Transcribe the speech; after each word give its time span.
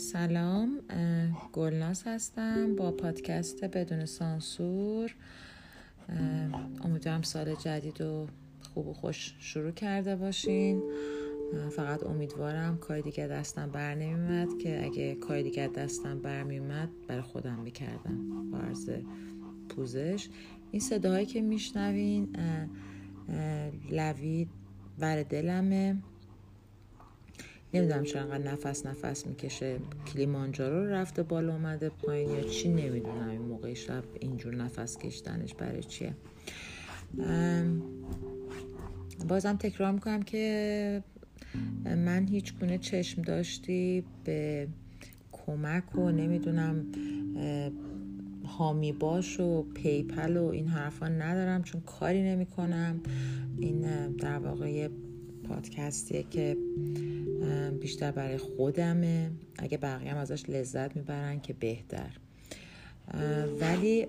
سلام 0.00 0.78
گلناز 1.52 2.02
هستم 2.06 2.76
با 2.76 2.90
پادکست 2.90 3.64
بدون 3.64 4.04
سانسور. 4.04 5.14
امیدوارم 6.84 7.22
سال 7.22 7.54
جدید 7.54 8.00
و 8.00 8.26
خوب 8.74 8.88
و 8.88 8.92
خوش 8.92 9.34
شروع 9.38 9.70
کرده 9.70 10.16
باشین. 10.16 10.82
فقط 11.70 12.06
امیدوارم 12.06 12.78
کاری 12.78 13.02
دیگه 13.02 13.26
دستم 13.26 13.70
بر 13.70 13.94
نمیمد 13.94 14.58
که 14.58 14.84
اگه 14.84 15.14
کاری 15.14 15.42
دیگه 15.42 15.68
دستم 15.68 16.18
بر 16.18 16.42
میمد 16.42 16.88
برای 17.08 17.22
خودم 17.22 17.58
می‌کردم. 17.58 18.50
با 18.50 18.58
پوزش. 19.68 20.28
این 20.70 20.80
صداهایی 20.80 21.26
که 21.26 21.40
میشنوین 21.40 22.36
لوید 23.90 24.48
بر 24.98 25.22
دلمه. 25.22 25.96
نمی‌دونم 27.74 28.04
چرا 28.04 28.22
انقدر 28.22 28.52
نفس 28.52 28.86
نفس 28.86 29.26
می‌کشه. 29.26 29.78
کلیمانجارو 30.06 30.84
رو 30.84 30.90
رفته 30.90 31.22
بالا 31.22 31.52
اومده 31.52 31.88
پایین 31.88 32.30
یا 32.30 32.40
چی 32.40 32.68
نمی‌دونم. 32.68 33.28
این 33.28 33.40
موقع 33.42 33.74
شب 33.74 34.04
اینجور 34.20 34.54
نفس 34.54 34.98
کشتنش 34.98 35.54
برای 35.54 35.82
چیه؟ 35.82 36.14
بازم 39.28 39.56
تکرار 39.56 39.92
می‌کنم 39.92 40.22
که 40.22 41.02
من 41.84 42.26
هیچ 42.28 42.54
گونه 42.60 42.78
چشم 42.78 43.22
داشتی 43.22 44.04
به 44.24 44.68
کمک 45.32 45.98
و 45.98 46.10
نمی‌دونم 46.10 46.86
هامی 48.44 48.92
باش 48.92 49.40
و 49.40 49.62
پیپل 49.62 50.36
و 50.36 50.44
این 50.44 50.68
حرفا 50.68 51.08
ندارم 51.08 51.62
چون 51.62 51.80
کاری 51.80 52.22
نمی‌کنم. 52.22 53.00
این 53.58 54.08
در 54.08 54.38
واقع 54.38 54.88
پادکستیه 55.48 56.24
که 56.30 56.56
بیشتر 57.80 58.10
برای 58.10 58.38
خودمه. 58.38 59.30
اگه 59.58 59.78
بقیه 59.78 60.10
هم 60.10 60.16
ازش 60.16 60.50
لذت 60.50 60.96
می‌برن 60.96 61.40
که 61.40 61.52
بهتر. 61.52 62.10
ولی 63.60 64.06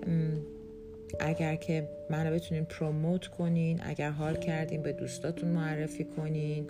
اگر 1.20 1.56
که 1.56 1.88
منو 2.10 2.34
بتونین 2.34 2.64
پروموت 2.64 3.26
کنین 3.26 3.80
اگر 3.82 4.10
حال 4.10 4.36
کردین 4.36 4.82
به 4.82 4.92
دوستاتون 4.92 5.48
معرفی 5.48 6.04
کنین 6.04 6.66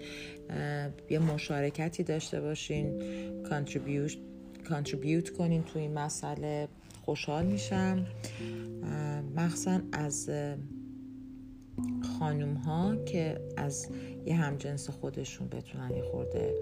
یه 1.10 1.18
مشارکتی 1.18 2.02
داشته 2.02 2.40
باشین 2.40 3.02
کانتریبیوت 4.68 5.30
کنین 5.30 5.62
تو 5.62 5.78
این 5.78 5.92
مسئله 5.92 6.68
خوشحال 7.04 7.46
میشم. 7.46 8.06
مخصوصا 9.36 9.80
از 9.92 10.30
خانوم 12.18 12.54
ها 12.54 12.96
که 13.04 13.40
از 13.56 13.88
یه 14.26 14.34
همجنس 14.34 14.90
خودشون 14.90 15.48
بتونن 15.48 15.90
یه 15.96 16.02
خورده 16.02 16.54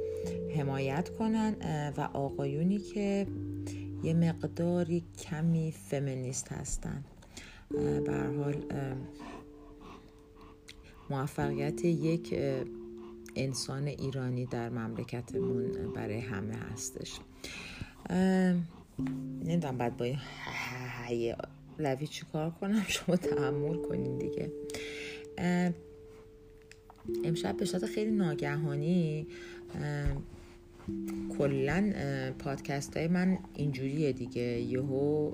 حمایت 0.56 1.08
کنن 1.08 1.56
و 1.96 2.00
آقایونی 2.00 2.78
که 2.78 3.26
یه 4.02 4.14
مقداری 4.14 5.04
کمی 5.18 5.72
فمینیست 5.72 6.52
هستن 6.52 7.04
به 8.04 8.12
حال 8.36 8.54
موفقیت 11.10 11.84
یک 11.84 12.34
انسان 13.36 13.86
ایرانی 13.86 14.46
در 14.46 14.68
مملکتمون 14.68 15.92
برای 15.94 16.18
همه 16.18 16.54
هستش 16.54 17.20
نمی‌دونم 19.44 19.78
بعد 19.78 19.96
با 19.96 20.04
این 20.04 20.18
لوی 21.78 22.06
چی 22.06 22.26
کار 22.32 22.50
کنم 22.50 22.84
شما 22.88 23.16
تحمل 23.16 23.76
کنین 23.76 24.18
دیگه 24.18 24.52
امشب 27.24 27.56
به 27.56 27.64
صورت 27.64 27.86
خیلی 27.86 28.10
ناگهانی 28.10 29.26
کلا 31.38 31.92
پادکست 32.38 32.96
های 32.96 33.08
من 33.08 33.38
اینجوریه 33.54 34.12
دیگه. 34.12 34.42
یهو 34.42 35.32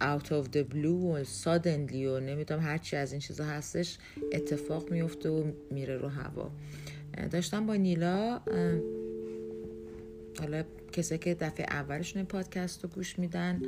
out 0.00 0.26
of 0.26 0.48
the 0.56 0.64
blue 0.72 0.86
و 0.86 1.24
suddenly 1.24 1.94
و 1.94 2.20
نمی‌دونم 2.20 2.60
هرچی 2.60 2.96
از 2.96 3.12
این 3.12 3.20
چیزا 3.20 3.44
هستش 3.44 3.98
اتفاق 4.32 4.90
میفته 4.90 5.28
و 5.28 5.44
میره 5.70 5.96
رو 5.96 6.08
هوا. 6.08 6.50
داشتم 7.30 7.66
با 7.66 7.74
نیلا 7.74 8.40
حالا 10.40 10.64
کسی 10.94 11.18
که 11.18 11.34
دفعه 11.34 11.66
اولشون 11.70 12.16
این 12.16 12.26
پادکست 12.26 12.84
رو 12.84 12.90
گوش 12.90 13.18
میدن 13.18 13.62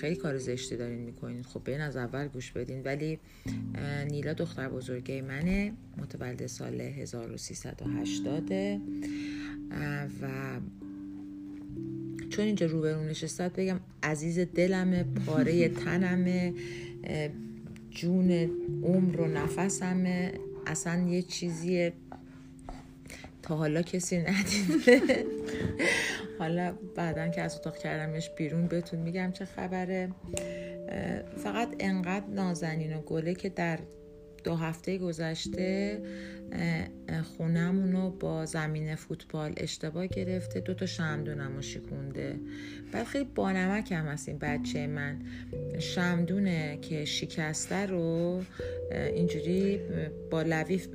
خیلی 0.00 0.16
کار 0.16 0.38
زشتی 0.38 0.76
دارین 0.76 0.98
می‌کنین. 0.98 1.42
خب 1.42 1.60
بین 1.64 1.80
از 1.80 1.96
اول 1.96 2.28
گوش 2.28 2.52
بدین. 2.52 2.82
ولی 2.82 3.18
نیلا 4.10 4.32
دختر 4.32 4.68
بزرگه 4.68 5.22
منه. 5.22 5.72
متولد 5.96 6.46
سال 6.46 6.80
1380 6.80 8.52
و 10.22 10.28
چون 12.30 12.44
اینجا 12.44 12.66
روبرون 12.66 13.06
نشستد 13.06 13.52
بگم 13.52 13.80
عزیز 14.02 14.38
دلمه 14.38 15.04
پاره 15.26 15.68
تنمه 15.84 16.54
جون 17.90 18.30
عمر 18.82 19.20
و 19.20 19.28
نفسمه. 19.28 20.32
اصلا 20.66 21.08
یه 21.08 21.22
چیزیه. 21.22 21.92
تا 23.42 23.56
حالا 23.56 23.82
کسی 23.82 24.18
ندیده. 24.18 25.24
حالا 26.42 26.74
بعدا 26.96 27.28
که 27.28 27.42
از 27.42 27.56
اتاق 27.56 27.78
کردمش 27.78 28.30
بیرون 28.30 28.66
بهتون 28.66 29.00
میگم 29.00 29.32
چه 29.32 29.44
خبره. 29.44 30.08
فقط 31.36 31.68
انقدر 31.80 32.26
نازنین 32.26 32.96
و 32.96 33.00
گله 33.00 33.34
که 33.34 33.48
در 33.48 33.78
دو 34.44 34.54
هفته 34.54 34.98
گذشته 34.98 36.02
خونمونو 37.36 38.10
با 38.10 38.46
زمین 38.46 38.94
فوتبال 38.94 39.52
اشتباه 39.56 40.06
گرفته 40.06 40.60
دو 40.60 40.74
تا 40.74 40.86
شمدونم 40.86 41.54
رو 41.56 41.62
شکونده. 41.62 42.40
بعد 42.92 43.06
خیلی 43.06 43.24
بانمک 43.34 43.92
هم 43.92 44.06
هست 44.06 44.28
این 44.28 44.38
بچه 44.38 44.86
من. 44.86 45.22
شمدونه 45.78 46.78
که 46.82 47.04
شکسته 47.04 47.86
رو 47.86 48.42
اینجوری 48.92 49.80
با 50.30 50.42
لویف 50.42 50.88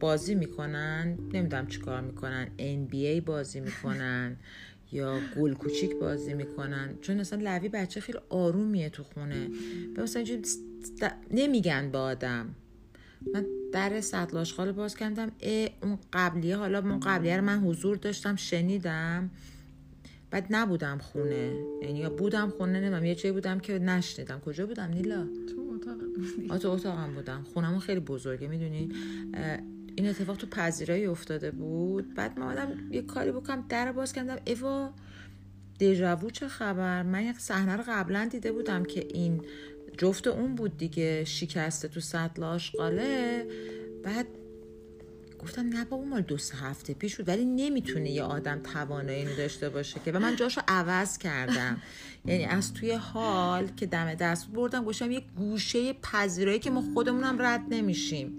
بازی 0.00 0.34
می‌کنن. 0.34 1.18
نمی‌دونم 1.32 1.66
چیکار 1.66 2.00
می‌کنن. 2.00 2.48
NBA 2.58 3.20
بازی 3.20 3.60
می‌کنن. 3.60 4.36
یا 4.92 5.18
گل 5.36 5.54
کوچیک 5.54 5.96
بازی 5.96 6.34
می‌کنن. 6.34 6.94
چون 7.00 7.20
اصلا 7.20 7.38
لوی 7.42 7.68
بچه 7.68 8.00
خیلی 8.00 8.18
آرومیه 8.28 8.88
تو 8.88 9.02
خونه. 9.02 9.48
به 9.94 10.02
مثلا 10.02 10.24
نمیگن 11.30 11.90
با 11.90 12.00
آدم. 12.00 12.54
من 13.34 13.46
در 13.72 14.00
سطل 14.00 14.36
آشغال 14.36 14.72
باز 14.72 14.96
کردم. 14.96 15.32
اه 15.40 15.68
اون 15.82 15.98
قبلیه 16.12 16.56
حالا 16.56 16.78
اون 16.78 17.00
قبلیه 17.00 17.36
رو 17.36 17.44
من 17.44 17.58
حضور 17.60 17.96
داشتم 17.96 18.36
شنیدم. 18.36 19.30
بعد 20.30 20.46
نبودم 20.50 20.98
خونه. 20.98 21.52
یعنی 21.82 21.98
یا 21.98 22.10
بودم 22.10 22.50
خونه 22.50 22.80
نمیم 22.80 23.04
یه 23.04 23.14
چه 23.14 23.32
بودم 23.32 23.60
که 23.60 23.78
نشنیدم. 23.78 24.40
کجا 24.40 24.66
بودم 24.66 24.90
نیلا؟ 24.90 25.26
تو 25.48 26.58
تو 26.58 26.68
اتاقم 26.68 27.14
بودم. 27.14 27.46
خونمون 27.54 27.78
خیلی 27.78 28.00
بزرگه 28.00 28.48
می‌دونی؟ 28.48 28.88
این 29.96 30.08
اتفاق 30.08 30.36
تو 30.36 30.46
پذیرایی 30.46 31.06
افتاده 31.06 31.50
بود. 31.50 32.14
بعد 32.14 32.38
ما 32.38 32.50
آدم 32.50 32.68
یه 32.90 33.02
کاری 33.02 33.32
بکنم 33.32 33.64
در 33.68 33.92
باز 33.92 34.12
کردم. 34.12 34.36
ایوا 34.44 34.92
دیجاوو 35.78 36.30
چه 36.30 36.48
خبر؟ 36.48 37.02
من 37.02 37.24
یک 37.24 37.38
صحنه 37.38 37.76
رو 37.76 37.84
قبلا 37.88 38.28
دیده 38.30 38.52
بودم 38.52 38.84
که 38.84 39.06
این 39.14 39.44
جفت 39.98 40.26
اون 40.26 40.54
بود 40.54 40.76
دیگه 40.76 41.24
شکسته 41.24 41.88
تو 41.88 42.00
سطل 42.00 42.44
آشقاله 42.44 43.46
بعد 44.04 44.26
گفتم 45.42 45.62
نه 45.62 45.84
بابا 45.84 46.04
مال 46.04 46.20
دو 46.20 46.38
سه 46.38 46.56
هفته 46.56 46.94
پیش 46.94 47.16
بود. 47.16 47.28
ولی 47.28 47.44
نمی‌تونه 47.44 48.10
یه 48.10 48.22
آدم 48.22 48.60
توانایی 48.74 49.36
داشته 49.36 49.68
باشه 49.68 50.00
که. 50.04 50.12
و 50.12 50.18
من 50.18 50.36
جاشو 50.36 50.60
عوض 50.68 51.18
کردم. 51.18 51.82
یعنی 52.26 52.44
از 52.44 52.74
توی 52.74 52.92
حال 52.92 53.66
که 53.76 53.86
دم 53.86 54.14
دست 54.14 54.48
بردم 54.48 54.84
گوشم 54.84 55.10
یه 55.10 55.22
گوشه 55.36 55.92
پذیرایی 55.92 56.58
که 56.58 56.70
ما 56.70 56.82
خودمونم 56.94 57.42
رد 57.42 57.60
نمیشیم. 57.70 58.36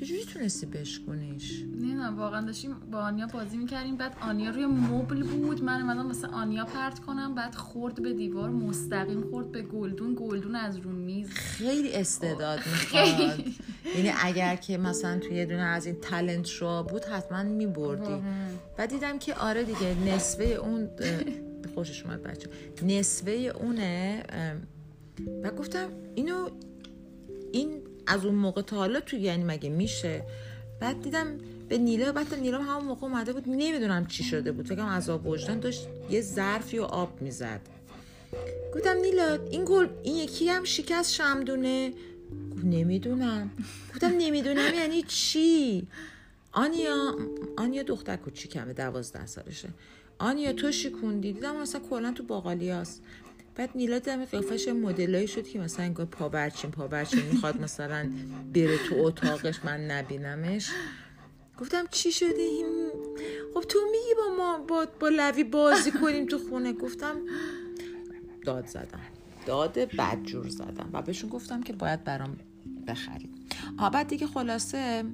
چجوری 0.00 0.24
تونستی 0.24 0.66
بشکنیش 0.66 1.64
نه 1.80 2.10
واقعا 2.10 2.46
داشتیم 2.46 2.74
با 2.92 2.98
آنیا 2.98 3.26
بازی 3.26 3.56
می‌کردیم. 3.56 3.96
بعد 3.96 4.16
آنیا 4.20 4.50
روی 4.50 4.66
مبل 4.66 5.22
بود. 5.22 5.64
من 5.64 5.80
اومدم 5.82 6.06
مثل 6.06 6.26
آنیا 6.26 6.64
پرت 6.64 6.98
کنم. 6.98 7.34
بعد 7.34 7.54
خورد 7.54 8.02
به 8.02 8.12
دیوار 8.12 8.50
مستقیم 8.50 9.30
خورد 9.30 9.52
به 9.52 9.62
گلدون. 9.62 10.14
گلدون 10.14 10.54
از 10.54 10.76
رو 10.76 10.90
میز. 10.90 11.30
خیلی 11.30 11.94
استعداد 11.94 12.58
می‌خواد. 12.58 13.38
یعنی 13.96 14.12
اگر 14.22 14.56
که 14.56 14.78
مثلا 14.78 15.18
توی 15.18 15.36
یه 15.36 15.46
دونه 15.46 15.62
از 15.62 15.86
این 15.86 15.96
تلنت 16.02 16.46
شو 16.46 16.82
بود 16.82 17.04
حتما 17.04 17.42
میبردی. 17.42 18.22
بعد 18.76 18.90
دیدم 18.90 19.18
که 19.18 19.34
آره 19.34 19.64
دیگه 19.64 19.94
نصفه 20.06 20.44
اون 20.44 20.88
خوشش 21.74 22.04
اومد 22.04 22.22
بچه 22.22 22.48
نصفه 22.82 23.30
اونه 23.32 24.22
و 25.42 25.50
گفتم 25.50 25.88
اینو 26.14 26.48
این 27.52 27.82
از 28.06 28.24
اون 28.24 28.34
موقع 28.34 28.62
تا 28.62 28.76
حالا 28.76 29.00
تو 29.00 29.16
یعنی 29.16 29.44
مگه 29.44 29.70
میشه؟ 29.70 30.22
بعد 30.80 31.02
دیدم 31.02 31.38
به 31.68 31.78
نیله 31.78 32.12
بعد 32.12 32.34
نیله 32.34 32.62
همون 32.62 32.84
موقع 32.84 33.06
اومده 33.06 33.32
بود 33.32 33.44
نمی‌دونم 33.48 34.06
چی 34.06 34.24
شده 34.24 34.52
بود. 34.52 34.66
فکرم 34.66 34.86
عذاب 34.86 35.26
وجدان 35.26 35.60
داشت 35.60 35.86
یه 36.10 36.20
ظرفی 36.20 36.78
و 36.78 36.82
آب 36.82 37.22
می‌زد. 37.22 37.60
گفتم 38.74 38.96
نیلا 38.96 39.38
این 39.50 39.64
گل 39.64 39.86
این 40.02 40.16
یکی 40.16 40.48
هم 40.48 40.64
شکست 40.64 41.12
شمدونه. 41.12 41.92
نمی‌دونم. 42.64 43.50
گفتم 43.94 44.12
نمی‌دونم 44.18 44.74
یعنی 44.74 45.02
چی؟ 45.02 45.86
آنیا 46.52 47.14
آنیا 47.56 47.82
دختر 47.82 48.16
کوچیکمه 48.16 48.72
دوازده 48.72 49.26
سالشه. 49.26 49.68
آنیا 50.18 50.52
تو 50.52 50.72
شیکوندی 50.72 51.32
دیدم 51.32 51.56
مثلا 51.56 51.80
کلا 51.90 52.12
تو 52.12 52.22
باقالیاست. 52.22 53.02
بعد 53.56 53.70
نیلا 53.74 53.98
دم 53.98 54.24
قیافش 54.24 54.68
مدلایی 54.68 55.28
شد 55.28 55.48
که 55.48 55.58
مثلا 55.58 55.84
انگار 55.84 56.06
پابرچین 56.06 56.70
پابرچین 56.70 57.22
می‌خواد 57.32 57.60
مثلا 57.60 58.10
بره 58.54 58.78
تو 58.88 58.94
اتاقش 58.98 59.64
من 59.64 59.90
نبینمش. 59.90 60.70
گفتم 61.58 61.84
چی 61.90 62.12
شده 62.12 62.64
خب 63.54 63.60
تو 63.60 63.78
میگی 63.92 64.14
با 64.16 64.36
ما 64.38 64.58
با, 64.58 64.86
با 65.00 65.08
لوی 65.08 65.44
بازی 65.44 65.90
کنیم 65.90 66.26
تو 66.26 66.38
خونه. 66.38 66.72
گفتم 66.72 67.16
داد 68.44 68.66
زدم. 68.66 69.00
داد 69.46 69.78
بدجور 69.78 70.48
زدم. 70.48 70.90
و 70.92 71.02
بهشون 71.02 71.30
گفتم 71.30 71.62
که 71.62 71.72
باید 71.72 72.04
برام 72.04 72.36
بخریم. 72.88 73.34
آه 73.78 73.90
بعد 73.90 74.08
دیگه 74.08 74.26
خلاصه 74.26 75.04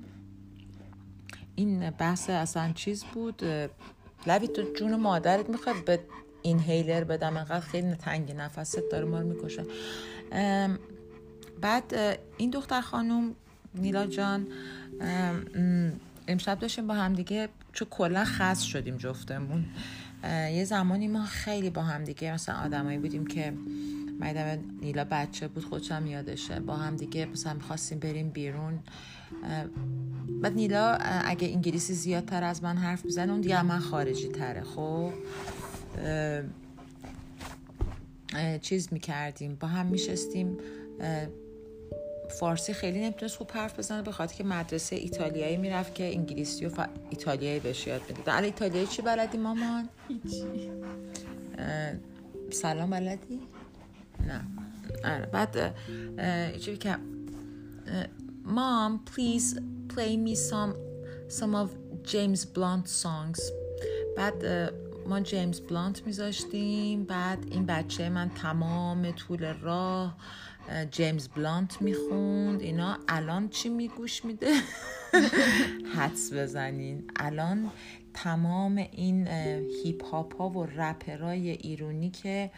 این 1.55 1.91
بحث 1.91 2.31
اصلا 2.31 2.73
چیز 2.73 3.05
بود. 3.05 3.43
لوی 4.27 4.49
تو 4.49 4.63
جون 4.63 4.97
مادرت 4.97 5.51
می‌خواد 5.51 5.85
به 5.85 6.01
این 6.43 6.61
هیلر 6.61 7.05
بدم 7.05 7.37
انقدر 7.37 7.61
خیلی 7.61 7.95
تنگی 7.95 8.33
نفست 8.33 8.79
داره 8.93 9.05
ما 9.05 9.21
رو 9.21 9.27
می‌کشه. 9.27 9.65
بعد 11.61 11.95
این 12.37 12.51
دختر 12.51 12.81
خانوم 12.81 13.35
نیلا 13.75 14.07
جان 14.07 14.47
امشب 16.29 16.59
داشتیم 16.59 16.87
با 16.87 16.95
هم 16.95 17.13
دیگه 17.13 17.49
چون 17.73 17.89
کلا 17.91 18.25
خاص 18.25 18.63
شدیم 18.63 18.97
جفتمون. 18.97 19.65
یه 20.25 20.65
زمانی 20.65 21.09
ما 21.09 21.25
خیلی 21.25 21.71
با 21.71 21.83
هم 21.83 22.05
دیگه 22.05 22.33
مثلا 22.33 22.55
آدمایی 22.55 22.99
بودیم 22.99 23.27
که 23.27 23.53
مایدم 24.21 24.59
نیلا 24.81 25.07
بچه 25.11 25.49
بود 25.49 25.65
خودشم 25.65 26.07
یادشه. 26.07 26.61
با 26.61 26.77
هم 26.77 26.97
دیگه 26.97 27.27
مثلا 27.27 27.55
می‌خواستیم 27.55 27.99
بریم 27.99 28.29
بیرون. 28.29 28.79
بعد 30.43 30.55
نیلا 30.55 30.93
اگه 31.25 31.49
انگلیسی 31.49 31.95
زیادتر 31.95 32.45
از 32.45 32.63
من 32.63 32.77
حرف 32.77 33.07
بزنه 33.07 33.33
اون 33.33 33.41
دیگه 33.41 33.63
من 33.63 33.79
خارجی 33.79 34.29
تره 34.29 34.63
خب؟ 34.63 35.13
چیز 38.63 38.89
می‌کردیم. 38.93 39.57
با 39.61 39.69
هم 39.69 39.87
میشستیم. 39.87 40.59
فارسی 42.31 42.73
خیلی 42.73 43.01
نمی‌تونست 43.01 43.37
خوب 43.37 43.51
حرف 43.51 43.79
بزنه 43.79 44.03
به 44.03 44.13
خاطر 44.13 44.35
که 44.35 44.45
مدرسه 44.45 44.97
ایتالیایی 44.97 45.57
می‌رفت 45.57 45.95
که 45.95 46.05
انگلیسی 46.05 46.67
و 46.67 46.69
ف... 46.69 46.81
ایتالیایی 47.11 47.61
بهش 47.61 47.87
یاد 47.87 48.03
بده 48.03 48.23
در 48.25 48.43
ایتالیایی 48.43 48.87
چی 48.87 49.03
بلدی 49.03 49.39
مامان؟ 49.39 49.89
هیچی. 50.09 50.71
سلام 52.51 52.91
بلدی؟ 52.91 53.41
نه. 54.27 54.45
آره 55.05 55.27
بعد 55.27 55.75
چی 56.59 56.77
که 56.77 56.97
مام 58.45 59.01
please 59.07 59.57
play 59.95 60.17
me 60.27 60.37
some 60.37 60.75
some 61.29 61.55
of 61.55 61.69
James 62.13 62.41
Blunt 62.55 62.89
songs 63.03 63.41
بعد 64.17 64.73
ما 65.07 65.21
جیمز 65.21 65.61
بلانت 65.61 66.07
میذاشتیم. 66.07 67.05
بعد 67.05 67.47
این 67.51 67.67
بچه 67.67 68.09
من 68.09 68.31
تمام 68.31 69.11
طول 69.11 69.53
راه 69.53 70.17
جیمز 70.91 71.29
بلانت 71.29 71.83
می‌خوند. 71.83 72.61
اینا 72.61 72.99
الان 73.09 73.49
چی 73.49 73.69
میگوش 73.69 74.25
میده؟ 74.25 74.53
حدس 75.97 76.33
بزنین. 76.33 77.11
الان 77.17 77.71
تمام 78.15 78.77
این 78.77 79.29
هیپ 79.85 80.05
هاپ 80.05 80.37
ها 80.37 80.49
و 80.49 80.67
رپرای 80.67 81.51
ایرونی 81.51 82.11
که 82.11 82.51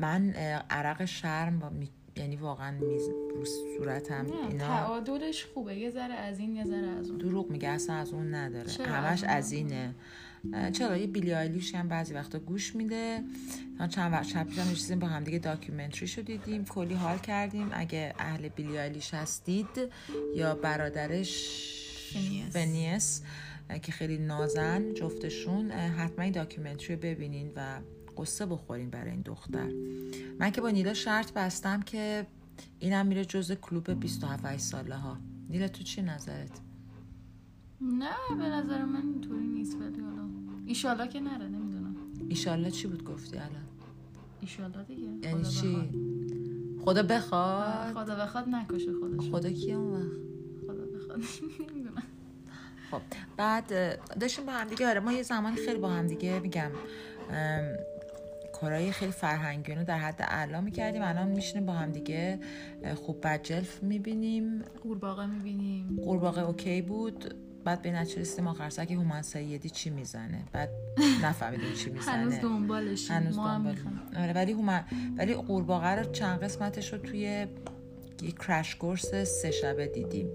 من 0.00 0.30
عرق 0.70 1.04
شرم 1.04 1.62
و 1.62 1.70
یعنی 2.16 2.36
واقعا 2.36 2.70
میریزه 2.70 3.08
رو 3.34 3.44
صورتم. 3.44 4.26
اینا 4.48 4.66
تعادلش 4.66 5.44
خوبه. 5.44 5.76
یه 5.76 5.90
ذره 5.90 6.14
از 6.14 6.38
این 6.38 6.56
یه 6.56 6.64
ذره 6.64 6.88
از 6.88 7.10
اون. 7.10 7.18
دروغ 7.18 7.50
میگه 7.50 7.68
اصلا 7.68 7.96
از 7.96 8.12
اون 8.12 8.34
نداره. 8.34 8.72
همش 8.72 9.24
از 9.24 9.52
اینه. 9.52 9.94
چرا 10.72 10.96
یه 10.96 11.06
Billie 11.06 11.34
Eilish 11.34 11.74
هم 11.74 11.88
بعضی 11.88 12.14
وقتا 12.14 12.38
گوش 12.38 12.76
میده. 12.76 13.22
چند 13.88 14.12
وقت 14.12 14.26
شب 14.26 14.46
پیشم 14.48 14.60
نشستیم 14.60 14.98
با 14.98 15.06
هم 15.06 15.24
دیگه 15.24 15.38
documentary 15.38 16.06
شو 16.06 16.22
دیدیم. 16.22 16.64
کلی 16.64 16.94
حال 16.94 17.18
کردیم. 17.18 17.70
اگه 17.72 18.14
اهل 18.18 18.48
Billie 18.48 18.78
Eilish 18.78 19.14
هستید 19.14 19.68
یا 20.34 20.54
برادرش 20.54 21.64
Finneas. 22.52 23.22
که 23.82 23.92
خیلی 23.92 24.18
نازن 24.18 24.94
جفتشون 24.94 25.70
حتما 25.70 26.24
این 26.24 26.32
documentary 26.32 26.94
رو 26.94 27.00
ببینین 27.02 27.52
و 27.56 27.80
قصه 28.18 28.46
بخورین 28.46 28.90
برای 28.90 29.10
این 29.10 29.20
دختر. 29.20 29.72
من 30.38 30.50
که 30.50 30.60
با 30.60 30.70
نیلا 30.70 30.94
شرط 30.94 31.32
بستم 31.32 31.82
که 31.82 32.26
اینم 32.78 33.06
میره 33.06 33.24
جز 33.24 33.52
کلوب 33.52 34.00
27 34.00 34.56
ساله 34.56 34.96
ها. 34.96 35.18
نیلا 35.50 35.68
تو 35.68 35.82
چی 35.82 36.02
نظرت؟ 36.02 36.50
نه 37.80 38.36
به 38.38 38.44
نظر 38.44 38.84
من 38.84 39.02
اینطوری 39.02 39.46
نیست 39.46 39.76
ولی 39.80 40.00
حالا. 40.00 40.28
ایشالا 40.66 41.06
که 41.06 41.20
نره 41.20 41.48
نمی‌دونم. 41.48 41.96
ایشالا 42.28 42.70
چی 42.70 42.88
بود 42.88 43.04
گفتی 43.04 43.36
الان؟ 43.36 43.50
ایشالا 44.40 44.82
دیگه. 44.82 45.28
یعنی 45.28 45.44
چی؟ 45.44 45.90
خدا 46.84 47.02
بخواد؟ 47.02 47.92
خدا 47.94 48.14
بخواد 48.14 48.48
نکشه 48.48 48.92
خودش. 49.00 49.30
خدا 49.30 49.50
کی 49.50 49.72
اون 49.72 49.92
وقت؟ 49.92 50.18
خدا 50.66 50.86
بخواد. 50.98 51.18
نمی‌دونم. 51.70 52.02
خب 52.90 53.00
بعد 53.36 53.68
داشتیم 54.20 54.46
با 54.46 54.52
هم 54.52 54.68
دیگه 54.68 54.88
آره 54.88 55.00
ما 55.00 55.12
یه 55.12 55.22
زمانی 55.22 55.56
خیلی 55.56 55.78
با 55.78 55.88
هم 55.88 56.06
دیگه 56.06 56.40
میگم 56.40 56.70
کارهای 58.60 58.92
خیلی 58.92 59.12
فرهنگی 59.12 59.72
رو 59.74 59.84
در 59.84 59.98
حد 59.98 60.22
اعلا 60.22 60.60
می‌کردیم 60.60 61.02
الان 61.02 61.28
میشینیم 61.28 61.66
با 61.66 61.72
هم 61.72 61.92
دیگه 61.92 62.40
خوب 62.94 63.26
بجلف 63.26 63.82
می‌بینیم. 63.82 64.62
قورباغه 64.82 65.26
می‌بینیم. 65.26 66.00
قورباغه 66.04 66.40
اوکی 66.42 66.82
بود. 66.82 67.34
بعد 67.64 67.82
به 67.82 67.90
رسیدیم 67.90 68.46
آخر 68.46 68.70
سر 68.70 68.84
که 68.84 68.96
هومن 68.96 69.22
سیدی 69.22 69.70
چی 69.70 69.90
می‌زنه؟ 69.90 70.44
بعد 70.52 70.70
نفهمیدیم 71.22 71.72
چی 71.72 71.90
می‌زنه. 71.90 72.14
هنوز 72.14 72.34
دنبالش 72.34 73.10
هنوز 73.10 73.36
دنبال 73.36 73.76
آره 74.16 74.32
ولی 74.32 74.52
هومن 74.52 74.84
ولی 75.16 75.34
قورباغه 75.34 75.94
رو 75.94 76.12
چند 76.12 76.40
قسمتش 76.40 76.92
رو 76.92 76.98
توی 76.98 77.46
یه 78.22 78.32
کرش 78.32 78.76
کورس 78.76 79.14
سه 79.14 79.50
شبه 79.50 79.86
دیدیم. 79.86 80.30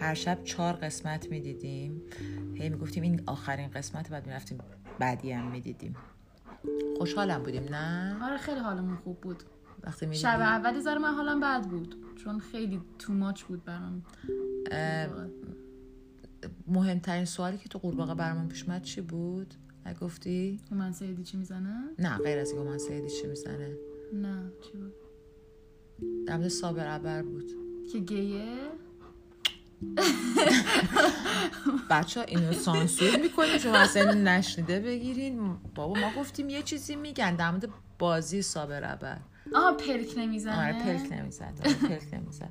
هر 0.00 0.14
شب 0.14 0.44
چهار 0.44 0.72
قسمت 0.72 1.30
می‌دیدیم. 1.30 2.02
هی 2.54 2.68
می‌گفتیم 2.68 3.02
این 3.02 3.22
آخرین 3.26 3.70
قسمت 3.70 4.10
بعد 4.10 4.26
می‌رفتیم 4.26 4.58
بعدی 4.98 5.32
هم 5.32 5.50
می‌دیدیم. 5.50 5.96
خوشحالم 6.98 7.42
بودیم 7.42 7.64
نه؟ 7.74 8.24
آره 8.24 8.36
خیلی 8.36 8.60
حالمون 8.60 8.96
خوب 8.96 9.20
بود. 9.20 9.42
وقتی 9.84 10.14
شب 10.14 10.40
اولی 10.40 10.80
زار 10.80 10.98
من 10.98 11.14
حالم 11.14 11.40
بد 11.40 11.62
بود 11.62 11.94
چون 12.24 12.40
خیلی 12.40 12.80
تو 12.98 13.12
ماچ 13.12 13.42
بود 13.42 13.64
برام. 13.64 14.02
مهمترین 16.66 17.24
سوالی 17.24 17.58
که 17.58 17.68
تو 17.68 17.78
قورباغه 17.78 18.14
برام 18.14 18.48
پیش 18.48 18.62
اومد 18.62 18.82
چی 18.82 19.00
بود؟ 19.00 19.54
نگفتی 19.86 20.60
هومن 20.70 20.92
سیدی 20.92 21.24
چی 21.24 21.36
می‌زنه؟ 21.36 21.84
نه 21.98 22.18
غیر 22.18 22.38
از 22.38 22.52
هومن 22.52 22.78
سیدی 22.78 23.10
چی 23.10 23.26
می‌زنه. 23.26 23.76
نه 24.12 24.52
چی 24.62 24.78
بود؟ 24.78 24.92
در 26.26 26.48
صابر 26.48 26.86
عبر 26.86 27.22
بود. 27.22 27.50
که 27.92 27.98
گیه؟ 27.98 28.56
بچه 31.90 32.20
ها 32.20 32.26
اینو 32.26 32.52
سانسور 32.52 33.16
می‌کنیم 33.16 33.58
شما 33.58 33.76
اصلا 33.76 34.14
نشنیده 34.14 34.80
بگیرین. 34.80 35.56
بابا 35.74 35.94
ما 35.94 36.10
گفتیم 36.18 36.48
یه 36.48 36.62
چیزی 36.62 36.96
میگن 36.96 37.36
در 37.36 37.50
مورد 37.50 37.68
بازی 37.98 38.42
صابر 38.42 38.84
عبر 38.84 39.18
آها 39.54 39.72
پلک 39.72 40.14
نمی‌زنه؟ 40.16 40.78
آره 40.78 40.84
پلک 40.84 41.12
نمی‌زد 41.12 41.54
آره 41.64 41.74
پلک 41.74 42.14
نمی‌زد. 42.14 42.50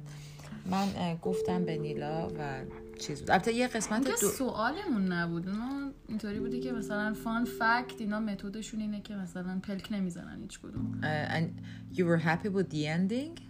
من 0.65 1.15
گفتم 1.21 1.65
به 1.65 1.77
نیلا 1.77 2.27
و 2.27 2.61
چیز 2.99 3.19
بود. 3.19 3.31
البته 3.31 3.53
یه 3.53 3.67
قسمت 3.67 4.07
دو... 4.07 4.15
سوالمون 4.15 5.11
نبود. 5.11 5.49
ما 5.49 5.91
اینطوری 6.07 6.39
بودی 6.39 6.59
که 6.59 6.71
مثلا 6.71 7.13
فان 7.13 7.45
فکت 7.45 7.95
اینا 7.99 8.19
متدشون 8.19 8.79
اینه 8.79 9.01
که 9.01 9.15
مثلا 9.15 9.59
پلک 9.63 9.87
نمی‌زنن 9.91 10.41
هیچ 10.41 10.59
کدوم. 10.59 11.01
Uh, 11.01 11.35
and 11.35 11.47
you 11.97 12.01
were 12.01 12.23
happy 12.25 12.49
with 12.57 12.75
the 12.75 12.85
ending? 12.85 13.41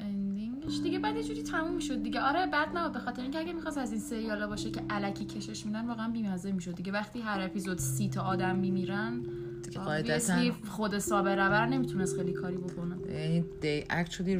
اندینگش 0.00 0.80
دیگه 0.82 0.98
بعد 0.98 1.16
یه 1.16 1.24
جوری 1.24 1.42
تموم 1.42 1.78
شد 1.78 2.02
دیگه. 2.02 2.20
آره 2.20 2.46
بعد 2.46 2.68
نه 2.68 2.88
به 2.88 2.98
خاطر 2.98 3.22
اینکه 3.22 3.38
اگه 3.38 3.52
می‌خواست 3.52 3.78
از 3.78 3.92
این 3.92 4.00
سریالا 4.00 4.46
باشه 4.46 4.70
که 4.70 4.82
علکی 4.90 5.24
کشش 5.24 5.66
میدن 5.66 5.86
واقعا 5.86 6.08
بیمزه 6.08 6.52
می‌شد 6.52 6.74
دیگه. 6.74 6.92
وقتی 6.92 7.20
هر 7.20 7.40
اپیزود 7.40 7.78
سی 7.78 8.08
تا 8.08 8.22
آدم 8.22 8.56
میمیرن 8.56 9.22
دیگه 9.62 10.52
خود 10.68 10.98
صابر 10.98 11.36
ربر 11.36 11.66
نمی‌تونست 11.66 12.16
خیلی 12.16 12.32
کاری 12.32 12.56
بکنه. 12.56 13.12
یعنی 13.12 13.44
they 13.62 13.88
actually 13.90 14.38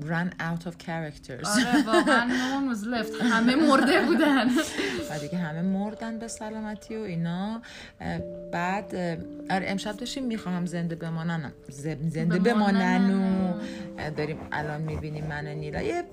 run 0.00 0.30
out 0.40 0.66
of 0.66 0.74
characters. 0.86 1.48
آره 1.48 1.86
واقعا 1.86 2.28
no 2.28 2.56
one 2.56 2.76
was 2.76 2.84
left. 2.84 3.22
همه 3.22 3.54
مرده 3.54 4.06
بودن. 4.06 4.48
و 5.10 5.18
دیگه 5.22 5.38
همه 5.38 5.62
مردن 5.62 6.18
به 6.18 6.28
سلامتی 6.28 6.96
و 6.96 7.00
اینا. 7.00 7.62
بعد 8.52 8.94
آره 9.50 9.66
امشب 9.70 9.96
داشتیم 9.96 10.24
می‌خواهم 10.26 10.66
زنده 10.66 10.94
بمانم 10.94 11.52
زنده 11.68 12.38
بمانم 12.38 13.14
و 13.14 14.10
داریم 14.10 14.38
الان 14.52 14.82
می‌بینیم 14.82 15.26
من 15.26 15.46
و 15.46 15.54
نیلا. 15.54 15.82
یه 15.82 16.04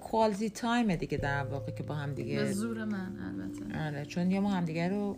quality 0.00 0.50
time 0.50 0.94
دیگه 0.94 1.18
در 1.18 1.44
واقع 1.44 1.72
که 1.72 1.82
با 1.82 1.94
هم 1.94 2.14
دیگه 2.14 2.36
به 2.36 2.52
زور 2.52 2.84
من 2.84 3.12
البته. 3.26 3.86
آره 3.86 4.04
چون 4.04 4.30
یه 4.30 4.40
ما 4.40 4.50
هم 4.50 4.64
دیگه 4.64 4.88
رو 4.88 5.16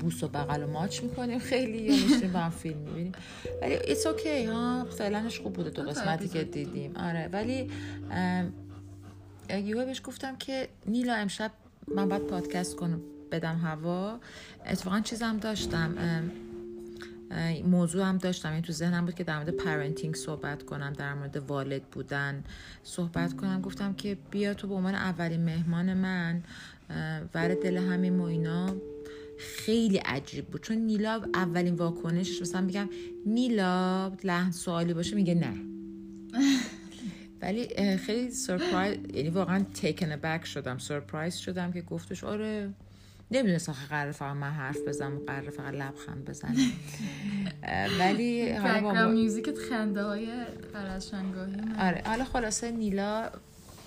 بوس 0.00 0.22
و 0.22 0.28
بغل 0.28 0.62
و 0.62 0.66
ماچ 0.66 1.02
می‌کنیم. 1.02 1.38
خیلی 1.38 1.78
یا 1.78 1.92
میشیم 1.92 2.32
با 2.32 2.38
هم 2.38 2.50
فیلم 2.50 2.78
می‌بینیم. 2.78 3.12
ولی 3.62 3.74
it's 3.74 4.06
okay 4.06 4.44
ها. 4.44 4.84
فعلنش 4.84 5.40
خوب 5.40 5.52
بوده 5.52 5.70
دو 5.70 5.82
قسمتی 5.82 6.28
که 6.28 6.44
دیدیم. 6.44 6.96
آره 6.96 7.28
ولی 7.32 7.70
یه 9.48 9.74
بهش 9.74 10.00
گفتم 10.04 10.36
که 10.36 10.68
نیلا 10.86 11.14
امشب 11.14 11.50
من 11.94 12.08
باید 12.08 12.22
پادکست 12.22 12.76
کنم 12.76 13.00
بدم 13.32 13.56
هوا. 13.56 14.18
اتفاقا 14.66 15.00
چیزم 15.00 15.36
داشتم 15.36 15.94
موضوع 17.64 18.04
هم 18.04 18.18
داشتم. 18.18 18.52
این 18.52 18.62
تو 18.62 18.72
ذهنم 18.72 19.04
بود 19.04 19.14
که 19.14 19.24
در 19.24 19.36
مورد 19.36 19.50
parenting 19.50 20.14
صحبت 20.14 20.62
کنم 20.62 20.92
در 20.92 21.14
مورد 21.14 21.36
والد 21.36 21.82
بودن 21.82 22.44
صحبت 22.82 23.36
کنم. 23.36 23.60
گفتم 23.60 23.94
که 23.94 24.16
بیا 24.30 24.54
تو 24.54 24.68
به 24.68 24.74
عنوان 24.74 24.94
اولین 24.94 25.44
مهمان 25.44 25.94
من 25.94 26.42
ور 27.34 27.54
دل 27.54 27.76
همین 27.76 28.20
و 28.20 28.22
اینا. 28.22 28.74
خیلی 29.40 29.96
عجیب 29.96 30.46
بود. 30.46 30.62
چون 30.62 30.76
نیلا 30.76 31.22
اولین 31.34 31.74
واکنشش 31.74 32.42
مثلا 32.42 32.60
میگم 32.60 32.88
نیلا 33.26 34.12
لحن 34.24 34.50
سوالی 34.50 34.94
باشه 34.94 35.16
میگه 35.16 35.34
نه. 35.34 35.54
ولی 37.42 37.96
خیلی 37.96 38.30
surprise 38.30 38.98
یعنی 39.14 39.28
واقعا 39.28 39.64
taken 39.74 40.16
back 40.16 40.44
شدم. 40.44 40.78
surprise 40.78 41.36
شدم 41.36 41.72
که 41.72 41.82
گفتش 41.82 42.24
آره 42.24 42.70
نمی‌دونستم 43.30 43.72
که 43.72 43.78
قرار 43.90 44.12
فقط 44.12 44.36
من 44.36 44.50
حرف 44.50 44.78
بزنم 44.88 45.18
قرار 45.26 45.50
فقط 45.50 45.74
لبخند 45.74 46.24
بزنم. 46.24 46.56
ولی 47.98 48.52
حالا 48.52 48.80
با 48.80 49.08
میوزیکت 49.08 49.58
خنده 49.58 50.02
های 50.02 50.28
آره 51.78 52.02
حالا 52.06 52.24
خلاصه 52.24 52.70
نیلا 52.70 53.30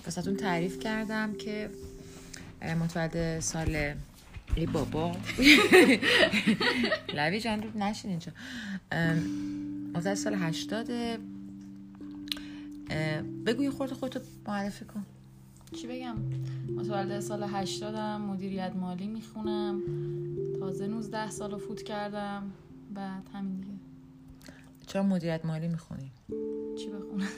واسهتون 0.04 0.36
تعریف 0.36 0.78
کردم 0.78 1.34
که 1.34 1.70
متولد 2.80 3.40
سال 3.40 3.94
ای 4.56 4.66
بابا. 4.66 5.12
لوی 7.16 7.40
جان 7.40 7.62
رو 7.62 7.78
نشین 7.78 8.10
اینجا. 8.10 8.32
متولد 9.94 10.14
سال 10.14 10.34
هشتاده 10.34 11.18
بگو 13.46 13.62
یه 13.62 13.70
خورده 13.70 13.94
خودتو 13.94 14.20
معرفی 14.46 14.84
کن. 14.84 15.06
چی 15.72 15.86
بگم؟ 15.86 16.14
متولد 16.76 17.20
سال 17.20 17.42
هشتادم 17.42 18.20
مدیریت 18.20 18.72
مالی 18.76 19.06
می‌خونم. 19.06 19.82
تازه 20.60 20.86
19 20.86 21.30
سال 21.30 21.58
فوت 21.58 21.82
کردم. 21.82 22.52
بعد 22.94 23.22
همین 23.34 23.60
دیگه. 23.60 23.74
چرا 24.86 25.02
مدیریت 25.02 25.44
مالی 25.44 25.68
می‌خونی؟ 25.68 26.12
چی 26.78 26.88
بخونم؟ 26.88 27.28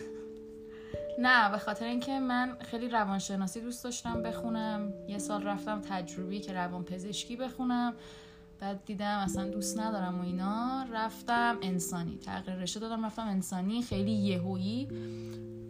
نه 1.19 1.51
به 1.51 1.59
خاطر 1.59 1.85
اینکه 1.85 2.21
من 2.21 2.57
خیلی 2.61 2.89
روانشناسی 2.89 3.61
دوست 3.61 3.85
داشتم 3.85 4.23
بخونم. 4.23 4.93
یه 5.09 5.19
سال 5.19 5.43
رفتم 5.43 5.81
تجربی 5.81 6.41
که 6.41 6.53
روان 6.53 6.85
پزشکی 6.85 7.37
بخونم. 7.37 7.95
بعد 8.61 8.85
دیدم 8.85 9.19
اصلا 9.19 9.51
دوست 9.51 9.81
ندارم 9.81 10.21
و 10.21 10.23
اینا. 10.23 10.87
رفتم 10.93 11.57
انسانی. 11.63 12.19
تغییر 12.19 12.57
رشته 12.57 12.81
دادم 12.81 13.07
رفتم 13.07 13.27
انسانی 13.27 13.83
خیلی 13.83 14.13
یهویی. 14.13 14.89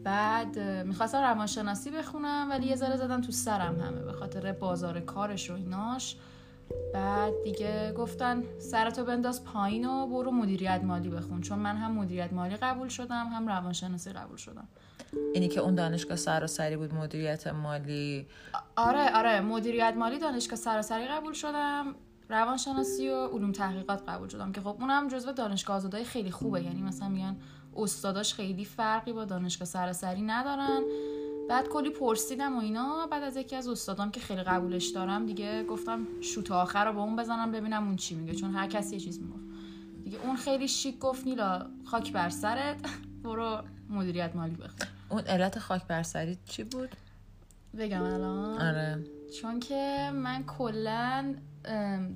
بعد 0.04 0.58
می‌خواستم 0.58 1.18
روانشناسی 1.18 1.90
بخونم 1.90 2.46
ولی 2.50 2.66
یه 2.66 2.76
ذره 2.76 2.96
زدم 2.96 3.20
تو 3.20 3.32
سرم 3.32 3.80
همه 3.80 4.02
به 4.02 4.12
خاطر 4.12 4.52
بازار 4.52 5.00
کارش 5.00 5.50
و 5.50 5.54
ایناش. 5.54 6.16
بعد 6.94 7.32
دیگه 7.44 7.92
گفتن 7.92 8.42
سرتو 8.58 9.04
بنداز 9.04 9.44
پایین 9.44 9.84
و 9.84 10.06
برو 10.06 10.30
مدیریت 10.30 10.80
مالی 10.84 11.08
بخون. 11.08 11.40
چون 11.40 11.58
من 11.58 11.76
هم 11.76 11.92
مدیریت 11.92 12.32
مالی 12.32 12.56
قبول 12.56 12.88
شدم 12.88 13.26
هم 13.26 13.48
روانشناسی 13.48 14.10
قبول 14.10 14.36
شدم. 14.36 14.68
اینی 15.34 15.48
که 15.48 15.60
اون 15.60 15.74
دانشگاه 15.74 16.16
سراسری 16.16 16.76
بود 16.76 16.94
مدیریت 16.94 17.46
مالی. 17.46 18.26
آره 18.76 19.16
آره 19.16 19.40
مدیریت 19.40 19.94
مالی 19.96 20.18
دانشگاه 20.18 20.56
سراسری 20.56 21.06
قبول 21.06 21.32
شدم 21.32 21.94
روانشناسی 22.28 23.08
و 23.08 23.26
علوم 23.26 23.52
تحقیقات 23.52 24.08
قبول 24.08 24.28
شدم 24.28 24.52
که 24.52 24.60
خب 24.60 24.76
اونم 24.80 25.08
جزو 25.08 25.32
دانشگاه 25.32 25.76
آزادای 25.76 26.04
خیلی 26.04 26.30
خوبه. 26.30 26.62
یعنی 26.62 26.82
مثلا 26.82 27.08
میگن 27.08 27.36
استاداش 27.76 28.34
خیلی 28.34 28.64
فرقی 28.64 29.12
با 29.12 29.24
دانشگاه 29.24 29.66
سراسری 29.68 30.22
ندارن. 30.22 30.82
بعد 31.48 31.68
کلی 31.68 31.90
پرسیدم 31.90 32.56
و 32.56 32.60
اینا 32.60 33.06
بعد 33.06 33.22
از 33.22 33.36
یکی 33.36 33.56
از 33.56 33.68
استادام 33.68 34.10
که 34.10 34.20
خیلی 34.20 34.42
قبولش 34.42 34.86
دارم 34.86 35.26
دیگه 35.26 35.64
گفتم 35.64 36.06
شوت 36.20 36.50
آخر 36.50 36.84
رو 36.84 36.92
با 36.92 37.02
اون 37.02 37.16
بزنم 37.16 37.52
ببینم 37.52 37.86
اون 37.86 37.96
چی 37.96 38.14
میگه 38.14 38.34
چون 38.34 38.54
هر 38.54 38.66
کسی 38.66 38.96
یه 38.96 39.00
چیز 39.00 39.20
می‌گفت. 39.20 39.44
دیگه 40.04 40.18
اون 40.24 40.36
خیلی 40.36 40.68
شیک 40.68 40.98
گفت 40.98 41.26
نیلا 41.26 41.66
خاک 41.84 42.12
بر 42.12 42.28
سرت 42.28 42.76
برو 43.24 43.62
مدیریت 43.90 44.36
مالی 44.36 44.54
بخون 44.54 44.88
اون 45.08 45.20
علت 45.20 45.58
خاک 45.58 45.86
بر 45.86 46.02
سرت 46.02 46.44
چی 46.44 46.64
بود؟ 46.64 46.88
بگم 47.78 48.02
الان. 48.02 48.60
آره. 48.62 49.04
چون 49.40 49.60
که 49.60 50.10
من 50.14 50.44
کلا 50.44 51.34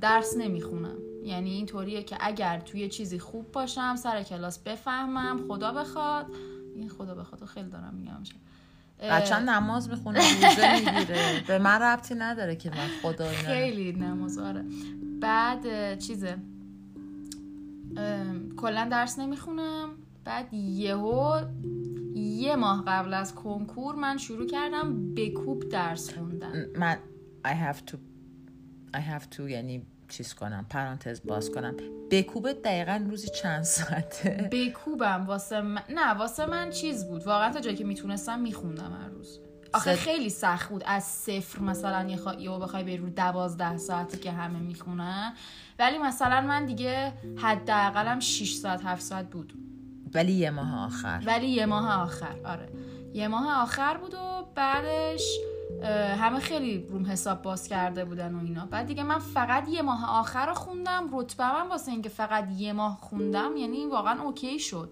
درس 0.00 0.36
نمی‌خونم. 0.36 0.96
یعنی 1.24 1.50
اینطوریه 1.50 2.02
که 2.02 2.16
اگر 2.20 2.60
توی 2.60 2.88
چیزی 2.88 3.18
خوب 3.18 3.52
باشم 3.52 3.96
سر 3.96 4.22
کلاس 4.22 4.58
بفهمم 4.58 5.48
خدا 5.48 5.72
بخواد. 5.72 6.26
این 6.76 6.88
خدا 6.88 7.14
بخواد 7.14 7.44
خیلی 7.44 7.68
دارم 7.70 7.94
میگم 7.94 8.22
بچه 9.00 9.38
نماز 9.38 9.88
می‌خونه 9.90 10.18
روزه 10.18 10.74
می‌گیره. 10.94 11.44
به 11.46 11.58
من 11.58 11.82
ربطی 11.82 12.14
نداره 12.14 12.56
که 12.56 12.70
من 12.70 12.88
خدا 13.02 13.28
خیلی 13.28 13.92
نماز 13.92 14.38
آره. 14.38 14.64
بعد 15.20 15.98
چیزه. 15.98 16.36
کلا 18.56 18.88
درس 18.90 19.18
نمی‌خونم. 19.18 19.88
بعد 20.24 20.54
یهو 20.54 21.40
یه 22.14 22.56
ماه 22.56 22.84
قبل 22.86 23.14
از 23.14 23.34
کنکور 23.34 23.94
من 23.94 24.18
شروع 24.18 24.46
کردم 24.46 25.14
بکوب 25.14 25.68
درس 25.68 26.14
خوندن. 26.14 26.66
من 26.76 26.98
I 27.46 27.50
have 27.50 27.90
to 27.90 27.96
I 28.96 29.00
have 29.00 29.36
to 29.36 29.40
یعنی 29.40 29.86
چیز 30.08 30.34
کنم 30.34 30.66
پرانتز 30.70 31.20
باز 31.24 31.50
کنم. 31.50 31.76
بکوبه 32.10 32.52
دقیقا 32.52 33.06
روزی 33.10 33.28
چند 33.28 33.62
ساعته؟ 33.62 34.48
بکوبم 34.52 35.24
واسه 35.26 35.60
من... 35.60 35.82
نه 35.88 36.14
واسه 36.14 36.46
من 36.46 36.70
چیز 36.70 37.04
بود. 37.08 37.26
واقعا 37.26 37.52
تا 37.52 37.60
جایی 37.60 37.76
که 37.76 37.84
می‌تونستم 37.84 38.40
میخوندم 38.40 38.92
هر 39.02 39.08
روز. 39.08 39.40
آخه 39.74 39.94
خیلی 39.96 40.30
سخت 40.30 40.68
بود 40.70 40.82
از 40.86 41.04
صفر 41.04 41.60
مثلا 41.60 42.10
یه 42.10 42.16
خوا... 42.16 42.34
یه 42.34 42.50
بخوای 42.50 42.82
بری 42.82 42.96
رو 42.96 43.08
دوازده 43.10 43.76
ساعتی 43.76 44.18
که 44.18 44.30
همه 44.30 44.58
می‌خونن. 44.58 45.34
ولی 45.78 45.98
مثلا 45.98 46.40
من 46.40 46.66
دیگه 46.66 47.12
حداقلم 47.36 48.20
6 48.20 48.54
ساعت 48.54 48.80
7 48.84 49.02
ساعت 49.02 49.30
بود. 49.30 49.52
ولی 50.14 50.32
یه 50.32 50.50
ماه 50.50 50.86
آخر. 50.86 51.22
ولی 51.26 51.46
یه 51.46 51.66
ماه 51.66 52.02
آخر. 52.02 52.36
آره. 52.44 52.68
یه 53.14 53.28
ماه 53.28 53.62
آخر 53.62 53.96
بود 53.96 54.14
و 54.14 54.44
بعدش 54.54 55.38
همه 56.18 56.38
خیلی 56.38 56.86
روم 56.88 57.06
حساب 57.06 57.42
باز 57.42 57.68
کرده 57.68 58.04
بودن 58.04 58.34
و 58.34 58.44
اینا. 58.44 58.66
بعد 58.66 58.86
دیگه 58.86 59.02
من 59.02 59.18
فقط 59.18 59.68
یه 59.68 59.82
ماه 59.82 60.20
آخر 60.20 60.46
رو 60.46 60.54
خوندم. 60.54 61.08
رتبه 61.12 61.52
من 61.52 61.68
واسه 61.68 61.92
اینکه 61.92 62.08
فقط 62.08 62.48
یه 62.58 62.72
ماه 62.72 62.98
خوندم 63.00 63.56
یعنی 63.56 63.86
واقعا 63.86 64.22
اوکی 64.22 64.58
شد. 64.58 64.90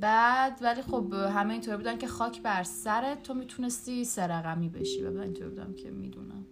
بعد 0.00 0.58
ولی 0.62 0.82
خب 0.82 1.12
همه 1.12 1.52
اینطور 1.52 1.76
بودن 1.76 1.98
که 1.98 2.06
خاک 2.06 2.42
بر 2.42 2.62
سرت 2.62 3.22
تو 3.22 3.34
می‌تونستی 3.34 4.04
سرقمی 4.04 4.68
بشی. 4.68 5.02
و 5.02 5.20
اینطور 5.20 5.48
بودم 5.48 5.74
که 5.74 5.90
می‌دونم. 5.90 6.46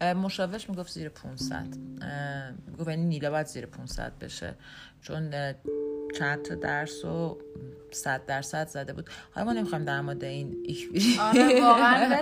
مشاورش 0.00 0.70
می‌گفت 0.70 0.92
زیر 0.92 1.08
500 1.08 1.66
می‌گفت 2.66 2.88
یعنی 2.88 3.04
نیلا 3.04 3.30
باید 3.30 3.46
زیر 3.46 3.66
500 3.66 4.18
بشه. 4.20 4.54
چون 5.00 5.30
چند 6.18 6.42
تا 6.42 6.54
درس 6.54 7.04
و 7.04 7.38
صد 7.90 8.26
درصد 8.26 8.68
زده 8.68 8.92
بود. 8.92 9.10
حالا 9.30 9.46
ما 9.46 9.52
نمی‌خوایم 9.52 9.84
در 9.84 10.00
مورد 10.00 10.24
این 10.24 10.56
ایک 10.64 10.88
آره 11.20 11.60
واقعا 11.60 12.20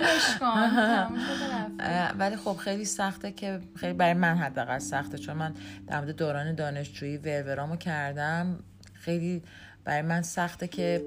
ولی 2.19 2.35
خب 2.35 2.53
خیلی 2.53 2.85
سخته 2.85 3.31
که 3.31 3.59
خیلی 3.75 3.93
برای 3.93 4.13
من 4.13 4.35
حداقل 4.35 4.79
سخته 4.79 5.17
چون 5.17 5.35
من 5.37 5.53
در 5.87 6.01
مورد 6.01 6.15
دوران 6.15 6.55
دانشجویی 6.55 7.17
ورورامو 7.17 7.75
کردم. 7.75 8.59
خیلی 8.93 9.43
برای 9.83 10.01
من 10.01 10.21
سخته 10.21 10.67
که 10.67 11.05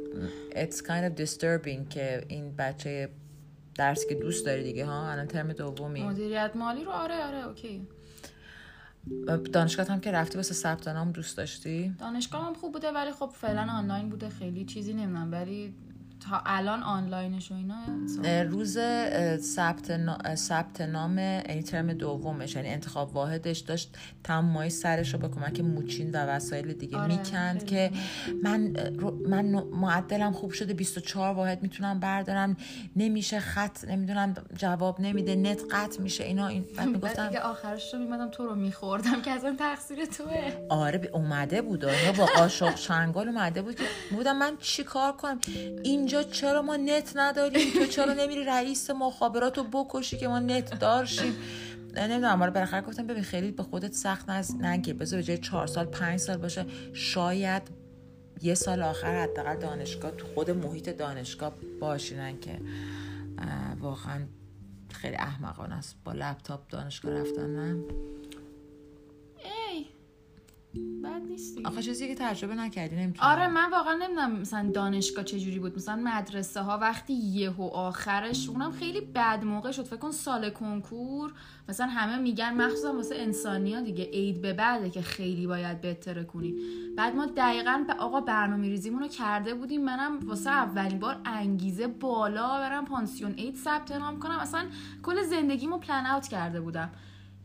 it's 0.50 0.76
kind 0.76 1.11
of 1.11 1.20
disturbing 1.23 1.88
که 1.90 2.25
این 2.28 2.56
بچه 2.56 3.08
درسی 3.75 4.08
که 4.08 4.14
دوست 4.14 4.47
داری 4.47 4.62
دیگه 4.62 4.87
ها؟ 4.87 5.11
الان 5.11 5.26
ترم 5.26 5.52
دومی. 5.52 6.02
مدیریت 6.02 6.50
مالی 6.54 6.85
رو؟ 6.85 6.90
آره 6.90 7.25
آره 7.25 7.47
اوکی. 7.47 7.88
دانشگاه 9.52 9.86
هم 9.86 10.00
که 10.00 10.12
رفتی 10.12 10.36
واسه 10.36 10.54
ثبت 10.54 10.88
نام 10.88 11.12
دوست 11.12 11.36
داشتی؟ 11.36 11.94
دانشگاه 11.98 12.46
هم 12.46 12.54
خوب 12.54 12.72
بوده 12.72 12.92
ولی 12.92 13.12
خب 13.12 13.30
فعلا 13.34 13.62
آنلاین 13.62 14.08
بوده 14.08 14.28
خیلی 14.28 14.64
چیزی 14.64 14.92
نمی‌دونم 14.92 15.32
ولی 15.32 15.74
تا 16.20 16.42
الان 16.46 16.82
آنلاینش 16.82 17.52
و 17.52 17.54
اینا 17.54 17.84
روز 18.42 18.78
ثبت 20.34 20.80
نام 20.80 21.18
یعنی 21.18 21.62
ترم 21.62 21.92
دومش 21.92 22.54
یعنی 22.54 22.68
انتخاب 22.68 23.14
واحدش 23.14 23.58
داشت 23.58 23.96
تمام 24.25 24.68
سرش 24.68 25.12
رو 25.14 25.18
به 25.18 25.28
کمک 25.28 25.60
موچین 25.60 26.10
و 26.10 26.16
وسایل 26.16 26.72
دیگه 26.72 26.98
آره، 26.98 27.06
می‌کند 27.06 27.66
که 27.66 27.90
من 28.42 28.76
من 29.28 29.44
معدلم 29.72 30.32
خوب 30.32 30.50
شده 30.50 30.75
24 30.75 31.34
واحد 31.34 31.62
می‌تونم 31.62 32.00
بردارم 32.00 32.56
نمیشه 32.96 33.40
خط 33.40 33.84
نمی‌دونم 33.84 34.34
جواب 34.56 35.00
نمیده 35.00 35.37
نت 35.37 35.62
قطع 35.70 36.02
میشه 36.02 36.25
اینا 36.25 36.46
این 36.46 36.64
بعد 36.76 36.88
می‌گفتم 36.88 37.26
دیگه 37.26 37.40
آخرش 37.40 37.94
رو 37.94 38.00
میمدم 38.00 38.28
تو 38.28 38.46
رو 38.46 38.54
میخوردم 38.54 39.22
که 39.22 39.30
اصلا 39.30 39.56
تقصیر 39.58 40.04
توه. 40.04 40.52
آره 40.68 41.10
اومده 41.12 41.62
بود 41.62 41.84
اینا 41.84 42.12
با 42.12 42.26
قاشق 42.26 42.75
چنگال 42.75 43.28
اومده 43.28 43.62
بود 43.62 43.75
که 43.75 43.84
بودم 44.10 44.37
من 44.37 44.56
چی 44.60 44.84
کار 44.84 45.12
کنم؟ 45.12 45.40
اینجا 46.08 46.30
چرا 46.30 46.62
ما 46.62 46.76
نت 46.76 47.12
نداریم؟ 47.14 47.72
تو 47.72 47.86
چرا 47.86 48.12
نمیری 48.12 48.44
رئیس 48.44 48.90
مخابرات 48.90 49.58
رو 49.58 49.64
بکشی 49.64 50.16
که 50.16 50.28
ما 50.28 50.38
نت 50.38 50.78
دارشیم؟ 50.78 51.36
نمی‌دونم. 51.96 52.42
آره 52.42 52.50
بالاخره 52.50 52.80
گفتم 52.80 53.06
ببین 53.06 53.22
خیلی 53.22 53.50
به 53.50 53.62
خودت 53.62 53.92
سخت 53.92 54.30
نگیر 54.60 54.94
بذار 54.94 55.20
به 55.20 55.26
جای 55.26 55.38
چهار 55.38 55.66
سال 55.66 55.84
پنج 55.84 56.20
سال 56.20 56.36
باشه. 56.36 56.66
شاید 56.92 57.62
یه 58.42 58.54
سال 58.54 58.82
آخر 58.82 59.22
حداقل 59.22 59.56
دانشگاه 59.56 60.10
تو 60.10 60.26
خود 60.26 60.50
محیط 60.50 60.88
دانشگاه 60.88 61.54
باشینن 61.80 62.40
که 62.40 62.60
واقعا 63.80 64.26
خیلی 64.92 65.16
احمقانه 65.16 65.74
است 65.74 65.96
با 66.04 66.12
لپتاپ 66.12 66.60
دانشگاه 66.68 67.12
رفتن 67.12 67.46
نه؟ 67.46 67.84
بد 71.04 71.22
نیست 71.28 71.56
دیگه. 71.56 71.68
آخه 71.68 71.82
چیزی 71.82 72.08
که 72.08 72.14
تجربه 72.14 72.54
نکردی 72.54 72.96
نمی‌تونی 72.96 73.30
آره 73.30 73.48
من 73.48 73.70
واقعا 73.70 73.94
نمی‌دونم 73.94 74.32
مثلا 74.32 74.70
دانشگاه 74.70 75.25
چجوری 75.25 75.58
بود. 75.58 75.76
مثلا 75.76 75.96
مدرسه 75.96 76.60
ها 76.60 76.78
وقتی 76.78 77.12
یهو 77.12 77.62
آخرش 77.62 78.48
اونم 78.48 78.72
خیلی 78.72 79.00
بد 79.00 79.44
موقع 79.44 79.70
شد. 79.70 79.84
فکر 79.84 79.96
کن 79.96 80.10
سال 80.10 80.50
کنکور 80.50 81.32
مثلا 81.68 81.87
همه 81.87 82.18
میگن 82.18 82.54
مخصوصا 82.54 82.94
واسه 82.94 83.14
انسانی 83.14 83.75
ها 83.75 83.80
دیگه 83.80 84.04
عید 84.04 84.40
به 84.40 84.52
بعده 84.52 84.90
که 84.90 85.02
خیلی 85.02 85.46
باید 85.46 85.80
بهتره 85.80 86.25
کنی. 86.25 86.54
بعد 86.96 87.16
ما 87.16 87.26
دقیقا 87.26 87.84
به 87.87 87.94
آقا 87.94 88.20
برنامه 88.20 88.68
ریزیمون 88.68 89.02
رو 89.02 89.08
کرده 89.08 89.54
بودیم. 89.54 89.84
منم 89.84 90.18
واسه 90.28 90.50
اولین 90.50 90.98
بار 90.98 91.20
انگیزه 91.25 91.87
بالا 91.87 92.58
برم 92.58 92.84
پانسیون 92.84 93.32
عید 93.32 93.56
ثبت 93.56 93.92
نام 93.92 94.18
کنم. 94.18 94.38
اصلا 94.38 94.66
کل 95.02 95.22
زندگیمو 95.22 95.78
plan 95.78 96.06
out 96.06 96.28
کرده 96.28 96.60
بودم. 96.60 96.90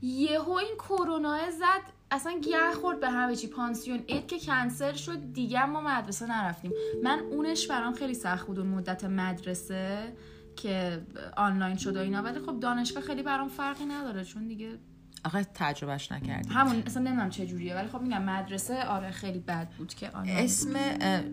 یهو 0.01 0.51
این 0.51 0.75
کرونا 0.75 1.51
زد. 1.51 2.02
اصلا 2.13 2.39
گه 2.39 2.71
خورد 2.81 2.99
به 2.99 3.09
همه 3.09 3.35
چی. 3.35 3.47
پانسیون 3.47 4.03
اینا 4.07 4.27
که 4.27 4.39
کنسل 4.39 4.93
شد 4.93 5.33
دیگه 5.33 5.65
ما 5.65 5.81
مدرسه 5.81 6.27
نرفتیم. 6.27 6.71
من 7.03 7.19
اونش 7.19 7.67
برام 7.67 7.93
خیلی 7.93 8.13
سخت 8.13 8.47
بود 8.47 8.59
اون 8.59 8.67
مدت 8.67 9.03
مدرسه 9.03 10.13
که 10.55 11.01
آنلاین 11.37 11.77
شد 11.77 11.97
و 11.97 11.99
اینا. 11.99 12.21
ولی 12.21 12.39
خب 12.39 12.59
دانشگاه 12.59 13.03
خیلی 13.03 13.23
برام 13.23 13.49
فرقی 13.49 13.85
نداره 13.85 14.23
چون 14.23 14.47
دیگه 14.47 14.79
آخه 15.25 15.47
تجربهش 15.53 16.11
نکردی 16.11 16.49
همون 16.49 16.83
اصلا 16.85 17.03
نمی‌دونم 17.03 17.29
چه 17.29 17.45
جوریه 17.45 17.75
ولی 17.75 17.87
خب 17.87 18.01
میگم 18.01 18.23
مدرسه 18.23 18.83
آره 18.83 19.11
خیلی 19.11 19.39
بد 19.39 19.69
بود 19.77 19.93
که 19.93 20.09
آنلاین 20.09 20.37
اسم 20.37 20.73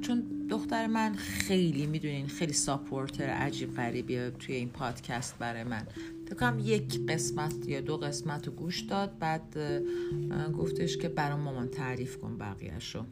چون 0.01 0.47
دختر 0.51 0.87
من 0.87 1.15
خیلی 1.15 1.87
می‌دونین 1.87 2.27
خیلی 2.27 2.53
supporter 2.53 3.25
عجیب 3.31 3.77
غریبیه 3.77 4.31
توی 4.31 4.55
این 4.55 4.69
پادکست 4.69 5.39
برای 5.39 5.65
من. 5.65 5.83
فکر 6.27 6.35
کنم 6.35 6.59
یک 6.59 7.07
قسمت 7.09 7.69
یا 7.69 7.81
دو 7.81 7.97
قسمت 7.97 8.47
رو 8.47 8.53
گوش 8.53 8.81
داد 8.81 9.19
بعد 9.19 9.57
گفتش 10.59 10.97
که 10.97 11.09
برام 11.09 11.41
مامان 11.41 11.69
تعریف 11.69 12.17
کن 12.19 12.39
بقیهش 12.39 12.95
رو 12.95 13.01
اه، 13.01 13.07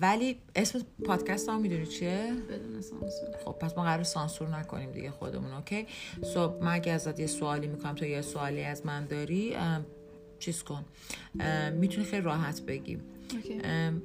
ولی 0.00 0.38
اسم 0.56 0.80
پادکست 1.04 1.48
هم 1.48 1.60
می‌دونی 1.60 1.86
چیه؟ 1.86 2.32
بدون 2.50 2.80
سانسور. 2.80 3.28
خب 3.44 3.52
پس 3.52 3.76
ما 3.76 3.84
قرار 3.84 4.02
سانسور 4.02 4.48
نکنیم 4.48 4.92
دیگه 4.92 5.10
خودمون 5.10 5.52
okay؟ 5.52 5.86
so 6.22 6.58
من 6.60 6.72
اگه 6.72 6.92
ازت 6.92 7.20
یه 7.20 7.26
سوالی 7.26 7.66
می‌کنم 7.66 7.94
تو 7.94 8.04
یه 8.04 8.22
سوالی 8.22 8.62
از 8.62 8.86
من 8.86 9.06
داری 9.06 9.56
چیز 10.38 10.62
کن. 10.62 10.84
می‌تونی 11.72 12.06
خیلی 12.06 12.22
راحت 12.22 12.62
بگی. 12.62 12.98
okay. 13.34 13.60
ام، 13.64 14.02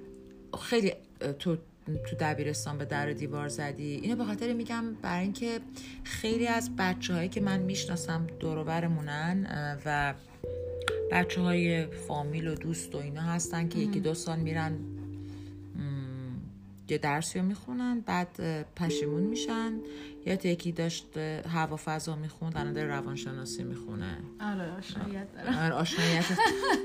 خیلی 0.59 0.93
تو 1.39 1.57
تو 1.89 2.15
دبیرستان 2.19 2.77
به 2.77 2.85
در 2.85 3.09
و 3.09 3.13
دیوار 3.13 3.47
زدی. 3.47 3.95
اینو 3.95 4.15
به 4.15 4.25
خاطر 4.25 4.53
میگم 4.53 4.93
برای 5.01 5.23
اینکه 5.23 5.59
خیلی 6.03 6.47
از 6.47 6.75
بچه 6.77 7.13
هایی 7.13 7.29
که 7.29 7.41
من 7.41 7.59
می‌شناسم 7.59 8.27
دوروبرمونن 8.39 9.47
و 9.85 10.13
بچه 11.11 11.41
های 11.41 11.85
فامیل 11.85 12.47
و 12.47 12.55
دوست 12.55 12.95
و 12.95 12.97
اینا 12.97 13.21
هستن 13.21 13.69
که 13.69 13.79
یکی 13.79 13.99
دو 13.99 14.13
سال 14.13 14.39
میرن 14.39 14.79
یه 16.91 16.98
درسی 16.98 17.39
رو 17.39 17.45
می‌خونن 17.45 18.00
بعد 18.00 18.65
پشیمون 18.75 19.21
میشن. 19.24 19.74
یا 20.25 20.33
یکی 20.33 20.71
داشت 20.71 21.17
هوا 21.17 21.75
فضا 21.86 22.15
می‌خوند 22.15 22.57
الان 22.57 22.74
داره 22.74 22.88
روانشناسی 22.88 23.63
می‌خونه. 23.63 24.17
آره 24.41 24.71
آشنایت 24.71 25.33
دارم 25.33 25.57
آره، 25.57 25.74
آشنایت 25.74 26.25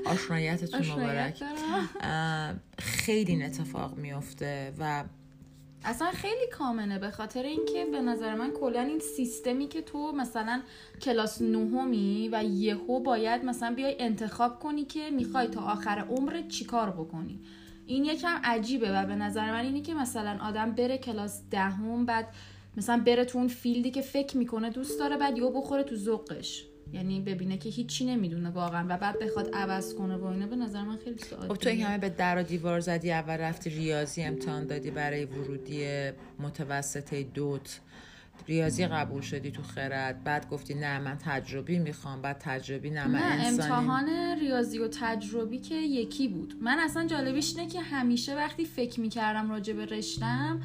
آشنایتتون 0.05 0.79
آشنایت 0.79 0.99
مبارک. 0.99 1.39
دارم 1.39 1.89
اه، 2.01 2.53
خیلی 2.79 3.31
این 3.31 3.45
اتفاق 3.45 3.97
میفته 3.97 4.73
و 4.79 5.03
اصلا 5.83 6.11
خیلی 6.11 6.47
کامنه 6.53 6.99
به 6.99 7.11
خاطر 7.11 7.43
اینکه 7.43 7.85
به 7.91 8.01
نظر 8.01 8.35
من 8.35 8.51
کلا 8.51 8.81
این 8.81 8.99
سیستمی 8.99 9.67
که 9.67 9.81
تو 9.81 10.11
مثلا 10.11 10.61
کلاس 11.01 11.41
نهمی 11.41 12.29
و 12.31 12.43
یهو 12.43 12.99
باید 12.99 13.45
مثلا 13.45 13.73
بیای 13.75 13.95
انتخاب 13.99 14.59
کنی 14.59 14.85
که 14.85 15.11
می‌خوای 15.11 15.47
تا 15.47 15.61
آخر 15.61 15.99
عمرت 15.99 16.47
چیکار 16.47 16.89
بکنی. 16.89 17.39
این 17.87 18.05
یکم 18.05 18.39
عجیبه 18.43 18.91
و 18.91 19.05
به 19.05 19.15
نظر 19.15 19.51
من 19.51 19.65
اینه 19.65 19.81
که 19.81 19.93
مثلا 19.93 20.37
آدم 20.41 20.71
بره 20.71 20.97
کلاس 20.97 21.41
دهم 21.51 22.05
بعد 22.05 22.27
مثلا 22.77 23.03
بره 23.05 23.25
تو 23.25 23.37
اون 23.37 23.47
فیلدی 23.47 23.91
که 23.91 24.01
فکر 24.01 24.37
می‌کنه 24.37 24.69
دوست 24.69 24.99
داره 24.99 25.17
بعد 25.17 25.37
یهو 25.37 25.61
بخوره 25.61 25.83
تو 25.83 25.95
ذوقش. 25.95 26.65
یعنی 26.93 27.21
ببینه 27.21 27.57
که 27.57 27.69
هیچی 27.69 28.05
نمی‌دونه 28.05 28.49
واقعا 28.49 28.85
و 28.89 28.97
بعد 28.97 29.19
بخواد 29.19 29.55
عوض 29.55 29.93
کنه 29.93 30.15
و 30.15 30.25
اینا. 30.25 30.47
به 30.47 30.55
نظر 30.55 30.83
من 30.83 30.97
خیلی 30.97 31.17
سوال 31.17 31.47
خب 31.47 31.55
تو 31.55 31.69
این 31.69 31.81
همه 31.81 31.97
به 31.97 32.09
در 32.09 32.37
و 32.37 32.43
دیوار 32.43 32.79
زدی 32.79 33.11
اول 33.11 33.37
رفتی 33.37 33.69
ریاضی 33.69 34.23
امتحان 34.23 34.67
دادی 34.67 34.91
برای 34.91 35.25
ورودی 35.25 35.87
متوسطه 36.39 37.23
دوت. 37.23 37.79
ریاضی 38.47 38.87
قبول 38.87 39.21
شدی 39.21 39.51
تو 39.51 39.61
خرد 39.61 40.23
بعد 40.23 40.49
گفتی 40.49 40.73
نه 40.73 40.99
من 40.99 41.17
تجربی 41.17 41.79
می‌خوام 41.79 42.21
بعد 42.21 42.37
تجربی 42.39 42.89
نه 42.89 43.07
من 43.07 43.19
نه 43.19 43.25
انسانی. 43.25 43.71
امتحان 43.71 44.09
ریاضی 44.39 44.79
و 44.79 44.87
تجربی 44.87 45.57
که 45.57 45.75
یکی 45.75 46.27
بود. 46.27 46.53
من 46.61 46.79
اصلا 46.79 47.07
جالبیش 47.07 47.57
اینه 47.57 47.71
که 47.71 47.81
همیشه 47.81 48.35
وقتی 48.35 48.65
فکر 48.65 48.99
می‌کردم 48.99 49.49
راجع 49.49 49.73
به 49.73 49.85
رشتم 49.85 50.61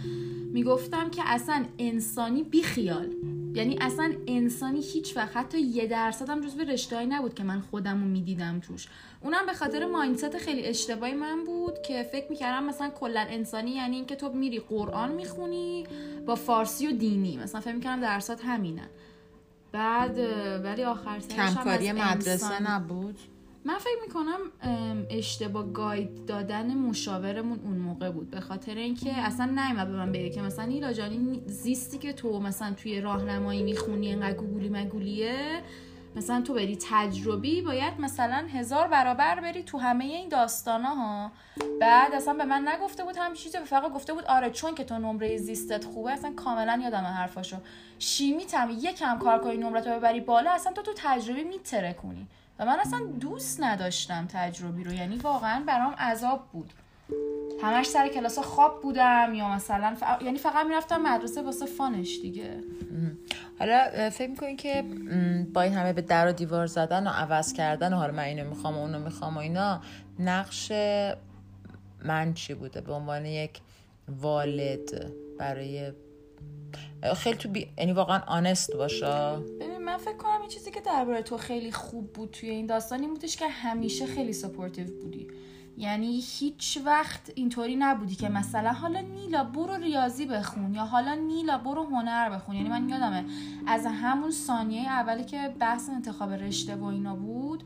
می‌گفتم 0.52 1.10
که 1.10 1.22
اصلا 1.26 1.64
انسانی 1.78 2.42
بی 2.42 2.62
خیال. 2.62 3.08
یعنی 3.54 3.78
اصلا 3.80 4.12
انسانی 4.26 4.80
هیچ 4.80 5.16
وقت 5.16 5.36
حتی 5.36 5.60
یه 5.60 5.86
درصدم 5.86 6.40
جز 6.40 6.54
به 6.54 6.64
رشتهایی 6.64 7.06
نبود 7.06 7.34
که 7.34 7.44
من 7.44 7.60
خودم 7.60 8.00
رو 8.00 8.08
می‌دیدم 8.08 8.60
توش. 8.60 8.86
اونم 9.24 9.46
به 9.46 9.52
خاطر 9.52 9.86
ماینست 9.86 10.38
خیلی 10.38 10.64
اشتباهی 10.64 11.12
من 11.14 11.44
بود 11.44 11.82
که 11.82 12.02
فکر 12.02 12.26
می‌کردم 12.30 12.64
مثلا 12.64 12.90
کلا 12.90 13.20
انسانی 13.28 13.70
یعنی 13.70 13.96
اینکه 13.96 14.16
تو 14.16 14.32
میری 14.32 14.58
قرآن 14.58 15.12
می‌خونی 15.12 15.84
با 16.26 16.34
فارسی 16.34 16.86
و 16.86 16.92
دینی. 16.92 17.36
مثلا 17.36 17.60
فکر 17.60 17.74
می‌کردم 17.74 18.00
درسات 18.02 18.40
همینن. 18.44 18.88
بعد 19.72 20.18
ولی 20.64 20.84
آخر 20.84 21.20
سرش 21.20 21.38
هم 21.38 21.54
کمکاری 21.54 21.92
مدرسه 21.92 22.30
انسان- 22.46 22.66
نبود؟ 22.66 23.18
من 23.64 23.78
فکر 23.78 23.98
می‌کنم 24.06 24.38
اشتباه 25.10 25.72
گاید 25.72 26.26
دادن 26.26 26.74
مشاورمون 26.74 27.60
اون 27.64 27.76
موقع 27.76 28.10
بود. 28.10 28.30
به 28.30 28.40
خاطر 28.40 28.74
اینکه 28.74 29.12
اصلا 29.18 29.46
نیومد 29.46 29.88
به 29.88 29.96
من 29.96 30.12
بگه 30.12 30.30
که 30.30 30.42
مثلا 30.42 30.64
این 30.64 31.42
زیستی 31.46 31.98
که 31.98 32.12
تو 32.12 32.40
مثلا 32.40 32.74
توی 32.74 33.00
راهنمایی 33.00 33.62
می‌خونی 33.62 34.06
اینقدر 34.06 34.36
گوگولی 34.36 34.68
مگولیه 34.68 35.62
مثلا 36.16 36.40
تو 36.40 36.54
بری 36.54 36.78
تجربی 36.90 37.62
باید 37.62 38.00
مثلا 38.00 38.46
هزار 38.54 38.88
برابر 38.88 39.40
بری 39.40 39.62
تو 39.62 39.78
همه 39.78 40.04
این 40.04 40.28
داستانا 40.28 40.94
ها 40.94 41.32
بعد 41.80 42.14
اصلا 42.14 42.34
به 42.34 42.44
من 42.44 42.68
نگفته 42.68 43.04
بود 43.04 43.16
هم 43.16 43.34
چیزی 43.34 43.58
فقط 43.58 43.92
گفته 43.92 44.12
بود 44.12 44.24
آره 44.24 44.50
چون 44.50 44.74
که 44.74 44.84
تو 44.84 44.98
نمره 44.98 45.36
زیستت 45.36 45.84
خوبه 45.84 46.12
اصلا 46.12 46.32
کاملا 46.32 46.80
یادم 46.82 47.04
حرفاشو. 47.04 47.56
شیمی 47.98 48.44
تم 48.44 48.70
یکم 48.70 49.18
کار 49.18 49.38
کنی 49.38 49.56
نمرت 49.56 49.86
رو 49.86 49.96
ببری 49.98 50.20
بالا 50.20 50.50
اصلا 50.50 50.72
تو 50.72 50.82
تو 50.82 50.92
تجربی 50.96 51.44
میتره 51.44 51.92
کنی 51.92 52.26
و 52.58 52.66
من 52.66 52.80
اصلا 52.80 53.00
دوست 53.20 53.62
نداشتم 53.62 54.26
تجربی 54.26 54.84
رو 54.84 54.92
یعنی 54.92 55.16
واقعا 55.16 55.62
برام 55.66 55.92
عذاب 55.92 56.44
بود. 56.52 56.72
همش 57.62 57.86
سر 57.86 58.08
کلاس 58.08 58.38
خواب 58.38 58.80
بودم 58.82 59.34
یا 59.34 59.48
مثلا 59.48 59.94
ف... 59.94 60.22
یعنی 60.22 60.38
فقط 60.38 60.66
می‌رفتم 60.66 61.02
مدرسه 61.02 61.42
واسه 61.42 61.66
فانش 61.66 62.18
دیگه. 62.22 62.60
حالا 63.62 64.10
فکر 64.10 64.30
می‌کنی 64.30 64.56
که 64.56 64.84
با 65.54 65.62
این 65.62 65.72
همه 65.72 65.92
به 65.92 66.02
در 66.02 66.28
و 66.28 66.32
دیوار 66.32 66.66
زدن 66.66 67.06
و 67.06 67.10
عوض 67.10 67.52
کردن 67.52 67.92
و 67.92 67.96
حالا 67.96 68.12
من 68.12 68.22
اینو 68.22 68.48
می‌خوام 68.48 68.78
و 68.78 68.80
اونو 68.80 68.98
می‌خوام 68.98 69.36
و 69.36 69.38
اینا 69.38 69.80
نقش 70.18 70.72
من 72.04 72.34
چی 72.34 72.54
بوده؟ 72.54 72.80
به 72.80 72.92
عنوان 72.92 73.26
یک 73.26 73.60
والد 74.08 75.12
برای 75.38 75.92
خیلی 77.16 77.36
تو 77.36 77.48
بی... 77.48 77.68
یعنی 77.78 77.92
واقعا 77.92 78.18
honest 78.26 78.76
باشه؟ 78.76 79.36
ببین 79.60 79.78
من 79.78 79.96
فکر 79.96 80.16
کنم 80.16 80.40
این 80.40 80.50
چیزی 80.50 80.70
که 80.70 80.80
درباره 80.80 81.22
تو 81.22 81.36
خیلی 81.36 81.72
خوب 81.72 82.12
بود 82.12 82.30
توی 82.30 82.50
این 82.50 82.66
داستان 82.66 83.00
این 83.00 83.10
بودش 83.14 83.36
که 83.36 83.48
همیشه 83.48 84.06
خیلی 84.06 84.32
supportive 84.32 84.86
بودی. 85.02 85.28
یعنی 85.76 86.22
هیچ 86.38 86.78
وقت 86.84 87.32
اینطوری 87.34 87.76
نبودی 87.76 88.14
که 88.14 88.28
مثلا 88.28 88.72
حالا 88.72 89.00
نیلا 89.00 89.44
برو 89.44 89.74
ریاضی 89.74 90.26
بخون 90.26 90.74
یا 90.74 90.84
حالا 90.84 91.14
نیلا 91.14 91.58
برو 91.58 91.84
هنر 91.84 92.30
بخون. 92.30 92.56
یعنی 92.56 92.68
من 92.68 92.88
یادمه 92.88 93.24
از 93.66 93.86
همون 93.86 94.30
ثانیه 94.30 94.90
اولی 94.90 95.24
که 95.24 95.54
بحث 95.60 95.88
انتخاب 95.88 96.32
رشته 96.32 96.76
و 96.76 96.84
اینا 96.84 97.16
بود 97.16 97.62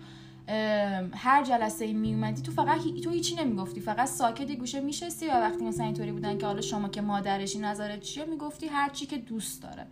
هر 1.15 1.45
جلسه 1.45 1.93
می 1.93 2.15
اومدی 2.15 2.43
تو 2.43 2.53
فقط 2.53 2.81
تو 3.05 3.11
هیچی 3.11 3.35
نمی‌گفتی. 3.35 3.81
فقط 3.81 4.09
ساکت 4.09 4.51
گوشه 4.51 4.81
میشستی 4.81 5.27
و 5.27 5.31
وقتی 5.31 5.65
مثلا 5.65 5.85
اینطوری 5.85 6.13
بودن 6.13 6.39
که 6.39 6.47
حالا 6.47 6.61
شما 6.61 6.89
که 6.89 7.01
مادرشی 7.01 7.59
نظرت 7.59 8.01
چیه 8.01 8.25
می‌گفتی 8.25 8.67
هر 8.67 8.89
چی 8.89 9.07
که 9.07 9.19
دوست 9.19 9.63
داره. 9.63 9.87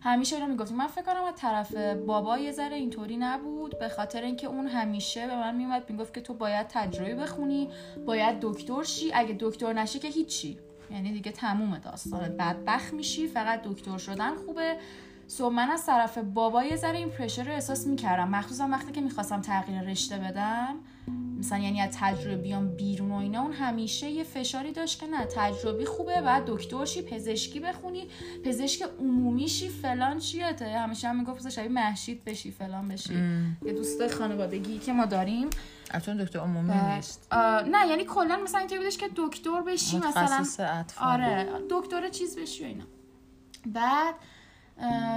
همیشه 0.00 0.36
اینو 0.36 0.48
می‌گفتی 0.48 0.74
من 0.74 0.86
فکر 0.86 1.02
کنم 1.02 1.24
از 1.24 1.34
طرف 1.36 1.74
بابا 2.06 2.38
یه 2.38 2.52
ذره 2.52 2.76
اینطوری 2.76 3.16
نبود 3.16 3.78
به 3.78 3.88
خاطر 3.88 4.22
اینکه 4.22 4.46
اون 4.46 4.66
همیشه 4.66 5.26
به 5.26 5.36
من 5.36 5.56
میومد 5.56 5.90
می‌گفت 5.90 6.14
که 6.14 6.20
تو 6.20 6.34
باید 6.34 6.66
تجربه 6.68 7.14
بخونی 7.14 7.68
باید 8.06 8.40
دکتر 8.40 8.82
شی 8.82 9.12
اگه 9.14 9.36
دکتر 9.40 9.72
نشی 9.72 9.98
که 9.98 10.08
هیچی. 10.08 10.58
یعنی 10.90 11.12
دیگه 11.12 11.32
تموم 11.32 11.78
داستانت 11.78 12.30
بدبخت 12.30 12.92
میشی 12.92 13.26
فقط 13.26 13.62
دکتر 13.62 13.98
شدن 13.98 14.34
خوبه. 14.34 14.76
سو 15.26 15.50
من 15.50 15.70
از 15.70 15.86
طرف 15.86 16.18
بابا 16.18 16.64
یه 16.64 16.76
ذره 16.76 16.98
این 16.98 17.10
پرشر 17.10 17.44
رو 17.44 17.52
احساس 17.52 17.86
می‌کردم. 17.86 18.28
مخصوصا 18.28 18.68
وقتی 18.68 18.92
که 18.92 19.00
می‌خواستم 19.00 19.40
تغییر 19.40 19.80
رشته 19.80 20.16
بدم 20.18 20.76
مثلا 21.38 21.58
یعنی 21.58 21.80
از 21.80 21.90
تجربه 22.00 22.36
بیام 22.36 22.68
بیرون 22.68 23.10
و 23.10 23.14
اینا 23.14 23.42
اون 23.42 23.52
همیشه 23.52 24.10
یه 24.10 24.24
فشاری 24.24 24.72
داشت 24.72 25.00
که 25.00 25.06
نه 25.06 25.24
تجربی 25.24 25.84
خوبه 25.84 26.20
بعد 26.20 26.42
دکترشی 26.46 27.02
پزشکی 27.02 27.60
بخونی 27.60 28.08
پزشک 28.44 28.82
عمومیشی 29.00 29.68
فلان 29.68 30.18
چیته 30.18 30.68
همیشه 30.78 31.08
هم 31.08 31.18
می‌گفت 31.18 31.48
شبیه 31.48 31.68
محشید 31.68 32.24
بشی 32.24 32.50
فلان 32.50 32.88
بشی. 32.88 33.14
یه 33.64 33.72
دوست 33.72 34.08
خانوادگی 34.08 34.78
که 34.78 34.92
ما 34.92 35.06
داریم. 35.06 35.50
چون 36.06 36.16
دکتر 36.16 36.38
عمومی 36.38 36.94
نیست. 36.94 37.28
نه 37.66 37.88
یعنی 37.88 38.04
کلا 38.04 38.36
مثلا 38.36 38.58
اینطوری 38.58 38.80
بودش 38.80 38.96
که 38.96 39.10
دکتر 39.16 39.62
بشی 39.62 39.98
مثلا. 39.98 40.84
آره 41.00 41.48
دکتر 41.70 42.08
چیز 42.08 42.38
بشی 42.38 42.64
و 42.64 42.66
اینا. 42.66 42.84
بعد 43.66 44.14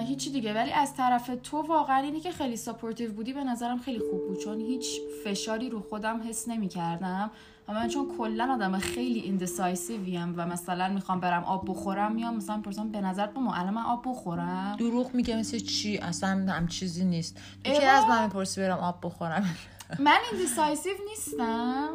هیچی 0.07 0.31
دیگه. 0.31 0.53
ولی 0.53 0.71
از 0.71 0.95
طرف 0.95 1.31
تو 1.43 1.57
واقعا 1.61 1.97
اینی 1.97 2.19
که 2.19 2.31
خیلی 2.31 2.57
supportive 2.57 3.13
بودی. 3.13 3.33
به 3.33 3.43
نظرم 3.43 3.77
خیلی 3.79 3.99
خوب 3.99 4.27
بود. 4.27 4.39
چون 4.39 4.59
هیچ 4.61 4.85
فشاری 5.25 5.69
رو 5.69 5.81
خودم 5.81 6.21
حس 6.29 6.47
نمی 6.47 6.67
کردم 6.67 7.31
و 7.67 7.73
من 7.73 7.87
چون 7.87 8.17
کلا 8.17 8.53
آدم 8.53 8.79
خیلی 8.79 9.19
indecisive 9.19 10.23
م 10.23 10.33
و 10.37 10.45
مثلا 10.45 10.89
می‌خوام 10.89 11.19
برم 11.19 11.43
آب 11.43 11.69
بخورم 11.69 12.11
میام 12.11 12.35
مثلا 12.35 12.61
پرسم 12.61 12.91
به 12.91 13.01
نظر 13.01 13.27
الان 13.35 13.69
من 13.69 13.81
آب 13.81 14.03
بخورم؟ 14.07 14.75
دروغ 14.79 15.13
میگه 15.15 15.35
مثل 15.35 15.59
چی؟ 15.59 15.97
اصلا 15.97 16.29
هم 16.29 16.67
چیزی 16.67 17.05
نیست. 17.05 17.37
تو 17.63 17.71
که 17.71 17.85
از 17.87 18.03
من 18.09 18.23
می‌پرسی 18.23 18.61
برم 18.61 18.77
آب 18.77 18.99
بخورم؟ 19.03 19.55
من 19.99 20.17
indecisive 20.31 20.93
نیستم. 21.09 21.89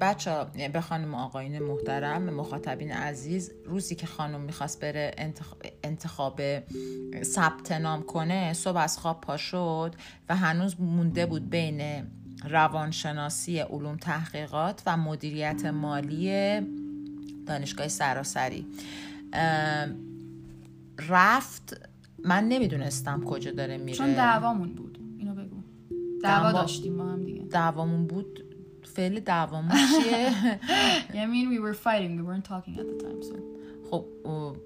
بچه 0.00 0.44
به 0.72 0.80
خانم 0.80 1.14
آقایان 1.14 1.58
محترم 1.58 2.22
مخاطبین 2.22 2.92
عزیز 2.92 3.52
روزی 3.64 3.94
که 3.94 4.06
خانم 4.06 4.40
می‌خواست 4.40 4.80
بره 4.80 5.14
انتخاب 5.82 6.40
ثبت 7.22 7.72
نام 7.72 8.02
کنه 8.02 8.52
صبح 8.52 8.78
از 8.78 8.98
خواب 8.98 9.20
پا 9.20 9.36
شد 9.36 9.94
و 10.28 10.36
هنوز 10.36 10.80
مونده 10.80 11.26
بود 11.26 11.50
بین 11.50 11.82
روانشناسی 12.48 13.58
علوم 13.58 13.96
تحقیقات 13.96 14.82
و 14.86 14.96
مدیریت 14.96 15.66
مالی 15.66 16.60
دانشگاه 17.46 17.88
سراسری. 17.88 18.66
رفت 21.08 21.88
من 22.24 22.48
نمی‌دونستم 22.48 23.24
کجا 23.24 23.50
داره 23.50 23.78
میره. 23.78 23.98
چون 23.98 24.12
دعوامون 24.12 24.74
بود. 24.74 24.98
اینو 25.18 25.34
بگو. 25.34 25.56
دعوا 26.22 26.52
داشتیم 26.52 26.96
با 26.98 27.04
هم 27.04 27.24
دیگه. 27.24 27.42
دعوامون 27.42 28.06
بود 28.06 28.43
فعل 28.96 29.20
دعوامون 29.20 29.70
چیه؟ 30.02 30.30
I 31.24 31.26
mean 31.26 31.46
we 31.54 31.58
were 31.66 31.74
fighting. 31.86 32.12
We 32.18 32.22
weren't 32.28 32.46
talking 32.52 32.74
at 32.80 32.86
the 32.90 33.04
time 33.04 33.22
so. 33.22 33.36
خب 33.90 34.04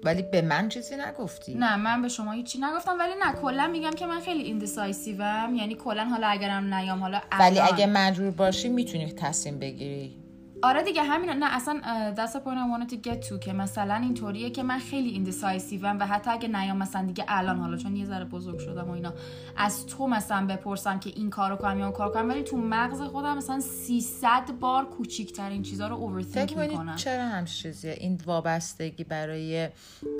ولی 0.03 0.21
به 0.21 0.41
من 0.41 0.69
چیزی 0.69 0.95
نگفتی. 0.95 1.53
نه 1.55 1.75
من 1.75 2.01
به 2.01 2.07
شما 2.09 2.31
هیچی 2.31 2.59
نگفتم 2.61 2.99
ولی 2.99 3.13
نه 3.25 3.33
کلا 3.41 3.67
میگم 3.67 3.91
که 3.91 4.05
من 4.05 4.19
خیلی 4.19 4.43
indecisive 4.43 5.45
م 5.45 5.55
یعنی 5.55 5.75
کلا 5.75 6.05
حالا 6.05 6.27
اگرم 6.27 6.73
نیام 6.73 6.99
حالا 6.99 7.21
ولی 7.39 7.59
اگه 7.59 7.85
مجبور 7.85 8.31
باشی 8.31 8.69
می‌تونی 8.69 9.13
تصمیم 9.13 9.59
بگیری. 9.59 10.15
آره 10.63 10.83
دیگه 10.83 11.03
همین 11.03 11.29
نه 11.29 11.55
اصلا 11.55 11.81
the 12.15 12.39
point 12.39 12.57
I 12.57 12.67
wanted 12.73 12.89
to 12.93 13.09
get 13.09 13.29
to 13.29 13.39
که 13.39 13.53
مثلا 13.53 13.95
اینطوریه 13.95 14.49
که 14.49 14.63
من 14.63 14.79
خیلی 14.79 15.09
indecisive 15.09 15.91
م 15.91 15.99
و 15.99 16.07
حتی 16.07 16.31
اگه 16.31 16.47
نیام 16.47 16.77
مثلا 16.77 17.05
دیگه 17.05 17.25
الان 17.27 17.59
حالا 17.59 17.77
چون 17.77 17.95
یه 17.95 18.05
ذره 18.05 18.25
بزرگ 18.25 18.59
شدم 18.59 18.89
و 18.89 18.91
اینا 18.91 19.13
از 19.57 19.85
تو 19.85 20.07
مثلا 20.07 20.47
بپرسم 20.47 20.99
که 20.99 21.09
این 21.15 21.29
کارو 21.29 21.55
کنم 21.55 21.79
یا 21.79 21.85
اون 21.85 21.93
کارو 21.93 22.13
کنم 22.13 22.29
ولی 22.29 22.43
تو 22.43 22.57
مغز 22.57 23.01
خودم 23.01 23.37
مثلا 23.37 23.59
300 23.59 24.51
بار 24.59 24.85
کوچیکترین 24.85 25.61
چیزا 25.61 25.87
رو 25.87 25.95
overthink 25.95 26.57
می‌کنم. 26.57 26.95
چرا 26.95 27.23
هم 27.25 27.45
چیزیه؟ 27.45 27.91
این 27.99 28.19
وابستگی 28.25 29.03
برای 29.03 29.69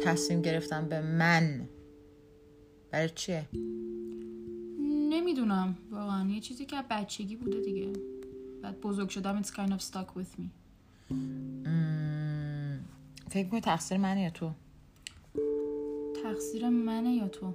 تصمیم 0.05 0.41
گرفتن 0.41 0.89
به 0.89 1.01
من 1.01 1.69
برای 2.91 3.09
چیه؟ 3.09 3.45
نمی‌دونم 5.09 5.77
واقعا 5.91 6.29
یه 6.29 6.39
چیزی 6.39 6.65
که 6.65 6.75
بچگی 6.89 7.35
بوده 7.35 7.61
دیگه. 7.61 7.93
بعد 8.63 8.81
بزرگ 8.81 9.09
شدم 9.09 9.41
it's 9.41 9.51
kind 9.51 9.71
of 9.71 9.81
stuck 9.81 10.15
with 10.15 10.39
me. 10.39 10.49
فکر 13.29 13.49
کنی 13.49 13.61
تقصیر 13.61 13.97
منه 13.97 14.21
یا 14.21 14.29
تو؟ 14.29 14.51
تقصیر 16.23 16.69
منه 16.69 17.13
یا 17.13 17.27
تو؟ 17.27 17.53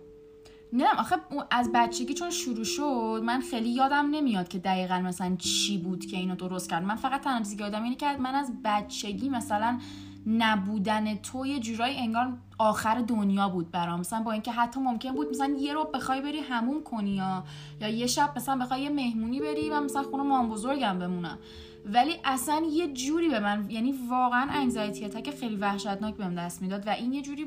نه 0.73 0.85
آخه 0.99 1.17
از 1.51 1.71
بچگی 1.75 2.14
چون 2.14 2.31
شروع 2.31 2.64
شد 2.64 3.23
من 3.25 3.40
خیلی 3.40 3.69
یادم 3.71 4.09
نمیاد 4.11 4.49
که 4.49 4.59
دقیقا 4.59 4.99
مثلا 4.99 5.37
چی 5.37 5.79
بود 5.79 6.07
که 6.07 6.17
اینو 6.17 6.37
درست 6.37 6.71
کرد. 6.71 6.83
من 6.83 6.97
فقط 6.97 7.21
تنها 7.21 7.38
چیزی 7.38 7.57
که 7.57 7.64
یادم 7.64 7.83
اینه 7.83 7.97
که 7.97 8.17
من 8.17 8.35
از 8.35 8.53
بچگی 8.64 9.29
مثلا 9.29 9.79
نبودن 10.26 11.14
تو 11.14 11.46
یه 11.46 11.60
جورایی 11.60 11.96
انگار 11.98 12.32
آخر 12.58 13.04
دنیا 13.08 13.48
بود 13.48 13.70
برام. 13.70 14.00
مثلا 14.00 14.20
با 14.22 14.32
اینکه 14.32 14.52
حتی 14.52 14.80
ممکن 14.80 15.12
بود 15.12 15.30
مثلا 15.30 15.56
یه 15.58 15.74
رو 15.74 15.84
بخوای 15.94 16.20
بری 16.20 16.38
هموم 16.38 16.82
کنی 16.84 17.10
یا 17.10 17.44
یا 17.80 17.88
یه 17.88 18.06
شب 18.06 18.32
مثلا 18.37 18.58
بخوای 18.64 18.80
یه 18.80 18.90
مهمونی 18.90 19.40
بری 19.40 19.70
و 19.70 19.80
مثلا 19.80 20.02
خونه 20.02 20.22
مام 20.22 20.48
بزرگم 20.48 20.98
بمونم 20.98 21.38
ولی 21.87 22.12
اصلا 22.24 22.62
یه 22.72 22.92
جوری 22.92 23.28
به 23.28 23.40
من 23.40 23.70
یعنی 23.70 23.94
واقعا 24.10 24.48
انگزایتی 24.50 25.22
که 25.22 25.32
خیلی 25.32 25.56
وحشتناک 25.56 26.14
بهم 26.14 26.34
دست 26.34 26.62
می‌داد 26.62 26.87
و 26.87 26.90
این 26.90 27.12
یه 27.12 27.22
جوری 27.22 27.46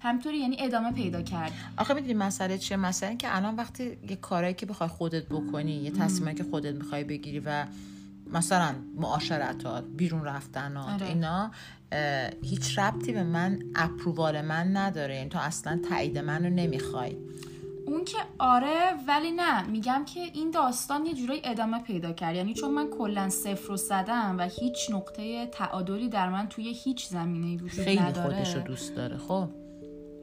همطوری 0.00 0.38
یعنی 0.38 0.56
ادامه 0.58 0.92
پیدا 0.92 1.22
کرد. 1.22 1.52
آخه 1.76 1.94
می‌دونی 1.94 2.14
مسئله 2.14 2.58
چیه؟ 2.58 2.76
مسئله 2.76 3.16
که 3.16 3.36
الان 3.36 3.56
وقتی 3.56 3.98
یه 4.08 4.16
کارایی 4.16 4.54
که 4.54 4.66
بخوای 4.66 4.88
خودت 4.88 5.28
بکنی 5.28 5.72
یه 5.72 5.90
تصمیمی 5.90 6.34
که 6.34 6.44
خودت 6.44 6.74
می‌خوای 6.74 7.04
بگیری 7.04 7.40
و 7.40 7.66
مثلا 8.32 8.74
معاشرتات 8.96 9.84
بیرون 9.96 10.24
رفتنات 10.24 10.88
آره. 10.88 11.06
اینا 11.06 11.50
هیچ 12.42 12.78
ربطی 12.78 13.12
به 13.12 13.22
من 13.22 13.58
اپرووال 13.74 14.40
من 14.40 14.76
نداره. 14.76 15.16
یعنی 15.16 15.28
تو 15.28 15.38
اصلا 15.38 15.80
تایید 15.88 16.18
منو 16.18 16.50
نمی‌خوای. 16.50 17.16
اون 17.86 18.04
که 18.04 18.18
آره 18.38 18.92
ولی 19.08 19.30
نه. 19.30 19.66
میگم 19.66 20.04
که 20.14 20.20
این 20.20 20.50
داستان 20.50 21.06
یه 21.06 21.14
جورایی 21.14 21.40
ادامه 21.44 21.78
پیدا 21.78 22.12
کرد. 22.12 22.36
یعنی 22.36 22.54
چون 22.54 22.70
من 22.70 22.90
کلا 22.90 23.28
صفر 23.28 23.68
رو 23.68 23.76
زدم 23.76 24.36
و 24.38 24.48
هیچ 24.60 24.90
نقطه 24.90 25.46
تعادلی 25.46 26.08
در 26.08 26.28
من 26.28 26.48
توی 26.48 26.72
هیچ 26.84 27.06
زمینه 27.06 27.62
وجود 27.62 27.84
خیلی 27.84 28.00
نداره. 28.00 28.28
خیلی 28.28 28.44
خودشو 28.44 28.58
دوست 28.58 28.96
داره. 28.96 29.16
خب. 29.16 29.48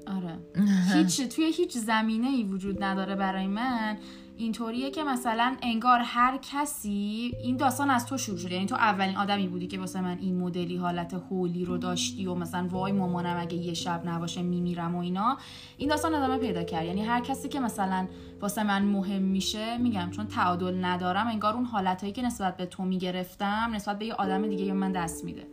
آره. 0.08 0.38
هیچ 0.96 1.22
توی 1.22 1.46
هیچ 1.46 1.78
زمینه 1.78 2.28
ای 2.28 2.44
وجود 2.44 2.84
نداره 2.84 3.16
برای 3.16 3.48
من. 3.48 3.98
اینطوریه 4.38 4.92
که 4.92 5.04
مثلا 5.04 5.56
انگار 5.62 6.00
هر 6.00 6.38
کسی 6.38 7.32
این 7.44 7.58
داستان 7.58 7.90
از 7.90 8.06
تو 8.06 8.18
شروع 8.18 8.38
شده 8.38 8.54
یعنی 8.54 8.66
تو 8.66 8.76
اولین 8.76 9.18
آدمی 9.18 9.48
بودی 9.48 9.68
که 9.68 9.80
واسه 9.80 10.02
من 10.02 10.18
این 10.22 10.38
مدلی 10.38 10.78
حالت 10.78 11.14
هولی 11.14 11.66
رو 11.66 11.78
داشتی 11.78 12.26
و 12.26 12.36
مثلا 12.36 12.68
وای 12.68 12.92
مامانم 12.92 13.38
اگه 13.40 13.58
یه 13.58 13.74
شب 13.74 14.02
نباشه 14.06 14.42
میمیرم 14.42 14.96
و 14.96 15.00
اینا. 15.00 15.38
این 15.78 15.90
داستان 15.90 16.16
ادامه 16.16 16.38
پیدا 16.38 16.64
کرد. 16.64 16.86
یعنی 16.86 17.02
هر 17.02 17.22
کسی 17.22 17.50
که 17.50 17.60
مثلا 17.60 18.08
واسه 18.42 18.64
من 18.64 18.82
مهم 18.82 19.22
میشه 19.22 19.78
میگم 19.78 20.10
چون 20.12 20.28
تعادل 20.28 20.86
ندارم 20.86 21.28
انگار 21.28 21.54
اون 21.54 21.66
حالتهایی 21.66 22.14
که 22.14 22.22
نسبت 22.22 22.58
به 22.58 22.66
تو 22.66 22.84
می‌گرفتم 22.84 23.72
نسبت 23.74 24.00
به 24.00 24.06
یه 24.06 24.14
آدم 24.14 24.48
دیگه 24.48 24.66
به 24.66 24.74
من 24.74 24.92
دست 24.92 25.26
میده. 25.26 25.44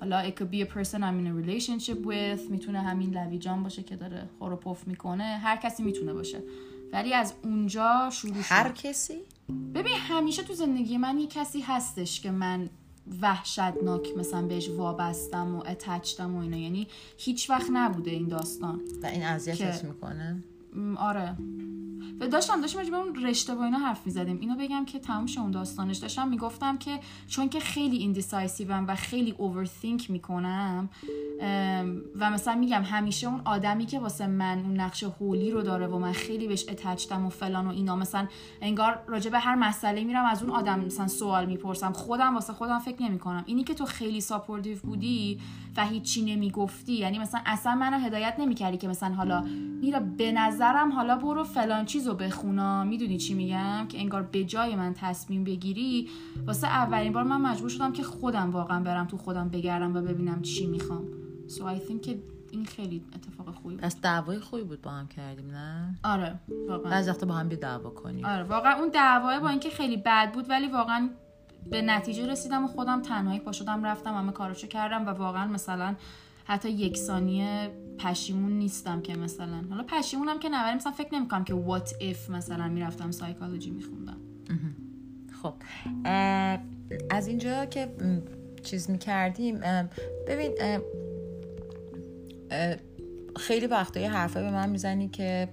حالا 0.00 0.28
it 0.28 0.32
could 0.32 0.50
be 0.52 0.62
a 0.62 0.74
person 0.74 0.98
I'm 0.98 1.18
in 1.20 1.26
a 1.26 1.46
relationship 1.46 2.06
with. 2.06 2.50
می‌تونه 2.50 2.80
همین 2.80 3.18
لوی 3.18 3.38
جان 3.38 3.62
باشه 3.62 3.82
که 3.82 3.96
داره 3.96 4.28
خوروپف 4.38 4.86
می‌کنه. 4.86 5.24
هر 5.24 5.56
کسی 5.56 5.82
می‌تونه 5.82 6.12
باشه. 6.14 6.38
ولی 6.92 7.14
از 7.14 7.34
اونجا 7.42 8.10
شروع 8.12 8.42
شد. 8.42 8.52
هر 8.52 8.72
کسی؟ 8.72 9.18
ببین 9.74 9.96
همیشه 9.96 10.42
تو 10.42 10.54
زندگی 10.54 10.98
من 10.98 11.18
یه 11.18 11.26
کسی 11.26 11.60
هستش 11.60 12.20
که 12.20 12.30
من 12.30 12.70
وحشتناک 13.22 14.08
مثلا 14.16 14.46
بهش 14.46 14.68
وابستم 14.68 15.56
و 15.56 15.62
اتچتم 15.66 16.36
و 16.36 16.38
اینا. 16.40 16.56
یعنی 16.56 16.88
هیچ 17.18 17.50
وقت 17.50 17.66
نبوده 17.72 18.10
این 18.10 18.28
داستان. 18.28 18.80
و 19.02 19.06
این 19.06 19.22
اذیتت 19.22 19.84
می‌کنه. 19.84 20.42
آره. 20.96 21.36
و 22.20 22.28
داشتم 22.28 22.60
داشتم 22.60 22.90
به 22.90 22.96
اون 22.96 23.24
رشته 23.24 23.54
با 23.54 23.64
اینا 23.64 23.78
حرف 23.78 24.06
می‌زدیم. 24.06 24.38
اینو 24.40 24.54
بگم 24.54 24.84
که 24.84 24.98
تموم 24.98 25.26
اون 25.38 25.50
داستانش. 25.50 25.96
داشتم 25.96 26.28
می‌گفتم 26.28 26.78
که 26.78 27.00
چون 27.28 27.48
که 27.48 27.60
خیلی 27.60 27.96
indecisive 27.96 28.76
م 28.76 28.84
و 28.88 28.94
خیلی 28.94 29.34
overthink 29.38 30.10
می‌کنم 30.10 30.88
و 32.20 32.30
مثلا 32.30 32.54
میگم 32.54 32.82
همیشه 32.82 33.26
اون 33.26 33.40
آدمی 33.44 33.86
که 33.86 33.98
واسه 33.98 34.26
من 34.26 34.58
اون 34.58 34.80
نقش 34.80 35.02
هولی 35.02 35.50
رو 35.50 35.62
داره 35.62 35.86
و 35.86 35.98
من 35.98 36.12
خیلی 36.12 36.48
بهش 36.48 36.64
attached 36.68 37.20
م 37.20 37.26
و 37.26 37.28
فلان 37.28 37.66
و 37.66 37.70
اینا 37.70 37.96
مثلا 37.96 38.26
انگار 38.62 39.02
راجع 39.06 39.30
به 39.30 39.38
هر 39.38 39.54
مسئله 39.54 40.04
میرم 40.04 40.24
از 40.24 40.42
اون 40.42 40.52
آدم 40.52 40.80
مثلا 40.80 41.06
سوال 41.06 41.46
می‌پرسم. 41.46 41.92
خودم 41.92 42.34
واسه 42.34 42.52
خودم 42.52 42.78
فکر 42.78 43.02
نمی‌کنم. 43.02 43.42
اینی 43.46 43.64
که 43.64 43.74
تو 43.74 43.84
خیلی 43.84 44.20
supportive 44.20 44.78
بودی 44.78 45.40
و 45.76 45.86
هیچی 45.86 46.22
نمی‌گفتی 46.22 46.92
یعنی 46.92 47.18
مثلا 47.18 47.40
اصلا 47.46 47.74
منو 47.74 47.98
هدایت 47.98 48.34
نمی‌کردی 48.38 48.76
که 48.76 48.88
مثلا 48.88 49.14
حالا 49.14 49.40
میرا 49.80 50.00
به 50.00 50.32
نظرم 50.32 50.92
حالا 50.92 51.16
برو 51.16 51.44
فلان 51.44 51.84
چیزو 51.98 52.14
بخونا. 52.14 52.84
می‌دونی 52.84 53.18
چی 53.18 53.34
میگم؟ 53.34 53.86
که 53.88 53.98
انگار 53.98 54.22
به 54.22 54.44
جای 54.44 54.76
من 54.76 54.94
تصمیم 54.94 55.44
بگیری 55.44 56.08
واسه 56.46 56.66
اولین 56.66 57.12
بار 57.12 57.22
من 57.22 57.40
مجبور 57.40 57.68
شدم 57.68 57.92
که 57.92 58.02
خودم 58.02 58.50
واقعا 58.50 58.82
برم 58.82 59.06
تو 59.06 59.16
خودم 59.16 59.48
بگردم 59.48 59.96
و 59.96 60.00
ببینم 60.02 60.42
چی 60.42 60.66
می‌خوام. 60.66 61.04
So 61.48 61.60
I 61.60 61.88
think 61.88 62.00
که 62.00 62.18
این 62.50 62.64
خیلی 62.64 63.02
اتفاق 63.14 63.54
خوبی 63.54 63.74
بود. 63.74 63.84
پس 63.84 64.00
دعوای 64.00 64.38
خوبی 64.38 64.62
بود 64.62 64.82
با 64.82 64.90
هم 64.90 65.08
کردیم 65.08 65.50
نه؟ 65.50 65.98
آره 66.04 66.34
واقعا. 66.68 66.92
از 66.92 67.08
وقت 67.08 67.24
با 67.24 67.34
هم 67.34 67.48
بی 67.48 67.56
دعوا 67.56 67.90
کنیم. 67.90 68.24
آره 68.24 68.42
واقعا 68.42 68.72
اون 68.72 68.88
دعوای 68.88 69.40
با 69.40 69.48
اینکه 69.48 69.70
خیلی 69.70 69.96
بد 69.96 70.32
بود 70.32 70.50
ولی 70.50 70.68
واقعا 70.68 71.10
به 71.70 71.82
نتیجه 71.82 72.26
رسیدم 72.26 72.64
و 72.64 72.68
خودم 72.68 73.02
تنهایی 73.02 73.40
پا 73.40 73.52
شدم 73.52 73.84
رفتم 73.84 74.14
همه 74.14 74.32
کاراشو 74.32 74.66
کردم 74.66 75.06
و 75.06 75.10
واقعا 75.10 75.46
مثلا 75.46 75.94
حتی 76.48 76.70
یک 76.70 76.96
ثانیه 76.96 77.70
پشیمون 77.98 78.52
نیستم 78.52 79.02
که 79.02 79.16
مثلا. 79.16 79.64
حالا 79.70 79.82
پشیمونم 79.82 80.38
که 80.38 80.48
نه 80.48 80.74
مثلا 80.74 80.92
فکر 80.92 81.14
نمی‌کنم 81.14 81.44
که 81.44 81.54
what 81.68 81.88
if 81.88 82.30
مثلا 82.30 82.68
می‌رفتم 82.68 83.10
سایکولوژی 83.10 83.70
میخوندم. 83.70 84.16
خب 85.42 85.54
از 87.10 87.26
اینجا 87.26 87.64
که 87.64 87.88
چیز 88.62 88.90
می‌کردیم 88.90 89.60
ببین 90.28 90.52
خیلی 93.36 93.66
وقتایی 93.66 94.06
حرفه 94.06 94.42
به 94.42 94.50
من 94.50 94.70
می‌زنی 94.70 95.08
که 95.08 95.48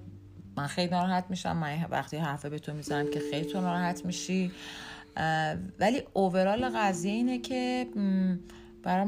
من 0.58 0.68
خیلی 0.68 0.92
ناراحت 0.92 1.26
میشم 1.30 1.58
من 1.58 1.86
وقتی 1.90 2.18
حرفه 2.18 2.50
به 2.50 2.60
تو 2.60 2.74
می‌زنم 2.74 3.10
که 3.12 3.20
خیلی 3.32 3.46
تو 3.46 3.62
ناراحت 3.62 4.06
میشی. 4.06 4.52
ولی 5.80 6.02
اوورال 6.14 6.70
قضیه 6.70 7.12
اینه 7.12 7.40
که 7.40 7.88
برای 8.86 9.06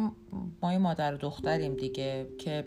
ما 0.62 0.80
مادر 0.80 1.14
و 1.14 1.18
دختریم 1.18 1.74
دیگه 1.76 2.28
که 2.40 2.66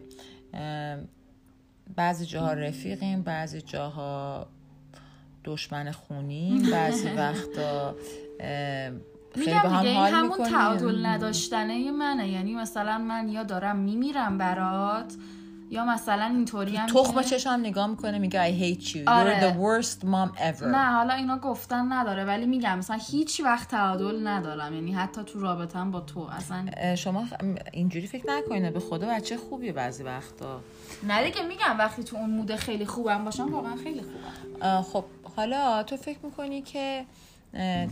بعضی 1.97 2.27
جاها 2.27 2.53
رفیقیم 2.53 3.23
بعضی 3.23 3.61
جاها 3.61 4.47
دشمن 5.45 5.91
خونیم 5.91 6.71
بعضی 6.71 7.09
وقتا 7.19 7.95
خیلی 9.35 9.47
میگم 9.47 9.63
دیگه 9.63 10.05
این 10.05 10.15
همون 10.15 10.39
تعادل 10.39 11.07
نداشتنه 11.07 11.91
منه. 11.91 12.29
یعنی 12.29 12.55
مثلا 12.55 12.99
من 12.99 13.29
یا 13.29 13.43
دارم 13.43 13.77
میمیرم 13.77 14.39
برات 14.39 15.15
یا 15.71 15.85
مثلا 15.85 16.25
اینطوری 16.25 16.77
هم 16.77 16.87
تخم 16.87 17.23
چشم 17.23 17.51
نگاه 17.51 17.87
می‌کنه 17.87 18.19
میگه 18.19 18.51
I 18.51 18.63
hate 18.63 18.87
you. 18.87 18.99
آره. 19.07 19.41
You're 19.41 19.53
the 19.53 19.57
worst 19.57 19.99
mom 20.01 20.39
ever. 20.39 20.63
نه 20.63 20.93
حالا 20.93 21.15
اینا 21.15 21.39
گفتن 21.39 21.93
نداره 21.93 22.25
ولی 22.25 22.47
میگم 22.47 22.79
مثلا 22.79 22.99
هیچ 23.11 23.41
وقت 23.41 23.69
تعادل 23.69 24.27
ندارم. 24.27 24.75
یعنی 24.75 24.93
حتی 24.93 25.25
تو 25.25 25.41
رابطم 25.41 25.91
با 25.91 26.01
تو 26.01 26.21
اصلا 26.21 26.97
شما 26.97 27.27
اینجوری 27.73 28.07
فکر 28.07 28.25
نکنید. 28.29 28.73
به 28.73 28.81
خدا 28.81 29.09
بچه 29.09 29.37
خوبی 29.37 29.73
بعضی 29.73 30.03
وقتا. 30.03 30.61
نه 31.03 31.25
دیگه 31.25 31.43
میگم 31.43 31.79
وقتی 31.79 32.05
تو 32.05 32.17
اون 32.17 32.31
موده 32.31 32.57
خیلی 32.57 32.87
خوبم 32.87 33.25
باشم 33.25 33.53
واقعا 33.53 33.77
خیلی 33.77 34.03
خوبم. 34.03 34.83
خب 34.83 35.05
حالا 35.37 35.83
تو 35.83 35.97
فکر 35.97 36.19
می‌کنی 36.23 36.63
که 36.63 37.05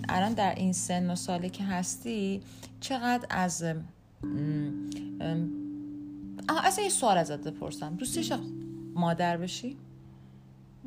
الان 0.09 0.33
در 0.33 0.55
این 0.55 0.73
سن 0.73 1.11
و 1.11 1.17
ساله 1.17 1.49
که 1.49 1.65
هستی 1.65 2.43
چقدر 2.81 3.27
از 3.31 3.65
اصلا 6.49 6.85
یه 6.85 6.91
سوال 6.91 7.19
ازت 7.19 7.49
بپرسم. 7.49 7.97
دوستش 7.97 8.33
مادر 8.95 9.37
بشی؟ 9.37 9.77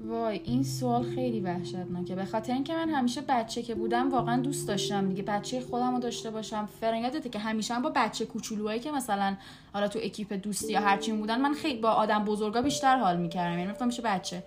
وای 0.08 0.42
این 0.46 0.64
سوال 0.64 1.04
خیلی 1.04 1.40
وحشتناکه. 1.40 2.16
به 2.16 2.26
خاطر 2.26 2.54
اینکه 2.54 2.74
من 2.74 2.90
همیشه 2.90 3.22
بچه 3.22 3.62
که 3.62 3.76
بودم 3.76 4.12
واقعا 4.12 4.42
دوست 4.42 4.68
داشتم 4.68 5.10
دیگه. 5.10 5.24
بچه 5.24 5.62
خودم 5.62 5.94
رو 5.94 6.00
داشته 6.00 6.32
باشم. 6.32 6.70
فرن 6.82 6.98
یادته 6.98 7.30
که 7.30 7.40
همیشه 7.40 7.74
هم 7.74 7.82
با 7.82 7.92
بچه 7.96 8.26
کوچولوهایی 8.26 8.80
که 8.80 8.92
مثلا 8.92 9.38
حالا 9.74 9.88
تو 9.88 10.00
اکیپ 10.04 10.34
دوستی 10.34 10.74
یا 10.74 10.82
هرچی 10.82 11.12
بودن 11.12 11.42
من 11.42 11.54
خیلی 11.54 11.80
با 11.80 11.90
آدم 11.90 12.26
بزرگا 12.26 12.62
بیشتر 12.62 12.98
حال 12.98 13.18
می‌کردم. 13.18 13.60
یعنی 13.60 13.72
گفتم 13.72 13.86
میشه 13.86 14.02
بچه. 14.02 14.44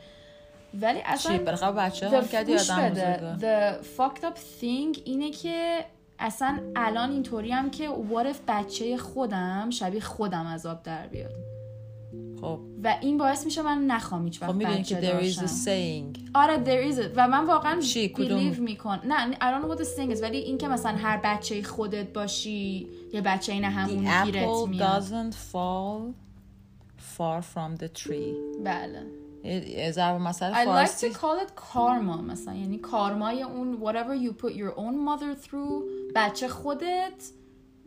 ولی 0.81 1.01
اصلا 1.05 1.39
چی 1.39 1.45
بچه 1.45 2.09
حال 2.09 2.27
کردی 2.27 2.55
آدم 2.55 2.91
بزرگا؟ 2.91 3.37
The 3.39 3.85
fucked 3.97 4.23
up 4.23 4.39
thing 4.61 5.01
اینه 5.05 5.31
که 5.31 5.85
اصلا 6.19 6.61
الان 6.77 7.11
اینطوری 7.11 7.51
هم 7.51 7.71
که 7.71 7.89
what 7.89 8.37
بچه 8.49 8.97
خودم 8.97 9.71
شبیه 9.71 10.01
خودم 10.01 10.47
از 10.47 10.67
آب 10.67 10.83
در 10.83 11.07
بیاد. 11.07 11.35
خب. 12.41 12.61
و 12.85 12.97
این 13.01 13.19
باعث 13.19 13.45
میشه 13.45 13.63
من 13.63 13.87
نخوام 13.87 14.25
هیچ 14.25 14.43
وقت 14.43 14.53
خب 14.53 14.65
بچه 14.65 14.83
که 14.83 15.01
there 15.01 15.33
is 15.33 15.39
a 15.39 15.49
saying. 15.49 16.31
آره 16.35 16.65
there 16.65 16.93
is 16.93 16.99
a... 16.99 17.05
و 17.17 17.29
من 17.29 17.47
واقعا 17.47 17.81
believe 17.81 18.59
میکن 18.59 19.01
نه 19.05 19.33
I 19.33 19.37
don't 19.37 19.65
know 19.65 19.75
what 19.75 19.81
the 19.81 19.87
saying 19.87 20.17
is 20.17 20.23
ولی 20.23 20.39
این 20.39 20.59
که 20.59 20.69
مثلا 20.69 20.97
هر 20.97 21.21
بچه 21.25 21.63
خودت 21.63 22.13
باشی 22.13 22.89
یه 23.13 23.21
بچه 23.21 23.53
این 23.53 23.65
همون 23.65 24.25
گیرت 24.25 24.69
میاد. 24.69 25.03
The 25.03 25.03
apple 25.03 25.03
doesn't 25.03 25.35
fall 25.35 26.15
far 27.17 27.43
from 27.43 27.83
the 27.83 27.89
tree. 28.03 28.63
بله. 28.65 29.24
ضرب 29.91 30.21
مثل 30.21 30.53
I 30.53 30.87
like 30.87 30.91
to 30.91 31.19
call 31.19 31.47
it 31.47 31.73
karma 31.73 32.21
مثلا. 32.31 32.55
یعنی 32.55 32.79
کارمای 32.79 33.43
اون 33.43 33.79
whatever 33.83 34.27
you 34.27 34.33
put 34.43 34.53
your 34.53 34.79
own 34.79 34.95
mother 35.09 35.47
through 35.47 35.83
بچه 36.15 36.49
خودت. 36.49 37.31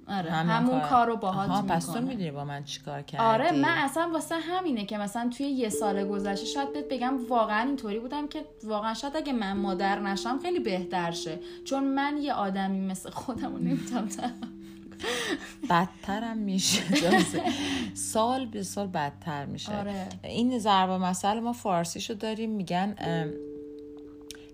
آره 0.10 0.32
همون 0.32 0.82
کار. 0.82 1.08
رو 1.08 1.18
باهات 1.18 1.50
می‌کنه 1.50 1.76
پس 1.76 1.86
تو 1.86 2.02
می‌دونی 2.02 2.32
با 2.32 2.46
من 2.46 2.64
چیکار 2.64 3.02
کردی. 3.02 3.24
آره 3.24 3.52
من 3.52 3.78
اصلا 3.78 4.10
واسه 4.14 4.36
همینه 4.36 4.86
که 4.86 4.98
مثلا 4.98 5.30
توی 5.38 5.46
یه 5.46 5.70
سال 5.70 6.08
گذشته 6.08 6.46
شاید 6.46 6.74
بهت 6.74 6.86
بگم 6.90 7.28
واقعا 7.30 7.68
اینطوری 7.68 8.00
بودم 8.00 8.28
که 8.28 8.46
واقعا 8.64 8.94
شاید 8.94 9.16
اگه 9.16 9.34
من 9.34 9.58
مادر 9.58 10.00
نشم 10.00 10.40
خیلی 10.40 10.60
بهتر 10.60 11.12
شه. 11.12 11.40
چون 11.66 11.84
من 11.84 12.18
یه 12.22 12.34
آدمی 12.34 12.86
مثل 12.86 13.10
خودم 13.10 13.54
رو 13.54 13.58
نمی‌تونم 13.58 14.08
بدترم 15.70 16.38
میشه. 16.38 16.84
سال 17.94 18.46
به 18.46 18.64
سال 18.64 18.88
بدتر 18.88 19.46
میشه. 19.46 19.76
آره. 19.80 20.10
این 20.24 20.60
ضرب 20.60 20.90
مسئله 20.90 21.40
ما 21.40 21.54
فارسیشو 21.54 22.14
داریم 22.14 22.52
میگن 22.52 22.96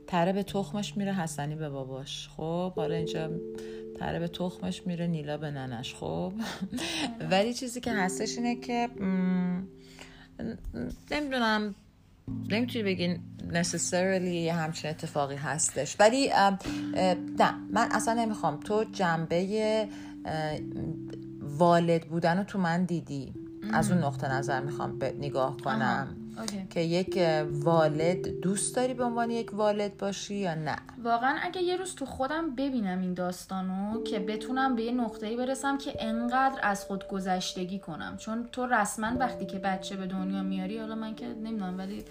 تره 0.07 0.33
به 0.33 0.43
تخمش 0.43 0.97
میره 0.97 1.13
حسنی 1.13 1.55
به 1.55 1.69
باباش. 1.69 2.29
خب 2.37 2.73
حالا 2.75 2.95
اینجا 2.95 3.29
تره 3.99 4.19
به 4.19 4.27
تخمش 4.27 4.87
میره 4.87 5.07
نیلا 5.07 5.37
به 5.37 5.51
ننش. 5.51 5.95
خب. 5.95 6.33
ولی 7.31 7.53
چیزی 7.53 7.81
که 7.81 7.91
هستش 7.91 8.37
اینه 8.37 8.55
که 8.55 8.89
نمی‌دونم 11.11 11.75
نمی‌تونی 12.49 12.83
بگین 12.83 13.19
necessarily 13.51 14.49
همچین 14.49 14.89
اتفاقی 14.89 15.35
هستش. 15.35 15.95
ولی 15.99 16.29
نه 17.39 17.53
من 17.71 17.89
اصلا 17.91 18.13
نمی‌خوام. 18.13 18.59
تو 18.59 18.83
جنبه 18.83 19.87
والد 21.41 22.07
بودن 22.07 22.37
رو 22.37 22.43
تو 22.43 22.59
من 22.59 22.85
دیدی. 22.85 23.33
از 23.73 23.91
اون 23.91 24.03
نقطه 24.03 24.33
نظر 24.33 24.59
می‌خوام 24.59 24.99
نگاه 25.19 25.57
کنم. 25.57 26.15
که 26.69 26.79
یک 26.79 27.19
والد 27.51 28.27
دوست 28.27 28.75
داری 28.75 28.93
به 28.93 29.03
عنوان 29.03 29.31
یک 29.31 29.53
والد 29.53 29.97
باشی 29.97 30.35
یا 30.35 30.55
نه؟ 30.55 30.75
واقعا 31.03 31.35
اگه 31.43 31.61
یه 31.61 31.77
روز 31.77 31.95
تو 31.95 32.05
خودم 32.05 32.55
ببینم 32.55 33.01
این 33.01 33.13
داستانو 33.13 34.03
که 34.03 34.19
بتونم 34.19 34.75
به 34.75 34.83
یه 34.83 34.91
نقطه‌ای 34.91 35.37
برسم 35.37 35.77
که 35.77 35.93
انقدر 35.99 36.59
از 36.63 36.85
خود 36.85 37.07
گذشتگی 37.07 37.79
کنم. 37.79 38.17
چون 38.17 38.47
تو 38.51 38.65
رسما 38.65 39.07
وقتی 39.19 39.45
که 39.45 39.59
بچه 39.59 39.95
به 39.95 40.07
دنیا 40.07 40.43
میاری 40.43 40.77
حالا 40.77 40.95
من 40.95 41.15
که 41.15 41.27
نمی‌دونم 41.27 41.77
ولی 41.77 42.03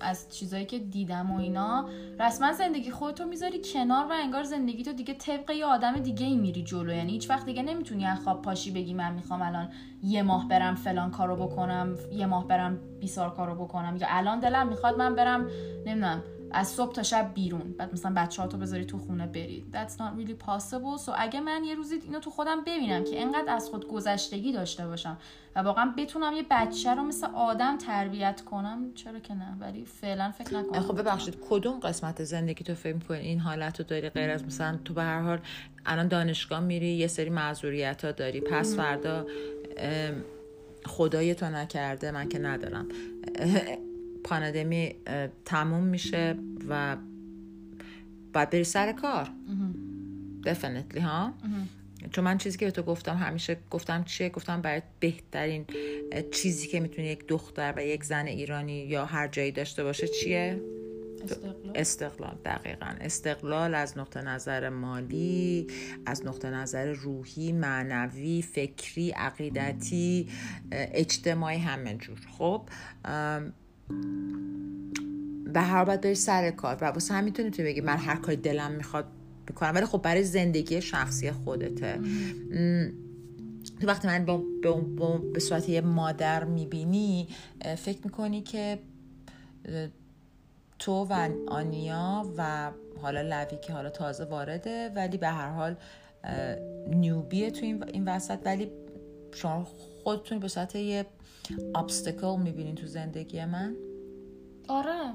از 0.00 0.28
چیزایی 0.32 0.66
که 0.66 0.78
دیدم 0.78 1.30
و 1.30 1.38
اینا. 1.38 1.88
رسما 2.20 2.52
زندگی 2.52 2.90
خودتو 2.90 3.24
می‌ذاری 3.24 3.60
کنار 3.72 4.06
و 4.06 4.12
انگار 4.12 4.42
زندگی 4.42 4.82
تو 4.82 4.92
دیگه 4.92 5.14
طبق 5.14 5.50
یه 5.50 5.64
آدم 5.64 5.92
دیگه 5.92 6.26
ای 6.26 6.36
میری 6.36 6.62
جلو. 6.62 6.92
یعنی 6.92 7.12
هیچ 7.12 7.30
وقت 7.30 7.46
دیگه 7.46 7.62
نمی‌تونی 7.62 8.06
از 8.06 8.18
خواب 8.20 8.42
پاشی 8.42 8.70
بگی 8.70 8.94
من 8.94 9.14
می‌خوام 9.14 9.42
الان 9.42 9.68
یه 10.02 10.22
ماه 10.22 10.48
برم 10.48 10.74
فلان 10.74 11.10
کارو 11.10 11.36
بکنم 11.36 11.96
یه 12.12 12.26
ماه 12.26 12.46
برم 12.48 12.78
بیسار 13.00 13.34
کارو 13.34 13.54
بکنم. 13.54 13.96
یا 14.00 14.06
الان 14.10 14.40
دلم 14.40 14.68
می‌خواد 14.68 14.98
من 14.98 15.14
برم 15.14 15.46
نمی‌دونم 15.86 16.22
از 16.56 16.68
صبح 16.68 16.92
تا 16.92 17.02
شب 17.02 17.30
بیرون. 17.34 17.74
بعد 17.78 17.92
مثلا 17.92 18.12
بچه 18.16 18.42
ها 18.42 18.48
تو 18.48 18.58
بذاری 18.58 18.84
تو 18.84 18.98
خونه 18.98 19.26
برید. 19.26 19.64
That's 19.72 19.92
not 19.92 20.18
really 20.18 20.46
possible. 20.46 21.06
So 21.06 21.10
اگه 21.16 21.40
من 21.40 21.64
یه 21.64 21.74
روزی 21.74 21.94
اینو 21.94 22.20
تو 22.20 22.30
خودم 22.30 22.60
ببینم 22.60 23.04
که 23.04 23.22
انقدر 23.22 23.54
از 23.54 23.68
خود 23.68 23.88
گذشتگی 23.88 24.52
داشته 24.52 24.86
باشم 24.86 25.18
و 25.56 25.58
واقعا 25.58 25.94
بتونم 25.98 26.32
یه 26.32 26.44
بچه 26.50 26.94
رو 26.94 27.02
مثل 27.02 27.26
آدم 27.26 27.78
تربیت 27.78 28.40
کنم 28.40 28.94
چرا 28.94 29.18
که 29.18 29.34
نه؟ 29.34 29.56
ولی 29.60 29.84
فعلا 29.84 30.30
فکر 30.30 30.58
نکنم. 30.58 30.80
خب 30.80 31.00
ببخشید 31.00 31.36
کدوم 31.50 31.80
قسمت 31.80 32.24
زندگی 32.24 32.64
تو 32.64 32.74
فکر 32.74 32.98
کنی 32.98 33.18
این 33.18 33.40
حالت 33.40 33.80
رو 33.80 33.86
داری 33.86 34.08
غیر 34.08 34.30
از 34.30 34.44
مثلا 34.44 34.78
تو 34.84 34.94
به 34.94 35.02
هر 35.02 35.20
حال 35.20 35.38
الان 35.86 36.08
دانشگاه 36.08 36.60
میری 36.60 36.94
یه 36.94 37.06
سری 37.06 37.30
معذوریت 37.30 38.04
ها 38.04 38.12
داری. 38.12 38.40
پس 38.40 38.76
فردا 38.76 39.26
خدای 40.86 41.34
تو 41.34 41.46
نکرده 41.46 42.10
من 42.10 42.28
که 42.28 42.38
ندارم. 42.38 42.88
پاندمی 44.26 44.94
تموم 45.44 45.84
میشه 45.84 46.36
و 46.68 46.96
باید 48.32 48.50
بری 48.50 48.64
سر 48.64 48.92
کار. 48.92 49.28
definitely 50.42 51.00
ها؟ 51.00 51.34
چون 52.10 52.24
من 52.24 52.38
چیزی 52.38 52.58
که 52.58 52.64
به 52.64 52.70
تو 52.70 52.82
گفتم 52.82 53.16
همیشه 53.16 53.56
گفتم 53.70 54.04
چیه؟ 54.04 54.28
گفتم 54.28 54.60
برای 54.60 54.82
بهترین 55.00 55.64
چیزی 56.30 56.68
که 56.68 56.80
می‌تونه 56.80 57.08
یک 57.08 57.26
دختر 57.28 57.74
و 57.76 57.84
یک 57.84 58.04
زن 58.04 58.26
ایرانی 58.26 58.84
یا 58.84 59.04
هر 59.04 59.28
جایی 59.28 59.52
داشته 59.52 59.84
باشه 59.84 60.08
چیه؟ 60.08 60.60
استقلال. 61.22 61.72
استقلال 61.74 62.38
دقیقا. 62.44 62.94
استقلال 63.00 63.74
از 63.74 63.98
نقطه 63.98 64.22
نظر 64.22 64.68
مالی 64.68 65.66
از 66.06 66.26
نقطه 66.26 66.50
نظر 66.50 66.92
روحی 66.92 67.52
معنوی 67.52 68.42
فکری 68.42 69.10
عقیدتی 69.10 70.28
اجتماعی 70.72 71.58
همه 71.58 71.94
جور. 71.94 72.18
خب 72.38 72.68
به 75.52 75.60
هر 75.60 75.84
باید 75.84 76.00
بری 76.00 76.14
سر 76.14 76.50
کار. 76.50 76.78
و 76.80 76.84
واسه 76.84 77.14
هم 77.14 77.24
می‌تونی 77.24 77.50
تو 77.50 77.62
بگی 77.62 77.80
من 77.80 77.96
هر 77.96 78.16
کاری 78.16 78.36
دلم 78.36 78.72
می‌خواد 78.72 79.04
می‌کنم 79.48 79.74
ولی 79.74 79.86
خب 79.86 80.02
برای 80.02 80.24
زندگی 80.24 80.80
شخصی 80.80 81.30
خودته. 81.30 82.00
تو 83.80 83.86
وقتی 83.86 84.08
من 84.08 84.24
با, 84.24 84.42
به 85.32 85.40
صورت 85.40 85.68
یه 85.68 85.80
مادر 85.80 86.44
می‌بینی 86.44 87.28
فکر 87.76 87.98
می‌کنی 88.04 88.42
که 88.42 88.78
تو 90.78 90.92
و 90.92 91.28
آنیا 91.46 92.32
و 92.36 92.70
حالا 93.02 93.22
لوی 93.22 93.56
که 93.62 93.72
حالا 93.72 93.90
تازه 93.90 94.24
وارده 94.24 94.92
ولی 94.96 95.16
به 95.16 95.28
هر 95.28 95.48
حال 95.48 95.76
نیوبیه 96.88 97.50
تو 97.50 97.66
این 97.66 98.08
وسط. 98.08 98.38
ولی 98.44 98.70
شما 99.34 99.64
خودتون 100.04 100.38
به 100.38 100.48
صورت 100.48 100.76
یه 100.76 101.06
obstacle 101.54 102.38
می‌بینین 102.38 102.74
تو 102.74 102.86
زندگی 102.86 103.44
من؟ 103.44 103.76
آره. 104.68 105.12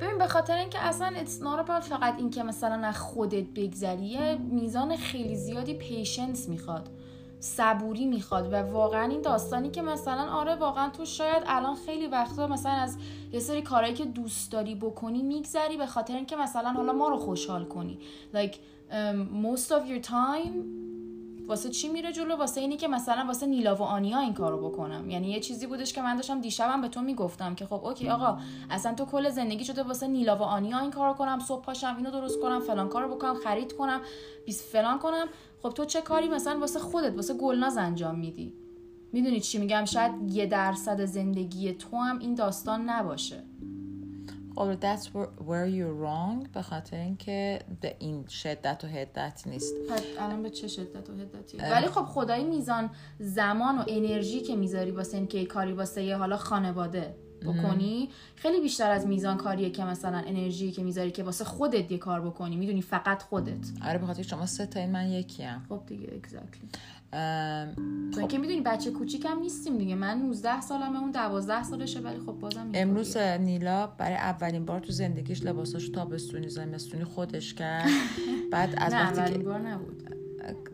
ببین 0.00 0.18
به 0.18 0.26
خاطر 0.26 0.56
اینکه 0.56 0.78
اصلا 0.78 1.12
it's 1.16 1.42
not 1.42 1.68
about 1.68 1.82
فقط 1.82 2.14
اینکه 2.18 2.42
مثلا 2.42 2.86
از 2.86 2.98
خودت 2.98 3.44
بگذری 3.44 4.36
میزان 4.36 4.96
خیلی 4.96 5.36
زیادی 5.36 5.74
پیشنس 5.74 6.48
می‌خواد 6.48 6.88
صبوری 7.40 8.06
می‌خواد 8.06 8.52
و 8.52 8.56
واقعا 8.56 9.10
این 9.10 9.20
داستانی 9.20 9.70
که 9.70 9.82
مثلا 9.82 10.30
آره 10.32 10.54
واقعا 10.54 10.90
تو 10.90 11.04
شاید 11.04 11.42
الان 11.46 11.74
خیلی 11.74 12.06
وقتا 12.06 12.46
مثلا 12.46 12.72
از 12.72 12.96
یه 13.32 13.40
سری 13.40 13.62
کارهایی 13.62 13.94
که 13.94 14.04
دوست 14.04 14.52
داری 14.52 14.74
بکنی 14.74 15.22
میگذری 15.22 15.76
به 15.76 15.86
خاطر 15.86 16.16
اینکه 16.16 16.36
مثلا 16.36 16.72
حالا 16.72 16.92
ما 16.92 17.08
رو 17.08 17.16
خوشحال 17.16 17.64
کنی. 17.64 17.98
Like 18.34 18.54
um, 18.90 19.46
most 19.46 19.70
of 19.70 19.88
your 19.90 20.06
time 20.06 20.83
واسه 21.48 21.70
چی 21.70 21.88
میره 21.88 22.12
جلو؟ 22.12 22.36
واسه 22.36 22.60
اینی 22.60 22.76
که 22.76 22.88
مثلا 22.88 23.24
واسه 23.26 23.46
نیلا 23.46 23.76
و 23.76 23.82
آنیا 23.82 24.18
این 24.18 24.34
کارو 24.34 24.70
بکنم. 24.70 25.10
یعنی 25.10 25.28
یه 25.28 25.40
چیزی 25.40 25.66
بودش 25.66 25.92
که 25.92 26.02
من 26.02 26.16
داشتم 26.16 26.40
دیشبم 26.40 26.80
به 26.80 26.88
تو 26.88 27.02
می‌گفتم 27.02 27.54
که 27.54 27.66
خب 27.66 27.84
اوکی 27.84 28.08
آقا 28.08 28.38
اصلا 28.70 28.94
تو 28.94 29.04
کل 29.04 29.30
زندگی 29.30 29.64
شده 29.64 29.82
واسه 29.82 30.06
نیلا 30.06 30.36
و 30.36 30.42
آنیا 30.42 30.78
این 30.78 30.90
کارو 30.90 31.14
کنم 31.14 31.38
صبح 31.38 31.64
پاشم 31.64 31.94
اینو 31.96 32.10
درست 32.10 32.40
کنم 32.40 32.60
فلان 32.60 32.88
کارو 32.88 33.14
بکنم 33.14 33.34
خرید 33.34 33.72
کنم 33.72 34.00
بیس 34.46 34.72
فلان 34.72 34.98
کنم. 34.98 35.26
خب 35.62 35.70
تو 35.70 35.84
چه 35.84 36.00
کاری 36.00 36.28
مثلا 36.28 36.60
واسه 36.60 36.78
خودت 36.78 37.14
واسه 37.14 37.34
گلناز 37.34 37.76
انجام 37.76 38.18
میدی؟ 38.18 38.54
می‌دونی 39.12 39.40
چی 39.40 39.58
میگم؟ 39.58 39.84
شاید 39.84 40.12
یه 40.32 40.46
درصد 40.46 41.04
زندگی 41.04 41.72
تو 41.72 41.96
هم 41.96 42.18
این 42.18 42.34
داستان 42.34 42.90
نباشه. 42.90 43.42
خب 44.56 44.80
that's 44.80 45.04
where 45.38 45.68
you're 45.68 46.04
wrong 46.04 46.48
به 46.54 46.62
خاطر 46.62 46.96
اینکه 46.96 47.58
به 47.80 47.96
این 47.98 48.26
شدت 48.26 48.84
و 48.84 48.86
حدت 48.86 49.42
نیست. 49.46 49.74
الان 50.20 50.42
به 50.42 50.50
چه 50.50 50.68
شدت 50.68 51.10
و 51.10 51.12
حدتی؟ 51.12 51.56
ولی 51.56 51.86
خب 51.86 52.04
خدای 52.04 52.44
میزان 52.44 52.90
زمان 53.18 53.78
و 53.78 53.84
انرژی 53.88 54.40
که 54.40 54.56
می‌ذاری 54.56 54.90
واسه 54.90 55.16
اینکه 55.16 55.44
کاری 55.44 55.72
واسه 55.72 56.02
یه 56.02 56.16
حالا 56.16 56.36
خانواده 56.36 57.14
بکنی 57.42 58.08
خیلی 58.36 58.60
بیشتر 58.60 58.90
از 58.90 59.06
میزان 59.06 59.36
کاریه 59.36 59.70
که 59.70 59.84
مثلا 59.84 60.18
انرژی 60.18 60.72
که 60.72 60.82
می‌ذاری 60.82 61.10
که 61.10 61.22
واسه 61.22 61.44
خودت 61.44 61.92
یه 61.92 61.98
کار 61.98 62.20
بکنی 62.20 62.56
می‌دونی 62.56 62.82
فقط 62.82 63.22
خودت. 63.22 63.70
آره 63.88 63.98
به 63.98 64.06
خاطر 64.06 64.22
شما 64.22 64.46
سه 64.46 64.66
تا 64.66 64.80
این 64.80 64.90
من 64.90 65.08
یکیم. 65.08 65.66
خب 65.68 65.82
دیگه 65.86 66.08
اگزکتلی 66.14 66.68
خب. 68.14 68.28
که 68.28 68.38
می‌دونی 68.38 68.60
بچه 68.60 68.90
کوچیکم 68.90 69.38
نیستیم 69.38 69.78
دیگه. 69.78 69.94
من 69.94 70.18
19 70.18 70.60
سالمه 70.60 71.00
اون 71.00 71.10
12 71.10 71.62
سالشه 71.62 72.00
ولی 72.00 72.18
خب 72.18 72.32
بازم 72.32 72.70
امروز 72.74 73.16
نیلا 73.16 73.86
برای 73.86 74.16
اولین 74.16 74.64
بار 74.64 74.80
تو 74.80 74.92
زندگیش 74.92 75.42
لباساشو 75.42 75.92
تابستونی 75.92 76.48
زمستونی 76.48 77.04
خودش 77.04 77.54
کرد. 77.54 77.88
بعد 78.52 78.74
از 78.78 78.92
وقتی 78.92 79.32
که 79.32 79.38
بار 79.38 79.60
نبود. 79.60 80.14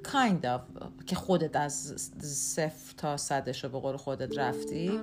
Kind 0.04 0.44
of 0.44 0.60
که 1.06 1.16
خودت 1.16 1.56
از 1.56 1.94
صفر 2.22 2.94
تا 2.96 3.16
صدش 3.16 3.64
رو 3.64 3.70
به 3.70 3.78
قول 3.78 3.96
خودت 3.96 4.38
رفتی. 4.38 5.00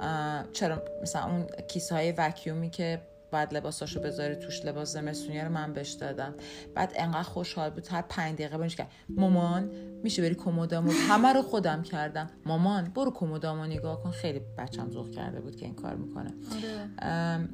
آره. 0.00 0.44
چرا 0.52 0.82
مثلا 1.02 1.24
اون 1.24 1.46
کیسه 1.68 1.94
های 1.94 2.12
وکیومی 2.12 2.70
که 2.70 3.02
بعد 3.30 3.54
لباساشو 3.54 4.00
بذاره 4.00 4.34
توش 4.34 4.64
لباس 4.64 4.92
زمستونی 4.92 5.40
رو 5.40 5.48
من 5.48 5.72
بهش 5.72 5.90
دادم. 5.90 6.34
بعد 6.74 6.92
انقدر 6.96 7.22
خوشحال 7.22 7.70
بود 7.70 7.86
هر 7.90 8.02
پنج 8.02 8.34
دقیقه 8.34 8.58
بهش 8.58 8.76
که 8.76 8.86
مامان 9.08 9.70
میشه 10.02 10.22
بری 10.22 10.34
کمدامو 10.34 10.90
همه 10.90 11.32
رو 11.32 11.42
خودم 11.42 11.82
کردم. 11.82 12.30
مامان 12.46 12.84
برو 12.84 13.10
کمدامو 13.10 13.64
نگاه 13.64 14.02
کن. 14.02 14.10
خیلی 14.10 14.40
بچم 14.58 14.90
ذوق 14.90 15.10
کرده 15.10 15.40
بود 15.40 15.56
که 15.56 15.64
این 15.64 15.74
کار 15.74 15.94
می‌کنه. 15.94 16.34
آره. 16.56 17.48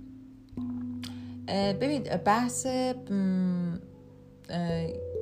ببین 1.72 2.02
بحث 2.02 2.66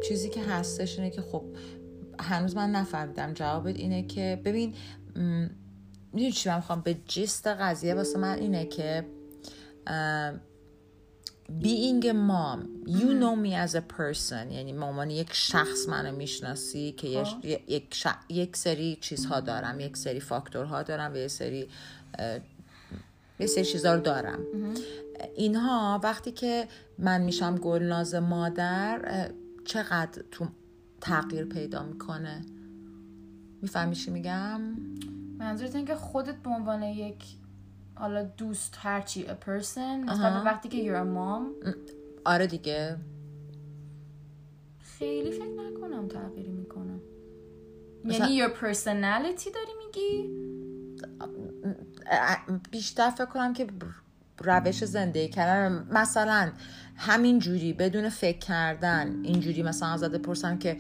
چیزی 0.09 0.28
که 0.28 0.42
هستش 0.42 0.98
اینه 0.98 1.11
که 1.11 1.22
خب 1.22 1.44
هنوز 2.20 2.56
من 2.56 2.70
نفهمیدم. 2.70 3.35
جوابت 3.35 3.76
اینه 3.76 4.02
که 4.02 4.40
ببین 4.44 4.74
می‌دونی 6.12 6.33
چی 6.33 6.48
من 6.48 6.56
می‌خوام؟ 6.56 6.80
به 6.80 6.94
جست 6.94 7.46
قضیه 7.46 7.94
واسه 7.94 8.18
من 8.18 8.38
اینه 8.38 8.66
که 8.66 9.06
being 11.59 12.05
a 12.05 12.15
mom 12.15 12.61
you 12.87 13.09
know 13.21 13.35
me 13.37 13.55
as 13.55 13.75
a 13.75 13.83
person. 13.99 14.53
یعنی 14.53 14.73
مامان 14.73 15.11
یک 15.11 15.33
شخص 15.33 15.89
منو 15.89 16.17
می‌شناسی 16.17 16.93
که 16.93 17.25
خب. 17.25 17.45
یک, 17.45 18.07
یک 18.29 18.57
سری 18.57 18.99
چیزها 19.01 19.41
دارم 19.41 19.81
یک 19.81 19.97
سری 19.97 20.21
فاکتورها 20.21 20.83
دارم 20.83 21.13
و 21.15 21.17
یک 21.17 21.27
سری 21.29 21.69
یه 23.41 23.47
سری 23.47 23.65
چیزها 23.65 23.95
رو 23.95 24.01
دارم. 24.01 24.39
اینها 25.37 26.01
وقتی 26.03 26.33
که 26.33 26.69
من 26.99 27.21
میشم 27.21 27.57
گلناز 27.57 28.15
مادر 28.15 29.31
چقدر 29.65 30.23
تو 30.31 30.47
تغییر 31.01 31.45
پیدا 31.45 31.83
می‌کنه؟ 31.83 32.41
می‌فهمی 33.63 33.95
چی 33.97 34.11
میگم؟ 34.11 34.61
منظورت 35.39 35.77
این 35.77 35.85
که 35.85 35.95
خودت 35.95 36.37
به 36.37 36.51
عنوان 36.51 36.83
یک 36.83 37.17
حالا 38.01 38.23
دوست 38.23 38.75
هرچی 38.79 39.25
a 39.25 39.47
person. 39.47 39.79
نسبت 39.79 40.43
وقتی 40.45 40.69
که 40.69 40.85
you're 40.85 41.05
a 41.05 41.07
mom. 41.17 41.69
آره 42.25 42.47
دیگه. 42.47 42.97
خیلی 44.79 45.31
فکر 45.31 45.45
نکنم 45.45 46.09
تغییری 46.09 46.51
می‌کنم 46.51 47.01
یعنی 48.05 48.43
your 48.43 48.51
personality 48.51 49.49
داری 49.55 49.75
میگی؟ 49.87 50.31
بیشتر 52.71 53.11
فکر 53.11 53.27
کنم 53.27 53.53
که 53.53 53.67
روش 54.39 54.85
زندگی 54.85 55.29
کردن. 55.29 55.89
مثلا 55.91 56.53
همین 56.97 57.39
جوری 57.39 57.73
بدون 57.73 58.09
فکر 58.09 58.39
کردن 58.39 59.25
اینجوری 59.25 59.63
مثلا 59.63 59.89
ازت 59.89 60.17
پرسم 60.17 60.59
که 60.59 60.79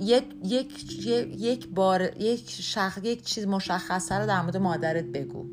یک 0.00 0.24
یک 0.44 1.06
یک 1.40 1.68
بار 1.68 2.22
یک 2.22 2.50
شخ 2.50 2.98
یک 3.02 3.22
چیز 3.22 3.46
مشخصه 3.46 4.14
رو 4.14 4.26
در 4.26 4.42
مورد 4.42 4.56
مادرت 4.56 5.04
بگو. 5.04 5.46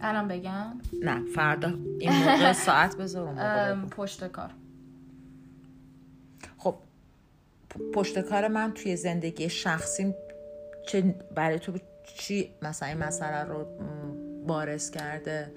الان 0.00 0.28
بگم؟ 0.28 0.80
نه 1.02 1.24
فردا 1.34 1.68
این 1.98 2.12
موقع 2.12 2.52
ساعت 2.66 2.96
بذار 2.96 3.34
پشت 3.90 4.28
کار. 4.28 4.50
خب 6.58 6.74
پشت 7.94 8.18
کار 8.18 8.48
من 8.48 8.72
توی 8.72 8.96
زندگی 8.96 9.48
شخصی 9.50 10.14
چه 10.88 11.14
برای 11.34 11.58
تو 11.58 11.72
چی 12.18 12.50
مثلا 12.62 12.88
این 12.88 12.98
مسئله 12.98 13.44
رو 13.44 13.66
بارز 14.46 14.90
کرده؟ 14.90 15.52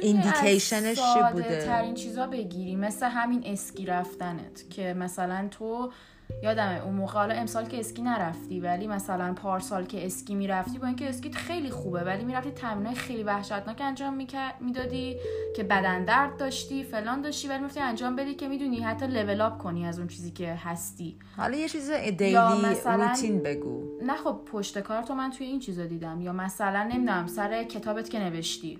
indication 0.00 0.80
ش 0.80 0.96
چی 0.96 1.32
بوده؟ 1.32 1.64
ترین 1.64 1.94
چیزا 1.94 2.26
بگیری 2.26 2.76
مثل 2.76 3.06
همین 3.06 3.42
اسکی 3.46 3.86
رفتنت 3.86 4.70
که 4.70 4.94
مثلا 4.94 5.48
تو 5.50 5.92
یادمه 6.42 6.84
اون 6.84 6.94
موقع 6.94 7.12
حالا 7.12 7.34
امسال 7.34 7.64
که 7.64 7.80
اسکی 7.80 8.02
نرفتی 8.02 8.60
ولی 8.60 8.86
مثلا 8.86 9.32
پارسال 9.32 9.84
که 9.84 10.06
اسکی 10.06 10.34
می‌رفتی 10.34 10.78
با 10.78 10.86
اینکه 10.86 11.08
اسکیت 11.08 11.34
خیلی 11.34 11.70
خوبه 11.70 12.00
ولی 12.00 12.24
می‌رفتی 12.24 12.50
تمرینای 12.50 12.94
خیلی 12.94 13.22
وحشتناک 13.22 13.80
انجام 13.80 14.26
می‌دادی 14.60 15.16
که 15.56 15.62
بدن 15.62 16.04
درد 16.04 16.36
داشتی 16.36 16.84
فلان 16.84 17.20
داشتی 17.20 17.48
ولی 17.48 17.62
می‌رفتی 17.62 17.80
انجام 17.80 18.16
بدی 18.16 18.34
که 18.34 18.48
می‌دونی 18.48 18.80
حتی 18.80 19.06
level 19.06 19.40
up 19.40 19.58
کنی 19.58 19.86
از 19.86 19.98
اون 19.98 20.08
چیزی 20.08 20.30
که 20.30 20.54
هستی. 20.54 21.16
حالا 21.36 21.56
یه 21.56 21.68
چیز 21.68 21.90
daily 21.90 22.36
روتین 22.84 23.42
بگو. 23.42 23.98
نه 24.02 24.16
خب 24.16 24.40
پشت 24.46 24.78
کار 24.78 25.02
تو 25.02 25.14
من 25.14 25.30
توی 25.30 25.46
این 25.46 25.60
چیزا 25.60 25.86
دیدم. 25.86 26.20
یا 26.20 26.32
مثلا 26.32 26.82
نمی‌دونم 26.82 27.26
سر 27.26 27.64
کتابت 27.64 28.10
که 28.10 28.20
نوشتی. 28.20 28.78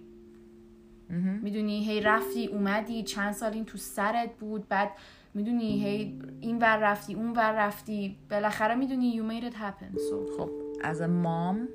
می‌دونی 1.43 1.85
هی 1.85 2.01
رفتی 2.01 2.47
اومدی 2.47 3.03
چند 3.03 3.33
سال 3.33 3.53
این 3.53 3.65
تو 3.65 3.79
سرت 3.79 4.31
بود 4.41 4.69
بعد 4.69 4.91
می‌دونی 5.35 5.85
هی 5.85 6.19
این 6.41 6.59
ور 6.59 6.77
رفتی 6.77 7.15
اون 7.15 7.33
ور 7.33 7.53
رفتی. 7.67 8.17
بالاخره 8.31 8.75
می‌دونی 8.75 9.21
you 9.21 9.33
made 9.33 9.45
it 9.53 9.57
happen. 9.57 9.99
So 9.99 10.39
خب 10.39 10.51
as 10.83 10.97
a 10.97 11.09
mom 11.09 11.69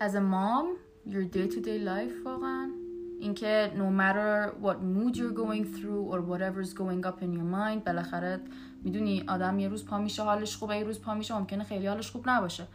as 0.00 0.14
a 0.14 0.20
mom 0.20 0.66
your 1.12 1.24
day 1.36 1.54
to 1.54 1.60
day 1.60 1.78
life 1.84 2.26
واقعا. 2.26 2.70
اینکه 3.20 3.70
no 3.74 4.00
matter 4.00 4.64
what 4.64 4.76
mood 4.76 5.16
you're 5.16 5.38
going 5.44 5.64
through 5.64 6.12
or 6.12 6.20
whatever's 6.30 6.72
going 6.72 7.06
up 7.06 7.22
in 7.22 7.32
your 7.32 7.48
mind 7.54 7.84
بالاخره 7.86 8.40
می‌دونی 8.84 9.24
آدم 9.28 9.58
یه 9.58 9.68
روز 9.68 9.86
پا 9.86 9.98
میشه 9.98 10.22
حالش 10.22 10.56
خوبه 10.56 10.76
یه 10.76 10.84
روز 10.84 11.00
پا 11.00 11.14
میشه 11.14 11.38
ممکنه 11.38 11.64
خیلی 11.64 11.86
حالش 11.86 12.10
خوب 12.10 12.28
نباشه. 12.28 12.66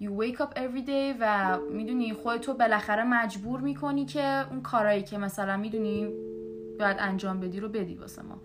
You 0.00 0.04
wake 0.04 0.36
up 0.36 0.54
every 0.56 0.86
day 0.86 1.16
و 1.20 1.58
می‌دونی 1.72 2.12
خودتو 2.12 2.54
بالاخره 2.54 3.04
مجبور 3.04 3.60
می‌کنی 3.60 4.04
که 4.04 4.48
اون 4.50 4.62
کارایی 4.62 5.02
که 5.02 5.18
مثلا 5.18 5.56
می‌دونی 5.56 6.08
باید 6.78 6.96
انجام 7.00 7.40
بدی 7.40 7.60
رو 7.60 7.68
بدی 7.68 7.94
واسه 7.94 8.22
ما. 8.22 8.38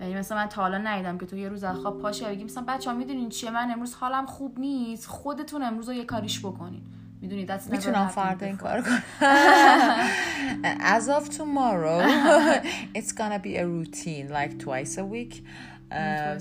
یعنی 0.00 0.14
مثلا 0.14 0.38
من 0.38 0.46
تا 0.46 0.62
حالا 0.62 0.78
ندیدم 0.78 1.18
که 1.18 1.26
تو 1.26 1.36
یه 1.36 1.48
روز 1.48 1.64
از 1.64 1.76
خواب 1.76 1.98
پاشی 2.02 2.24
بگی 2.24 2.44
مثلا 2.44 2.64
بچه‌ها 2.68 2.96
می‌دونین 2.96 3.28
چیه؟ 3.28 3.50
من 3.50 3.70
امروز 3.70 3.94
حالم 3.94 4.26
خوب 4.26 4.58
نیست. 4.58 5.06
خودتون 5.06 5.62
امروز 5.62 5.88
رو 5.88 5.94
یه 5.94 6.04
کاریش 6.04 6.38
بکنین. 6.40 6.82
می‌دونی؟ 7.20 7.46
that's 7.46 7.70
می‌تونم 7.70 8.06
فردا 8.08 8.46
این 8.46 8.56
کار 8.56 8.82
کنم. 8.82 9.02
As 10.96 11.08
of 11.08 11.28
tomorrow 11.28 12.00
it's 12.98 13.12
gonna 13.12 13.38
be 13.38 13.56
a 13.56 13.66
routine 13.66 14.28
like 14.28 14.58
twice 14.58 14.98
a 14.98 15.04
week. 15.04 15.42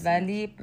ولی 0.06 0.54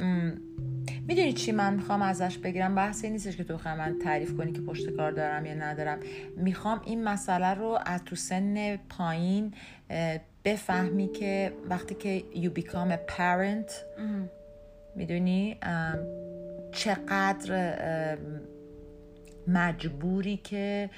می‌دونی 1.06 1.32
چی 1.32 1.52
من 1.52 1.74
می‌خوام 1.74 2.02
ازش 2.02 2.38
بگیرم؟ 2.38 2.74
بحثی 2.74 3.10
نیستش 3.10 3.36
که 3.36 3.44
تو 3.44 3.58
من 3.64 3.98
تعریف 3.98 4.36
کنی 4.36 4.52
که 4.52 4.60
پشت 4.60 4.90
کار 4.90 5.12
دارم 5.12 5.46
یا 5.46 5.54
ندارم. 5.54 6.00
می‌خوام 6.36 6.80
این 6.84 7.04
مسئله 7.04 7.54
رو 7.54 7.78
از 7.86 8.04
تو 8.04 8.16
سن 8.16 8.76
پایین 8.76 9.54
بفهمی 10.44 11.08
که 11.08 11.52
وقتی 11.70 11.94
که 11.94 12.22
you 12.34 12.60
become 12.60 12.92
a 12.92 13.12
parent 13.16 13.72
می‌دونی؟ 14.96 15.56
چقدر 16.72 18.18
مجبوری 19.48 20.36
که 20.36 20.90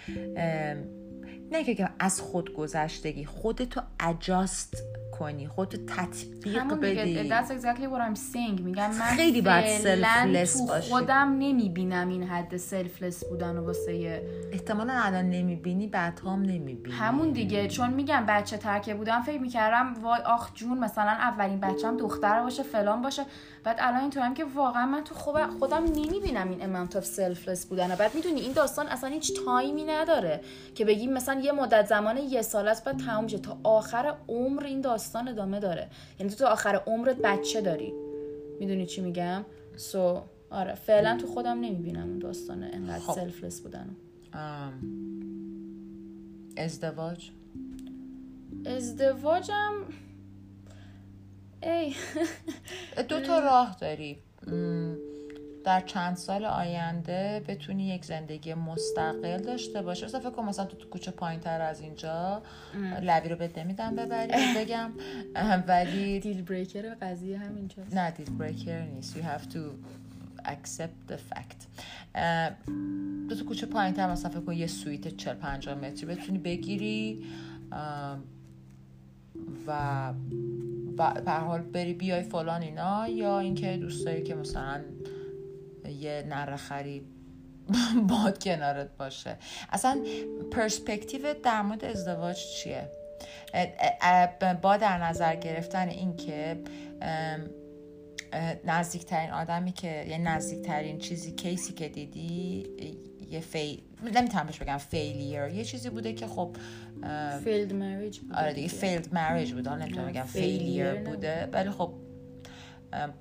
نه 1.52 1.64
که 1.64 1.88
از 1.98 2.20
خود 2.20 2.54
گذشتگی 2.54 3.24
خودتو 3.24 3.80
adjust 4.00 4.82
کنی 5.18 5.48
خودتو 5.48 5.76
تطبیق 5.86 6.56
همون 6.56 6.80
بدی. 6.80 7.30
that's 7.30 7.50
exactly 7.50 7.82
what 7.82 8.00
I'm 8.08 8.18
saying. 8.34 8.60
میگم 8.60 8.90
من 8.90 9.16
خیلی 9.16 9.42
باید 9.42 10.44
تو 10.44 10.66
باشی. 10.66 10.90
خودم 10.90 11.36
نمی‌بینم 11.38 12.08
این 12.08 12.22
حد 12.22 12.56
selfless 12.56 13.24
بودن 13.24 13.56
و 13.56 13.66
واسه 13.66 14.22
احتمالا 14.52 14.92
الان 14.96 15.30
نمی‌بینی 15.30 15.86
بعد 15.86 16.20
هم 16.24 16.42
نمی‌بینی. 16.42 16.96
همون 16.96 17.30
دیگه 17.30 17.68
چون 17.68 17.90
میگم 17.90 18.24
بچه 18.28 18.56
ترکه 18.56 18.94
بودم 18.94 19.22
فکر 19.22 19.40
می‌کردم 19.40 19.94
وای 20.02 20.20
آخ 20.20 20.54
جون 20.54 20.78
مثلا 20.78 21.10
اولین 21.10 21.60
بچم 21.60 21.96
دختر 21.96 22.42
باشه 22.42 22.62
فلان 22.62 23.02
باشه. 23.02 23.22
بعد 23.66 23.76
الان 23.80 24.00
اینطورم 24.00 24.34
که 24.34 24.44
واقعا 24.44 24.86
من 24.86 25.04
تو 25.04 25.14
خوب- 25.14 25.58
خودم 25.58 25.84
نمی‌بینم 25.84 26.50
این 26.50 26.64
amount 26.64 26.96
of 26.96 27.04
selfless 27.04 27.66
بودن. 27.66 27.94
بعد 27.94 28.14
می‌دونی 28.14 28.40
این 28.40 28.52
داستان 28.52 28.86
اصلا 28.88 29.10
هیچ 29.10 29.32
time 29.44 29.76
ی 29.76 29.84
نداره 29.84 30.40
که 30.74 30.84
بگیم 30.84 31.12
مثلا 31.12 31.40
یه 31.40 31.52
مدت 31.52 31.86
زمان 31.86 32.16
یه 32.16 32.42
سال 32.42 32.68
است 32.68 32.84
بعد 32.84 32.96
تموم 32.96 33.26
شه. 33.26 33.38
تا 33.38 33.58
آخر 33.62 34.14
عمر 34.28 34.64
این 34.64 34.80
داستان 34.80 35.28
ادامه 35.28 35.60
داره. 35.60 35.88
یعنی 36.18 36.32
تو 36.32 36.36
تا 36.38 36.48
آخر 36.48 36.80
عمرت 36.86 37.16
بچه 37.16 37.60
داری. 37.60 37.92
می‌دونی 38.60 38.86
چی 38.86 39.00
میگم؟ 39.00 39.44
سو 39.76 40.22
آره 40.50 40.74
فعلا 40.74 41.16
تو 41.20 41.26
خودم 41.26 41.60
نمی‌بینم 41.60 42.02
اون 42.08 42.18
داستان 42.18 42.62
انقدر 42.62 42.98
خب. 42.98 43.12
سلفلس 43.12 43.60
بودن. 43.60 43.96
ازدواج؟ 46.56 47.30
ازدواجم 48.66 49.72
ای. 51.62 51.94
دو 53.08 53.20
تا 53.20 53.38
راه 53.38 53.76
داری. 53.80 54.18
در 55.64 55.80
چند 55.80 56.16
سال 56.16 56.44
آینده 56.44 57.44
بتونی 57.48 57.88
یک 57.88 58.04
زندگی 58.04 58.54
مستقل 58.54 59.38
داشته 59.42 59.82
باشی. 59.82 60.04
مثلا 60.04 60.20
فکر 60.20 60.30
کن 60.30 60.44
مثلا 60.44 60.64
تو 60.64 60.76
تو 60.76 60.88
کوچه 60.88 61.10
پایین 61.10 61.40
تر 61.40 61.60
از 61.60 61.80
اینجا 61.80 62.42
لوی 63.02 63.28
رو 63.28 63.36
بهت 63.36 63.58
نمیدم 63.58 63.96
ببری 63.96 64.32
بگم. 64.56 64.92
ولی 65.68 66.20
دیل 66.20 66.42
بریکر 66.42 66.94
قضیه 66.94 67.38
همینجاست 67.38 67.94
نه 67.94 68.10
دیل 68.10 68.30
بریکر 68.30 68.80
نیست. 68.80 69.16
You 69.16 69.20
have 69.20 69.52
to 69.52 69.58
accept 70.44 71.12
the 71.12 71.16
fact. 71.34 71.66
دو 73.28 73.34
تا 73.34 73.44
کوچه 73.48 73.66
پایین 73.66 73.94
تر 73.94 74.10
مثلا 74.12 74.30
فکر 74.30 74.40
کن 74.40 74.52
یه 74.52 74.66
سویت 74.66 75.16
40 75.16 75.34
50 75.34 75.74
متری 75.74 76.06
بتونی 76.06 76.38
بگیری. 76.38 77.24
و 79.66 80.12
به 80.96 81.32
حال 81.32 81.62
بری 81.62 81.94
بیای 81.94 82.22
فلان 82.22 82.62
اینا 82.62 83.08
یا 83.08 83.38
اینکه 83.38 83.76
دوست 83.76 84.06
داری 84.06 84.22
که 84.22 84.34
مثلا 84.34 84.80
یه 86.00 86.24
نره 86.28 86.56
خری 86.56 87.02
باد 88.08 88.38
کنارت 88.42 88.96
باشه. 88.96 89.36
اصلا 89.72 90.04
پرسپکتیو 90.50 91.34
در 91.42 91.62
مورد 91.62 91.84
ازدواج 91.84 92.36
چیه؟ 92.36 92.90
با 94.62 94.76
در 94.76 95.04
نظر 95.04 95.36
گرفتن 95.36 95.88
این 95.88 96.16
که 96.16 96.62
ام، 97.02 97.40
اه، 98.32 98.54
نزدیکترین 98.64 99.30
آدمی 99.30 99.72
که 99.72 100.06
یه 100.08 100.18
نزدیکترین 100.18 100.98
چیزی 100.98 101.32
case 101.32 101.64
ی 101.64 101.72
که 101.72 101.88
دیدی 101.88 102.66
یه 103.30 103.40
فی 103.40 103.82
نمی‌تونم 104.02 104.46
بهش 104.46 104.58
بگم 104.58 104.78
failure 104.78 105.46
یه 105.46 105.64
چیزی 105.64 105.90
بوده 105.90 106.12
که 106.12 106.26
خب 106.26 106.56
failed 107.44 107.72
marriage 107.72 108.18
بود 108.18 108.32
آره 108.32 108.52
دیگه 108.52 108.68
failed 108.68 109.14
marriage 109.14 109.52
بود 109.52 109.66
حالا 109.66 109.84
نمی‌تونم 109.84 110.08
بگم 110.08 110.22
failure. 110.22 110.94
بوده. 110.94 111.48
ولی 111.52 111.70
خب 111.70 111.92
ام، 112.92 113.12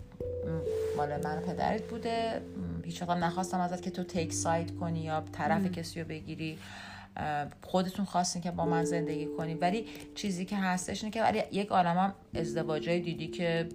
مال 0.97 1.23
من 1.23 1.39
پدرت 1.39 1.83
بوده. 1.83 2.41
هیچ 2.83 3.01
وقت 3.01 3.17
نخواستم 3.17 3.59
ازت 3.59 3.81
که 3.81 3.89
تو 3.89 4.03
تیک 4.03 4.33
ساید 4.33 4.75
کنی 4.79 4.99
یا 4.99 5.23
طرف 5.31 5.71
کسی 5.71 6.01
رو 6.01 6.07
بگیری. 6.07 6.57
ام، 7.17 7.49
خودتون 7.63 8.05
خواستین 8.05 8.41
که 8.41 8.51
با 8.51 8.65
من 8.65 8.83
زندگی 8.83 9.27
کنی. 9.37 9.53
ولی 9.53 9.85
چیزی 10.15 10.45
که 10.45 10.57
هستش 10.57 11.03
اینه 11.03 11.13
که 11.13 11.21
ولی 11.21 11.43
یک 11.51 11.67
عالم 11.67 11.97
هم 11.97 12.13
ازدواجای 12.35 12.99
دیدی 12.99 13.27
که 13.27 13.69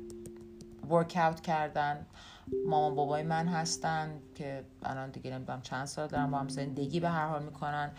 ورک 0.90 1.18
اوت 1.20 1.40
کردن. 1.40 2.06
مامان 2.66 2.94
بابای 2.94 3.22
من 3.22 3.48
هستن 3.48 4.10
که 4.34 4.64
الان 4.82 5.10
دیگه 5.10 5.30
نمی‌دونم 5.30 5.62
چند 5.62 5.84
سال 5.84 6.08
دارن 6.08 6.30
با 6.30 6.38
هم 6.38 6.48
زندگی 6.48 7.00
به 7.00 7.08
هر 7.08 7.26
حال 7.26 7.42
می‌کنن. 7.42 7.90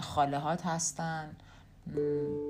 خاله 0.00 0.38
هات 0.38 0.66
هستن 0.66 1.36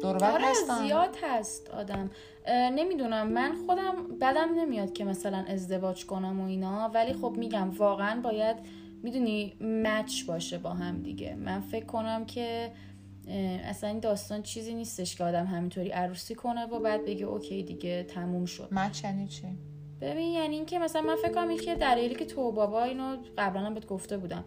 دور 0.02 0.24
آره 0.24 0.44
هستن. 0.44 0.78
زیاد 0.86 1.16
هست 1.22 1.70
آدم. 1.70 2.10
نمی‌دونم. 2.48 3.28
من 3.28 3.54
خودم 3.66 4.18
بدم 4.20 4.48
نمیاد 4.54 4.92
که 4.92 5.04
مثلا 5.04 5.44
ازدواج 5.48 6.06
کنم 6.06 6.40
و 6.40 6.46
اینا 6.46 6.90
ولی 6.94 7.12
خب 7.12 7.34
میگم 7.38 7.70
واقعا 7.70 8.20
باید 8.20 8.56
می‌دونی 9.02 9.56
match 9.60 10.24
باشه 10.24 10.58
با 10.58 10.70
هم 10.70 11.02
دیگه. 11.02 11.34
من 11.34 11.60
فکر 11.60 11.84
کنم 11.86 12.24
که 12.26 12.72
اصلا 13.64 13.90
این 13.90 14.00
داستان 14.00 14.42
چیزی 14.42 14.74
نیستش 14.74 15.16
که 15.16 15.24
آدم 15.24 15.46
همینطوری 15.46 15.88
عروسی 15.88 16.34
کنه 16.34 16.66
و 16.66 16.80
بعد 16.80 17.04
بگه 17.04 17.26
okay 17.26 17.62
دیگه 17.62 18.02
تموم 18.02 18.44
شد. 18.44 18.68
match 18.72 19.04
یعنی 19.04 19.28
چی؟ 19.28 19.58
ببین 20.00 20.28
یعنی 20.32 20.54
اینکه 20.54 20.78
مثلا 20.78 21.02
من 21.02 21.16
فکر 21.16 21.32
کنم 21.32 21.50
یکی 21.50 21.74
دلایلی 21.74 22.14
که 22.14 22.24
تو 22.24 22.52
بابا 22.52 22.84
اینو 22.84 23.16
قبلا 23.38 23.62
هم 23.62 23.74
بهت 23.74 23.86
گفته 23.86 24.18
بودم. 24.18 24.44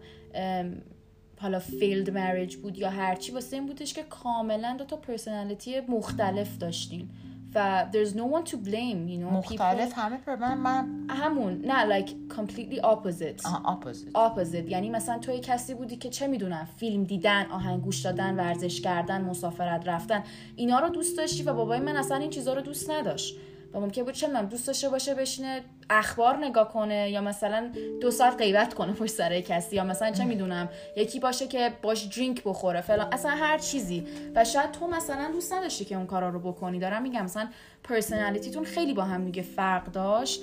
حالا 1.40 1.58
failed 1.58 2.10
marriage 2.10 2.56
بود 2.56 2.78
یا 2.78 2.90
هرچی 2.90 3.32
واسه 3.32 3.56
این 3.56 3.66
بودش 3.66 3.94
که 3.94 4.02
کاملا 4.02 4.76
دو 4.78 4.84
تا 4.84 4.96
personality 4.96 5.80
مختلف 5.80 6.58
داشتین 6.58 7.08
و 7.54 7.86
there's 7.92 8.10
no 8.12 8.18
one 8.38 8.50
to 8.50 8.54
blame 8.54 9.08
you 9.08 9.18
know 9.20 9.32
مختلف 9.32 9.90
people- 9.90 9.98
همه 9.98 10.16
پر 10.16 10.36
من 10.36 10.58
من 10.58 11.06
همون 11.10 11.60
نه 11.64 12.00
like 12.00 12.08
completely 12.08 12.80
opposite. 12.82 13.46
opposite 13.66 14.12
opposite. 14.14 14.70
یعنی 14.70 14.90
مثلا 14.90 15.18
تو 15.18 15.32
یه 15.32 15.40
کسی 15.40 15.74
بودی 15.74 15.96
که 15.96 16.08
چه 16.08 16.26
می‌دونم 16.26 16.68
فیلم 16.76 17.04
دیدن 17.04 17.46
آهنگ 17.46 17.82
گوش 17.82 18.00
دادن 18.00 18.34
ورزش 18.36 18.80
کردن 18.80 19.20
مسافرت 19.20 19.88
رفتن 19.88 20.22
اینا 20.56 20.78
رو 20.78 20.88
دوست 20.88 21.16
داشتی 21.16 21.42
و 21.42 21.54
بابای 21.54 21.80
من 21.80 21.96
اصلا 21.96 22.16
این 22.16 22.30
چیزا 22.30 22.52
رو 22.54 22.60
دوست 22.62 22.90
نداشت. 22.90 23.36
و 23.74 23.80
ممکن 23.80 24.02
بود 24.02 24.14
چه 24.14 24.26
می‌دونم 24.26 24.46
دوست 24.46 24.66
داشته 24.66 24.88
باشه 24.88 25.14
بشینه 25.14 25.60
اخبار 25.90 26.36
نگاه 26.36 26.72
کنه 26.72 27.10
یا 27.10 27.20
مثلا 27.20 27.72
دو 28.00 28.10
ساعت 28.10 28.36
غیبت 28.38 28.74
کنه 28.74 28.92
پشت 28.92 29.10
سر 29.12 29.40
کسی 29.40 29.76
یا 29.76 29.84
مثلا 29.84 30.10
چه 30.10 30.24
می‌دونم 30.24 30.68
یکی 30.96 31.20
باشه 31.20 31.48
که 31.48 31.72
باش 31.82 32.02
درینک 32.02 32.42
بخوره 32.44 32.80
فلان 32.80 33.12
اصلا 33.12 33.30
هر 33.30 33.58
چیزی. 33.58 34.06
و 34.34 34.44
شاید 34.44 34.72
تو 34.72 34.86
مثلا 34.86 35.30
دوست 35.32 35.52
نداشتی 35.52 35.84
که 35.84 35.94
اون 35.96 36.06
کارا 36.06 36.28
رو 36.28 36.40
بکنی. 36.40 36.78
دارم 36.78 37.02
میگم 37.02 37.24
مثلا 37.24 37.48
پرسنالیتیتون 37.84 38.64
خیلی 38.64 38.94
با 38.94 39.04
هم 39.04 39.24
دیگه 39.24 39.42
فرق 39.42 39.84
داشت 39.84 40.42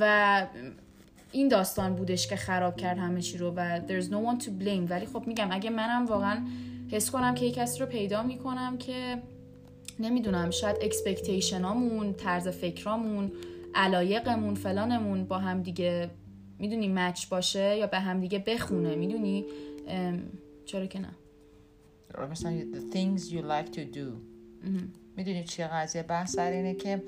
و 0.00 0.46
این 1.32 1.48
داستان 1.48 1.94
بودش 1.94 2.26
که 2.26 2.36
خراب 2.36 2.76
کرد 2.76 2.98
همه 2.98 3.20
چی 3.20 3.38
رو 3.38 3.54
و 3.56 3.80
there's 3.86 4.04
no 4.04 4.40
one 4.40 4.44
to 4.44 4.48
blame. 4.48 4.90
ولی 4.90 5.06
خب 5.06 5.22
میگم 5.26 5.48
اگه 5.50 5.70
منم 5.70 6.06
واقعا 6.06 6.46
حس 6.90 7.10
کنم 7.10 7.34
که 7.34 7.44
یه 7.44 7.52
کسی 7.52 7.80
رو 7.80 7.86
پیدا 7.86 8.22
می‌کنم 8.22 8.78
که 8.78 9.22
نمی‌دونم 10.00 10.50
شاید 10.50 10.76
اکسپکتیشنامون 10.82 12.14
طرز 12.14 12.48
فکرامون 12.48 13.32
علایقمون 13.74 14.54
فلانمون 14.54 15.24
با 15.24 15.38
هم 15.38 15.62
دیگه 15.62 16.10
می‌دونی 16.58 16.88
مچ 16.88 17.28
باشه 17.28 17.76
یا 17.76 17.86
به 17.86 17.98
هم 18.00 18.20
دیگه 18.20 18.38
بخونه 18.38 18.94
می‌دونی؟ 18.94 19.44
چرا 20.64 20.86
که 20.86 20.98
نه. 20.98 21.16
مثلا 22.30 22.60
the 22.72 22.94
things 22.94 23.20
you 23.20 23.42
like 23.42 23.74
to 23.74 23.96
do. 23.96 24.06
می‌دونی 25.16 25.44
چیه 25.44 25.66
قضیه؟ 25.66 26.02
بحث 26.02 26.32
سر 26.32 26.50
اینه 26.50 26.74
که 26.74 27.02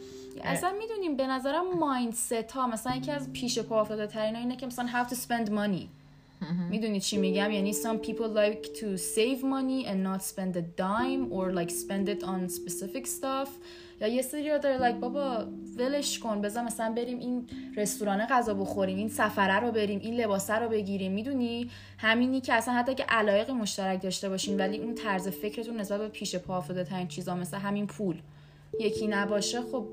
اصلا 0.45 0.73
می‌دونیم 0.79 1.17
به 1.17 1.27
نظرم 1.27 1.79
مایندست 1.79 2.33
ها 2.33 2.67
مثلا 2.67 2.97
یکی 2.97 3.11
از 3.11 3.33
پیش 3.33 3.59
پا 3.59 3.81
افتاده 3.81 4.07
ترین 4.07 4.37
اینه 4.37 4.57
که 4.57 4.67
مثلا 4.67 4.89
have 4.89 5.09
to 5.09 5.15
spend 5.15 5.49
money. 5.49 6.04
می‌دونی 6.71 7.01
چی 7.01 7.17
میگم؟ 7.17 7.51
یعنی 7.51 7.73
some 7.73 7.99
people 8.07 8.37
like 8.37 8.67
to 8.79 8.99
save 8.99 9.41
money 9.43 9.89
and 9.89 10.03
not 10.07 10.23
spend 10.23 10.57
a 10.57 10.65
dime 10.81 11.33
or 11.33 11.53
like 11.53 11.71
spend 11.71 12.09
it 12.09 12.23
on 12.23 12.49
specific 12.49 13.07
stuff. 13.07 13.49
یا 14.01 14.09
یه 14.09 14.23
سری 14.23 14.51
رو 14.51 14.59
داره 14.59 14.91
like 14.91 14.95
بابا 14.95 15.47
ولش 15.79 16.19
کن 16.19 16.41
بذار 16.41 16.65
مثلا 16.65 16.93
بریم 16.93 17.19
این 17.19 17.47
رستوران 17.77 18.27
غذا 18.27 18.55
بخوریم 18.55 18.99
این 18.99 19.09
سفره 19.09 19.61
رو 19.61 19.73
بریم 19.73 20.01
این 20.01 20.21
لباسه 20.21 20.55
رو 20.55 20.69
بگیریم. 20.69 21.13
می‌دونی؟ 21.13 21.71
همینی 21.99 22.41
که 22.41 22.55
اصلا 22.55 22.75
حتی 22.75 22.95
که 22.95 23.05
علایق 23.09 23.51
مشترک 23.51 24.03
داشته 24.03 24.29
باشین 24.29 24.57
ولی 24.57 24.79
اون 24.79 24.95
طرز 24.95 25.29
فکرتون 25.29 25.77
نسبت 25.77 26.01
به 26.01 26.09
پیش 26.09 26.37
پا 26.37 26.59
افتاده 26.59 26.85
ترین 26.85 27.09
چیزا 27.09 27.35
مثل 27.35 27.57
همین 27.57 27.87
پول. 27.87 28.17
یکی 28.81 29.07
نباشه 29.07 29.63
خب 29.63 29.87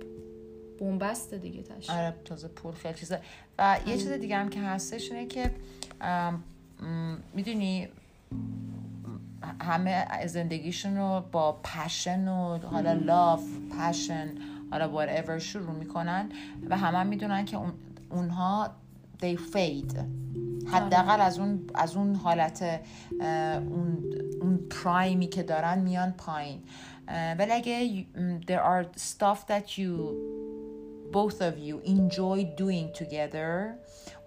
بومبسته 0.80 1.38
دیگه 1.38 1.62
تش. 1.62 1.89
آره 1.89 2.14
تازه 2.26 2.47
پول 2.47 2.74
خیلی 2.74 2.93
چیزه. 2.93 3.20
و 3.60 3.78
یه 3.88 3.97
چیز 3.97 4.12
دیگه 4.12 4.36
هم 4.36 4.49
که 4.49 4.60
هستش 4.60 5.12
اینه 5.12 5.26
که 5.28 5.52
می‌دونی 7.34 7.88
همه 9.62 10.28
زندگیشون 10.28 10.97
رو 10.97 11.24
با 11.32 11.52
پشن 11.52 12.28
و 12.28 12.58
حالا 12.58 12.93
لاف 12.93 13.43
پشن 13.80 14.28
حالا 14.72 15.06
whatever 15.06 15.38
شروع 15.38 15.72
می‌کنن 15.72 16.30
و 16.70 16.78
همه 16.78 16.97
هم 16.97 17.08
می‌دونن 17.08 17.45
که 17.45 17.58
اون 17.58 17.72
اونها 18.10 18.72
they 19.22 19.38
fade. 19.54 19.97
حداقل 20.72 21.22
از 21.22 21.39
اون 21.39 21.70
از 21.76 21.95
اون 21.95 22.16
حالت 22.16 22.82
اون 23.22 23.97
اون 24.41 24.58
پرایمی 24.58 25.28
که 25.28 25.43
دارن 25.43 25.80
میان 25.80 26.12
پایین. 26.12 26.60
ولی 27.39 27.52
اگه 27.52 28.06
there 28.47 28.64
are 28.64 28.99
stuff 28.99 29.39
that 29.47 29.78
you 29.78 30.14
both 31.14 31.41
of 31.41 31.58
you 31.68 31.76
enjoy 31.86 32.45
doing 32.58 32.88
together 33.02 33.76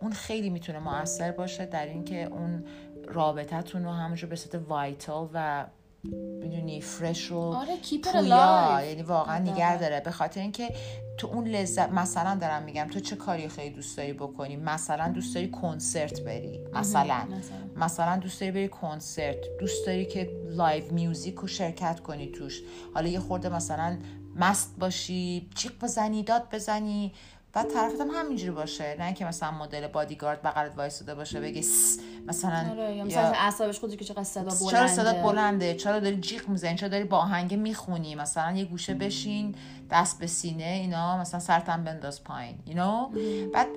اون 0.05 0.13
خیلی 0.13 0.51
می‌تونه 0.51 0.79
موثر 0.79 1.33
باشه 1.33 1.67
در 1.67 1.87
اینکه 1.87 2.25
اون 2.25 2.65
رابطتون 3.09 3.85
رو 3.85 3.91
همونجور 3.91 4.31
به 4.31 4.37
صورت 4.37 4.65
vital 4.69 5.29
و 5.35 5.67
می‌دونی 6.41 6.81
fresh 6.81 7.33
و 7.33 7.39
آره 7.39 7.77
پویا 8.13 8.81
یعنی 8.87 9.03
واقعا. 9.03 9.39
نگه 9.39 9.79
داره. 9.79 10.01
به 10.01 10.11
خاطر 10.11 10.41
اینکه 10.41 10.75
تو 11.19 11.27
اون 11.27 11.49
لذت 11.49 11.93
مثلا 11.93 12.39
دارم 12.41 12.63
میگم 12.63 12.89
تو 12.93 13.01
چه 13.01 13.17
کاری 13.17 13.49
خیلی 13.49 13.75
دوست 13.75 13.97
داری 13.97 14.13
بکنی؟ 14.13 14.57
مثلا 14.57 15.09
دوست 15.09 15.35
داری 15.35 15.51
کنسرت 15.51 16.21
بری 16.21 16.61
مثلا. 16.73 17.05
مثلا. 17.05 17.41
مثلا 17.77 18.17
دوست 18.17 18.41
داری 18.41 18.53
بری 18.53 18.69
کنسرت 18.69 19.37
دوست 19.61 19.87
داری 19.87 20.07
که 20.07 20.31
live 20.51 20.93
music 20.93 21.35
رو 21.35 21.49
شرکت 21.49 22.01
کنی 22.01 22.27
توش. 22.27 22.63
حالا 22.95 23.09
یه 23.09 23.21
خورده 23.21 23.49
مثلا 23.49 23.99
مست 24.37 24.75
باشی 24.79 25.49
جیغ 25.55 25.73
بزنی 25.83 26.23
داد 26.23 26.49
بزنی. 26.53 27.13
بعد 27.55 27.71
طرفت 27.71 28.01
هم 28.01 28.11
همینجوری 28.11 28.51
باشه. 28.51 28.97
نه 28.99 29.15
که 29.15 29.25
مثلا 29.25 29.51
مدل 29.51 29.87
بادیگارد 29.87 30.43
بغلت 30.43 30.79
وایساده 30.79 31.15
باشه 31.15 31.41
بگه. 31.41 31.63
مثلا 32.27 32.71
آره 32.71 32.97
یا 32.97 33.05
مثلا 33.05 33.23
اعصابش 33.23 33.81
خودی 33.81 33.97
که 33.97 34.05
چقدر 34.05 34.25
صدا 34.25 34.43
بلنده 34.43 34.71
چرا 34.71 34.89
صدات 34.89 35.23
بلنده. 35.23 35.75
چرا 35.75 36.01
داری 36.01 36.17
جیغ 36.17 36.49
می‌زنی؟ 36.49 36.77
چرا 36.77 36.89
داری 36.89 37.05
با 37.05 37.19
آهنگ 37.19 37.55
می‌خونی؟ 37.55 38.15
مثلا 38.15 38.57
یه 38.57 38.65
گوشه 38.65 38.95
بشین 38.95 39.55
دست 39.91 40.19
به 40.19 40.27
سینه 40.27 40.65
اینا 40.65 41.19
مثلا 41.19 41.41
سرتم 41.41 41.85
بنداز 41.85 42.25
پایین 42.25 42.57
you 42.67 42.73
know? 42.73 43.19
بعد 43.55 43.69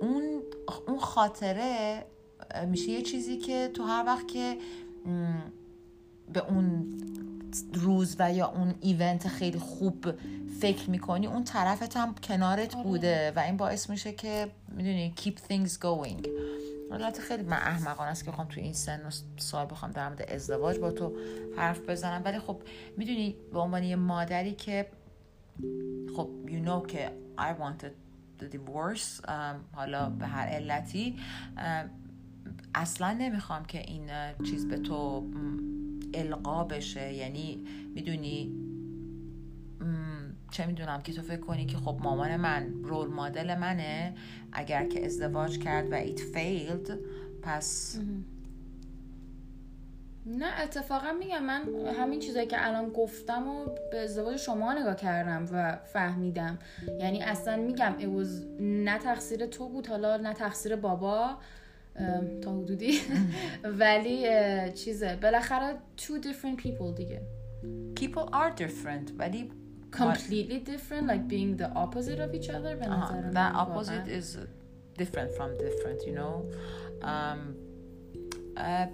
اون 0.00 0.42
اون 0.88 0.98
خاطره 0.98 2.04
میشه 2.66 2.90
یه 2.90 3.02
چیزی 3.02 3.36
که 3.36 3.70
تو 3.74 3.82
هر 3.82 4.04
وقت 4.06 4.28
که 4.28 4.58
به 6.32 6.44
اون 6.48 6.86
روز 7.74 8.16
و 8.18 8.32
یا 8.32 8.46
اون 8.46 8.74
ایونت 8.80 9.28
خیلی 9.28 9.58
خوب 9.58 10.06
فکر 10.60 10.90
می‌کنی 10.90 11.26
اون 11.26 11.44
طرفت 11.44 11.96
هم 11.96 12.14
کنارت 12.14 12.74
بوده 12.74 13.32
و 13.36 13.38
این 13.38 13.56
باعث 13.56 13.90
میشه 13.90 14.12
که 14.12 14.50
می‌دونی 14.68 15.14
keep 15.16 15.52
things 15.52 15.70
going. 15.70 16.28
البته 16.92 17.22
خیلی 17.22 17.42
من 17.42 17.56
احمقانه 17.56 18.10
است 18.10 18.24
که 18.24 18.30
بخوام 18.30 18.48
تو 18.48 18.60
این 18.60 18.72
سن 18.72 19.06
و 19.06 19.10
سال 19.36 19.66
بخوام 19.66 19.90
در 19.90 20.08
مورد 20.08 20.22
ازدواج 20.22 20.78
با 20.78 20.90
تو 20.90 21.16
حرف 21.56 21.80
بزنم. 21.88 22.22
ولی 22.24 22.38
خب 22.38 22.62
می‌دونی 22.96 23.36
به 23.52 23.58
عنوان 23.58 23.82
یه 23.82 23.96
مادری 23.96 24.54
که 24.54 24.86
خب 26.16 26.28
you 26.46 26.66
know 26.68 26.86
که 26.86 27.12
I 27.38 27.62
wanted 27.62 27.92
the 28.42 28.46
divorce 28.56 29.30
حالا 29.72 30.10
به 30.10 30.26
هر 30.26 30.46
علتی 30.46 31.18
اصلا 32.74 33.12
نمی‌خوام 33.12 33.64
که 33.64 33.78
این 33.78 34.10
چیز 34.50 34.68
به 34.68 34.76
تو 34.76 35.26
القا 36.14 36.64
بشه. 36.64 37.12
یعنی 37.12 37.64
می‌دونی؟ 37.94 38.52
چه 40.50 40.66
می‌دونم 40.66 41.02
که 41.02 41.12
تو 41.12 41.22
فکر 41.22 41.40
کنی 41.40 41.66
که 41.66 41.76
خب 41.76 41.96
مامان 42.02 42.36
من 42.36 42.82
رول 42.82 43.08
مدل 43.08 43.58
منه. 43.58 44.14
اگر 44.52 44.86
که 44.86 45.06
ازدواج 45.06 45.58
کرد 45.58 45.92
و 45.92 46.04
it 46.04 46.18
failed 46.18 46.92
پس 47.42 47.98
نه 50.26 50.60
اتفاقا 50.62 51.12
میگم 51.12 51.44
من 51.44 51.62
همین 51.98 52.20
چیزایی 52.20 52.46
که 52.46 52.66
الان 52.66 52.88
گفتم 52.88 53.48
و 53.48 53.66
به 53.92 54.00
ازدواج 54.00 54.36
شما 54.36 54.72
نگاه 54.72 54.96
کردم 54.96 55.48
و 55.52 55.76
فهمیدم. 55.76 56.58
یعنی 57.00 57.22
اصلا 57.22 57.56
میگم 57.56 57.94
was 57.98 58.28
نه 58.60 58.98
تقصیر 58.98 59.46
تو 59.46 59.68
بود 59.68 59.86
حالا 59.86 60.16
نه 60.16 60.34
تقصیر 60.34 60.76
بابا. 60.76 61.38
تا 62.42 62.58
حدودی 62.60 63.00
ولی 63.64 64.26
چیزه 64.72 65.16
بالاخره 65.22 65.74
two 65.98 66.22
different 66.24 66.62
people 66.62 66.96
دیگه 66.96 67.22
people 68.00 68.30
are 68.32 68.60
different 68.62 69.12
ولی 69.18 69.50
completely 69.96 70.58
different 70.70 71.04
like 71.12 71.26
being 71.28 71.56
the 71.62 71.70
opposite 71.74 72.18
of 72.18 72.34
each 72.34 72.48
other 72.48 72.74
به 72.80 72.86
نظر 72.88 73.30
that 73.32 73.54
opposite 73.54 73.90
واقعاً. 73.90 74.20
is 74.20 74.36
different 75.02 75.30
from 75.38 75.62
different 75.64 76.06
you 76.06 76.14
know 76.18 76.54
um, 77.02 77.38
اه، 78.56 78.88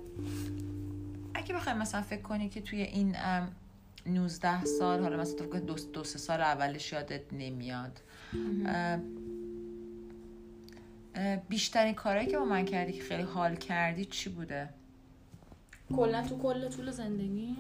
اگه 1.34 1.54
بخوای 1.54 1.74
مثلا 1.74 2.02
فکر 2.02 2.22
کنی 2.22 2.48
که 2.48 2.60
توی 2.60 2.82
این 2.82 3.16
ام، 3.16 3.48
19 4.06 4.64
سال 4.64 5.00
حالا 5.00 5.16
مثلا 5.16 5.46
تو 5.46 5.60
دو, 5.60 5.74
دو 5.92 6.04
سه 6.04 6.18
سال 6.18 6.40
اولش 6.40 6.92
یادت 6.92 7.32
نمیاد 7.32 8.00
اه، 8.66 8.98
بیشترین 11.48 11.94
کارهایی 11.94 12.28
که 12.28 12.38
با 12.38 12.44
من 12.44 12.64
کردی 12.64 12.92
که 12.92 13.02
خیلی 13.02 13.22
حال 13.22 13.56
کردی 13.56 14.04
چی 14.04 14.30
بوده؟ 14.30 14.68
کلا 15.96 16.22
تو 16.22 16.38
کل 16.38 16.68
طول 16.68 16.90
زندگی؟ 16.90 17.56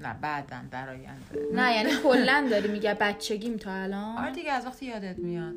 نه 0.00 0.16
بعدا 0.20 0.56
در 0.70 0.88
آینده. 0.88 1.46
نه 1.54 1.74
یعنی 1.74 1.90
کلا 2.02 2.48
داری 2.50 2.68
میگه 2.68 2.94
بچگیم 2.94 3.56
تا 3.56 3.72
الان؟ 3.72 4.18
آره 4.18 4.32
دیگه 4.32 4.52
از 4.52 4.66
وقتی 4.66 4.86
یادت 4.86 5.18
میاد. 5.18 5.54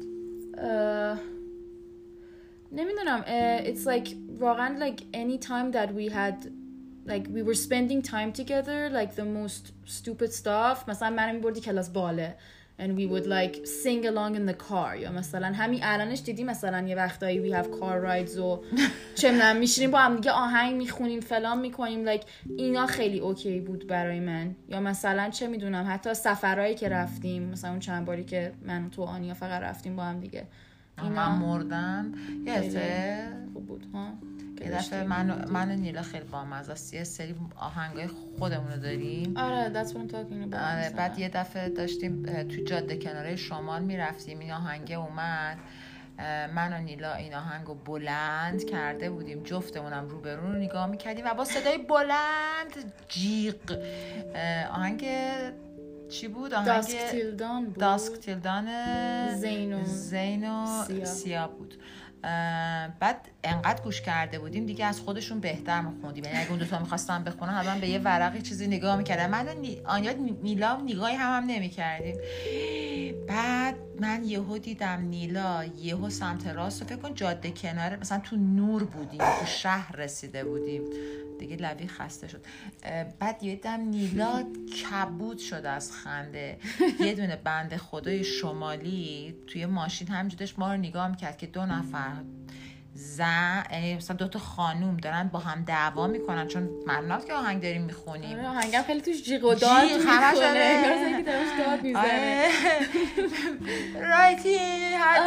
نمی‌دونم 2.72 3.24
it's 3.64 3.86
like 3.86 4.16
واقعا 4.40 4.90
like 4.90 5.02
any 5.02 5.38
time 5.38 5.72
that 5.72 5.90
we 5.94 6.14
had 6.14 6.52
like 7.08 7.28
we 7.36 7.42
were 7.42 7.60
spending 7.68 8.02
time 8.02 8.32
together 8.42 8.90
like 8.90 9.16
the 9.16 9.26
most 9.40 9.64
stupid 9.86 10.32
stuff. 10.34 10.90
مثلا 10.90 11.10
منو 11.10 11.34
میبردی 11.34 11.62
کلاس 11.62 11.90
باله. 11.90 12.36
And 12.80 12.96
we 12.96 13.06
would 13.08 13.26
like 13.26 13.66
sing 13.66 14.06
along 14.06 14.36
in 14.36 14.46
the 14.46 14.54
car. 14.70 14.96
یا 15.02 15.12
مثلا 15.12 15.48
همین 15.48 15.80
الانش 15.84 16.22
دیدی 16.22 16.44
مثلا 16.44 16.88
یه 16.88 16.96
وقتایی 16.96 17.52
we 17.52 17.56
have 17.56 17.66
car 17.68 18.06
rides 18.08 18.38
و 18.38 18.62
چه 19.20 19.54
میشینیم 19.54 19.92
با 19.92 20.00
هم 20.00 20.16
دیگه 20.16 20.32
آهنگ 20.32 20.76
می‌خونیم 20.76 21.20
فلان 21.20 21.60
می‌کنیم. 21.60 22.16
Like 22.16 22.24
اینا 22.58 22.86
خیلی 22.86 23.20
اوکی 23.20 23.60
بود 23.60 23.88
برای 23.88 24.20
من. 24.20 24.56
یا 24.70 24.80
مثلا 24.80 25.30
چه 25.30 25.48
می‌دونم 25.48 25.86
حتی 25.90 26.14
سفرهایی 26.14 26.76
که 26.76 26.90
رفتیم 26.90 27.44
مثلا 27.44 27.70
اون 27.70 27.80
چند 27.80 28.06
باری 28.06 28.24
که 28.24 28.52
من 28.66 28.90
تو 28.90 29.04
آنیا 29.04 29.34
فقط 29.34 29.62
رفتیم 29.62 29.96
با 29.96 30.04
هم 30.04 30.20
دیگه. 30.20 30.48
من 31.04 31.38
مردم 31.38 32.12
یادته 32.46 33.28
خوب 33.54 33.66
بود 33.68 33.88
ها. 33.94 34.14
یه 34.62 34.72
دفعه. 34.72 35.04
من 35.04 35.50
من 35.50 35.72
و 35.72 35.76
نیلا 35.76 36.02
خیلی 36.02 36.26
بامزه 36.26 36.72
است 36.72 36.94
یه 36.94 37.04
سری 37.04 37.36
آهنگای 37.56 38.08
خودمون 38.40 38.72
رو 38.72 38.80
داریم 38.80 39.38
آره 39.38 39.72
that's 39.74 39.88
what 39.88 39.94
I'm 39.94 40.12
talking 40.12 40.52
about 40.52 40.56
آره. 40.56 40.94
بعد 40.98 41.20
یه 41.20 41.30
دفعه 41.30 41.70
داشتیم 41.70 42.26
تو 42.44 42.64
جاده 42.64 42.98
کناره 42.98 43.36
شمال 43.36 43.82
می‌رفتیم 43.82 44.40
این 44.40 44.52
آهنگه 44.52 44.96
اومد 44.96 45.58
من 46.56 46.74
و 46.74 46.82
نیلا 46.84 47.14
این 47.14 47.36
آهنگ 47.36 47.68
رو 47.68 47.76
بلند 47.76 48.66
کرده 48.66 49.10
بودیم 49.10 49.44
جفتمونم 49.44 50.08
روبرون 50.08 50.54
رو 50.54 50.60
نگاه 50.60 50.88
می‌کردیم 50.88 51.26
و 51.26 51.34
با 51.34 51.46
صدای 51.46 51.78
بلند 51.78 52.94
جیغ 53.10 53.56
آهنگ 54.72 55.06
چی 56.10 56.28
بود؟ 56.28 56.54
آهنگ 56.54 56.84
Till 56.84 57.40
Dawn 57.40 57.66
بود 57.66 57.78
داسک 57.78 58.14
تیلدان 58.14 58.68
زین 59.36 59.74
و 59.74 59.86
سیاه. 59.86 61.06
سیاه 61.06 61.52
بود 61.52 61.76
بعد 63.00 63.28
انقدر 63.48 63.84
گوش 63.84 64.02
کرده 64.02 64.40
بودیم 64.40 64.66
دیگه 64.66 64.86
از 64.86 65.00
خودشون 65.00 65.40
بهتر 65.40 65.82
میخوندیم. 65.82 66.24
یعنی 66.24 66.38
اگه 66.38 66.50
اون 66.50 66.60
دوتا 66.60 66.80
می‌خواستم 66.80 67.24
بخونن 67.24 67.54
حتما 67.54 67.80
به 67.80 67.90
یه 67.90 68.00
ورقی 68.00 68.42
چیزی 68.42 68.68
نگاه 68.68 68.98
می‌کردم 68.98 69.30
من. 69.30 69.48
آنیا 69.86 70.12
نیلا 70.44 70.82
نگاهی 70.82 71.16
هم, 71.16 71.42
هم 71.42 71.50
نمی‌کردیم. 71.50 72.18
بعد 73.28 73.76
من 74.00 74.24
یهو 74.24 74.58
دیدم 74.58 75.02
نیلا 75.02 75.64
یهو 75.64 76.10
سمت 76.10 76.48
راست 76.48 76.84
فکر 76.84 76.96
کن 76.96 77.14
جاده 77.14 77.52
کناره 77.52 77.98
مثلا 77.98 78.20
تو 78.20 78.36
نور 78.36 78.84
بودیم 78.84 79.20
تو 79.20 79.46
شهر 79.46 79.96
رسیده 79.96 80.44
بودیم. 80.44 80.82
دیگه 81.40 81.56
لبی 81.56 81.88
خسته 81.88 82.28
شد. 82.28 82.46
بعد 83.20 83.44
یه 83.44 83.56
دم 83.56 83.80
نیلا 83.80 84.44
کبود 84.84 85.38
شد 85.38 85.66
از 85.66 85.92
خنده. 85.92 86.58
یه 87.00 87.14
دونه 87.14 87.36
بند 87.36 87.76
خدای 87.78 88.24
شمالی 88.24 89.36
توی 89.48 89.66
ماشین 89.66 90.28
داشت 90.28 90.60
ما 90.60 90.74
رو 90.74 90.80
نگاه 90.80 91.08
می‌کرد 91.08 91.38
که 91.38 91.48
دو 91.48 91.66
نفر 91.66 92.12
زن 92.98 93.64
یعنی 93.72 93.96
مثلا 93.96 94.16
دو 94.16 94.28
تا 94.28 94.40
خانوم 94.40 94.98
دارن 94.98 95.30
با 95.34 95.40
هم 95.40 95.64
دعوا 95.64 96.08
می‌کنن 96.08 96.48
چون 96.48 96.70
ممنوع 96.88 97.20
که 97.26 97.34
آهنگ 97.34 97.62
داریم 97.62 97.82
می‌خونیم 97.82 98.40
آره 98.40 98.48
آهنگم 98.48 98.82
خیلی 98.82 99.02
توش 99.02 99.24
جیغ 99.24 99.44
و 99.44 99.56
داد 99.56 99.84
می‌کنه 99.84 100.28
آره. 100.38 101.96
آره. 101.96 102.48
رایتی 104.02 104.58
هر 104.94 105.20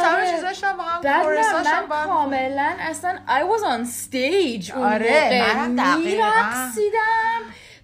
هم 0.63 0.77
با 0.77 0.83
هم 0.83 1.01
من 1.03 1.87
با 1.89 1.95
هم 1.95 2.07
کاملا 2.07 2.73
اصلا 2.79 3.19
I 3.27 3.41
was 3.41 3.63
on 3.63 3.87
stage 3.87 4.71
آره، 4.77 5.29
دقیقاً. 5.29 5.97
میرقصیدم 5.97 7.41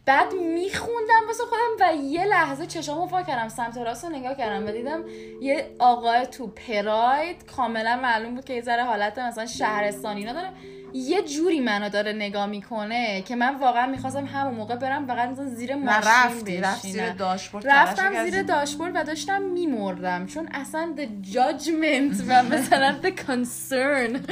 بعد 0.08 0.34
میخوندم 0.34 1.28
واسه 1.28 1.44
خودم 1.44 1.90
و 1.92 1.96
یه 2.04 2.26
لحظه 2.26 2.66
چشامو 2.66 3.06
وا 3.06 3.24
کردم 3.24 3.48
سمت 3.48 3.78
راست 3.78 4.06
رو 4.06 4.10
نگاه 4.10 4.36
کردم 4.36 4.68
و 4.68 4.72
دیدم 4.72 5.04
یه 5.42 5.76
آقای 5.80 6.26
تو 6.26 6.48
پراید 6.48 7.46
کاملا 7.46 7.96
معلوم 7.96 8.36
بود 8.36 8.46
که 8.46 8.54
یه 8.54 8.62
ذره 8.62 8.84
حالت 8.84 9.20
مثلا 9.20 9.46
شهرستانی 9.46 10.20
اینا 10.20 10.34
داره. 10.34 10.50
یه 10.94 11.22
جوری 11.22 11.60
منو 11.60 11.90
داره 11.90 12.14
نگاه 12.14 12.46
می‌کنه 12.46 13.22
که 13.22 13.36
من 13.36 13.60
واقعا 13.60 13.88
می‌خواستم 13.88 14.26
همون 14.26 14.54
موقع 14.54 14.76
برم 14.76 15.08
فقط 15.08 15.36
زیر 15.36 15.76
ماشین 15.76 16.02
رفتی 16.12 16.58
رفت 16.58 16.82
زیر. 16.82 17.10
داشبورد 17.10 17.68
رفتم 17.68 18.26
زیر. 18.26 18.44
داشبورد 18.44 18.92
و 18.96 19.04
داشتم 19.04 19.42
میمردم 19.42 20.26
چون 20.26 20.50
اصلا 20.54 20.96
the 20.98 21.32
judgment 21.34 22.24
و 22.28 22.44
مثلا 22.54 22.96
the 23.04 23.12
concern. 23.12 24.32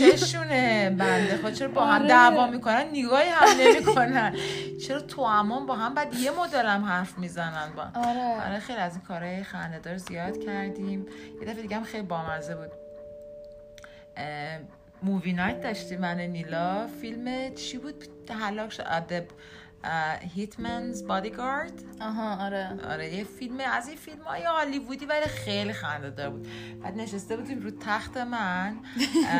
چشونه 0.00 0.90
بنده 0.90 1.38
خود 1.42 1.52
چرا 1.52 1.68
با 1.68 1.84
هم 1.84 2.00
آره. 2.00 2.08
دعوا 2.08 2.46
می‌کنن؟ 2.46 2.84
نگاهی 2.92 3.28
هم 3.28 3.48
نمی‌کنن. 3.60 4.36
چرا 4.86 5.00
تو 5.00 5.22
امان 5.22 5.66
با 5.66 5.74
هم؟ 5.74 5.94
بعد 5.94 6.14
یه 6.14 6.30
مدل 6.30 6.66
هم 6.66 6.84
حرف 6.84 7.18
می‌زنن 7.18 7.72
با. 7.76 7.82
آره. 8.00 8.46
آره 8.46 8.58
خیلی 8.58 8.78
از 8.78 8.92
این 8.92 9.04
کارهای 9.04 9.42
خندهدار 9.42 9.96
زیاد 9.96 10.38
کردیم. 10.38 11.06
یه 11.40 11.46
دفعه 11.48 11.62
دیگه 11.62 11.76
هم 11.76 11.84
خیلی 11.84 12.02
بامزه 12.02 12.54
بود. 12.54 12.70
movie 15.02 15.32
night 15.32 15.60
داشتیم 15.60 16.00
من 16.00 16.20
نیلا. 16.20 16.86
فیلم 17.00 17.54
چی 17.54 17.78
بود؟ 17.78 18.04
هلاک 18.30 18.72
شد. 18.72 18.84
Hitman's 20.34 21.06
Bodyguard 21.06 21.72
آها 22.00 22.44
آره. 22.46 22.78
آره 22.90 23.14
یه 23.14 23.24
فیلم 23.24 23.60
از 23.72 23.88
این 23.88 23.96
فیلم 23.96 24.22
های 24.22 24.42
هالیوودی 24.42 25.06
ولی 25.06 25.26
خیلی 25.26 25.72
خنده 25.72 26.10
دار 26.10 26.30
بود. 26.30 26.48
بعد 26.82 26.96
نشسته 26.96 27.36
بودیم 27.36 27.60
رو 27.60 27.70
تخت 27.70 28.16
من. 28.16 28.76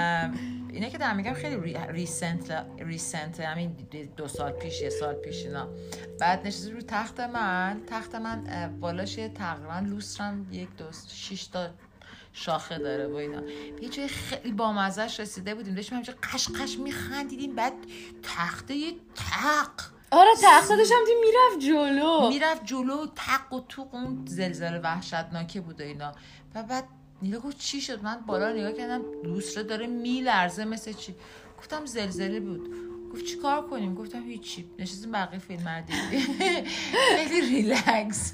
اینه 0.72 0.90
که 0.90 0.98
دارم 0.98 1.16
میگم 1.16 1.32
خیلی 1.34 1.56
ری- 1.56 1.78
recent 1.88 2.66
recent 2.78 3.40
همین 3.40 3.76
دو 4.16 4.28
سال 4.28 4.52
پیش 4.52 4.80
یه 4.80 4.90
سال 4.90 5.14
پیش 5.14 5.44
اینا. 5.46 5.68
بعد 6.20 6.46
نشسته 6.46 6.70
رو 6.72 6.80
تخت 6.80 7.20
من. 7.20 7.80
تخت 7.86 8.14
من 8.14 8.44
بالاش 8.80 9.14
تقریبا 9.14 9.78
لوسترم 9.78 10.46
یک 10.52 10.76
دو 10.76 10.84
شش 11.08 11.46
تا 11.46 11.68
شاخه 12.32 12.78
داره 12.78 13.06
و 13.06 13.14
اینا. 13.14 13.40
به 13.40 13.82
یه 13.82 13.88
جای 13.88 14.08
خیلی 14.08 14.52
بامزش 14.52 15.20
رسیده 15.20 15.54
بودیم. 15.54 15.74
داشتیم 15.74 15.94
همینجا 15.98 16.14
قش 16.32 16.48
قش 16.48 16.78
میخندیدیم. 16.78 17.54
بعد 17.54 17.72
تخته 18.22 18.74
یه 18.74 18.92
تق. 19.14 19.70
آره 20.10 20.30
هم 20.42 21.04
دی 21.06 21.12
می‌رفت 21.20 21.66
جلو. 21.66 22.28
می‌رفت 22.28 22.64
جلو. 22.64 23.06
تق 23.16 23.52
و 23.52 23.60
توق 23.60 23.94
اون 23.94 24.24
زلزله 24.26 24.78
وحشتناکه 24.78 25.60
بود 25.60 25.80
و 25.80 25.84
اینا. 25.84 26.12
و 26.54 26.62
بعد 26.62 26.84
نیلا 27.22 27.38
گفت 27.38 27.58
چی 27.58 27.80
شد. 27.80 28.02
من 28.02 28.20
بالا 28.20 28.52
نگاه 28.52 28.72
کردم 28.72 29.02
لوستره 29.24 29.62
داره 29.62 29.86
میلرزه 29.86 30.64
مثل 30.64 30.92
چی. 30.92 31.14
گفتم 31.58 31.86
زلزله 31.86 32.40
بود. 32.40 32.91
گفت 33.12 33.24
چی 33.24 33.36
کار 33.36 33.62
کنیم؟ 33.66 33.94
گفتم 33.94 34.22
هیچی. 34.22 34.64
نشستیم 34.78 35.12
بقیه 35.12 35.38
فیلم 35.38 35.68
رو 35.68 35.82
دیدیم. 35.82 36.36
خیلی 37.16 37.40
ریلکس. 37.40 38.32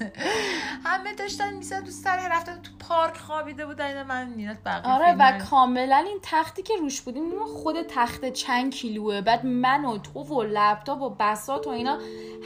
همه 0.85 1.13
داشتن 1.13 1.53
می‌زد 1.53 1.85
تو 1.85 1.91
سر 1.91 2.29
رفتن 2.31 2.61
تو 2.61 2.71
پارک 2.79 3.17
خوابیده 3.17 3.65
بودن. 3.65 4.03
من 4.03 4.33
نینا 4.35 4.53
بقیه 4.65 4.93
آره 4.93 5.15
و 5.19 5.39
کاملا 5.49 5.97
این 5.97 6.19
تختی 6.21 6.63
که 6.63 6.73
روش 6.79 7.01
بودیم 7.01 7.45
خود 7.45 7.75
تخت 7.81 8.25
چند 8.33 8.73
کیلوه. 8.73 9.21
بعد 9.21 9.45
من 9.45 9.85
و 9.85 9.97
تو 9.97 10.19
و 10.19 10.43
لپتاپ 10.43 11.01
و 11.01 11.09
بسات 11.09 11.67
و 11.67 11.69
اینا 11.69 11.99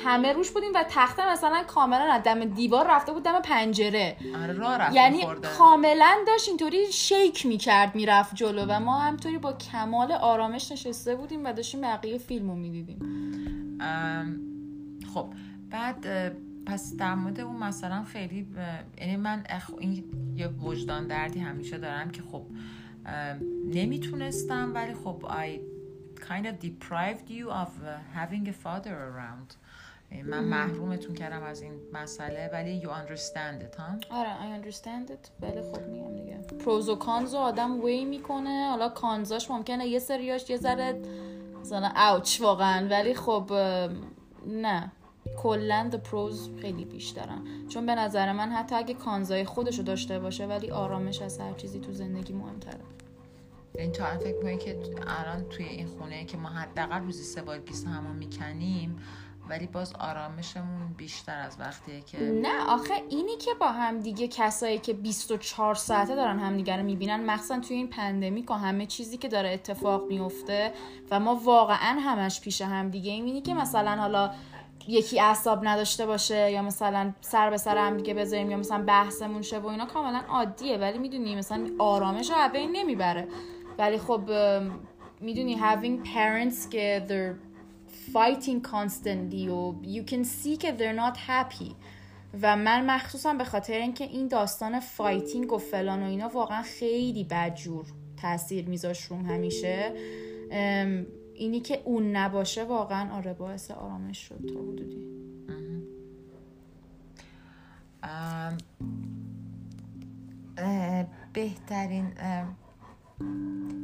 همه 0.06 0.34
روش 0.34 0.52
بودیم 0.52 0.72
و 0.76 0.84
تخته 0.90 1.32
مثلا 1.32 1.64
کاملا 1.68 2.14
از 2.14 2.24
دم 2.24 2.46
دیوار 2.46 2.88
رفته 2.88 3.12
بود 3.12 3.24
دم 3.24 3.42
پنجره. 3.42 4.18
آره 4.66 4.94
یعنی. 4.94 5.26
کاملا 5.58 6.18
داشت 6.28 6.48
اینطوری 6.48 6.92
شیک 6.92 7.46
می‌کرد 7.46 7.96
می‌رفت 7.96 8.36
جلو. 8.36 8.66
و 8.70 8.80
ما 8.80 9.00
همطوری 9.00 9.38
با 9.38 9.54
کمال 9.54 10.12
آرامش 10.12 10.72
نشسته 10.72 11.16
بودیم 11.16 11.46
و 11.46 11.54
داشتیم 11.54 11.82
بقیه 11.82 12.18
فیلم 12.24 12.50
رو 12.50 12.56
می‌دیدیم 12.56 13.00
خب 15.14 15.28
بعد 15.70 16.08
پس 16.66 16.96
در 16.98 17.16
مورد 17.16 17.40
اون 17.40 17.56
مثلا 17.56 18.04
خیلی 18.04 18.48
یعنی 18.98 19.16
من 19.16 19.44
اخ... 19.50 19.72
این 19.80 20.04
یه 20.36 20.48
وجدان 20.48 21.08
دردی 21.08 21.40
همیشه 21.40 21.78
دارم 21.78 22.12
که 22.12 22.22
خب 22.22 22.46
نمی‌تونستم 23.74 24.72
ولی 24.74 24.94
خب 24.94 25.26
I 25.30 25.60
kind 26.20 26.46
of 26.46 26.66
deprived 26.66 27.30
you 27.30 27.50
of 27.50 27.72
having 28.16 28.48
a 28.48 28.54
father 28.66 28.96
around. 29.10 29.56
من 30.26 30.44
محرومتون 30.44 31.16
کردم 31.16 31.44
از 31.44 31.62
این 31.62 31.74
مسئله 31.94 32.50
ولی 32.54 32.82
you 32.82 32.86
understand 32.86 33.64
it 33.64 33.80
ها؟ 33.80 33.88
آره 34.10 34.30
I 34.30 34.64
understand 34.64 35.12
it. 35.12 35.30
ولی 35.42 35.62
خب 35.62 35.88
میگم 35.88 36.16
دیگه. 36.16 36.38
پروز 36.38 36.90
و 36.90 36.96
کانز 36.96 37.34
آدم 37.34 37.84
وی 37.84 38.06
می‌کنه. 38.06 38.68
حالا 38.70 38.90
کانزاش 38.90 39.52
ممکنه 39.52 39.88
یه 39.88 40.00
سریاش 40.00 40.50
یه 40.50 40.58
ذره 40.58 41.02
مثلا 41.64 41.92
ouch 42.12 42.42
واقعا. 42.42 42.88
ولی 42.90 43.14
خب 43.14 43.54
نه. 44.48 44.92
کلا 45.38 45.90
the 45.92 45.96
pros 45.96 46.50
خیلی 46.62 46.86
بیشترن. 46.86 47.42
چون 47.70 47.86
به 47.86 47.96
نظر 47.96 48.32
من 48.32 48.50
حتی 48.50 48.76
اگه 48.76 48.94
cons 48.94 49.35
ای 49.35 49.46
خودش 49.46 49.78
رو 49.78 49.84
داشته 49.84 50.20
باشه 50.20 50.46
ولی 50.46 50.72
آرامش 50.72 51.22
از 51.22 51.40
هر 51.40 51.54
چیزی 51.54 51.80
تو 51.80 51.92
زندگی 51.92 52.34
مهمتره. 52.34 52.80
این 53.76 53.92
تا 53.92 54.06
الان 54.06 54.20
فکر 54.20 54.58
که 54.58 54.80
الان 55.08 55.50
توی 55.50 55.66
این 55.66 55.88
خونه 55.88 56.26
که 56.26 56.38
ما 56.38 56.50
حداقل 56.50 57.02
روزی 57.02 57.24
سه 57.24 57.42
بار 57.42 57.60
گیس 57.60 57.86
همون 57.86 58.16
می‌کنیم 58.16 58.98
ولی 59.50 59.68
باز 59.68 59.94
آرامشمون 60.00 60.94
بیشتر 60.98 61.40
از 61.40 61.60
وقتیه 61.60 62.02
که 62.02 62.18
نه 62.18 62.70
آخه 62.70 62.94
اینی 63.10 63.38
که 63.38 63.52
با 63.60 63.68
هم 63.68 64.00
دیگه 64.00 64.28
کسایی 64.28 64.78
که 64.78 64.94
24 64.94 65.76
ساعته 65.76 66.16
دارن 66.16 66.40
همدیگه 66.40 66.78
رو 66.78 66.84
می‌بینن 66.84 67.26
مخصوصا 67.26 67.60
توی 67.60 67.76
این 67.76 67.88
pandemic 67.88 68.52
و 68.52 68.54
همه 68.54 68.86
چیزی 68.86 69.18
که 69.18 69.28
داره 69.28 69.50
اتفاق 69.50 70.08
میفته 70.08 70.74
و 71.12 71.20
ما 71.20 71.36
واقعا 71.36 72.00
همش 72.00 72.42
پیش 72.42 72.62
هم 72.62 72.90
دیگه 72.90 73.12
این 73.12 73.26
اینی 73.26 73.42
که 73.42 73.54
مثلا 73.54 73.96
حالا 73.96 74.32
یکی 74.88 75.20
اعصاب 75.20 75.68
نداشته 75.68 76.06
باشه 76.06 76.52
یا 76.52 76.62
مثلا 76.62 77.14
سر 77.22 77.50
به 77.50 77.58
سر 77.58 77.78
هم 77.78 77.98
دیگه 77.98 78.14
بذاریم 78.14 78.52
یا 78.52 78.58
مثلا 78.58 78.84
بحثمون 78.84 79.42
شه 79.42 79.60
و 79.60 79.68
اینا 79.68 79.86
کاملا 79.86 80.22
عادیه. 80.30 80.78
ولی 80.78 80.98
می‌دونی 80.98 81.36
مثلا 81.36 81.70
آرامش 81.80 82.30
رو 82.30 82.36
نمی‌بره. 82.58 83.28
ولی 83.78 83.98
خب 83.98 84.30
می‌دونی 85.22 85.58
having 85.58 86.08
parents 86.08 86.70
که 86.70 87.06
they're 87.08 87.43
fighting 88.14 88.62
constantly 88.62 89.48
و 89.48 89.76
you 89.84 90.10
can 90.10 90.24
see 90.24 90.58
که 90.58 90.78
they're 90.78 91.00
not 91.00 91.18
happy. 91.18 91.72
و 92.42 92.56
من 92.56 92.86
مخصوصا 92.86 93.34
به 93.34 93.44
خاطر 93.44 93.74
اینکه 93.74 94.04
این 94.04 94.28
داستان 94.28 94.80
fighting 94.80 95.54
و 95.54 95.58
فلان 95.58 96.04
و 96.04 96.06
اینا 96.06 96.28
واقعا 96.28 96.62
خیلی 96.62 97.24
بدجور 97.24 97.86
تاثیر 98.22 98.70
میذاش 98.70 99.04
روم 99.04 99.26
همیشه. 99.26 99.94
اینی 101.36 101.60
که 101.60 101.82
اون 101.86 102.16
نباشه 102.16 102.64
واقعا 102.64 103.16
آره 103.16 103.34
باعث 103.34 103.72
آرامش 103.72 104.18
شد 104.18 104.40
تا 104.54 104.60
حدودی. 104.60 105.04
بهترین 111.34 112.12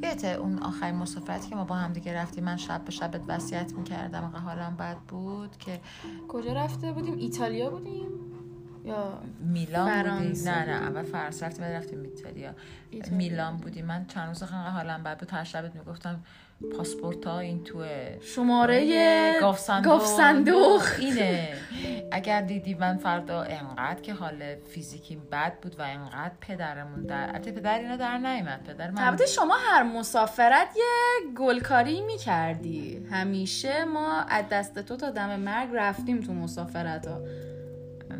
یادته 0.03 0.27
اون 0.27 0.59
آخرین 0.59 0.95
مسافرتی 0.95 1.49
که 1.49 1.55
ما 1.55 1.63
با 1.63 1.75
هم 1.75 1.93
دیگه 1.93 2.13
رفتیم 2.13 2.43
من 2.43 2.57
شب 2.57 2.85
به 2.85 2.91
شبت 2.91 3.21
وصیت 3.27 3.73
می‌کردم 3.73 4.23
انقدر 4.23 4.39
حالم 4.39 4.75
بد 4.75 4.97
بود 4.97 5.57
که 5.57 5.81
کجا 6.27 6.53
رفته 6.53 6.91
بودیم؟ 6.91 7.17
ایتالیا 7.17 7.69
بودیم؟ 7.69 8.07
یا 8.89 9.21
میلان 9.39 10.03
فرانسه 10.03 10.51
نه 10.51 10.65
نه 10.65 10.87
اول 10.87 11.03
فرانسه 11.03 11.45
رفتیم 11.45 11.65
بعد 11.65 11.73
رفتیم 11.73 12.03
ایتالیا. 12.03 12.51
میلان 13.11 13.57
بودیم 13.57 13.85
من 13.85 14.05
چند 14.05 14.27
روز 14.27 14.43
انقدر 14.43 14.69
حالم 14.69 15.03
بد 15.03 15.19
بود. 15.19 15.31
هر 15.31 15.43
شبت 15.43 15.75
می‌گفتم 15.75 16.23
پاسپورت 16.77 17.25
ها 17.25 17.39
این 17.39 17.63
توه 17.63 18.17
شماره 18.21 19.39
گاف 19.83 20.05
صندوق 20.05 20.83
اینه. 20.99 21.53
اگر 22.11 22.41
دیدی 22.41 22.73
من 22.73 22.97
فردا 22.97 23.41
انقدر 23.41 24.01
که 24.01 24.13
حال 24.13 24.55
فیزیکی 24.55 25.15
بد 25.15 25.59
بود 25.61 25.79
و 25.79 25.81
انقدر 25.81 26.33
پدرمون 26.41 27.03
در 27.03 27.27
البته 27.27 27.51
پدر 27.51 27.79
اینا 27.79 27.95
در 27.95 28.17
نیومد. 28.17 28.63
پدر 28.63 28.91
من 28.91 29.01
البته 29.01 29.25
شما 29.25 29.55
هر 29.71 29.83
مسافرت 29.83 30.67
یه 30.75 31.33
گلکاری 31.37 32.01
می‌کردی. 32.01 33.07
همیشه 33.11 33.85
ما 33.85 34.21
از 34.21 34.45
دست 34.51 34.79
تو 34.79 34.95
تا 34.95 35.09
دم 35.09 35.39
مرگ 35.39 35.69
رفتیم 35.73 36.19
تو 36.21 36.33
مسافرت 36.33 37.07
ها 37.07 37.21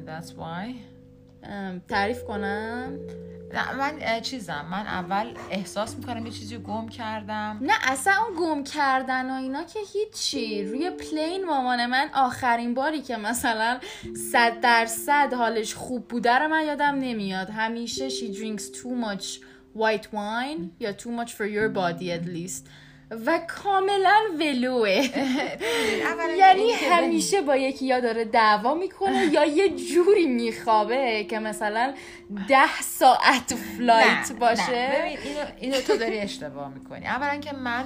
That's 0.10 0.32
why. 0.32 0.76
تعریف 1.88 2.24
کنم. 2.24 2.98
نه 3.54 3.76
من 3.76 4.22
چیزم. 4.22 4.66
من 4.72 4.88
اول 4.88 5.34
احساس 5.52 5.96
می‌کنم 5.96 6.26
یه 6.26 6.32
چیزی 6.32 6.56
رو 6.56 6.62
گم 6.62 6.90
کردم. 6.90 7.60
نه 7.62 7.74
اصلا 7.84 8.14
اون 8.14 8.38
گم 8.40 8.64
کردن 8.64 9.30
و 9.30 9.34
اینا 9.34 9.64
که 9.64 9.80
هیچی. 9.94 10.64
روی 10.64 10.90
پلین 10.90 11.46
مامان 11.46 11.86
من 11.86 12.10
آخرین 12.14 12.74
باری 12.74 13.02
که 13.02 13.18
مثلا 13.18 13.80
صد 14.32 14.60
درصد 14.60 15.34
حالش 15.34 15.74
خوب 15.74 16.08
بوده 16.08 16.40
رو 16.40 16.48
من 16.48 16.66
یادم 16.66 16.96
نمیاد. 16.96 17.50
همیشه 17.50 18.10
she 18.10 18.36
drinks 18.36 18.64
too 18.64 19.06
much 19.06 19.26
white 19.78 20.08
wine 20.14 20.62
یا 20.80 20.94
too 20.94 21.12
much 21.20 21.32
for 21.34 21.46
your 21.46 21.70
body 21.70 22.10
at 22.20 22.26
least. 22.26 22.68
و 23.26 23.40
کاملا 23.48 24.20
ولوه. 24.40 25.10
یعنی 26.38 26.72
همیشه 26.72 27.42
با 27.42 27.56
یکی 27.56 27.86
یا 27.86 28.00
داره 28.00 28.26
دعوا 28.26 28.74
می‌کنه 28.74 29.30
یا 29.34 29.46
یه 29.46 29.70
جوری 29.70 30.26
میخوابه 30.26 31.26
که 31.30 31.40
مثلا 31.40 31.94
ده 32.48 32.82
ساعت 32.82 33.56
flat 33.56 34.32
باشه. 34.40 34.92
ببین 34.96 35.18
اینو, 35.18 35.46
اینو 35.60 35.82
تو 35.82 35.98
داری 35.98 36.20
اشتباه 36.20 36.74
می‌کنی. 36.74 37.08
اولا 37.08 37.40
که 37.40 37.56
من 37.56 37.86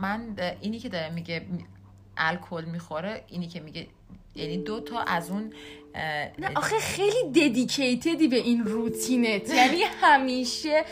من 0.00 0.36
اینی 0.60 0.78
که 0.78 0.88
داره 0.88 1.10
میگه 1.10 1.46
می- 1.50 1.66
الکل 2.16 2.64
می‌خوره 2.64 3.24
اینی 3.28 3.48
که 3.48 3.60
میگه 3.60 3.86
یعنی 4.34 4.58
دو 4.58 4.80
تا 4.80 5.00
از 5.00 5.30
اون 5.30 5.52
نه 6.38 6.50
آخه 6.54 6.78
خیلی 6.78 7.30
dedicated 7.30 8.18
ی 8.18 8.28
به 8.28 8.36
این 8.36 8.64
روتینت. 8.64 9.54
یعنی 9.54 9.82
همیشه 9.82 10.84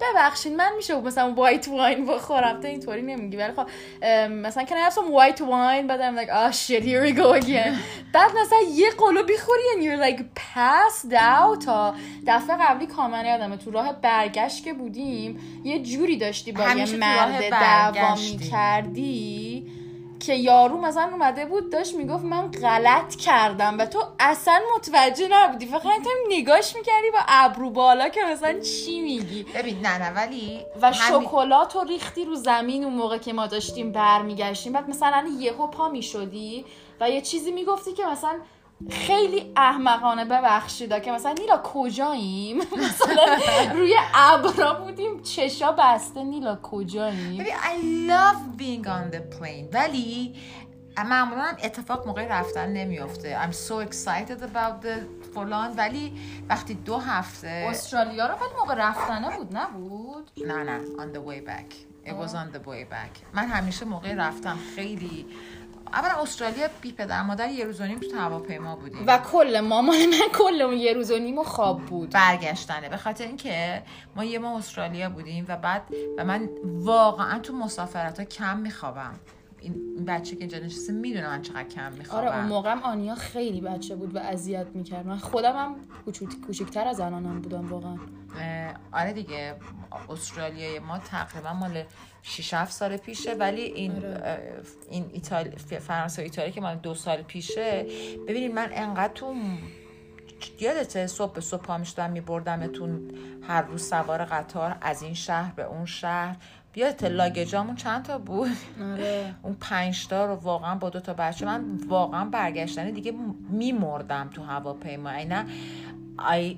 ببخشید 0.00 0.52
من 0.52 0.72
میشه 0.76 1.00
مثلا 1.00 1.34
white 1.34 1.68
wine 1.68 2.06
بخورم. 2.06 2.60
تو 2.60 2.66
اینطوری 2.68 3.02
نمیگی. 3.02 3.36
ولی 3.36 3.52
خب 3.52 3.66
ام، 4.02 4.32
مثلا 4.32 4.64
can 4.64 4.68
I 4.68 4.90
have 4.90 4.94
some 4.94 5.08
white 5.10 5.40
wine 5.40 5.86
بعد 5.88 6.00
I'm 6.00 6.16
like 6.18 6.30
oh 6.30 6.52
shit 6.52 6.82
here 6.82 7.02
we 7.06 7.12
go 7.18 7.44
again. 7.44 7.74
بعد 8.12 8.30
مثلا 8.36 8.58
یه 8.74 8.90
قلو 8.90 9.22
بیخوری 9.22 9.62
and 9.76 9.82
you're 9.82 10.02
like 10.06 10.22
passed 10.40 11.12
out. 11.12 11.64
تا 11.64 11.94
دفعه 12.26 12.56
قبلی 12.56 12.86
کاملا 12.86 13.28
یادمه. 13.28 13.56
تو 13.56 13.70
راه 13.70 13.92
برگشت 13.92 14.64
که 14.64 14.72
بودیم 14.72 15.40
یه 15.64 15.82
جوری 15.82 16.16
داشتی 16.16 16.52
با 16.52 16.70
یه 16.70 16.96
مرد 16.96 17.50
دعوا. 17.50 18.14
می‌کردی. 18.14 19.66
که 20.26 20.34
یارو 20.34 20.80
مثلا 20.80 21.08
اومده 21.12 21.46
بود 21.46 21.70
داشت 21.70 21.94
می‌گفت 21.94 22.24
من 22.24 22.50
غلط 22.50 23.16
کردم 23.16 23.78
و 23.78 23.86
تو 23.86 24.04
اصلا 24.20 24.60
متوجه 24.76 25.28
نبودی. 25.30 25.66
فقط 25.66 25.84
هم 25.84 26.02
نگاش 26.28 26.76
می‌کردی 26.76 27.10
با 27.10 27.18
ابرو 27.28 27.70
بالا 27.70 28.08
که 28.08 28.20
مثلا 28.24 28.60
چی 28.60 29.00
میگی. 29.00 29.46
ببین 29.54 29.80
نه 29.80 29.98
نه 29.98 30.10
ولی 30.10 30.60
و 30.82 30.92
شکلات 30.92 31.74
رو 31.76 31.84
ریختی 31.84 32.24
رو 32.24 32.34
زمین 32.34 32.84
اون 32.84 32.94
موقع 32.94 33.18
که 33.18 33.32
ما 33.32 33.46
داشتیم 33.46 33.92
برمیگشتیم. 33.92 34.72
بعد 34.72 34.88
مثلا 34.88 35.28
یهو 35.38 35.66
پا 35.66 35.88
می‌شدی 35.88 36.64
و 37.00 37.10
یه 37.10 37.20
چیزی 37.20 37.52
می‌گفتی 37.52 37.92
که 37.92 38.06
مثلا 38.06 38.38
خیلی 38.90 39.52
احمقانه 39.56 40.24
ببخشید 40.24 41.02
که 41.02 41.12
مثلا 41.12 41.32
نیلا 41.32 41.60
کجاییم؟ 41.64 42.58
مثلا 42.86 43.38
روی 43.74 43.94
ابرا 44.14 44.74
بودیم 44.74 45.22
چشا 45.22 45.72
بسته 45.72 46.24
نیلا 46.24 46.58
کجاییم؟ 46.62 47.42
ببین 47.42 47.54
I 47.54 48.10
love 48.10 48.58
being 48.60 48.86
on 48.86 49.14
the 49.16 49.38
plane. 49.38 49.74
ولی 49.74 50.34
معمولا 51.06 51.56
اتفاق 51.62 52.06
موقع 52.06 52.26
رفتن 52.40 52.68
نمیافته. 52.68 53.38
I'm 53.42 53.52
so 53.52 53.88
excited 53.88 54.42
about 54.42 54.86
the 54.86 55.24
فلان. 55.34 55.74
ولی 55.76 56.12
وقتی 56.48 56.74
دو 56.74 56.96
هفته 56.96 57.66
استرالیا 57.70 58.26
رو 58.26 58.34
ولی 58.34 58.54
موقع 58.58 58.74
رفتنه 58.74 59.36
بود 59.36 59.56
نبود؟ 59.56 60.30
نه 60.46 60.62
نه 60.62 60.80
on 60.98 61.16
the 61.16 61.20
way 61.20 61.48
back. 61.50 61.74
It 62.06 62.12
was 62.12 62.34
on 62.34 62.52
the 62.56 62.68
way 62.68 62.84
back. 62.84 63.34
من 63.34 63.48
همیشه 63.48 63.84
موقع 63.84 64.14
رفتم 64.14 64.58
خیلی 64.76 65.26
اولا 65.94 66.22
استرالیا 66.22 66.68
بی 66.80 66.92
پدر 66.92 67.22
مادر 67.22 67.48
یه 67.48 67.64
روز 67.64 67.80
و 67.80 67.84
نیم 67.84 68.00
تو 68.00 68.16
هواپیما 68.16 68.76
بودیم. 68.76 69.04
و 69.06 69.18
کل 69.18 69.60
مامان 69.60 69.96
من 70.06 70.28
کل 70.32 70.62
اون 70.62 70.76
یه 70.76 70.92
روز 70.92 71.10
و 71.10 71.18
نیم 71.18 71.38
و 71.38 71.42
خواب 71.42 71.80
بود. 71.86 72.10
برگشتنه. 72.10 72.88
به 72.88 72.96
خاطر 72.96 73.24
اینکه 73.26 73.82
ما 74.16 74.24
یه 74.24 74.38
ما 74.38 74.58
استرالیا 74.58 75.10
بودیم 75.10 75.44
و 75.48 75.56
بعد 75.56 75.82
و 76.18 76.24
من 76.24 76.48
واقعا 76.64 77.38
تو 77.38 77.52
مسافرت 77.52 78.18
ها 78.18 78.24
کم 78.24 78.58
میخوابم. 78.58 79.14
این 79.64 80.04
بچه 80.04 80.36
که 80.36 80.40
اینجا 80.40 80.58
نشسته 80.58 80.92
می‌دونه 80.92 81.28
من 81.28 81.42
چقدر 81.42 81.68
کم 81.68 81.92
میخوابم. 81.92 82.26
آره 82.26 82.36
اون 82.36 82.46
موقع 82.46 82.80
آنیا 82.80 83.14
خیلی 83.14 83.60
بچه 83.60 83.96
بود 83.96 84.14
و 84.14 84.18
اذیت 84.18 84.66
می‌کرد. 84.74 85.06
من 85.06 85.18
خودم 85.18 85.56
هم 85.56 85.76
کوچیکتر 86.46 86.88
از 86.88 87.00
الانم 87.00 87.40
بودم 87.40 87.68
واقعا. 87.68 87.98
آره 88.92 89.12
دیگه 89.12 89.54
استرالیا 90.08 90.82
ما 90.82 90.98
تقریبا 90.98 91.52
مال 91.52 91.84
6 92.22 92.54
7 92.54 92.72
سال 92.72 92.96
پیشه 92.96 93.34
ولی 93.34 93.60
این 93.62 93.96
آره. 93.96 94.62
این 94.90 95.10
ایتالی 95.12 95.50
فرانسه 95.56 96.22
و 96.22 96.24
ایتالیا 96.24 96.50
که 96.50 96.60
مال 96.60 96.76
دو 96.76 96.94
سال 96.94 97.22
پیشه 97.22 97.86
ببینید 98.28 98.54
من 98.54 98.68
انقدر 98.72 99.12
تو 99.12 99.34
یادته 100.60 101.06
صبح 101.06 101.40
صبح 101.40 101.62
پا 101.62 101.78
می‌شدم 101.78 102.10
میبردمتون 102.10 103.10
هر 103.48 103.62
روز 103.62 103.88
سوار 103.88 104.24
قطار 104.24 104.76
از 104.80 105.02
این 105.02 105.14
شهر 105.14 105.52
به 105.52 105.62
اون 105.62 105.86
شهر. 105.86 106.36
بیاد 106.74 107.04
لاگجامون 107.04 107.76
چند 107.76 108.02
تا 108.02 108.18
بود؟ 108.18 108.50
آره. 108.82 109.34
اون 109.42 109.56
پنج 109.60 110.06
تا 110.08 110.26
رو 110.26 110.34
واقعا 110.34 110.74
با 110.74 110.90
دو 110.90 111.00
تا 111.00 111.14
بچه 111.14 111.46
من 111.46 111.64
واقعا 111.88 112.24
برگشتنه 112.24 112.90
دیگه 112.90 113.12
میمردم 113.50 114.30
تو 114.34 114.42
هواپیما. 114.42 115.10
اینا 115.10 115.44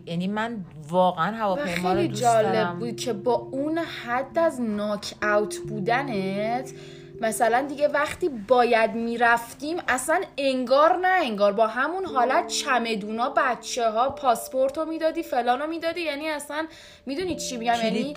یعنی 0.06 0.28
من 0.28 0.64
واقعا 0.88 1.36
هواپیما 1.36 1.92
رو 1.92 2.06
دوست 2.06 2.22
جالب 2.22 2.78
بود 2.78 2.96
که 2.96 3.12
با 3.12 3.34
اون 3.34 3.78
حد 3.78 4.38
از 4.38 4.60
ناک 4.60 5.14
اوت 5.22 5.58
بودنت 5.58 6.72
مثلا 7.20 7.66
دیگه 7.68 7.88
وقتی 7.88 8.28
باید 8.28 8.94
می‌رفتیم 8.94 9.76
اصلا 9.88 10.20
انگار 10.38 10.96
نه 10.96 11.08
انگار 11.08 11.52
با 11.52 11.66
همون 11.66 12.04
حالت 12.04 12.46
چمدونا 12.46 13.34
بچه 13.36 13.90
ها 13.90 14.10
پاسپورت 14.10 14.78
رو 14.78 14.84
می‌دادی 14.84 15.22
فلان 15.22 15.60
رو 15.60 15.66
می‌دادی 15.66 16.00
یعنی 16.00 16.28
اصلا 16.28 16.66
می‌دونی 17.06 17.36
چی 17.36 17.56
میگم 17.56 17.74
یعنی 17.84 18.14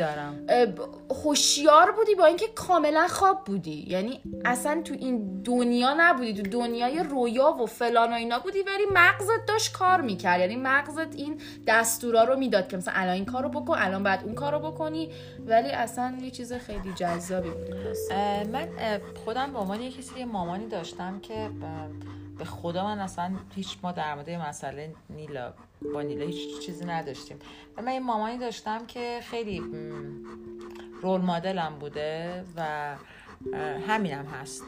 هوشیار 1.25 1.91
بودی 1.91 2.15
با 2.15 2.25
اینکه 2.25 2.47
کاملا 2.55 3.07
خواب 3.07 3.43
بودی. 3.43 3.85
یعنی 3.87 4.21
اصلا 4.45 4.81
تو 4.81 4.93
این 4.93 5.41
دنیا 5.43 5.95
نبودی 5.97 6.33
تو 6.33 6.41
دنیای 6.41 7.03
رویا 7.03 7.51
و 7.51 7.65
فلان 7.65 8.11
و 8.11 8.15
اینا 8.15 8.39
بودی 8.39 8.61
ولی 8.61 8.85
مغزت 8.93 9.45
داشت 9.47 9.73
کار 9.73 10.01
می‌کرد. 10.01 10.39
یعنی 10.39 10.55
مغزت 10.55 11.15
این 11.15 11.41
دستورا 11.67 12.23
رو 12.23 12.35
می‌داد 12.35 12.67
که 12.67 12.77
مثلا 12.77 12.93
الان 12.97 13.13
این 13.13 13.25
کارو 13.25 13.49
بکن 13.49 13.75
الان 13.77 14.03
بعد 14.03 14.23
اون 14.23 14.35
کارو 14.35 14.59
بکنی. 14.59 15.09
ولی 15.45 15.69
اصلا 15.69 16.17
یه 16.21 16.31
چیز 16.31 16.53
خیلی 16.53 16.93
جذابی 16.95 17.49
بود. 17.49 17.73
من 18.51 18.67
خودم 19.25 19.53
به 19.53 19.59
عنوان 19.59 19.81
یه 19.81 19.91
کسی 19.91 20.23
مامانی 20.23 20.67
داشتم 20.67 21.19
که 21.19 21.49
به 22.37 22.45
خدا 22.45 22.83
من 22.83 22.99
اصلا 22.99 23.35
هیچ 23.55 23.77
ما 23.83 23.91
در 23.91 24.15
مورد 24.15 24.29
مسئله 24.29 24.93
نیلا 25.09 25.53
با 25.93 26.01
نیلا 26.01 26.25
هیچ 26.25 26.65
چیزی 26.65 26.85
نداشتیم. 26.85 27.39
و 27.77 27.81
من 27.81 27.93
یه 27.93 27.99
مامانی 27.99 28.37
داشتم 28.37 28.85
که 28.85 29.19
خیلی 29.23 29.63
رول 31.01 31.21
مدلم 31.21 31.79
بوده 31.79 32.43
و 32.55 32.95
همینم 33.87 34.25
هست. 34.25 34.63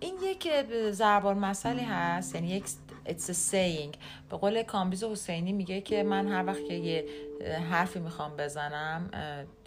این 0.00 0.14
یک 0.22 0.48
زربار 0.90 1.34
مسئله 1.34 1.82
هست 1.82 2.34
یعنی 2.34 2.48
یک 2.48 2.64
it's 3.06 3.28
a 3.28 3.52
saying. 3.52 3.96
به 4.30 4.36
قول 4.36 4.62
کامبیز 4.62 5.04
حسینی 5.04 5.52
میگه 5.52 5.80
که 5.80 6.02
من 6.02 6.28
هر 6.28 6.46
وقت 6.46 6.64
که 6.64 6.74
یه 6.74 7.06
حرفی 7.70 7.98
می‌خوام 7.98 8.36
بزنم 8.38 9.10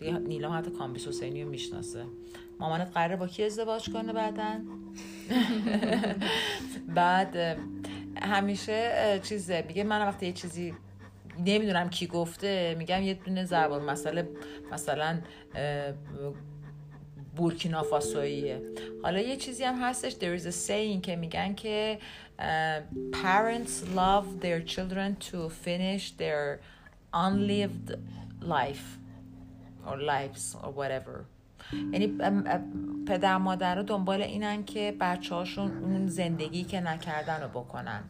نیلا 0.01 0.51
حتی 0.51 0.71
کامبیز 0.71 1.07
حسینی 1.07 1.43
رو 1.43 1.49
می‌شناسه. 1.49 2.05
مامانت 2.59 2.91
قراره 2.93 3.15
با 3.15 3.27
کی 3.27 3.43
ازدواج 3.43 3.89
کنه 3.89 4.13
بعدا؟ 4.13 4.59
بعد 6.95 7.57
همیشه 8.21 9.19
چیز 9.23 9.51
میگه 9.51 9.83
من 9.83 10.07
وقتی 10.07 10.25
یه 10.25 10.33
چیزی 10.33 10.73
نمی‌دونم 11.45 11.89
کی 11.89 12.07
گفته 12.07 12.75
میگم 12.77 13.01
یه 13.01 13.13
دونه 13.13 13.45
زبان 13.45 13.83
مسئله 13.83 14.29
مثلا 14.71 15.19
بورکینافاسوییه. 17.35 18.61
حالا 19.03 19.19
یه 19.19 19.37
چیزی 19.37 19.63
هم 19.63 19.75
هستش 19.81 20.13
there 20.13 20.41
is 20.41 20.45
a 20.45 20.67
saying 20.67 21.01
که 21.01 21.15
میگن 21.15 21.55
که 21.55 21.99
parents 23.11 23.95
love 23.95 24.43
their 24.43 24.61
children 24.73 25.15
to 25.31 25.49
finish 25.65 26.11
their 26.17 26.59
unlived 27.13 27.89
life 28.41 28.87
or 29.87 29.97
lives 29.97 30.55
or 30.63 30.71
whatever. 30.71 31.25
یعنی 31.73 32.17
پدر 33.07 33.37
مادر 33.37 33.75
رو 33.75 33.83
دنبال 33.83 34.21
اینن 34.21 34.65
که 34.65 34.95
بچه 34.99 35.35
هاشون 35.35 35.83
اون 35.83 36.07
زندگی 36.07 36.63
که 36.63 36.81
نکردن 36.81 37.41
رو 37.41 37.47
بکنن. 37.47 38.03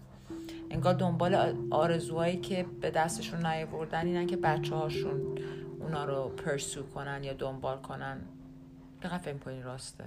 انگار 0.72 0.93
دنبال 0.93 1.55
آرزوهایی 1.72 2.38
که 2.38 2.66
به 2.82 2.91
دستشون 2.91 3.45
نیاوردن 3.45 4.05
اینن 4.05 4.28
که 4.28 4.38
بچه 4.38 4.76
هاشون 4.76 5.38
اونا 5.80 6.05
رو 6.05 6.30
پرسو 6.30 6.84
کنن 6.84 7.24
یا 7.24 7.34
دنبال 7.34 7.78
کنن. 7.78 8.22
دقیقا 9.01 9.18
فهم 9.18 9.39
کنی 9.39 9.62
راسته. 9.62 10.03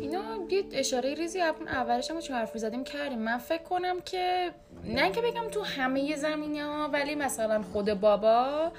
اینا 0.00 0.22
یه 0.50 0.64
اشاره 0.72 1.14
ریزی 1.14 1.40
اولش 1.40 2.10
هم 2.10 2.20
چون 2.20 2.36
حرف 2.36 2.58
زدیم؟ 2.58 2.84
کردیم. 2.84 3.18
من 3.18 3.38
فکر 3.38 3.62
کنم 3.62 4.00
که 4.00 4.50
نه 4.84 5.10
که 5.10 5.20
بگم 5.20 5.48
تو 5.50 5.62
همه 5.62 6.16
زمینی 6.16 6.60
ها 6.60 6.88
ولی 6.92 7.14
مثلا 7.14 7.62
خود 7.62 7.94
بابا 7.94 8.72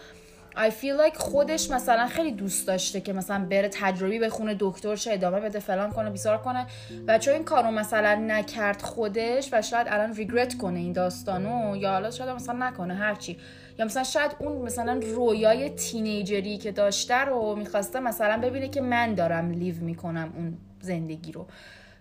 I 0.56 0.70
feel 0.70 1.08
like 1.08 1.18
خودش 1.18 1.72
مثلا 1.72 2.08
خیلی 2.08 2.32
دوست 2.32 2.68
داشته 2.68 3.02
که 3.02 3.14
مثلا 3.14 3.46
بره 3.46 3.70
تجربی 3.70 4.20
بخونه 4.20 4.56
دکتر 4.60 4.96
شه 4.96 5.14
ادامه 5.14 5.40
بده 5.40 5.60
فلان 5.60 5.92
کنه 5.92 6.10
بیزار 6.10 6.38
کنه. 6.38 6.66
و 7.08 7.20
چون 7.20 7.34
این 7.34 7.44
کارو 7.44 7.72
مثلا 7.72 8.16
نکرد 8.16 8.82
خودش 8.82 9.50
و 9.52 9.62
شاید 9.62 9.88
الان 9.90 10.16
ریگرت 10.16 10.58
کنه 10.58 10.80
این 10.80 10.94
داستانو 10.94 11.76
یا 11.78 11.92
حالا 11.92 12.12
شاید 12.12 12.30
مثلا 12.30 12.68
نکنه 12.68 12.94
هرچی. 12.94 13.38
یا 13.80 13.86
مثلا 13.86 14.04
شاید 14.04 14.32
اون 14.40 14.62
مثلا 14.62 15.00
رویای 15.16 15.70
تینیجری 15.70 16.58
که 16.58 16.72
داشته 16.72 17.16
رو 17.16 17.56
می‌خواسته 17.56 18.00
مثلا 18.00 18.42
ببینه 18.42 18.70
که 18.70 18.82
من 18.82 19.14
دارم 19.16 19.52
لیو 19.52 19.76
می‌کنم 19.76 20.34
اون 20.38 20.58
زندگی 20.82 21.32
رو. 21.32 21.46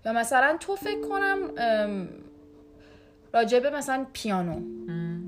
یا 0.06 0.12
مثلا 0.12 0.56
تو 0.60 0.76
فکر 0.76 1.00
کنم 1.08 1.38
راجبه 3.34 3.70
مثلا 3.70 4.06
پیانو. 4.12 4.60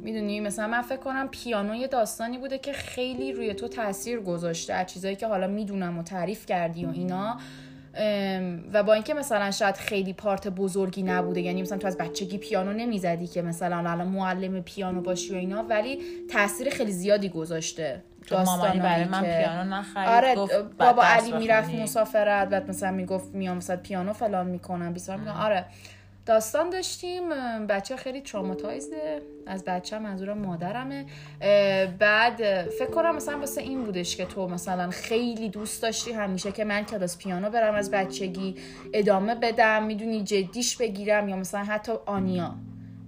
می‌دونی 0.03 0.41
مثلا 0.41 0.67
من 0.67 0.83
فکر 0.83 0.97
کنم 0.97 1.29
پیانو 1.29 1.75
یه 1.75 1.87
داستانی 1.87 2.39
بوده 2.39 2.59
که 2.59 2.73
خیلی 2.73 3.33
روی 3.33 3.55
تو 3.55 3.69
تاثیر 3.69 4.21
گذاشته 4.21 4.75
از 4.75 4.87
چیزایی 4.87 5.17
که 5.17 5.27
حالا 5.27 5.47
می‌دونم 5.47 5.99
و 5.99 6.03
تعریف 6.03 6.47
کردی 6.47 6.85
و 6.85 6.91
اینا. 6.91 7.39
و 8.73 8.83
با 8.83 8.93
اینکه 8.93 9.15
مثلا 9.15 9.51
شاید 9.51 9.77
خیلی 9.77 10.13
پارت 10.13 10.49
بزرگی 10.49 11.03
نبوده 11.03 11.41
یعنی 11.41 11.63
مثلا 11.63 11.79
تو 11.79 11.87
از 11.87 11.99
بچگی 11.99 12.39
پیانو 12.39 12.73
نمی‌زدی 12.73 13.27
که 13.27 13.43
مثلا 13.43 13.77
الان 13.77 14.09
معلم 14.09 14.63
پیانو 14.63 15.01
باشی 15.01 15.35
و 15.35 15.37
اینا 15.37 15.63
ولی 15.63 15.99
تاثیر 16.33 16.71
خیلی 16.71 16.93
زیادی 16.93 17.29
گذاشته 17.29 18.03
مامانی 18.31 18.81
برای 18.81 19.05
من 19.05 19.23
پیانو 19.23 19.75
نخرید 19.75 20.09
آره 20.09 20.35
بابا 20.79 21.03
علی 21.03 21.33
می‌رفت 21.33 21.75
مسافرت 21.75 22.49
بعد 22.49 22.69
مثلا 22.69 22.91
می‌گفت 22.91 23.35
میام 23.35 23.57
مثلا 23.57 23.77
پیانو 23.77 24.13
فلان 24.13 24.47
می‌کنم 24.47 24.93
بیسار 24.93 25.17
می‌کنم. 25.17 25.35
آره. 25.35 25.65
داستان 26.27 26.70
داشتیم. 26.70 27.29
بچه 27.68 27.97
خیلی 27.97 28.20
تراماتایزه 28.20 29.23
از 29.47 29.64
بچه 29.64 29.99
منظورم 29.99 30.39
مادرمه. 30.39 31.07
بعد 31.99 32.62
فکر 32.70 32.91
کنم 32.91 33.16
مثلا 33.16 33.39
واسه 33.39 33.61
این 33.61 33.85
بودش 33.85 34.16
که 34.16 34.25
تو 34.25 34.49
مثلا 34.49 34.91
خیلی 34.91 35.49
دوست 35.49 35.83
داشتی 35.83 36.12
همیشه 36.12 36.53
که 36.53 36.64
من 36.64 36.85
کلاس 36.85 37.18
پیانو 37.18 37.51
برم 37.51 37.75
از 37.75 37.91
بچگی 37.91 38.55
ادامه 38.93 39.35
بدم. 39.35 39.83
می‌دونی 39.83 40.23
جدیش 40.23 40.77
بگیرم 40.77 41.29
یا 41.29 41.37
مثلا 41.37 41.64
حتی 41.64 41.93
آنیا. 42.07 42.55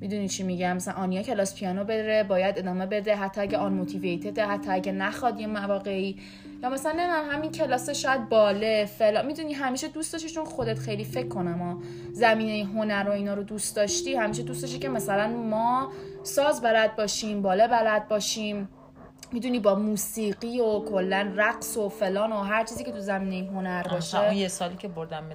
می‌دونی 0.01 0.29
چی 0.29 0.43
میگم؟ 0.43 0.77
مثلا 0.77 0.95
آنیا 0.95 1.23
کلاس 1.23 1.55
پیانو 1.55 1.85
بره 1.85 2.23
باید 2.23 2.59
ادامه 2.59 2.87
بده. 2.87 3.17
حتی 3.17 3.41
اگه 3.41 3.59
آن 3.59 3.73
موتیویتد 3.73 4.39
حتی 4.39 4.71
اگه 4.71 4.93
نخواد 4.93 5.41
یه 5.41 5.47
مواقعی. 5.47 6.17
یا 6.63 6.69
مثلا 6.71 6.93
نمی‌دونم 6.93 7.31
همین 7.31 7.51
کلاس 7.51 7.91
شاید 7.91 8.29
باله 8.29 8.89
فلا 8.99 9.23
می‌دونی 9.23 9.53
همیشه 9.53 9.89
دوست 9.89 10.13
داشتی 10.13 10.29
چون 10.29 10.45
خودت 10.45 10.79
خیلی 10.79 11.05
فکر 11.05 11.29
کنم 11.29 11.55
ما 11.55 11.83
زمینه 12.13 12.69
هنر 12.71 13.09
و 13.09 13.13
اینا 13.13 13.35
رو 13.35 13.43
دوست 13.43 13.77
داشتی 13.77 14.15
همیشه 14.15 14.43
دوست 14.43 14.63
داشتی 14.63 14.79
که 14.79 14.89
مثلا 14.89 15.29
ما 15.29 15.93
ساز 16.23 16.61
بلد 16.61 16.97
باشیم 16.97 17.43
باله 17.43 17.69
بلد 17.69 18.09
باشیم. 18.09 18.69
می‌دونی 19.33 19.61
با 19.61 19.75
موسیقی 19.75 20.61
و 20.61 20.81
کلا 20.81 21.33
رقص 21.37 21.77
و 21.77 21.89
فلان 21.89 22.33
و 22.33 22.37
هر 22.37 22.65
چیزی 22.65 22.85
که 22.85 22.93
تو 22.93 23.01
زمینه 23.01 23.51
هنر 23.51 23.83
باشه. 23.83 24.25
اون 24.25 24.37
یه 24.37 24.49
سالی 24.49 24.77
که 24.77 24.89
بردم 24.89 25.25
و 25.31 25.35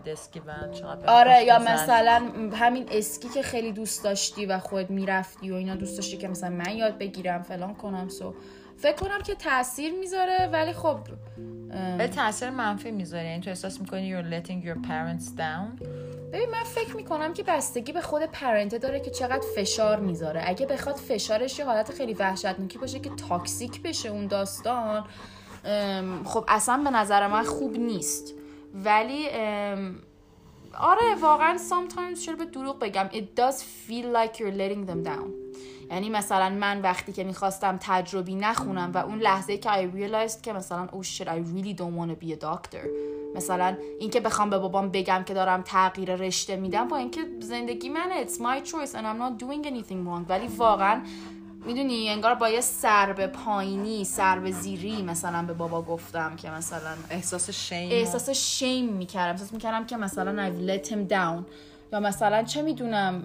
چقدر 0.72 0.95
بهم 0.95 1.15
آره 1.15 1.43
یا. 1.43 1.59
مثلا 1.59 2.22
همین 2.53 2.86
اسکی 2.91 3.30
که 3.30 3.41
خیلی 3.41 3.72
دوست 3.72 4.03
داشتی 4.03 4.45
و 4.45 4.59
خود 4.59 4.89
می‌رفتی 4.89 5.51
و 5.51 5.55
اینا 5.55 5.76
دوست 5.76 5.97
داشتی 5.97 6.17
که 6.17 6.28
مثلا 6.28 6.49
من 6.49 6.76
یاد 6.76 6.97
بگیرم 6.97 7.43
فلان 7.43 7.76
کنم 7.76 8.09
سو 8.09 8.34
فکر 8.82 8.95
کنم 8.95 9.21
که 9.21 9.36
تاثیر 9.36 9.93
می‌ذاره 9.93 10.49
ولی 10.53 10.73
خب 10.73 10.97
ولی 11.99 12.07
تاثیر 12.07 12.49
منفی 12.49 12.91
می‌ذاره. 12.91 13.25
یعنی 13.25 13.41
تو 13.41 13.49
احساس 13.49 13.80
می‌کنی 13.80 14.13
you're 14.13 14.25
letting 14.25 14.65
your 14.65 14.88
parents 14.88 15.38
down. 15.38 15.84
ببین 16.34 16.49
من 16.49 16.63
فکر 16.63 16.95
می‌کنم 16.95 17.34
که 17.34 17.43
بستگی 17.43 17.91
به 17.91 18.01
خود 18.01 18.21
پرنته 18.21 18.77
داره 18.77 18.99
که 18.99 19.11
چقدر 19.11 19.43
فشار 19.55 19.99
می‌ذاره. 19.99 20.41
اگه 20.45 20.65
بخواد 20.65 20.95
فشارش 20.95 21.59
یه 21.59 21.65
حالت 21.65 21.91
خیلی 21.91 22.13
وحشتناکی 22.13 22.77
باشه 22.77 22.99
که 22.99 23.09
تاکسیک 23.30 23.82
بشه 23.82 24.09
اون 24.09 24.27
داستان 24.27 25.05
خب 26.25 26.45
اصلا 26.47 26.84
به 26.84 26.89
نظر 26.89 27.27
من 27.27 27.43
خوب 27.43 27.77
نیست. 27.77 28.34
ولی 28.73 29.27
آره 30.80 31.15
واقعا 31.21 31.57
sometimes 31.57 32.19
چرا 32.25 32.36
به 32.36 32.45
دروغ 32.45 32.80
بگم 32.80 33.09
it 33.11 33.39
does 33.39 33.55
feel 33.55 34.05
like 34.15 34.38
you're 34.38 34.57
letting 34.57 34.91
them 34.91 35.03
down. 35.09 35.30
یعنی 35.91 36.09
مثلا 36.09 36.49
من 36.49 36.81
وقتی 36.81 37.13
که 37.13 37.23
می‌خواستم 37.23 37.77
تجربی 37.81 38.35
نخونم 38.35 38.91
و 38.93 38.97
اون 38.97 39.19
لحظه 39.19 39.57
که 39.57 39.69
I 39.69 39.95
realized 39.95 40.41
که 40.41 40.53
مثلا 40.53 40.87
oh 40.87 41.05
shit 41.05 41.25
I 41.25 41.39
really 41.55 41.73
don't 41.73 41.95
want 41.99 42.09
to 42.11 42.25
be 42.25 42.31
a 42.31 42.45
doctor. 42.45 42.87
مثلا 43.35 43.77
اینکه 43.99 44.19
بخوام 44.19 44.49
به 44.49 44.57
بابام 44.57 44.89
بگم 44.89 45.23
که 45.23 45.33
دارم 45.33 45.61
تغییر 45.61 46.15
رشته 46.15 46.55
میدم 46.55 46.87
با 46.87 46.97
اینکه 46.97 47.21
زندگی 47.39 47.89
منه 47.89 48.25
it's 48.25 48.33
my 48.33 48.69
choice 48.69 48.93
and 48.93 49.03
I'm 49.03 49.19
not 49.19 49.43
doing 49.43 49.67
anything 49.67 50.05
wrong. 50.07 50.29
ولی 50.29 50.47
واقعا 50.47 51.01
می‌دونی 51.65 52.09
انگار 52.09 52.35
با 52.35 52.49
یه 52.49 52.61
سر 52.61 53.13
به 53.13 53.27
پایینی 53.27 54.03
سر 54.03 54.39
به 54.39 54.51
زیری 54.51 55.01
مثلا 55.01 55.45
به 55.45 55.53
بابا 55.53 55.81
گفتم 55.81 56.35
که 56.35 56.49
مثلا 56.49 56.95
احساس 57.09 57.49
شیم 57.49 57.89
احساس 57.91 58.29
شیم 58.29 58.93
می‌کردم. 58.93 59.31
احساس 59.31 59.53
می‌کردم 59.53 59.85
که 59.85 59.97
مثلا 59.97 60.49
I've 60.49 60.69
let 60.69 60.87
him 60.87 61.11
down. 61.11 61.43
یا 61.93 61.99
مثلا 61.99 62.43
چه 62.43 62.61
می‌دونم 62.61 63.23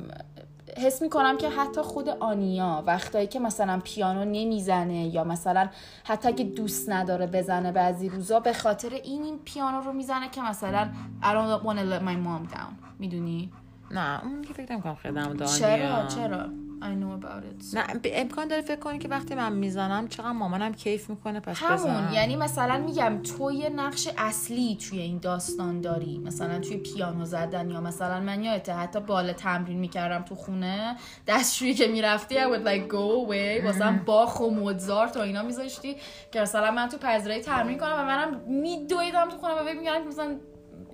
حس 0.79 1.03
می‌کنم 1.03 1.37
که 1.39 1.49
حتی 1.49 1.81
خود 1.83 2.09
آنیا 2.09 2.83
وقتایی 2.87 3.27
که 3.27 3.41
مثلا 3.41 3.81
پیانو 3.85 4.25
نمی‌زنه 4.25 5.07
یا 5.07 5.25
مثلا 5.25 5.69
حتی 6.05 6.29
اگه 6.29 6.45
دوست 6.45 6.91
نداره 6.91 7.27
بزنه 7.27 7.73
بعضی 7.73 8.09
روزا 8.09 8.41
به 8.41 8.53
خاطر 8.53 8.91
این 8.91 9.23
این 9.23 9.39
پیانو 9.45 9.81
رو 9.81 9.93
می‌زنه 9.93 10.31
که 10.31 10.41
مثلا 10.41 10.89
I 11.23 11.25
don't 11.25 11.65
want 11.67 11.79
to 11.79 11.85
let 11.93 12.03
my 12.03 12.17
mom 12.27 12.55
down. 12.55 12.73
می‌دونی؟ 12.99 13.53
نه 13.91 14.25
اون 14.25 14.43
که 14.43 14.55
فکر 14.55 14.73
نمی‌کنم 14.73 14.95
خیلی. 14.95 15.21
چرا؟ 15.47 16.07
چرا؟ 16.07 16.49
I 16.85 16.87
know 16.87 17.13
about 17.25 17.43
it 17.51 17.75
نه 17.77 17.83
ب- 18.03 18.07
امکان 18.13 18.49
داره 18.49 18.63
فکر 18.63 18.77
کنی 18.81 18.99
که 18.99 19.09
وقتی 19.09 19.35
من 19.35 19.53
می‌زنم 19.53 20.09
چقدر 20.09 20.33
مامانم 20.33 20.73
کیف 20.75 21.11
می‌کنه 21.11 21.41
پس 21.41 21.63
همون 21.63 21.77
بزنم. 21.77 22.11
یعنی 22.15 22.37
مثلا 22.37 22.79
میگم 22.79 23.23
تو 23.23 23.53
یه 23.53 23.69
نقش 23.69 24.09
اصلی 24.19 24.79
توی 24.89 25.01
این 25.01 25.19
داستان 25.19 25.81
داری 25.81 26.19
مثلا 26.19 26.59
توی 26.59 26.77
پیانو 26.77 27.25
زدن 27.25 27.71
یا 27.71 27.81
مثلا 27.81 28.21
من 28.21 28.45
یادته 28.45 28.73
حتی 28.73 29.01
بالا 29.01 29.33
تمرین 29.33 29.79
می‌کردم 29.79 30.23
تو 30.23 30.35
خونه 30.35 30.97
دستشویی 31.27 31.75
که 31.75 31.87
می‌رفتی 31.87 32.35
I 32.35 32.39
would 32.39 32.67
like 32.67 32.93
go 32.93 33.29
away 33.29 33.65
مثلا 33.65 34.01
باخ 34.07 34.41
و 34.41 34.51
موزارت 34.51 35.17
و 35.17 35.21
اینا 35.21 35.43
میذاشتی 35.43 35.97
که 36.33 36.41
مثلا 36.41 36.71
من 36.71 36.89
تو 36.89 36.97
پذیرایی 36.99 37.43
تمرین 37.43 37.79
کنم 37.79 37.93
و 37.99 38.05
منم 38.05 38.41
میدویدم 38.47 39.29
تو 39.29 39.37
خونه 39.37 39.55
و 39.55 39.65
که 39.85 40.09
مثلا 40.09 40.37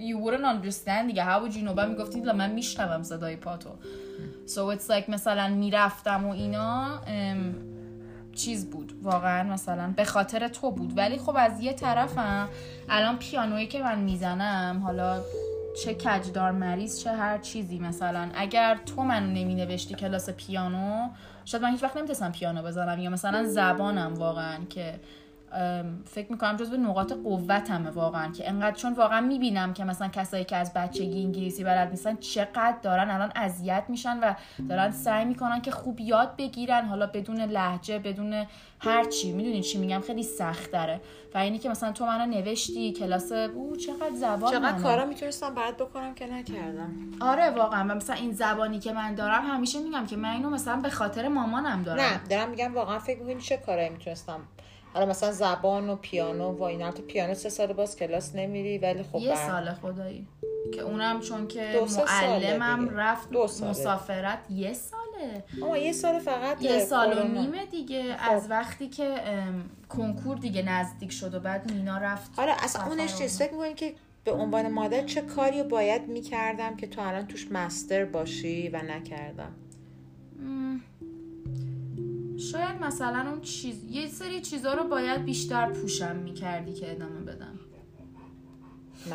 you 0.00 0.16
wouldn't 0.24 0.44
understand 0.44 1.06
دیگه. 1.06 1.24
How 1.24 1.42
would 1.42 1.54
you 1.54 1.68
know? 1.68 1.72
بعد 1.72 1.88
می‌گفتی 1.88 2.20
من 2.20 2.50
میشنوم 2.50 3.02
صدای 3.02 3.36
پاتو. 3.36 3.70
So 4.46 4.76
it's 4.76 4.90
like 4.90 5.08
مثلا 5.08 5.48
می‌رفتم 5.48 6.26
و 6.26 6.32
اینا 6.32 7.00
چیز 8.34 8.70
بود. 8.70 8.92
واقعا 9.02 9.42
مثلا 9.42 9.92
به 9.96 10.04
خاطر 10.04 10.48
تو 10.48 10.70
بود. 10.70 10.98
ولی 10.98 11.18
خب 11.18 11.34
از 11.38 11.60
یه 11.60 11.72
طرفم 11.72 12.48
الان 12.88 13.18
پیانویی 13.18 13.66
که 13.66 13.82
من 13.82 13.98
می‌زنم 13.98 14.80
حالا 14.84 15.20
چه 15.84 15.94
کجدار 15.94 16.50
مریض 16.52 17.02
چه 17.02 17.12
هر 17.12 17.38
چیزی 17.38 17.78
مثلا. 17.78 18.30
اگر 18.34 18.78
تو 18.86 19.02
منو 19.02 19.26
نمی 19.26 19.54
نوشتی 19.54 19.94
کلاس 19.94 20.30
پیانو 20.30 21.08
شاید 21.44 21.62
من 21.62 21.70
هیچ 21.70 21.82
وقت 21.82 21.96
نمی‌تونستم 21.96 22.32
پیانو 22.32 22.62
بزنم 22.62 23.00
یا 23.00 23.10
مثلا 23.10 23.44
زبانم 23.44 24.14
واقعا 24.14 24.64
که 24.70 25.00
فکر 26.04 26.32
می‌کنم 26.32 26.56
جز 26.56 26.70
به 26.70 26.76
نقاط 26.76 27.12
قوتمه 27.12 27.90
واقعا 27.90 28.32
که 28.32 28.48
انقدر 28.48 28.76
چون 28.76 28.92
واقعا 28.92 29.20
می‌بینم 29.20 29.72
که 29.72 29.84
مثلا 29.84 30.08
کسایی 30.08 30.44
که 30.44 30.56
از 30.56 30.72
بچگی 30.72 31.22
انگلیسی 31.24 31.64
بلد 31.64 31.90
نیستن 31.90 32.16
چقدر 32.16 32.76
دارن 32.82 33.10
الان 33.10 33.32
اذیت 33.34 33.84
میشن 33.88 34.18
و 34.20 34.34
دارن 34.68 34.90
سعی 34.90 35.24
می‌کنن 35.24 35.60
که 35.60 35.70
خوب 35.70 36.00
یاد 36.00 36.36
بگیرن 36.36 36.84
حالا 36.84 37.06
بدون 37.06 37.40
لحجه 37.40 37.98
بدون 37.98 38.46
هر 38.80 39.04
چی. 39.04 39.32
می‌دونین 39.32 39.62
چی 39.62 39.78
میگم؟ 39.78 40.00
خیلی 40.00 40.22
سخت 40.22 40.72
داره 40.72 41.00
و 41.34 41.38
اینی 41.38 41.58
که 41.58 41.68
مثلا 41.68 41.92
تو 41.92 42.06
منو 42.06 42.26
نوشتی 42.26 42.92
کلاس 42.92 43.32
او 43.32 43.76
چقدر 43.76 44.14
زبان 44.14 44.50
چقدر 44.50 44.72
منه. 44.72 44.82
کارا 44.82 45.04
می‌تونستم 45.04 45.54
برات 45.54 45.76
بکنم 45.76 46.14
که 46.14 46.26
نکردم. 46.26 46.90
آره 47.20 47.50
واقعا. 47.50 47.84
و 47.88 47.94
مثلا 47.94 48.16
این 48.16 48.32
زبانی 48.32 48.78
که 48.78 48.92
من 48.92 49.14
دارم 49.14 49.46
همیشه 49.46 49.80
میگم 49.80 50.06
که 50.06 50.16
من 50.16 50.28
اینو 50.28 50.50
مثلا 50.50 50.76
به 50.76 50.90
خاطر 50.90 51.28
مامانم 51.28 51.82
دارم. 51.82 52.00
نه 52.00 52.20
دارم 52.30 52.50
میگم 52.50 52.74
واقعا 52.74 52.98
فکر 52.98 53.22
می‌کنی 53.22 53.40
چه 53.40 53.56
کارایی 53.56 53.88
می‌تونستم 53.88 54.40
حالا 54.94 55.06
مثلا 55.06 55.32
زبان 55.32 55.88
و 55.90 55.96
پیانو 55.96 56.52
و 56.52 56.62
اینا. 56.62 56.90
تو 56.92 57.02
پیانو 57.02 57.34
سه 57.34 57.48
سال 57.48 57.72
باز 57.72 57.96
کلاس 57.96 58.34
نمیری 58.34 58.78
ولی 58.78 59.02
خب 59.02 59.18
یه 59.18 59.34
سال 59.34 59.72
خدایی. 59.72 60.26
که 60.74 60.80
اونم 60.80 61.20
چون 61.20 61.48
که 61.48 61.80
معلمم. 62.06 62.88
رفت 62.88 63.30
دو 63.30 63.46
ساله. 63.46 63.70
مسافرت 63.70 64.38
یه 64.50 64.72
ساله. 64.72 65.44
اما 65.62 65.78
یه 65.78 65.92
سال 65.92 66.18
فقط 66.18 66.62
یه 66.62 66.78
سال 66.78 67.18
و. 67.18 67.22
نیمه 67.24 67.66
دیگه. 67.66 68.16
از 68.20 68.50
وقتی 68.50 68.88
که 68.88 69.14
کنکور 69.88 70.36
دیگه 70.36 70.62
نزدیک 70.62 71.12
شد 71.12 71.34
و 71.34 71.40
بعد 71.40 71.72
مینا 71.72 71.98
رفت 71.98 72.38
آره 72.38 72.52
اصلا 72.52 72.82
سفر 72.82 72.90
اونش 72.90 73.18
چیز 73.18 73.38
فکر 73.38 73.52
می‌کنی 73.52 73.74
که 73.74 73.94
به 74.24 74.32
عنوان 74.32 74.72
مادر 74.72 75.06
چه 75.06 75.20
کاری 75.20 75.62
باید 75.62 76.08
می‌کردم 76.08 76.76
که 76.76 76.86
تو 76.86 77.00
الان 77.00 77.26
توش 77.26 77.52
مستر 77.52 78.04
باشی 78.04 78.68
و 78.68 78.82
نکردم. 78.82 79.54
شاید 82.40 82.84
مثلا 82.84 83.30
اون 83.30 83.40
چیز 83.40 83.84
یه 83.84 84.08
سری 84.08 84.40
چیزا 84.40 84.74
رو 84.74 84.88
باید 84.88 85.24
بیشتر 85.24 85.72
پوشم 85.72 86.16
می‌کردی 86.16 86.72
که 86.72 86.92
ادامه 86.92 87.20
بدم. 87.20 87.58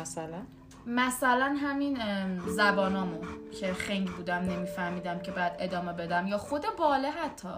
مثلا؟ 0.00 0.42
مثلا 0.86 1.56
همین 1.60 2.00
ام، 2.00 2.48
زبانامو 2.48 3.18
که 3.60 3.72
خنگ 3.72 4.08
بودم 4.08 4.34
نمیفهمیدم 4.34 5.18
که 5.18 5.30
بعد 5.30 5.56
ادامه 5.58 5.92
بدم. 5.92 6.26
یا 6.26 6.38
خود 6.38 6.64
باله 6.78 7.10
حتی. 7.10 7.48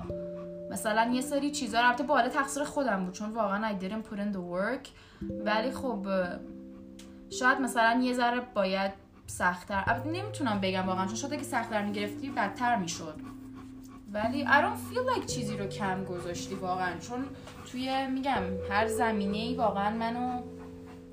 مثلا 0.71 1.11
یه 1.13 1.21
سری 1.21 1.51
چیزا 1.51 1.81
رو 1.81 1.87
البته 1.87 2.03
باله 2.05 2.29
تقصیر 2.29 2.65
خودم 2.65 3.05
بود 3.05 3.15
چون 3.15 3.31
واقعا 3.31 3.79
I 3.79 3.83
didn't 3.83 4.13
put 4.13 4.19
in 4.19 4.35
the 4.35 4.39
work. 4.39 4.89
ولی 5.45 5.71
خب 5.71 6.07
شاید 7.31 7.61
مثلا 7.61 8.01
یه 8.03 8.15
ذره 8.15 8.41
باید 8.55 8.93
سختتر 9.27 10.03
نمی‌تونم 10.07 10.61
بگم 10.61 10.87
واقعا 10.87 11.07
چون 11.07 11.15
شاید 11.15 11.33
اگه 11.33 11.43
سختتر 11.43 11.85
می‌گرفتی 11.85 12.31
بدتر 12.31 12.77
می‌شد. 12.77 13.21
ولی 14.13 14.45
I 14.45 14.49
don't 14.49 14.95
feel 14.95 15.17
like 15.17 15.27
چیزی 15.27 15.57
رو 15.57 15.67
کم 15.67 16.05
گذاشتی 16.05 16.55
واقعا. 16.55 16.99
چون 16.99 17.25
توی 17.73 18.07
میگم 18.07 18.43
هر 18.71 18.87
زمینه 18.87 19.37
ای 19.39 19.55
واقعا 19.55 19.97
منو 19.97 20.43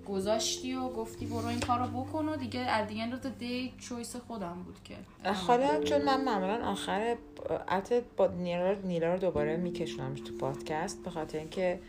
گذاشتی 0.07 0.73
و 0.75 0.89
گفتی 0.89 1.25
برو 1.25 1.45
این 1.45 1.59
کار 1.59 1.79
رو 1.79 1.87
بکن 2.03 2.29
و 2.29 2.35
دیگه 2.35 2.67
at 2.85 2.89
the 2.89 2.93
end 2.93 3.13
of 3.15 3.25
the 3.25 3.41
day 3.43 3.83
چویس 3.85 4.15
خودم 4.15 4.63
بود 4.65 4.77
که. 4.83 4.95
حالا 5.31 5.83
چون 5.83 6.01
من 6.01 6.23
معمولا 6.23 6.65
آخر 6.71 7.15
البته 7.67 8.01
با 8.17 8.27
نیلا 8.27 8.71
رو- 8.71 8.87
نیلا 8.87 9.13
رو 9.13 9.19
دوباره 9.19 9.57
میکشونم 9.57 10.15
تو 10.15 10.33
پادکست 10.39 11.03
به 11.03 11.09
خاطر 11.09 11.37
اینکه 11.37 11.79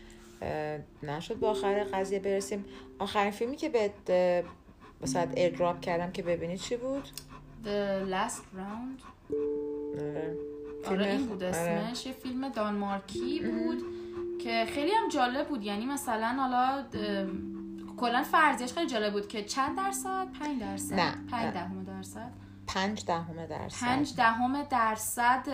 نشد 1.03 1.35
به 1.35 1.47
آخر 1.47 1.83
قضیه 1.83 2.19
برسیم. 2.19 2.65
آخرین 2.99 3.31
فیلمی 3.31 3.55
که 3.55 3.69
به 3.69 4.43
مثلا 5.01 5.27
ایردراپ 5.35 5.79
کردم 5.81 6.11
که 6.11 6.23
ببینی 6.23 6.57
چی 6.57 6.77
بود؟ 6.77 7.03
The 7.63 8.11
Last 8.11 8.41
Round. 8.57 9.03
اه، 9.33 10.33
آره 10.87 11.11
این 11.11 11.25
بود 11.25 11.43
آره. 11.43 11.55
اسمش 11.55 12.05
یه 12.05 12.11
فیلم 12.11 12.49
دانمارکی 12.49 13.39
بود 13.39 13.83
که 14.39 14.65
خیلی 14.65 14.91
هم 14.91 15.09
جالب 15.09 15.47
بود 15.47 15.63
یعنی 15.63 15.85
مثلا 15.85 16.27
حالا 16.27 16.83
کلا 17.97 18.23
فرضیش 18.23 18.73
خیلی 18.73 18.87
جالب 18.87 19.13
بود 19.13 19.27
که 19.27 19.43
چند 19.43 19.77
درصد؟ 19.77 20.27
پنج 20.39 20.59
درصد؟ 20.61 20.93
نه. 20.93 21.13
پنج 21.31 21.53
دهم 21.53 21.83
درصد 21.83 22.31
پنج 22.67 23.05
دهم 23.05 23.45
درصد 23.45 23.85
پنج 23.85 24.15
دهم 24.15 24.63
درصد 24.63 25.47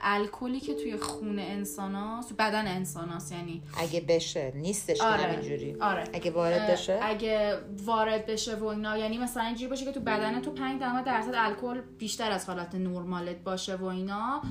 الکلی 0.00 0.60
که 0.60 0.74
توی 0.74 0.96
خون 0.96 1.38
انسان 1.38 1.94
هاست 1.94 2.32
بدن 2.32 2.66
انسان 2.66 3.08
هاست 3.08 3.32
یعنی 3.32 3.62
اگه 3.78 4.00
بشه 4.00 4.52
نیستش 4.54 5.00
آره. 5.00 5.22
همینجوری 5.22 5.76
آره 5.80 6.04
اگه 6.12 6.30
وارد 6.30 6.70
بشه 6.70 6.98
اگه 7.02 7.58
وارد 7.84 8.26
بشه 8.26 8.56
و 8.56 8.64
اینا 8.64 8.98
یعنی 8.98 9.18
مثلا 9.18 9.42
اینجوری 9.42 9.68
باشه 9.68 9.84
که 9.84 9.92
تو 9.92 10.00
بدن 10.00 10.40
تو 10.40 10.50
5 10.50 10.80
دهم 10.80 11.02
درصد 11.02 11.34
الکل 11.34 11.80
بیشتر 11.80 12.30
از 12.30 12.46
حالت 12.48 12.74
نرمالت 12.74 13.44
باشه 13.44 13.76
و 13.76 13.84
اینا 13.84 14.42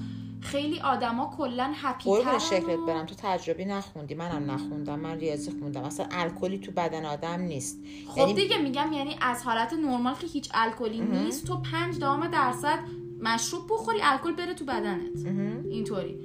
خیلی 0.42 0.80
آدما 0.80 1.34
کلا 1.38 1.72
هپی 1.76 2.04
قربون 2.04 2.40
شکلت 2.40 2.80
برم. 2.88 3.06
تو 3.06 3.16
تجربی 3.18 3.66
نخوندی. 3.66 4.16
منم 4.16 4.52
نخوندم. 4.52 5.00
من 5.00 5.18
ریاضی 5.18 5.52
خوندم. 5.60 5.84
اصلا 5.84 6.06
الکلی 6.12 6.60
تو 6.60 6.72
بدن 6.72 7.06
آدم 7.06 7.42
نیست. 7.42 7.80
خب 8.08 8.18
یعنی 8.18 8.34
دیگه 8.34 8.58
میگم 8.58 8.94
یعنی 8.94 9.16
از 9.22 9.44
حالت 9.44 9.74
نرمال 9.74 10.16
که 10.16 10.28
هیچ 10.28 10.50
الکلی 10.54 11.02
نیست. 11.02 11.48
تو 11.48 11.62
5 11.62 12.00
دهم 12.00 12.28
درصد 12.28 12.80
مشروب 13.22 13.64
بخوری 13.70 14.00
الکل 14.04 14.34
بره 14.36 14.54
تو 14.54 14.66
بدنت. 14.66 15.26
اینطوری. 15.70 16.20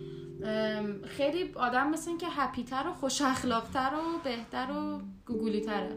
خیلی 1.04 1.52
آدم 1.54 1.90
مثل 1.90 2.16
که 2.16 2.26
هپیتر 2.30 2.88
و 2.88 2.94
خوش 2.94 3.22
اخلاقتر 3.22 3.90
و 3.94 4.18
بهتر 4.24 4.70
و 4.70 5.00
گوگولی 5.26 5.60
تره 5.60 5.96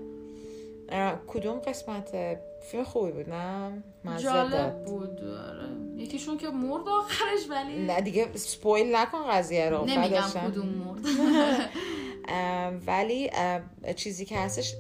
کدوم 1.28 1.60
قسمت 1.60 2.38
فیلم 2.62 2.84
خوبی 2.84 3.12
بود 3.12 3.30
نه؟ 3.30 3.84
جالب 4.18 4.52
داد 4.52 4.84
بود 4.86 5.24
آره. 5.24 5.68
یکیشون 5.98 6.38
که 6.38 6.50
مرد 6.50 6.88
آخرش 6.88 7.50
ولی 7.50 7.86
نه 7.86 8.02
دیگه 8.02 8.28
سپویل 8.38 8.96
نکن 8.96 9.24
قضیه 9.32 9.70
رو. 9.70 9.86
نمیگم. 9.86 10.22
کدوم 10.52 10.68
مرد. 10.68 11.06
ولی 12.88 13.30
چیزی 13.96 14.26
که 14.26 14.38
هستش 14.38 14.76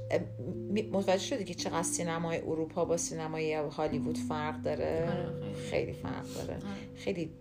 متوجه 0.91 1.23
شدی 1.23 1.43
که 1.43 1.53
چقدر 1.53 1.83
سینمای 1.83 2.41
اروپا 2.41 2.85
با 2.85 2.97
سینمای 2.97 3.53
هالیوود 3.53 4.17
فرق 4.17 4.61
داره؟ 4.61 5.09
آره، 5.11 5.53
خیلی. 5.53 5.93
فرق 5.93 6.25
داره. 6.37 6.59
خیلی 6.95 7.31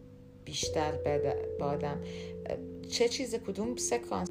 بیشتر 0.44 0.92
به 0.92 1.64
آدم. 1.64 2.00
چه 2.90 3.08
چیز 3.08 3.34
کدوم 3.34 3.76
سکانس؟ 3.76 4.28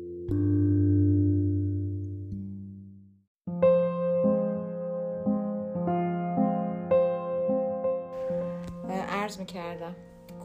عرض 9.36 9.39
می‌کردم. 9.39 9.95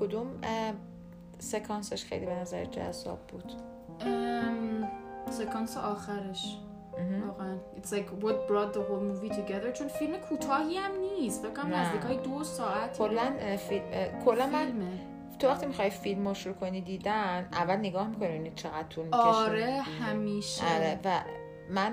کدوم؟ 0.01 0.27
سکانسش 1.39 2.05
خیلی 2.05 2.27
به 2.27 2.35
نظر 2.35 2.65
جذاب 2.65 3.19
بود. 3.27 3.53
سکانس 5.31 5.77
آخرش. 5.77 6.59
واقعا. 7.27 7.57
It's 7.77 7.93
like 7.93 8.25
what 8.25 8.49
brought 8.49 8.73
the 8.75 8.81
whole 8.81 9.03
movie 9.11 9.35
together. 9.35 9.73
چون 9.73 9.89
فیلم 9.89 10.17
کوتاهی 10.17 10.77
هم 10.77 10.91
نیست. 10.99 11.43
فکر 11.43 11.63
کنم. 11.63 11.75
نزدیک 11.75 12.01
های 12.01 12.17
دو 12.17 12.45
ساعت 12.45 12.99
کلا 12.99 13.33
کلا 14.25 14.47
من 14.47 14.73
تو 15.39 15.49
وقتی 15.49 15.67
می‌خوای 15.67 15.91
فیلم 15.91 16.29
رو 16.29 16.35
شروع 16.35 16.55
کنی 16.55 16.81
دیدن 16.81 17.49
اول 17.53 17.77
نگاه 17.77 18.09
می‌کنی 18.09 18.53
چقدر 18.57 18.89
طول 18.89 19.05
می‌کشه. 19.05 19.19
آره 19.19 19.81
همیشه. 19.81 20.65
آره 20.77 21.01
و 21.05 21.21
من 21.71 21.93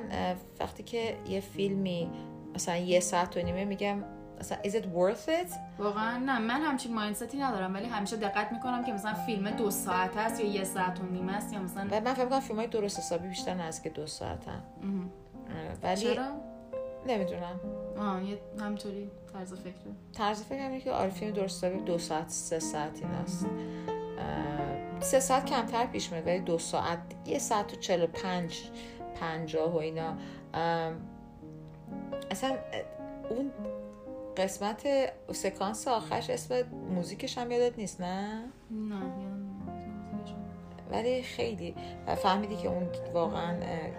وقتی 0.59 0.83
که 0.83 1.17
یه 1.29 1.39
فیلمی 1.39 2.09
مثلا 2.55 2.75
یه 2.75 2.99
ساعت 2.99 3.37
و 3.37 3.41
نیمه 3.41 3.65
میگم 3.65 4.03
مثلا 4.39 4.57
is 4.63 4.71
it 4.71 4.83
worth 4.83 5.27
it? 5.27 5.53
واقعا 5.79 6.17
نه 6.17 6.39
من 6.39 6.61
همچین 6.61 6.93
مایندستی 6.93 7.37
ندارم 7.37 7.73
ولی 7.73 7.85
همیشه 7.85 8.17
دقت 8.17 8.51
می‌کنم 8.51 8.83
که 8.83 8.93
مثلا 8.93 9.13
فیلم 9.13 9.49
دو 9.49 9.71
ساعت 9.71 10.17
است 10.17 10.39
یا 10.39 10.45
یه 10.45 10.63
ساعت 10.63 10.99
و 10.99 11.03
نیم 11.03 11.29
است 11.29 11.53
یا 11.53 11.59
مثلا 11.59 11.87
و 11.91 12.01
من 12.01 12.13
فکر 12.13 12.25
کنم 12.25 12.39
فیلم 12.39 12.59
های 12.59 12.67
درست 12.67 12.99
حسابی 12.99 13.27
بیشتر 13.27 13.53
نزدیک 13.53 13.93
دو 13.93 14.07
ساعتن 14.07 14.63
مهم. 14.81 15.09
آره، 15.49 15.77
ولی 15.83 16.01
چرا؟ 16.01 16.27
نمی‌دونم. 17.07 17.59
آه 17.99 18.23
یه 18.23 18.37
همطوری 18.59 19.11
طرز 19.33 19.53
فکره 19.53 19.73
طرز 20.13 20.43
فکرم 20.43 20.71
اینه 20.71 20.79
که 20.81 20.91
آره 20.91 21.09
فیلم 21.09 21.31
درست 21.31 21.63
حسابی 21.63 21.83
دو 21.83 21.97
ساعت 21.97 22.29
سه 22.29 22.59
ساعت 22.59 23.01
این 23.01 23.11
است 23.11 23.45
سه 24.99 25.19
ساعت 25.19 25.45
کمتر 25.45 25.85
پیش 25.85 26.11
میاد 26.11 26.27
ولی 26.27 26.39
دو 26.39 26.57
ساعت 26.57 26.99
یه 27.25 27.39
ساعت 27.39 27.73
و 27.73 27.75
چل 27.75 28.03
و 28.03 28.07
پنج 28.07 28.69
پنجاه 29.21 29.73
و 29.73 29.77
اینا. 29.77 30.13
اصلا 32.31 32.55
اون 33.29 33.51
قسمت 34.37 34.87
سکانس 35.31 35.87
آخرش 35.87 36.29
اسم 36.29 36.63
موزیکش 36.93 37.37
هم 37.37 37.51
یادت 37.51 37.77
نیست 37.77 38.01
نه؟ 38.01 38.43
نه. 38.71 39.01
ولی 40.91 41.21
خیلی. 41.21 41.75
و 42.07 42.15
فهمیدی 42.15 42.55
که 42.55 42.67
اون 42.67 42.89
واقعا 43.13 43.55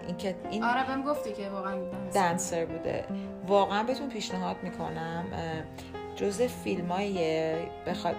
این 0.07 0.17
که 0.17 0.35
این 0.51 0.63
آره 0.63 0.87
بهم 0.87 1.03
گفتی 1.03 1.33
که 1.33 1.49
واقعا 1.49 1.75
دنس 1.75 2.13
دنسر 2.13 2.65
بوده. 2.65 3.05
واقعا 3.47 3.83
بهتون 3.83 4.09
پیشنهاد 4.09 4.55
می‌کنم 4.63 5.25
جزء 6.15 6.47
فیلم 6.47 6.91
های 6.91 7.53
بخواد 7.87 8.15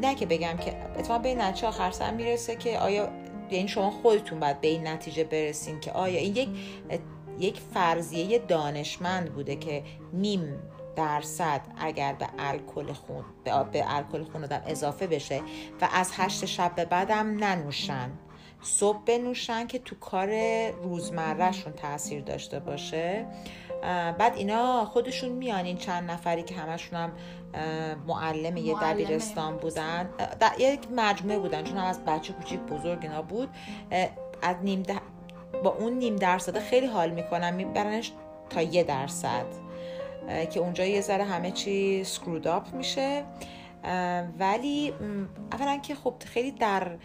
نه, 0.00 0.14
که 0.14 0.26
بگم 0.26 0.56
که 0.56 0.76
اتفاقا 0.76 1.18
به 1.18 1.34
نتیجه 1.34 1.68
آخر 1.68 1.90
سر 1.90 2.10
می‌رسه 2.10 2.56
که 2.56 2.78
آیا 2.78 3.08
یعنی 3.50 3.68
شما 3.68 3.90
خودتون 3.90 4.40
باید 4.40 4.60
به 4.60 4.68
این 4.68 4.86
نتیجه 4.86 5.24
برسین 5.24 5.80
که 5.80 5.92
آیا 5.92 6.20
این 6.20 6.36
یک 6.36 6.48
یک 7.38 7.60
فرضیه 7.74 8.38
دانشمند 8.38 9.32
بوده 9.32 9.56
که 9.56 9.82
نیم 10.12 10.62
درصد 10.96 11.60
اگر 11.78 12.12
به 12.12 12.26
الکل 12.38 12.92
خون 12.92 13.24
به, 13.44 13.94
الکل 13.96 14.24
خون 14.24 14.44
آدم 14.44 14.62
اضافه 14.66 15.06
بشه 15.06 15.40
و 15.80 15.88
از 15.92 16.12
هشت 16.16 16.44
شب 16.44 16.74
به 16.74 16.84
بعدم 16.84 17.44
ننوشن. 17.44 18.10
صبح 18.62 18.98
بنوشن 19.06 19.66
که 19.66 19.78
تو 19.78 19.96
کار 19.96 20.30
روزمرهشون 20.70 21.72
تاثیر 21.72 22.22
داشته 22.22 22.60
باشه. 22.60 23.26
بعد 24.18 24.36
اینا 24.36 24.84
خودشون 24.84 25.28
میان 25.28 25.64
این 25.64 25.76
چند 25.76 26.10
نفری 26.10 26.42
که 26.42 26.54
همشون 26.54 26.98
هم 26.98 27.12
معلم 28.06 28.56
یه 28.56 28.74
دبیرستان 28.82 29.56
بودن. 29.56 30.10
در 30.40 30.52
یک 30.58 30.80
مجموعه 30.96 31.38
بودن 31.38 31.64
چون 31.64 31.76
هم 31.76 31.84
از 31.84 32.04
بچه 32.04 32.32
کوچیک 32.32 32.60
بزرگ 32.60 32.98
اینا 33.02 33.22
بود. 33.22 33.48
از 34.42 34.56
نیم 34.62 34.82
با 35.64 35.70
اون 35.70 35.92
نیم 35.92 36.16
درصد 36.16 36.58
خیلی 36.58 36.86
حال 36.86 37.10
می‌کنن 37.10 37.54
میبرنش 37.54 38.12
تا 38.50 38.62
یه 38.62 38.84
درصد. 38.84 39.46
که 40.50 40.60
اونجا 40.60 40.84
یه 40.84 41.00
ذره 41.00 41.24
همه 41.24 41.50
چی 41.50 42.04
سکرود 42.04 42.46
آپ 42.46 42.74
میشه. 42.74 43.24
ولی 44.38 44.94
اولا 45.52 45.76
که 45.76 45.94
خب 45.94 46.14
خیلی 46.24 46.50
در 46.50 46.98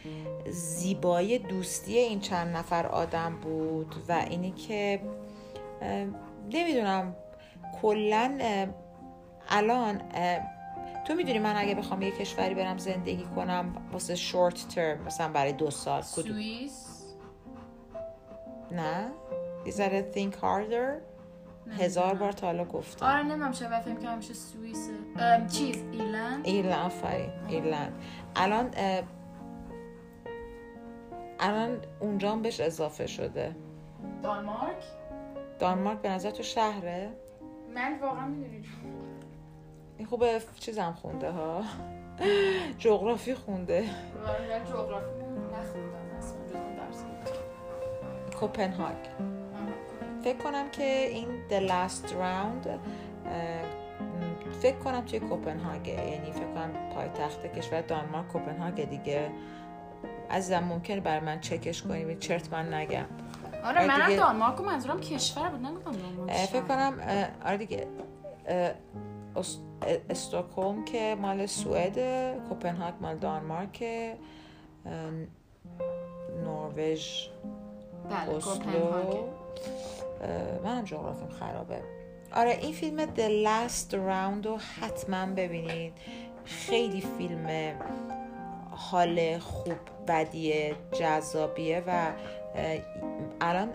زیبایی 0.49 1.39
دوستی 1.39 1.97
این 1.97 2.19
چند 2.19 2.55
نفر 2.55 2.85
آدم 2.85 3.35
بود 3.35 3.95
و 4.07 4.25
اینی 4.29 4.51
که 4.51 5.01
نمی‌دونم 6.53 7.15
کلا 7.81 8.37
الان 9.49 10.01
تو 11.07 11.13
می‌دونی 11.15 11.39
من 11.39 11.55
اگه 11.55 11.75
بخوام 11.75 12.01
یه 12.01 12.11
کشوری 12.11 12.55
برم 12.55 12.77
زندگی 12.77 13.25
کنم 13.35 13.87
واسه 13.91 14.15
شورت 14.15 14.67
ترم 14.67 15.03
مثلا 15.03 15.27
برای 15.27 15.51
دو 15.51 15.71
سال 15.71 16.01
سوئیس؟ 16.01 16.87
نه. 18.71 19.11
یه 19.65 19.71
ذره 19.71 20.11
think 20.15 20.33
harder? 20.33 21.14
هزار 21.71 22.13
بار 22.13 22.31
تا 22.31 22.47
حالا 22.47 22.65
گفتم. 22.65 23.05
آره 23.05 23.23
نمی‌دونم 23.23 23.51
چرا 23.51 23.79
فکر 23.79 23.95
که 23.95 24.07
همیشه 24.07 24.33
سوئیسه 24.33 24.91
ام، 25.19 25.47
چیز 25.47 25.83
ایرلند. 25.91 26.45
ایرلند 26.45 26.85
آفرین 26.85 27.29
ایرلند. 27.49 27.93
الان 28.35 28.71
الان 31.39 31.77
اونجا 31.99 32.31
هم 32.31 32.41
بهش 32.41 32.59
اضافه 32.59 33.07
شده. 33.07 33.55
دانمارک؟ 34.23 34.83
دانمارک 35.59 36.01
به 36.01 36.09
نظر 36.09 36.31
تو 36.31 36.43
شهره؟ 36.43 37.09
من 37.75 37.99
واقعا 38.01 38.27
می‌دونی 38.27 38.63
این 39.97 40.07
خوبه 40.07 40.41
چیزم 40.59 40.91
خونده 41.01 41.31
ها. 41.31 41.63
جغرافی 42.77 43.35
خونده. 43.35 43.83
واقعا 44.15 44.59
جغرافی 44.65 45.07
نخوندم 45.53 46.17
اصلا 46.17 46.37
درس. 46.77 47.05
کوپنهاگ. 48.39 48.95
فکر 50.25 50.37
کنم 50.37 50.69
که 50.69 50.83
این 51.07 51.27
the 51.49 51.69
last 51.69 52.07
round 52.09 52.67
فکر 54.61 54.75
کنم 54.83 55.01
توی 55.01 55.19
کوپنهاگه 55.19 55.93
یعنی 56.11 56.31
فکر 56.31 56.53
کنم 56.53 56.71
پایتخت 56.95 57.45
کشور 57.57 57.81
دانمارک 57.81 58.27
کوپنهاگه 58.27 58.85
دیگه. 58.85 59.29
عزیزم 60.31 60.59
ممکنه 60.63 60.99
بر 60.99 61.19
من 61.19 61.39
چکش 61.39 61.83
کنیم 61.83 62.19
چرت 62.19 62.53
من 62.53 62.73
نگم. 62.73 63.05
آره 63.63 63.79
آره 63.79 63.87
منم 63.87 64.05
دیگه. 64.05 64.17
دانمارک 64.19 64.59
و 64.59 64.63
منظورم 64.63 64.99
کشور 64.99 65.49
بود. 65.49 65.65
نگفتم 65.65 65.91
دانمارک 65.91 66.31
فکر. 66.37 66.61
کنم 66.61 66.99
آره 67.45 67.57
دیگه. 67.57 67.87
اه، 68.47 68.71
اس- 69.35 69.57
اه، 69.81 69.97
استکهلم 70.09 70.85
که 70.85 71.15
مال 71.21 71.45
سوئد 71.45 71.97
کوپنهاگ 72.49 72.93
مال 73.01 73.15
دانمارک 73.17 73.83
نروژ 76.43 77.27
بله 78.09 78.35
اسلو 78.37 78.83
اه، 78.83 79.25
منم 80.63 80.83
جغرافیم 80.83 81.29
خرابه. 81.29 81.81
آره 82.35 82.57
این 82.61 82.73
فیلم 82.73 83.05
The 83.05 83.47
Last 83.47 83.91
Round 83.91 84.45
رو 84.45 84.57
حتما 84.81 85.25
ببینید. 85.25 85.93
خیلی 86.45 87.03
فیلم 87.17 87.75
حال 88.71 89.39
خوب 89.39 89.73
بدی 90.07 90.73
جذابیه 90.99 91.83
و 91.87 92.11
الان 93.41 93.69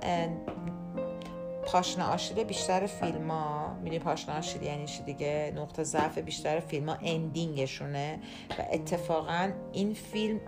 پاشنه 1.72 2.04
آشیل 2.04 2.44
بیشتر 2.44 2.86
فیلم 2.86 3.30
ها 3.30 3.74
می‌دونی 3.74 3.98
پاشنه 3.98 4.38
آشیل 4.38 4.62
یعنی 4.62 4.86
چی 4.86 5.02
دیگه؟ 5.02 5.52
نقطه 5.56 5.84
ضعف 5.84 6.18
بیشتر 6.18 6.60
فیلم 6.60 6.88
ها 6.88 6.96
اندینگشونه 7.02 8.18
و 8.58 8.62
اتفاقا 8.72 9.50
این 9.72 9.94
فیلم 9.94 10.40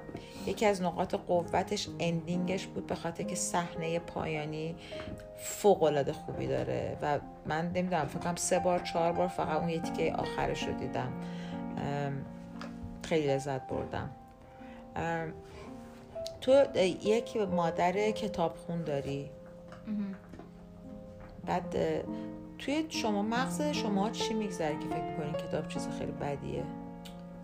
یکی 0.47 0.67
از 0.67 0.83
نقاط 0.83 1.15
قوتش 1.15 1.89
اندینگش 2.01 2.67
بود 2.67 2.87
به 2.87 2.95
خاطر 2.95 3.25
که 3.25 3.35
صحنه 3.35 3.99
پایانی 3.99 4.77
فوق 5.39 5.83
العاده 5.83 6.13
خوبی 6.13 6.47
داره. 6.47 6.99
و 7.03 7.19
من 7.47 7.67
نمی‌دونم 7.67 8.07
فکرم 8.07 8.37
سه 8.37 8.59
بار 8.59 8.79
چهار 8.79 9.13
بار 9.13 9.29
فقط 9.29 9.61
اون 9.61 9.69
یه 9.69 9.79
تیکه 9.79 10.13
آخرش 10.13 10.63
رو 10.63 10.73
دیدم. 10.73 11.13
خیلی 13.03 13.27
لذت 13.27 13.67
بردم. 13.67 14.11
تو 16.41 16.65
یک 17.05 17.37
مادر 17.37 18.11
کتاب 18.11 18.57
خون 18.57 18.83
داری 18.83 19.31
بعد 21.47 21.77
توی 22.59 22.87
شما 22.89 23.23
مغز 23.23 23.63
شما 23.63 24.11
چی 24.11 24.35
میگذره 24.35 24.79
که 24.79 24.87
فکر 24.87 25.03
می‌کنین 25.03 25.33
کتاب 25.33 25.69
چیز 25.69 25.89
خیلی 25.89 26.13
بدیه؟ 26.13 26.65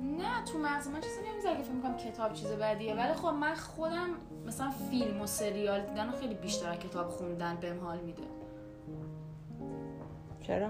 نه 0.01 0.45
تو 0.45 0.59
مغز 0.59 0.89
من 0.89 1.01
چیزی 1.01 1.21
نمی‌ذاره 1.33 1.57
که 1.57 1.63
فکر 1.63 1.73
می‌کنم 1.73 1.97
کتاب 1.97 2.33
چیز 2.33 2.47
بدیه. 2.53 2.95
ولی 2.95 3.13
خب 3.13 3.27
من 3.27 3.55
خودم 3.55 4.09
مثلا 4.47 4.71
فیلم 4.91 5.21
و 5.21 5.27
سریال 5.27 5.81
دیدن 5.81 6.11
خیلی 6.11 6.35
بیشتر 6.35 6.75
کتاب 6.75 7.09
خوندن 7.09 7.57
بهم 7.57 7.81
حال 7.81 7.99
میده. 7.99 8.23
چرا؟ 10.41 10.69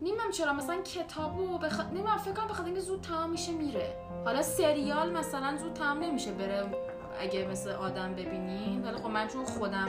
نیمم 0.00 0.30
چرا. 0.32 0.52
مثلا 0.52 0.82
کتاب 0.82 1.38
و 1.38 1.58
بخ... 1.58 1.92
نیمم 1.92 2.16
فکر 2.16 2.32
کنم 2.32 2.46
بخاطر 2.46 2.64
اینکه 2.64 2.80
زود 2.80 3.00
تمام 3.00 3.30
میشه 3.30 3.52
میره. 3.52 3.94
حالا 4.24 4.42
سریال 4.42 5.12
مثلا 5.12 5.56
زود 5.56 5.72
تمام 5.72 5.98
نمیشه 5.98 6.32
بره 6.32 6.64
اگه 7.20 7.48
مثل 7.50 7.70
آدم 7.70 8.12
ببینی 8.12 8.80
ولی 8.84 8.96
خب 8.96 9.08
من 9.08 9.28
چون 9.28 9.44
خودم 9.44 9.88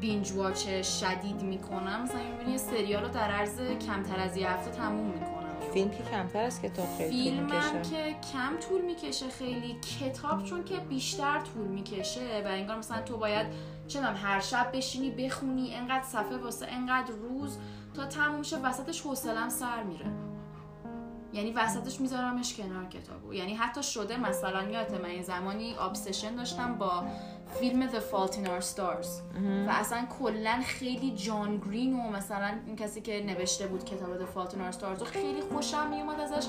بینج 0.00 0.32
واچ 0.32 0.68
شدید 0.82 1.42
می‌کنم. 1.42 2.02
مثلا 2.02 2.22
می‌بینی 2.22 2.58
سریال 2.58 3.02
رو 3.02 3.08
در 3.08 3.30
عرض 3.30 3.60
کمتر 3.60 4.20
از 4.20 4.36
یه 4.36 4.50
هفته 4.50 4.70
تموم 4.70 5.06
می‌کنم. 5.06 5.38
فیلم 5.72 5.90
که 5.90 6.02
کمتر 6.12 6.42
از 6.42 6.62
کتاب 6.62 6.86
خیلی 6.98 7.10
فیلم 7.10 7.46
که 7.82 8.16
کم 8.32 8.56
طول 8.68 8.80
می‌کشه 8.80 9.28
خیلی 9.28 9.76
کتاب 10.00 10.44
چون 10.44 10.64
که 10.64 10.76
بیشتر 10.76 11.40
طول 11.40 11.66
می‌کشه 11.66 12.42
و 12.44 12.48
انگار 12.48 12.78
مثلا 12.78 13.02
تو 13.02 13.16
باید 13.16 13.46
چه 13.88 14.00
هر 14.00 14.40
شب 14.40 14.70
بشینی 14.74 15.10
بخونی 15.10 15.74
انقدر 15.74 16.04
صفحه 16.04 16.36
واسه 16.36 16.66
انقدر 16.66 17.12
روز 17.12 17.58
تا 17.94 18.06
تموم 18.06 18.42
شه 18.42 18.56
وسطش 18.56 19.00
حوصلم 19.00 19.48
سر 19.48 19.82
میره. 19.82 20.06
یعنی 21.32 21.52
وسطش 21.52 22.00
میذارمش 22.00 22.54
کنار 22.54 22.84
کتابو 22.84 23.34
یعنی 23.34 23.54
حتی 23.54 23.82
شده 23.82 24.16
مثلا 24.16 24.62
یادت 24.62 25.00
من 25.00 25.04
این 25.04 25.22
زمانی 25.22 25.74
ابسشن 25.78 26.34
داشتم 26.34 26.74
با 26.74 27.04
فیلم 27.60 27.88
The 27.88 28.00
Fault 28.12 28.32
in 28.32 28.46
Our 28.46 28.64
Stars. 28.74 29.08
و 29.66 29.70
اصلا 29.70 30.06
کلا 30.20 30.62
خیلی 30.64 31.10
جان 31.10 31.56
گرین 31.56 32.00
و 32.00 32.10
مثلا 32.10 32.58
این 32.66 32.76
کسی 32.76 33.00
که 33.00 33.24
نوشته 33.26 33.66
بود 33.66 33.84
کتاب 33.84 34.18
The 34.18 34.28
Fault 34.34 34.52
in 34.52 34.56
Our 34.56 34.78
Stars 34.78 35.02
و 35.02 35.04
خیلی 35.04 35.40
خوشم 35.40 35.90
میومد 35.90 36.20
ازش. 36.20 36.48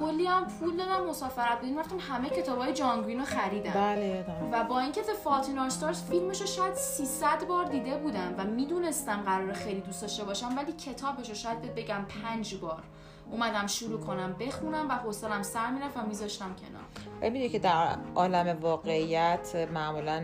کلی 0.00 0.26
هم 0.26 0.46
پول 0.46 0.76
دادم 0.76 1.06
مسافرت 1.06 1.58
بدیم 1.58 1.78
رفتم 1.78 1.98
همه 1.98 2.30
کتاب 2.30 2.58
های 2.58 2.72
جان 2.72 3.02
گرین 3.02 3.18
رو 3.18 3.24
خریدم. 3.24 3.72
بله 3.72 4.24
و 4.52 4.64
با 4.64 4.80
اینکه 4.80 5.00
The 5.02 5.26
Fault 5.26 5.44
in 5.44 5.70
Our 5.70 5.74
Stars 5.74 5.96
فیلمش 6.10 6.40
رو 6.40 6.46
شاید 6.46 6.74
300 6.74 7.46
بار 7.48 7.64
دیده 7.64 7.98
بودم 7.98 8.34
و 8.38 8.44
می‌دونستم 8.44 9.22
قرار 9.22 9.52
خیلی 9.52 9.80
دوست 9.80 10.02
داشته 10.02 10.24
باشم 10.24 10.56
ولی 10.56 10.72
کتابش 10.72 11.28
رو 11.28 11.34
شاید 11.34 11.74
بگم 11.74 12.04
پنج 12.22 12.54
بار. 12.54 12.82
اومدم 13.30 13.66
شروع 13.66 14.00
کنم 14.00 14.36
بخونم 14.40 14.88
و 14.88 14.92
حوصلم 14.92 15.42
سر 15.42 15.70
می‌رفت 15.70 15.96
و 15.96 16.02
میذاشتم 16.06 16.56
کنار. 16.56 17.30
می‌دونی 17.30 17.48
که 17.48 17.58
در 17.58 17.96
عالم 18.14 18.58
واقعیت 18.60 19.68
معمولا 19.74 20.22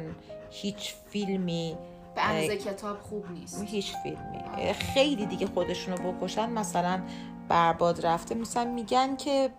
هیچ 0.50 0.94
فیلمی 1.08 1.78
به 2.14 2.22
اندازه 2.22 2.56
کتاب 2.56 3.00
خوب 3.00 3.30
نیست. 3.30 3.64
هیچ 3.64 3.92
فیلمی. 4.02 4.72
خیلی 4.72 5.26
دیگه 5.26 5.46
خودشونو 5.46 6.12
بکشن 6.12 6.50
مثلا 6.50 7.02
برباد 7.48 8.06
رفته 8.06 8.34
مثلا 8.34 8.64
میگن 8.64 9.16
که 9.16 9.50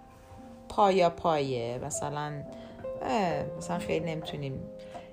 پایا 0.69 1.09
پایه 1.09 1.79
مثلا 1.83 2.43
مثلا 3.57 3.79
خیلی 3.79 4.05
نمی‌تونیم. 4.15 4.59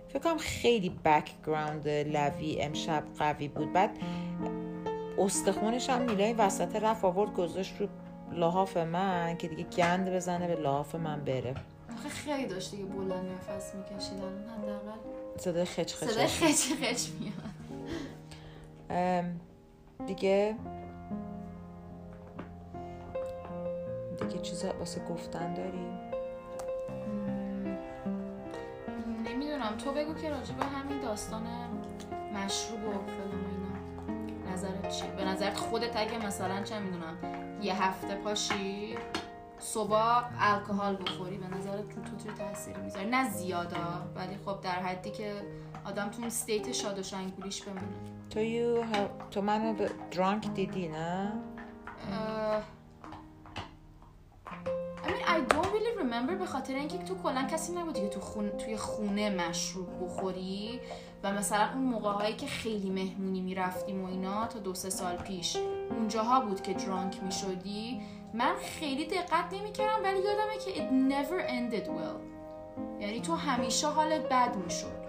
فکر 0.08 0.18
کنم 0.18 0.38
خیلی 0.38 0.88
background 1.04 1.88
لوی 1.88 2.62
امشب 2.62 3.04
قوی 3.18 3.48
بود. 3.48 3.72
بعد 3.72 3.90
استخونش 5.18 5.90
هم 5.90 6.02
میلای 6.02 6.32
وسط 6.32 6.76
رفت 6.76 7.04
آورد 7.04 7.32
گذاشت 7.32 7.80
رو 7.80 7.88
لحاف 8.32 8.76
من 8.76 9.36
که 9.36 9.48
دیگه 9.48 9.62
گند 9.62 10.10
بزنه 10.10 10.48
به 10.48 10.54
لحاف 10.54 10.94
من 10.94 11.24
بره. 11.24 11.54
آخه 11.98 12.08
خیلی 12.08 12.46
داشت 12.46 12.70
دیگه 12.70 12.84
بلند 12.84 13.32
نفس 13.32 13.74
می‌کشید 13.74 14.18
الان 14.18 14.48
حداقل. 14.48 14.98
صدای 15.38 15.64
خچ 15.64 15.94
خچ 15.94 16.04
صدای 16.04 16.26
خچ 16.26 16.72
خچ 16.82 17.08
میاد 17.20 17.52
دیگه 20.06 20.56
دیگه 24.18 24.38
چیزا 24.42 24.78
واسه 24.78 25.04
گفتن 25.04 25.54
داری؟ 25.54 25.88
نمی‌دونم. 29.24 29.76
تو 29.84 29.92
بگو 29.92 30.14
که 30.14 30.30
راجع 30.30 30.54
به 30.54 30.64
همین 30.64 31.00
داستان 31.00 31.42
مشروب 32.32 32.80
و 32.80 32.90
فلان 32.90 33.44
اینا. 33.50 33.74
نظرت 34.52 34.88
چیه؟ 34.88 35.10
به 35.10 35.24
نظرت 35.24 35.56
خودت 35.56 35.96
اگه 35.96 36.26
مثلا 36.26 36.62
چه 36.62 36.78
می‌دونم 36.78 37.18
یه 37.64 37.82
هفته 37.82 38.14
پاشی 38.14 38.96
صبح 39.58 40.24
الکل 40.40 40.96
بخوری. 40.96 41.36
به 41.36 41.56
نظرت 41.56 41.88
تو 41.88 42.00
تو 42.00 42.32
تاثیر 42.38 42.76
می‌ذاره 42.76 43.06
نه 43.06 43.30
زیادا 43.30 44.12
ولی 44.14 44.36
خب 44.46 44.60
در 44.60 44.82
حدی 44.82 45.10
که 45.10 45.42
آدم 45.84 46.08
تو 46.08 46.16
اون 46.16 46.26
استیت 46.26 46.72
شاد 46.72 46.98
و 46.98 47.02
شنگولیش 47.02 47.62
بمونه. 47.62 47.82
تو 48.30 48.40
یو 48.40 48.84
تو 49.30 49.42
منو 49.42 49.72
به 49.74 49.90
درانک 50.10 50.48
دیدی 50.54 50.88
نه؟ 50.88 51.32
I 55.04 55.06
mean 55.06 55.24
I 55.26 55.52
don't 55.52 55.66
really 55.66 55.94
remember 56.02 56.32
به 56.38 56.46
خاطر 56.46 56.74
اینکه 56.74 56.98
تو 56.98 57.14
کلا 57.14 57.42
کسی 57.42 57.72
نبودی 57.72 58.00
که 58.00 58.08
تو 58.08 58.20
خون... 58.20 58.50
توی 58.50 58.76
خونه 58.76 59.30
مشروب 59.30 60.04
بخوری. 60.04 60.80
و 61.22 61.32
مثلا 61.32 61.68
اون 61.74 61.84
موقع 61.84 62.10
هایی 62.12 62.36
که 62.36 62.46
خیلی 62.46 62.90
مهمونی 62.90 63.40
می‌رفتیم 63.40 64.04
و 64.04 64.06
اینا 64.06 64.46
تا 64.46 64.58
دو 64.58 64.74
سه 64.74 64.90
سال 64.90 65.16
پیش. 65.16 65.56
اونجاها 65.90 66.40
بود 66.40 66.62
که 66.62 66.74
درانک 66.74 67.22
می‌شدی 67.22 68.00
من 68.34 68.54
خیلی 68.56 69.06
دقت 69.06 69.52
نمی‌کردم 69.52 70.02
ولی 70.04 70.18
یادمه 70.18 70.58
که 70.64 70.70
it 70.74 70.90
never 71.12 71.48
ended 71.48 71.88
well. 71.88 72.20
یعنی 73.00 73.20
تو 73.20 73.34
همیشه 73.34 73.86
حالت 73.86 74.28
بد 74.28 74.56
می‌شد 74.56 75.04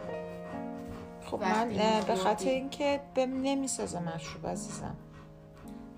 خب 1.26 1.42
من 1.42 1.70
به 2.08 2.16
خاطر 2.16 2.50
اینکه 2.50 3.02
بهم 3.14 3.42
نمی‌سازه 3.42 4.00
مشروب 4.16 4.48
عزیزم. 4.48 4.96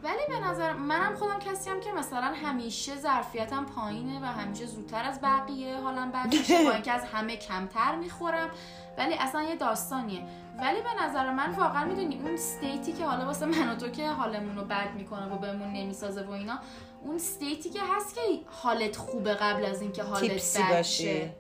ولی 0.04 0.22
به 0.30 0.48
نظر 0.48 0.74
منم 0.74 1.16
خودم 1.16 1.40
کسی 1.40 1.70
هم 1.70 1.80
که 1.80 1.92
مثلا 1.92 2.34
همیشه 2.44 2.96
ظرفیتم 2.96 3.66
پایینه 3.66 4.20
و 4.20 4.26
همیشه 4.26 4.66
زودتر 4.66 5.04
از 5.04 5.22
بقیه 5.22 5.78
حالم 5.78 6.12
بد 6.12 6.28
میشه 6.28 6.64
با 6.64 6.72
اینکه 6.72 6.92
از 6.92 7.04
همه 7.04 7.38
کمتر 7.38 7.96
می‌خورم. 7.96 8.50
ولی 8.98 9.14
اصلا 9.14 9.44
یه 9.44 9.56
داستانیه. 9.56 10.24
ولی 10.60 10.82
به 10.82 11.04
نظر 11.04 11.32
من 11.32 11.52
واقعا 11.52 11.86
می‌دونی 11.86 12.16
اون 12.16 12.34
استیتی 12.34 12.94
که 12.94 13.06
حالا 13.06 13.26
واسه 13.26 13.46
من 13.46 13.70
و 13.70 13.76
تو 13.76 13.90
که 13.90 14.10
حالمون 14.10 14.56
رو 14.56 14.64
بد 14.64 14.94
می‌کنه 14.96 15.34
و 15.34 15.38
بهمون 15.38 15.74
نمی‌سازه 15.74 16.24
و 16.24 16.32
اینا 16.32 16.60
اون 17.04 17.16
استیتی 17.16 17.70
که 17.70 17.80
هست 17.96 18.16
که 18.16 18.22
حالت 18.46 18.98
خوبه 18.98 19.34
قبل 19.34 19.66
از 19.66 19.82
اینکه 19.82 20.04
حالت 20.04 20.58
بد 20.58 20.82
شه. 20.82 21.34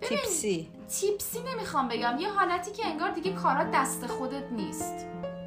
تیپسی. 0.00 0.70
تیپسی 0.88 1.38
نمی‌خوام 1.42 1.88
بگم. 1.88 2.16
یه 2.18 2.32
حالتی 2.32 2.72
که 2.72 2.86
انگار 2.86 3.10
دیگه 3.10 3.32
کارات 3.32 3.70
دست 3.70 4.06
خودت 4.06 4.52
نیست. 4.52 5.06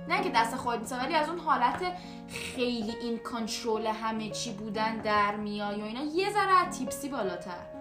نه 0.10 0.24
که 0.24 0.32
دست 0.36 0.56
خودت 0.56 0.80
نیست 0.80 0.94
ولی 0.94 1.14
از 1.14 1.30
اون 1.30 1.40
حالت 1.40 1.82
خیلی 2.28 2.96
این 3.02 3.18
کنترل 3.18 3.88
همه 3.88 4.30
چی 4.30 4.54
بودن 4.54 4.98
در 4.98 5.36
میای 5.36 5.82
و 5.82 5.86
اینا 5.86 6.02
یه 6.16 6.30
ذره 6.30 6.70
تیپسی 6.72 7.10
بالاتر 7.10 7.78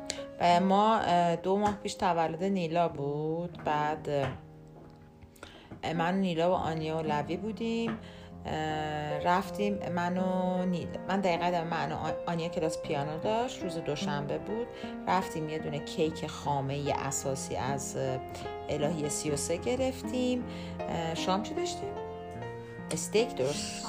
ما 0.60 1.00
دو 1.42 1.58
ماه 1.58 1.76
پیش 1.76 1.94
تولد 1.94 2.44
نیلا 2.44 2.88
بود 2.88 3.64
بعد 3.64 4.08
من 5.96 6.20
نیلا 6.20 6.50
و 6.50 6.54
آنیا 6.54 6.98
و 6.98 7.02
لوی 7.02 7.36
بودیم 7.36 7.98
رفتیم 9.24 9.78
من 9.92 10.18
و 10.18 10.64
نیل 10.66 10.88
من 11.08 11.20
دقیقا 11.20 11.64
من 11.64 11.92
و 11.92 11.96
آنیا 12.26 12.48
کلاس 12.48 12.82
پیانو 12.82 13.18
داشت 13.18 13.62
روز 13.62 13.78
دوشنبه 13.78 14.38
بود 14.38 14.66
رفتیم 15.08 15.48
یه 15.48 15.58
دونه 15.58 15.78
کیک 15.78 16.26
خامه 16.26 16.94
اساسی 16.98 17.56
از 17.56 17.96
الهی 18.68 19.08
سی 19.08 19.30
و 19.30 19.36
سه 19.36 19.56
گرفتیم 19.56 20.44
شام 21.14 21.42
چی 21.42 21.54
داشتیم؟ 21.54 22.05
استیک 22.90 23.34
درست 23.34 23.86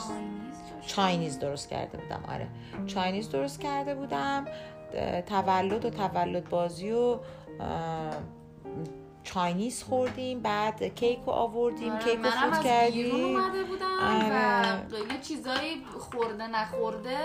چاینیز 0.87 1.39
درست 1.39 1.69
کرده 1.69 1.97
بودم 1.97 2.23
آره 2.33 2.47
چاینیز 2.85 3.29
درست 3.29 3.59
کرده 3.59 3.95
بودم 3.95 4.45
تولد 5.25 5.85
و 5.85 5.89
تولد 5.89 6.49
بازی 6.49 6.91
و 6.91 7.19
چاینیز 9.23 9.83
خوردیم 9.83 10.39
بعد 10.39 10.83
کیک 10.83 11.19
رو 11.25 11.31
آوردیم 11.31 11.91
آره 11.91 12.03
کیک 12.03 12.19
رو 12.19 12.31
فوت 12.31 12.63
کردیم. 12.63 13.15
اومده 13.15 13.63
بودم 13.63 13.85
آره. 14.01 14.85
و 14.85 15.13
یه 15.13 15.21
چیزایی 15.21 15.83
خورده 15.99 16.47
نخورده 16.47 17.17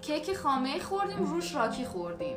کیک 0.00 0.36
خامه 0.36 0.78
خوردیم 0.78 1.16
روش 1.18 1.54
راکی 1.54 1.84
خوردیم. 1.84 2.36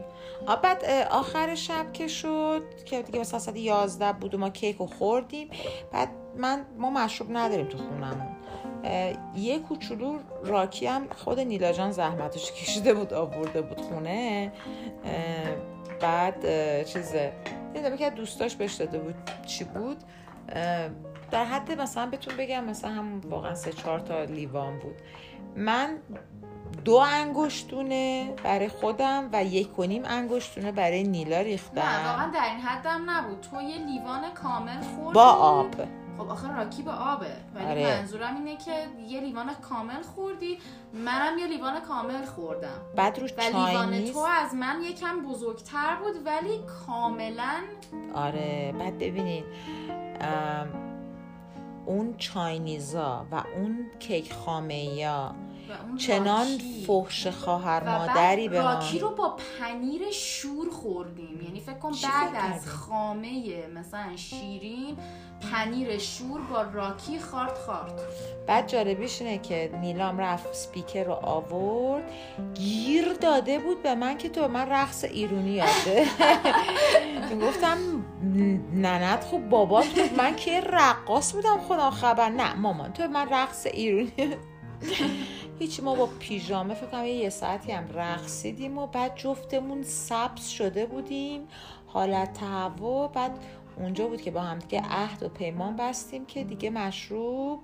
بعد 0.64 0.86
آخر 1.12 1.56
شب 1.56 1.94
که 1.94 2.08
شد 2.08 2.64
که 2.86 3.02
دیگه 3.02 3.20
مثلا 3.20 3.40
ساعت 3.40 3.58
11 3.58 4.14
بود 4.14 4.36
و 4.36 4.38
ما 4.38 4.50
کیک 4.50 4.78
رو 4.78 4.86
خوردیم. 4.86 5.50
بعد 5.92 6.10
من 6.38 6.66
ما 6.78 6.90
مشروب 6.90 7.38
نداریم 7.38 7.66
تو 7.66 7.78
خونمون. 7.78 8.39
یه 9.36 9.60
کوچولو 9.60 10.20
راکی 10.44 10.88
هم 10.88 11.08
خود 11.18 11.40
نیلا 11.40 11.72
جان 11.72 11.92
زحمتش 11.92 12.52
کشیده 12.52 12.94
بود 12.94 13.14
آورده 13.14 13.62
بود 13.62 13.82
خونه. 13.82 14.52
بعد 16.02 16.44
چیزه 16.86 17.34
دیدم 17.74 17.98
که 17.98 18.10
دوستاش 18.10 18.56
بهش 18.56 18.74
داده 18.74 19.00
بود 19.00 19.16
چی 19.46 19.64
بود 19.64 19.98
در 21.32 21.46
حد 21.46 21.82
مثلا 21.82 22.06
بهتون 22.06 22.38
بگم 22.38 22.64
مثلا 22.64 22.92
هم 22.92 23.22
واقعا 23.30 23.56
سه 23.56 23.74
چهار 23.74 24.00
تا 24.00 24.24
لیوان 24.24 24.80
بود. 24.80 24.96
من 25.56 25.98
دو 26.86 26.96
انگشتونه 26.96 28.34
برای 28.44 28.68
خودم 28.68 29.30
و 29.34 29.44
یک 29.44 29.80
و 29.80 29.84
نیم 29.84 30.04
انگشتونه 30.06 30.72
برای 30.72 31.04
نیلا 31.04 31.38
نه 31.38 31.44
ریختم 31.44 31.82
واقعا 32.06 32.32
در 32.32 32.46
این 32.46 32.60
حدم 32.60 33.10
نبود. 33.10 33.42
تو 33.42 33.62
یه 33.62 33.78
لیوان 33.78 34.34
کامل 34.34 34.82
خوردی. 34.82 35.14
با 35.14 35.26
آب. 35.26 35.76
خب 36.20 36.30
آخه 36.30 36.56
راکی 36.58 36.84
به 36.84 36.92
آبه 36.92 37.32
ولی 37.56 37.66
آره. 37.66 37.98
منظورم 37.98 38.36
اینه 38.36 38.58
که 38.58 38.72
یه 39.08 39.22
لیوان 39.22 39.54
کامل 39.54 40.02
خوردی. 40.02 40.58
منم 40.94 41.38
یه 41.38 41.48
لیوان 41.48 41.80
کامل 41.80 42.26
خوردم. 42.26 42.82
بعد 42.96 43.20
روش 43.20 43.34
و 43.38 43.42
لیوان 43.42 44.06
تو 44.06 44.20
از 44.20 44.56
من 44.56 44.82
یکم 44.82 45.24
بزرگتر 45.24 45.96
بود 45.96 46.26
ولی 46.26 46.60
کاملا 46.86 47.62
آره 48.14 48.76
بعد 48.80 48.98
ببینید 48.98 49.46
اون 51.86 52.18
چاینیزا 52.18 53.26
و 53.32 53.44
اون 53.56 53.86
کیک 54.00 54.34
خامه 54.34 54.74
اون 54.74 55.49
چنان. 55.98 56.48
فحش 56.88 57.28
خواهر 57.28 57.84
مادری 57.84 58.50
به 58.50 58.62
من 58.62 58.74
راکی 58.74 59.00
رو 59.00 59.16
با 59.16 59.38
پنیر 59.60 60.02
شور 60.12 60.70
خوردیم. 60.70 61.42
یعنی 61.42 61.60
فکر 61.60 61.74
کن 61.74 61.92
بعد 62.04 62.54
از؟ 62.56 62.68
خامه 62.68 63.68
مثلا 63.76 64.16
شیرین 64.16 64.98
پنیر 65.52 65.98
شور 65.98 66.42
با 66.42 66.62
راکی 66.62 67.20
خارد 67.20 67.58
خارد 67.58 68.02
بعد 68.48 68.68
جالبیش 68.68 69.22
اینه 69.22 69.38
که 69.38 69.72
نیلام 69.82 70.18
رفت 70.18 70.54
سپیکر 70.54 71.04
رو 71.04 71.14
آورد. 71.14 72.04
گیر 72.54 73.14
داده 73.14 73.60
بود 73.60 73.84
به 73.84 73.96
من 73.96 74.18
که 74.18 74.30
تو 74.30 74.48
من 74.48 74.70
رقص 74.70 75.04
ایرونی 75.04 75.52
یاده. 75.52 76.06
گفتم 77.48 77.78
ننت 78.74 79.24
خب 79.24 79.40
بابات 79.40 79.86
بود 79.86 80.18
من 80.18 80.36
که 80.36 80.62
رقاص 80.62 81.34
بودم 81.34 81.60
خدا 81.68 81.92
خبر. 81.92 82.30
نه 82.30 82.54
مامان 82.54 82.94
تو 82.94 83.08
من 83.08 83.30
رقص 83.30 83.66
ایرونی 83.66 84.12
هیچ 85.60 85.80
ما 85.80 85.96
با 85.96 86.10
پیژامه 86.20 86.74
فکر 86.74 86.88
کنم 86.88 87.06
یه 87.06 87.30
ساعتی 87.30 87.72
هم 87.72 87.88
رقصیدیم 87.94 88.78
و 88.78 88.88
بعد 88.88 89.16
جفتمون 89.16 89.84
سبز 89.84 90.48
شده 90.48 90.86
بودیم. 90.86 91.48
حالت 91.88 92.34
تهوع 92.34 93.08
بعد 93.08 93.40
اونجا 93.78 94.08
بود 94.08 94.22
که 94.22 94.32
با 94.32 94.42
هم 94.42 94.60
دیگه 94.60 94.82
عهد 94.90 95.24
و 95.24 95.30
پیمان 95.30 95.76
بستیم 95.76 96.26
که 96.26 96.44
دیگه 96.44 96.70
مشروب 96.70 97.60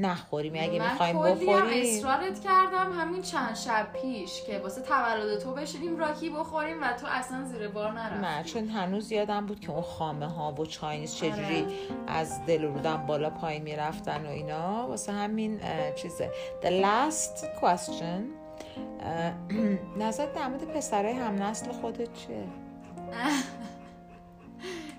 نخوریم. 0.00 0.52
اگه 0.56 0.78
من 0.78 0.90
می‌خوایم 0.90 1.16
بخوریم. 1.16 1.82
اصرارت 1.82 2.40
کردم 2.40 2.92
همین 2.92 3.22
چند 3.22 3.54
شب 3.54 3.92
پیش 3.92 4.42
که 4.42 4.58
واسه 4.58 4.82
تولد 4.82 5.38
تو 5.38 5.54
بشینیم 5.54 5.98
راکی 5.98 6.30
بخوریم 6.30 6.82
و 6.82 6.92
تو 6.92 7.06
اصلا 7.10 7.44
زیر 7.44 7.68
بار 7.68 7.92
نرفتی. 7.92 8.26
نه 8.26 8.44
چون 8.44 8.68
هنوز 8.68 9.12
یادم 9.12 9.46
بود 9.46 9.60
که 9.60 9.70
اون 9.70 9.82
خامه 9.82 10.26
ها 10.26 10.52
و 10.52 10.66
چاینیز 10.66 11.14
چجوری 11.14 11.62
آره. 11.62 11.74
از 12.06 12.46
دل 12.46 12.64
و 12.64 12.74
رودم 12.74 13.06
بالا 13.06 13.30
پایین 13.30 13.62
می‌رفتن 13.62 14.26
و 14.26 14.28
اینا. 14.28 14.88
واسه 14.88 15.12
همین 15.12 15.60
چیزه. 15.94 16.30
The 16.62 16.84
last 16.84 17.44
question. 17.60 18.22
نظر 20.02 20.26
در 20.26 20.48
مورد 20.48 20.64
پسرای 20.64 21.12
هم 21.12 21.42
نسل 21.42 21.72
خودت 21.72 22.12
چیه؟ 22.12 22.44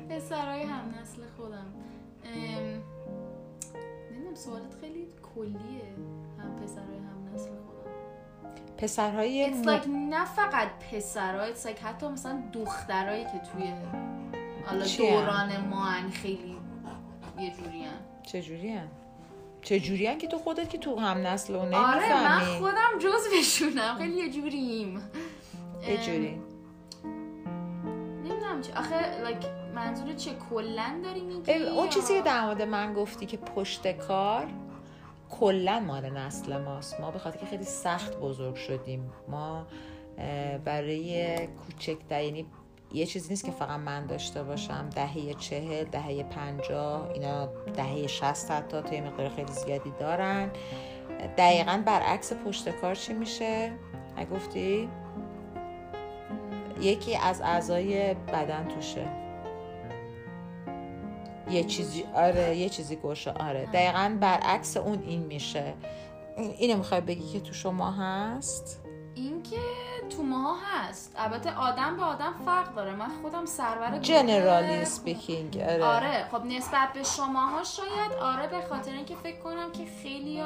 پسرای 0.09 0.63
هم 0.63 0.93
نسل 1.01 1.21
خودم 1.37 1.73
سوالت 4.37 4.76
کلیه 5.37 5.83
هم 6.43 6.55
پسرای 6.55 6.97
هم 6.97 7.33
نسل 7.35 7.49
خودم. 7.49 7.91
پسرهای 8.77 9.53
It's 9.53 9.67
م- 9.67 9.77
like 9.77 9.87
نه 9.87 10.25
فقط 10.25 10.67
پسرها 10.91 11.53
It's 11.53 11.65
like 11.65 11.79
حتی 11.83 12.07
مثلا 12.07 12.43
دخترایی 12.53 13.23
که 13.23 13.41
توی 13.53 13.73
حالا 14.65 14.85
دوران 14.97 15.57
ما 15.69 15.85
خیلی 16.13 16.57
یه 17.39 17.51
جوری 17.53 17.83
هن. 17.83 17.91
چجوری 18.23 18.69
هن؟ 18.73 18.87
چجوری 19.61 20.07
هن 20.07 20.17
که 20.17 20.27
تو 20.27 20.37
خودت 20.37 20.69
که 20.69 20.77
تو 20.77 20.99
هم 20.99 21.27
نسل 21.27 21.55
و 21.55 21.59
آره 21.59 21.69
من 21.69 21.95
نمی‌فهمی؟ 21.95 22.59
خودم 22.59 22.99
جزوشونم 22.99 23.95
خیلی 23.97 24.13
یه 24.17 24.29
جوریم. 24.29 25.01
یه 25.87 25.97
جوری. 25.97 26.41
نمی‌دونم 28.23 28.61
چه 28.61 28.73
آخه 28.73 29.25
like 29.25 29.45
منظور 29.75 30.13
چه 30.13 30.31
کلا 30.49 31.01
داری 31.03 31.21
میگی 31.21 31.53
اون 31.53 31.89
چیزی 31.89 32.13
که 32.13 32.21
در 32.21 32.45
مورد 32.45 32.61
من 32.61 32.93
گفتی 32.93 33.25
که 33.25 33.37
پشت 33.37 33.91
کار؟ 33.97 34.47
کلا 35.29 35.79
مال 35.79 36.09
نسل 36.09 36.57
ماست 36.57 36.99
ما 36.99 37.11
به 37.11 37.19
خاطر 37.19 37.39
که 37.39 37.45
خیلی 37.45 37.63
سخت 37.63 38.17
بزرگ 38.17 38.55
شدیم 38.55 39.11
ما 39.27 39.67
برای 40.65 41.37
کوچکتر 41.47 42.23
یعنی 42.23 42.45
یه 42.93 43.05
چیزی 43.05 43.29
نیست 43.29 43.45
که 43.45 43.51
فقط 43.51 43.79
من 43.79 44.05
داشته 44.05 44.43
باشم 44.43 44.89
دهه 44.95 45.33
چهل 45.33 45.83
دهه 45.83 46.23
پنجاه 46.23 47.11
اینا 47.11 47.45
دهه 47.75 48.07
شست 48.07 48.51
حتی 48.51 48.81
تا 48.81 48.95
یه 48.95 49.01
مقدار 49.01 49.29
خیلی 49.29 49.51
زیادی 49.51 49.93
دارن 49.99 50.51
دقیقا 51.37 51.83
برعکس 51.85 52.33
پشت 52.33 52.69
کار 52.69 52.95
چی 52.95 53.13
میشه؟ 53.13 53.71
گفتی؟ 54.31 54.89
یکی 56.81 57.15
از 57.15 57.41
اعضای 57.41 58.13
بدن 58.13 58.67
توشه 58.67 59.26
یه 61.49 61.63
چیزی 61.63 62.05
آره 62.15 62.55
یه 62.57 62.69
چیزی 62.69 62.95
گوشه 62.95 63.31
آره. 63.31 63.65
دقیقا 63.73 64.17
برعکس 64.21 64.77
اون 64.77 65.03
این 65.07 65.19
میشه. 65.21 65.73
این- 66.37 66.53
اینو 66.57 66.77
می‌خوای 66.77 67.01
بگی 67.01 67.31
که 67.33 67.39
تو 67.39 67.53
شما 67.53 67.91
هست؟ 67.91 68.79
این 69.15 69.43
که 69.43 69.57
تو 70.09 70.23
ماها 70.23 70.55
هست. 70.65 71.13
البته 71.17 71.55
آدم 71.55 71.97
به 71.97 72.03
آدم 72.03 72.33
فرق 72.45 72.75
داره. 72.75 72.95
من 72.95 73.09
خودم 73.21 73.45
سرور 73.45 73.97
جنرالی 74.01 74.85
speaking 74.85 75.57
آره. 75.57 75.83
آره. 75.85 76.27
خب 76.31 76.45
نسبت 76.45 76.93
به 76.93 77.03
شماها 77.03 77.63
شاید 77.63 78.11
آره 78.21 78.47
به 78.47 78.61
خاطر 78.69 78.91
اینکه 78.91 79.15
فکر 79.15 79.39
کنم 79.39 79.71
که 79.71 79.85
خیلی 80.03 80.43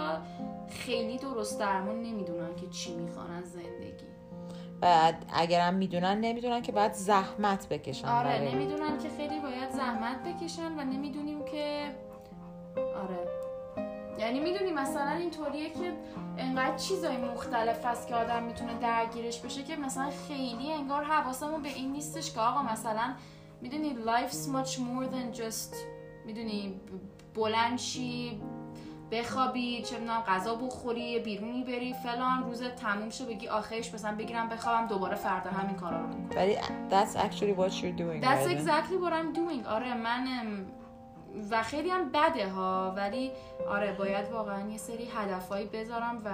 خیلی 0.70 1.18
درست 1.18 1.60
درمون 1.60 1.96
نمی‌دونن 2.02 2.56
که 2.56 2.68
چی 2.70 2.96
می‌خوان 2.96 3.32
از 3.32 3.52
زندگی. 3.52 4.11
بعد 4.82 5.26
اگرم 5.34 5.74
می‌دونن 5.74 6.18
نمی‌دونن 6.22 6.62
که 6.62 6.72
باید 6.72 6.94
زحمت 6.94 7.70
بکشن 7.70 8.08
آره 8.08 8.30
برای- 8.30 8.56
نمی‌دونن 8.56 8.98
که 8.98 9.10
خیلی 9.10 9.40
باید 9.40 9.70
زحمت 9.72 10.24
بکشن 10.24 10.72
و 10.80 10.84
نمی‌دونیم 10.84 11.46
که 11.46 11.92
آره. 12.76 13.28
یعنی 14.20 14.40
می‌دونی 14.40 14.72
مثلا 14.72 15.12
اینطوریه 15.12 15.70
که 15.70 15.94
انقدر 16.38 16.76
چیزای 16.76 17.18
مختلف 17.18 17.86
هست 17.86 18.08
که 18.08 18.16
آدم 18.16 18.44
می‌تونه 18.44 18.74
درگیرش 18.82 19.40
بشه 19.40 19.64
که 19.64 19.76
مثلا 19.76 20.10
خیلی 20.28 20.72
انگار 20.74 21.04
حواسمون 21.04 21.62
به 21.62 21.70
این 21.70 21.92
نیستش 21.92 22.34
که 22.34 22.40
آقا 22.40 22.62
مثلا 22.62 23.14
می‌دونی 23.62 23.96
life's 24.06 24.48
much 24.48 24.70
more 24.78 25.06
than 25.14 25.40
just 25.42 25.76
می‌دونی 26.26 26.82
بلند 27.36 27.78
شی 27.78 28.42
بخوابی 29.12 29.82
چه 29.82 30.00
می‌دونم 30.00 30.22
غذا 30.22 30.56
بخوری 30.56 31.20
بیرونی 31.20 31.64
بری 31.64 31.94
فلان 31.94 32.44
روز 32.44 32.64
تموم 32.64 33.10
شه 33.10 33.26
بگی 33.26 33.48
آخرش 33.48 33.94
مثلا 33.94 34.16
بگیرم 34.16 34.50
بخوابم 34.50 34.88
دوباره 34.88 35.16
فردا 35.16 35.50
همین 35.50 35.76
کارا 35.76 36.02
رو 36.02 36.08
می‌کنم. 36.08 36.38
ولی 36.38 36.56
that's 36.90 37.16
actually 37.16 37.60
what 37.60 37.72
you're 37.72 37.98
doing 38.02 38.22
That's 38.22 38.48
right? 38.48 38.58
exactly 38.58 38.98
what 39.04 39.14
I'm 39.14 39.38
doing. 39.38 39.68
آره 39.68 39.94
من 39.98 40.28
و 41.52 41.64
خیلی 41.64 41.90
هم 41.90 42.10
بده 42.10 42.50
ها 42.50 42.94
ولی 42.98 43.32
آره 43.70 43.92
باید 43.94 44.32
واقعا 44.32 44.70
یه 44.70 44.78
سری 44.78 45.10
هدفهایی 45.16 45.66
بذارم 45.66 46.22
و 46.26 46.30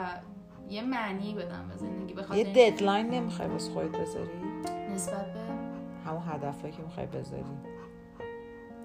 یه 0.70 0.82
معنی 0.82 1.34
بدم 1.34 1.68
به 1.70 1.78
زندگی 1.78 2.14
به 2.14 2.24
خاطر 2.24 2.38
یه 2.38 2.72
ددلاین 2.72 3.10
نمی‌خوای 3.10 3.48
واسه 3.48 3.72
خودت 3.72 3.98
بذاری؟ 3.98 4.30
نسبت 4.94 5.34
به 5.34 5.40
همون 6.06 6.24
هدفی 6.28 6.72
که 6.72 6.84
می‌خوای 6.84 7.06
بذاری. 7.06 7.44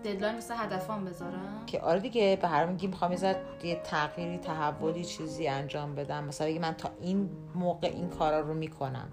deadline 0.05 0.37
مثل 0.37 0.55
هدفام 0.57 1.05
بذارم؟ 1.05 1.63
که 1.67 1.81
آره 1.81 2.01
دیگه 2.01 2.39
به 2.43 2.49
هر 2.49 2.67
میگی 2.67 2.87
می‌خوام 2.87 3.13
یه 3.63 3.81
تغییری 3.85 4.39
تحولی 4.39 5.05
چیزی 5.05 5.49
انجام 5.49 5.95
بدم. 5.95 6.25
مثلا 6.25 6.47
بگی 6.47 6.59
من 6.59 6.73
تا 6.75 6.91
این 7.01 7.31
موقع 7.55 7.89
این 7.89 8.09
کارا 8.09 8.41
رو 8.41 8.55
می‌کنم. 8.55 9.09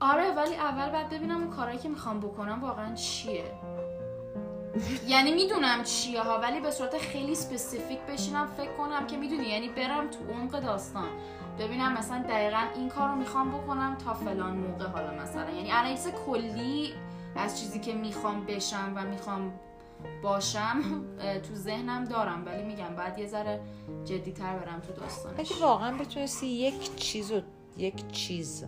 آره 0.00 0.32
ولی 0.34 0.54
اول 0.54 0.90
باید 0.90 1.08
ببینم 1.08 1.36
اون 1.36 1.50
کارهایی 1.50 1.78
که 1.78 1.88
می‌خوام 1.88 2.20
بکنم 2.20 2.62
واقعا 2.62 2.94
چیه. 2.94 3.44
یعنی 5.06 5.34
می‌دونم 5.34 5.82
چیه 5.82 6.22
ها 6.22 6.38
ولی 6.38 6.60
به 6.60 6.70
صورت 6.70 6.98
خیلی 6.98 7.34
specific 7.34 7.98
بشینم 7.98 8.46
فکر 8.46 8.72
کنم 8.72 9.06
که 9.06 9.16
می‌دونی 9.16 9.44
یعنی 9.44 9.68
برم 9.68 10.10
تو 10.10 10.18
عمق 10.34 10.60
داستان. 10.60 11.08
ببینم 11.58 11.92
مثلا 11.92 12.22
دقیقا 12.28 12.62
این 12.76 12.88
کار 12.88 13.08
رو 13.08 13.14
می‌خوام 13.14 13.50
بکنم 13.50 13.96
تا 14.04 14.14
فلان 14.14 14.56
موقع 14.56 14.86
حالا 14.86 15.22
مثلا. 15.22 15.50
یعنی 15.50 15.70
انالیز 15.70 16.08
کلی 16.26 16.94
از 17.36 17.60
چیزی 17.60 17.80
که 17.80 17.94
می‌خوام 17.94 18.44
بشم 18.44 18.92
و 18.96 19.04
می‌خوام 19.04 19.52
باشم 20.22 20.82
تو 21.48 21.54
ذهنم 21.54 22.04
دارم 22.04 22.46
ولی 22.46 22.62
میگم 22.62 22.94
بعد 22.96 23.18
یه 23.18 23.26
ذره 23.26 23.60
جدیتر 24.04 24.58
برم 24.58 24.80
تو 24.80 24.92
داستانش. 24.92 25.52
اگه 25.52 25.62
واقعا 25.62 25.96
بتونستی 25.98 26.46
یک 26.46 26.96
چیز 26.96 27.32
و 27.32 27.40
یک 27.76 28.10
چیز 28.12 28.64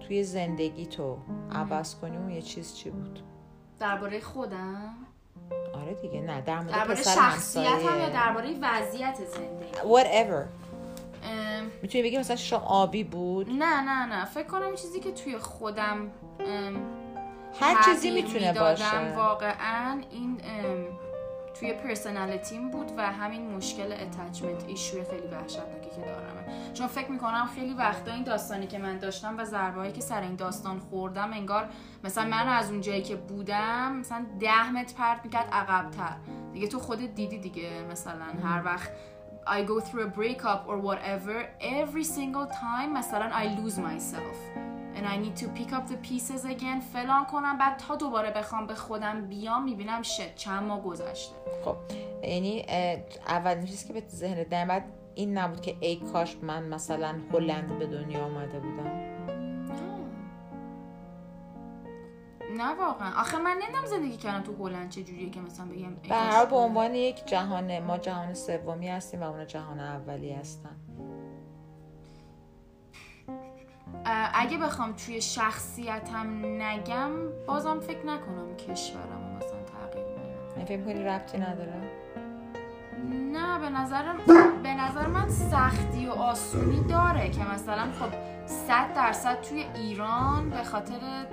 توی 0.00 0.24
زندگی 0.24 0.86
تو 0.86 1.18
عوض 1.52 1.94
کنی 1.94 2.16
اون 2.16 2.30
یه 2.30 2.42
چیز 2.42 2.74
چی 2.74 2.90
بود؟ 2.90 3.20
درباره 3.78 4.20
خودم؟ 4.20 4.94
آره 5.74 5.94
دیگه 5.94 6.20
نه 6.20 6.40
در 6.40 6.60
مورد 6.60 6.72
درباره 6.72 7.02
شخصیت 7.02 7.66
هم 7.66 8.00
یا 8.00 8.08
درباره 8.08 8.54
وضعیت 8.62 9.18
زندگی؟ 9.24 9.72
Whatever. 9.74 10.44
می‌تونی 11.82 12.04
بگی 12.04 12.18
مثلا 12.18 12.36
شام 12.36 12.62
آبی 12.62 13.04
بود؟ 13.04 13.50
نه 13.50 13.80
نه 13.80 14.06
نه. 14.06 14.24
فکر 14.24 14.46
کنم 14.46 14.74
چیزی 14.74 15.00
که 15.00 15.12
توی 15.12 15.38
خودم 15.38 16.10
هر 17.60 17.82
چیزی 17.84 18.10
می‌تونه 18.10 18.52
باشه. 18.52 19.14
واقعا 19.16 20.02
این 20.10 20.40
توی 21.60 21.72
پرسنالیتیم 21.72 22.70
بود 22.70 22.92
و 22.96 23.12
همین 23.12 23.56
مشکل 23.56 23.92
اتچمنت 23.92 24.64
ایشوی 24.68 25.04
خیلی 25.04 25.26
وحشتناکی 25.26 25.90
که 25.90 26.06
دارمه. 26.06 26.72
چون 26.74 26.86
فکر 26.86 27.10
می‌کنم 27.10 27.48
خیلی 27.54 27.74
وقتا 27.74 28.12
این 28.12 28.24
داستانی 28.24 28.66
که 28.66 28.78
من 28.78 28.98
داشتم 28.98 29.38
و 29.38 29.44
ضربه‌هایی 29.44 29.92
که 29.92 30.00
سر 30.00 30.20
این 30.20 30.36
داستان 30.36 30.78
خوردم 30.78 31.32
انگار 31.32 31.68
مثلا 32.04 32.24
من 32.24 32.48
از 32.48 32.70
اون 32.70 32.80
جایی 32.80 33.02
که 33.02 33.16
بودم 33.16 33.92
مثلا 33.92 34.26
ده 34.40 34.70
متر 34.72 34.94
پرت 34.98 35.20
می‌کرد 35.24 35.48
عقبتر. 35.52 36.16
دیگه 36.52 36.66
تو 36.66 36.78
خودت 36.78 37.14
دیدی 37.14 37.38
دیگه 37.38 37.70
مثلا 37.90 38.24
هر 38.44 38.64
وقت 38.64 38.90
I 39.46 39.62
go 39.68 39.80
through 39.80 40.04
a 40.08 40.18
breakup 40.18 40.60
or 40.70 40.76
whatever 40.88 41.36
every 41.60 42.04
single 42.04 42.46
time 42.62 42.88
مثلا 42.94 43.30
I 43.30 43.44
lose 43.60 43.78
myself. 43.78 44.36
And 44.96 45.06
I 45.06 45.16
need 45.24 45.36
to 45.42 45.46
pick 45.58 45.72
up 45.72 45.88
the 45.88 46.08
pieces 46.08 46.44
again. 46.44 46.80
فلان 46.92 47.24
کنم 47.24 47.58
بعد 47.58 47.76
تا 47.76 47.96
دوباره 47.96 48.30
بخوام 48.30 48.66
به 48.66 48.74
خودم 48.74 49.26
بیام 49.26 49.64
می‌بینم 49.64 50.02
شت 50.02 50.34
چند 50.34 50.62
ماه 50.62 50.82
گذشته. 50.82 51.34
خب 51.64 51.76
یعنی 52.22 52.64
اولین 53.28 53.64
چیزی 53.64 53.88
که 53.88 53.92
به 53.92 54.02
ذهن 54.08 54.42
در 54.42 54.66
بعد 54.66 54.84
این 55.14 55.38
نبود 55.38 55.60
که 55.60 55.76
ای 55.80 55.96
کاش 55.96 56.36
من 56.42 56.68
مثلا 56.68 57.14
هلند 57.32 57.78
به 57.78 57.86
دنیا 57.86 58.24
آمده 58.24 58.58
بودم. 58.58 59.14
نه. 62.56 62.74
واقعا. 62.74 63.20
آخه 63.20 63.38
من 63.38 63.56
نمی‌دونم 63.62 63.86
زندگی 63.86 64.16
کردم 64.16 64.42
تو 64.42 64.66
هلند 64.66 64.90
چه 64.90 65.02
جوریه 65.02 65.30
که 65.30 65.40
مثلا 65.40 65.66
بگم 65.66 65.94
به 66.50 66.56
عنوان 66.56 66.94
یک 66.94 67.26
جهان 67.26 67.78
ما 67.78 67.98
جهان 67.98 68.34
سومی 68.34 68.88
هستیم 68.88 69.22
و 69.22 69.24
اونا 69.24 69.44
جهان 69.44 69.80
اولی 69.80 70.32
هستن. 70.32 70.76
اگه 74.34 74.58
بخوام 74.58 74.92
توی 74.92 75.20
شخصیتم 75.20 76.44
نگم 76.62 77.10
بازم 77.46 77.80
فکر 77.80 78.06
نکنم 78.06 78.56
کشورم 78.56 79.02
رو 79.02 79.36
مثلا 79.36 79.88
تغییر 79.90 80.06
من 80.56 80.64
فکر 80.64 80.84
کنی 80.84 81.04
ربطی 81.04 81.38
نداره؟ 81.38 81.74
نه 83.32 83.58
به 83.58 83.70
نظرم 83.70 84.16
به 84.62 84.74
نظر 84.74 85.06
من 85.06 85.28
سختی 85.28 86.06
و 86.06 86.10
آسونی 86.10 86.84
داره 86.88 87.30
که 87.30 87.44
مثلا 87.44 87.82
خب 87.82 88.10
صد 88.46 88.94
درصد 88.94 89.40
توی 89.40 89.66
ایران 89.74 90.50
به 90.50 90.64
خاطر 90.64 91.26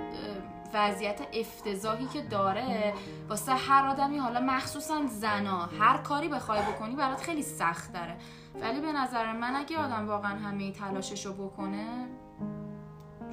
وضعیت 0.74 1.20
افتضاحی 1.32 2.06
که 2.06 2.22
داره 2.22 2.94
واسه 3.28 3.52
هر 3.52 3.86
آدمی 3.86 4.18
حالا 4.18 4.40
مخصوصا 4.40 5.02
زنا 5.06 5.68
هر 5.80 5.96
کاری 5.98 6.28
بخوای 6.28 6.60
بکنی 6.60 6.96
برات 6.96 7.20
خیلی 7.20 7.42
سخت 7.42 7.92
داره. 7.92 8.16
ولی 8.60 8.80
به 8.80 8.92
نظر 8.92 9.32
من 9.32 9.56
اگه 9.56 9.78
آدم 9.78 10.08
واقعا 10.08 10.38
همه 10.38 10.72
تلاششو 10.72 11.34
بکنه 11.34 11.86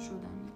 شدنی 0.00 0.50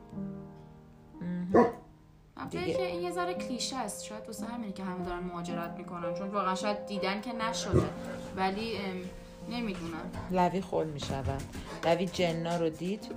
البته 2.36 2.58
دیگه. 2.60 2.74
که 2.74 2.86
این 2.86 3.02
یه 3.02 3.10
ذره 3.10 3.34
کلیشه 3.34 3.76
است 3.76 4.04
شاید 4.04 4.26
واسه 4.26 4.46
همینه 4.46 4.72
که 4.72 4.84
همه 4.84 5.04
دارن 5.04 5.18
مهاجرت 5.18 5.74
می‌کنن 5.78 6.14
چون 6.14 6.28
واقعا 6.28 6.54
شاید 6.54 6.86
دیدن 6.86 7.20
که 7.20 7.32
نشده. 7.32 7.82
ولی 8.36 8.78
نمی‌دونم. 9.50 10.10
لوی 10.30 10.60
خول 10.60 10.86
می 10.86 11.00
شود 11.00 11.42
لوی 11.84 12.06
جنا 12.06 12.56
رو 12.56 12.68
دید. 12.68 13.12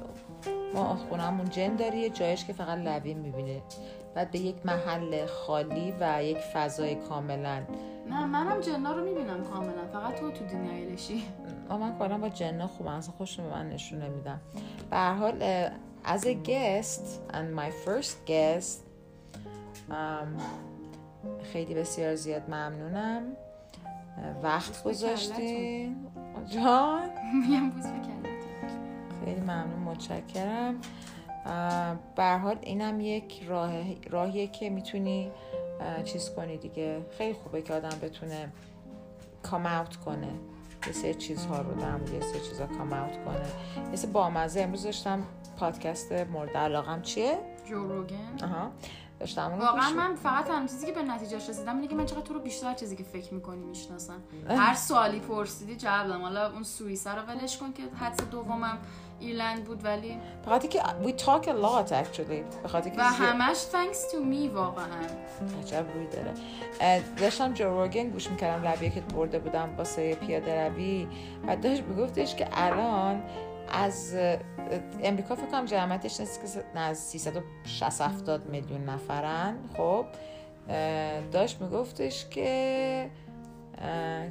ما 0.73 0.95
خونمون 0.95 1.49
جن 1.49 1.75
داری 1.75 1.97
یه 1.97 2.09
جایش 2.09 2.45
که 2.45 2.53
فقط 2.53 2.77
لوی 2.77 3.13
می‌بینه. 3.13 3.61
بعد 4.15 4.31
به 4.31 4.39
یک 4.39 4.65
محل 4.65 5.25
خالی 5.25 5.93
و 5.99 6.23
یک 6.23 6.37
فضای 6.37 6.95
کاملا. 6.95 7.61
نه 8.09 8.25
منم 8.25 8.59
جنا 8.59 8.91
رو 8.91 9.03
می‌بینم 9.03 9.43
کاملا. 9.43 9.87
فقط 9.93 10.15
تو 10.15 10.31
تو 10.31 10.45
دنیای 10.45 10.85
لشی 10.85 11.23
من 11.69 11.99
کلا 11.99 12.17
با 12.17 12.29
جنا 12.29 12.67
خوبم 12.67 12.89
اصلا 12.89 13.13
خوش 13.17 13.37
به 13.37 13.49
من 13.49 13.69
نشون 13.69 14.01
نمیدم 14.01 14.41
به 14.89 14.97
هر 14.97 15.13
حال 15.13 15.69
as 16.15 16.23
a 16.25 16.35
guest 16.51 17.03
and 17.33 17.47
my 17.61 17.69
first 17.85 18.15
guest 18.25 18.77
ام، 19.91 20.37
خیلی 21.53 21.75
بسیار 21.75 22.15
زیاد 22.15 22.49
ممنونم. 22.49 23.23
وقت 24.43 24.83
گذاشتین. 24.83 26.07
جان؟ 26.53 27.09
میگم 27.41 27.69
بکنم 27.69 28.23
خیلی 29.25 29.41
ممنون 29.41 29.79
متشکرم. 29.79 30.81
به 32.15 32.23
حال 32.23 32.57
اینم 32.61 32.99
یک 32.99 33.43
راه 33.47 33.71
راهیه 34.09 34.47
که 34.47 34.69
می‌تونی 34.69 35.31
چیز 36.03 36.29
کنی 36.29 36.57
دیگه. 36.57 37.05
خیلی 37.17 37.33
خوبه 37.33 37.61
که 37.61 37.73
آدم 37.73 37.99
بتونه 38.01 38.51
کام 39.43 39.65
اوت 39.65 39.95
کنه. 39.95 40.31
یه 40.87 40.93
سری 40.93 41.13
چیزها 41.13 41.61
رو 41.61 41.73
در 41.73 42.13
یه 42.13 42.21
سری 42.21 42.39
چیزها 42.39 42.67
کام 42.67 42.93
اوت 42.93 43.25
کنه. 43.25 43.47
یه 43.89 43.95
سری 43.95 44.11
بامزه 44.11 44.61
امروز 44.61 44.83
داشتم 44.83 45.23
پادکست 45.59 46.11
مورد 46.11 46.57
علاقم 46.57 47.01
چیه؟ 47.01 47.37
جو 47.69 47.87
روگن. 47.87 48.43
آها. 48.43 48.71
داشتم 49.19 49.57
واقعا 49.59 49.89
من 49.89 50.15
فقط 50.15 50.45
تنها 50.45 50.67
چیزی 50.67 50.85
که 50.85 50.91
به 50.91 51.01
نتیجهش 51.01 51.49
رسیدم 51.49 51.75
اینه 51.75 51.87
که 51.87 51.95
من 51.95 52.05
چقدر 52.05 52.21
تو 52.21 52.33
رو 52.33 52.39
بیشتر 52.39 52.73
چیزی 52.73 52.95
که 52.95 53.03
فکر 53.03 53.33
می‌کنی 53.33 53.65
می‌شناسم. 53.65 54.23
هر 54.49 54.75
سوالی 54.75 55.19
پرسیدی 55.19 55.75
جواب 55.75 56.07
دادم 56.07 56.21
حالا 56.21 56.51
اون 56.51 56.63
سوئیسه 56.63 57.15
رو 57.15 57.21
ولش 57.21 57.57
کن 57.57 57.73
که 57.73 57.83
حدس 58.05 58.23
دومم 58.31 58.77
ایرلند 59.19 59.63
بود 59.63 59.85
ولی 59.85 60.17
خاطر 60.45 60.67
که 60.67 60.79
we 60.79 61.09
talk 61.09 61.45
a 61.45 61.49
lot 61.49 61.89
actually. 61.91 62.61
به 62.63 62.67
خاطر 62.67 62.89
که 62.89 62.99
و 62.99 63.03
همش 63.03 63.57
thanks 63.57 64.11
to 64.11 64.15
me 64.15 64.53
واقعا. 64.53 64.85
عجب 65.61 65.85
روی 65.93 66.07
داره. 66.07 66.33
داشتم 67.17 67.53
جو 67.53 67.81
روگن 67.81 68.09
گوش 68.09 68.29
می‌کردم 68.29 68.67
لبیه 68.67 68.89
که 68.89 69.01
برده 69.01 69.39
بودم 69.39 69.69
واسه 69.77 70.15
پیاده 70.15 70.69
روی. 70.69 71.07
و 71.47 71.55
داشت 71.55 71.83
میگفتش 71.83 72.35
که 72.35 72.47
الان 72.51 73.23
از 73.71 74.15
امریکا 75.03 75.35
فکر 75.35 75.45
کنم 75.45 75.65
جمعیتش 75.65 76.19
از 76.75 76.97
360 76.97 78.01
70 78.01 78.49
میلیون 78.49 78.85
نفرن. 78.85 79.57
خب 79.77 80.05
داشت 81.31 81.61
میگفتش 81.61 82.25
که 82.29 83.09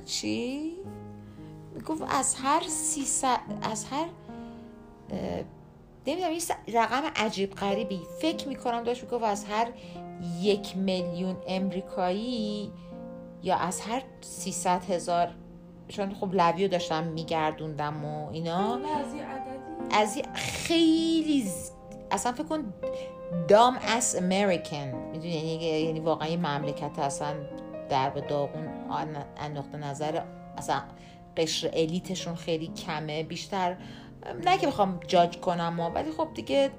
چی؟ 0.07 0.73
می‌گفت 1.75 2.03
از 2.09 2.35
هر 2.35 2.63
300 2.69 3.39
از 3.63 3.85
هر 3.85 4.07
نمی‌دونم 6.07 6.39
س- 6.39 6.51
رقم 6.75 7.03
عجیب 7.17 7.55
غریبی. 7.55 8.01
فکر 8.21 8.49
می‌کنم 8.49 8.83
داشت 8.83 9.05
می‌گفت 9.05 9.25
از 9.25 9.45
هر 9.45 9.69
یک 10.41 10.77
میلیون 10.77 11.37
امریکایی 11.47 12.73
یا 13.43 13.57
از 13.57 13.81
هر 13.81 14.03
300 14.21 14.85
هزار 14.85 15.35
چون 15.89 16.15
خب 16.15 16.35
لویو 16.35 16.69
داشتم 16.69 17.05
میگردوندم 17.05 18.05
و 18.05 18.29
اینا. 18.31 18.79
از 19.91 20.17
یه 20.17 20.23
خیلی 20.35 21.43
ز- 21.43 21.71
اصلا 22.11 22.33
فکر 22.33 22.43
کن 22.45 22.75
دام 23.49 23.79
اس 23.83 24.17
امریکن. 24.17 24.89
می‌دونی؟ 25.13 25.29
یعنی 25.35 25.65
یعنی 25.65 26.01
واقعا 26.01 26.29
یه 26.29 26.37
مملکت 26.37 26.99
اصلا 26.99 27.35
در 27.89 28.11
به 28.11 28.21
داغون 28.21 28.69
نقطه 29.55 29.79
نظر 29.79 30.23
اصلا 30.59 30.83
قشر 31.37 31.71
الیتشون 31.73 32.35
خیلی 32.35 32.67
کمه. 32.67 33.23
بیشتر 33.23 33.77
نه 34.45 34.59
که 34.59 34.67
بخوام 34.67 35.01
جاج 35.09 35.37
کنم 35.39 35.69
ما 35.75 35.91
ولی 35.91 36.11
خب 36.11 36.29
دیگه 36.35 36.71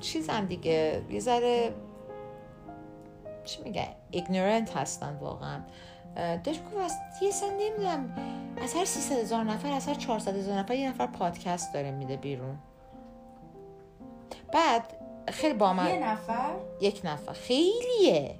چیزن 0.00 0.44
دیگه. 0.44 1.02
یه 1.10 1.20
ذره 1.20 1.74
چی 3.44 3.62
میگه 3.62 3.88
ignorant 4.10 4.76
هستن 4.76 5.18
واقعا. 5.20 5.60
داشت 6.44 6.60
می‌گفت 6.60 6.84
از 6.84 6.92
یه 7.22 7.30
سن 7.30 7.50
نمی‌دونم 7.60 8.14
از 8.62 8.74
هر 8.74 8.84
300 8.84 9.16
هزار 9.18 9.44
نفر 9.44 9.72
از 9.72 9.88
هر 9.88 9.94
400 9.94 10.36
هزار 10.36 10.58
نفر 10.58 10.74
یه 10.74 10.88
نفر 10.88 11.06
پادکست 11.06 11.74
داره 11.74 11.90
میده 11.90 12.16
بیرون. 12.16 12.58
بعد 14.52 14.82
خیلی 15.28 15.54
با 15.54 15.72
من 15.72 15.86
یه 15.88 15.98
نفر؟ 16.08 16.50
یک 16.80 17.00
نفر. 17.04 17.32
خیلیه. 17.32 18.34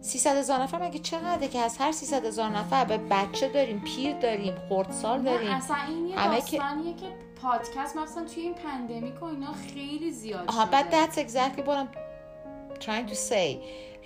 300 0.00 0.36
هزار 0.36 0.62
نفر 0.62 0.82
مگه 0.88 0.98
چقدره 0.98 1.48
که 1.48 1.58
از 1.58 1.76
هر 1.78 1.92
300 1.92 2.24
هزار 2.24 2.48
نفر 2.50 2.84
به 2.84 2.98
بچه 2.98 3.48
داریم 3.48 3.80
پیر 3.80 4.16
داریم 4.18 4.54
خردسال 4.68 5.22
داریم؟ 5.22 5.50
اصلا 5.50 5.76
این 5.88 6.06
یه 6.06 6.16
همه 6.18 6.40
که- 6.40 6.60
پادکست 7.42 7.96
مثلا 7.96 8.24
توی 8.24 8.42
این 8.42 8.54
pandemic 8.54 9.22
و 9.22 9.24
اینا 9.24 9.52
خیلی 9.52 10.12
زیاد 10.12 10.48
آها 10.48 10.62
شده. 10.66 10.70
بعد 10.70 10.90
that's 11.10 11.14
exactly 11.14 11.60
what 11.60 11.76
I'm 11.76 11.96
trying 12.80 13.10
to 13.10 13.14
say. 13.14 13.56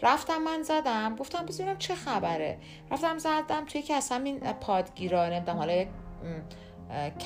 رفتم 0.03 0.43
من 0.43 0.63
زدم 0.63 1.17
گفتم 1.17 1.47
بذارم 1.47 1.79
چه 1.79 1.95
خبره؟ 1.95 2.59
رفتم 2.91 3.19
زدم 3.19 3.65
توی 3.69 3.83
که 3.83 3.95
از 3.95 4.09
همین 4.13 4.39
پادگیرا 4.39 5.29
نمی‌دونم 5.29 5.59
حالا 5.59 5.73
یک 5.73 5.89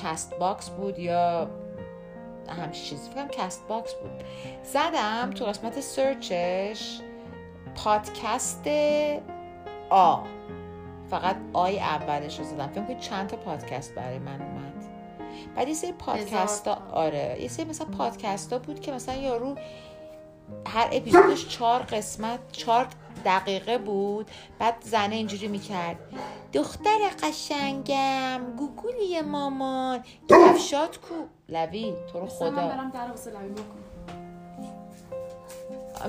Castbox 0.03 0.69
بود 0.69 0.99
یا 0.99 1.49
همچین 2.49 2.83
چیزی 2.83 3.09
فکرم 3.09 3.27
کست 3.27 3.67
باکس 3.67 3.93
بود. 3.93 4.23
زدم 4.63 5.31
تو 5.35 5.45
قسمت 5.45 5.81
سرچش 5.81 6.99
پادکست 7.75 8.67
آ. 9.89 10.17
فقط 11.09 11.35
آی 11.53 11.79
اولش 11.79 12.39
رو 12.39 12.45
زدم. 12.45 12.67
فکر 12.67 12.81
کنید 12.81 12.99
چند 12.99 13.27
تا 13.27 13.37
پادکست 13.37 13.95
برای 13.95 14.19
من 14.19 14.41
اومد. 14.41 14.85
بعد 15.55 15.67
یه 15.67 15.73
سری 15.73 15.91
پادکست 15.91 16.67
ها. 16.67 16.77
آره. 16.91 17.37
یه 17.41 17.47
سری 17.47 17.65
مثلا 17.65 17.87
پادکست 17.87 18.53
ها 18.53 18.59
بود 18.59 18.79
که 18.79 18.91
مثلا 18.91 19.15
یارو 19.15 19.55
هر 20.67 20.89
اپیزودش 20.91 21.47
چهار 21.47 21.81
قسمت 21.81 22.39
چهار 22.51 22.87
دقیقه 23.25 23.77
بود. 23.77 24.31
بعد 24.59 24.75
زنه 24.81 25.15
اینجوری 25.15 25.47
می‌کرد. 25.47 25.99
دختر 26.53 26.97
قشنگم 27.23 28.41
گوگولی 28.57 29.21
مامان. 29.21 30.03
کفشات 30.29 30.97
کو 30.97 31.15
لوی 31.49 31.93
تو 32.11 32.19
رو 32.19 32.25
من 32.25 32.29
خدا 32.29 32.51
برم 32.51 32.89
در 32.89 33.07
واسه 33.07 33.31
بکنم. 33.31 33.85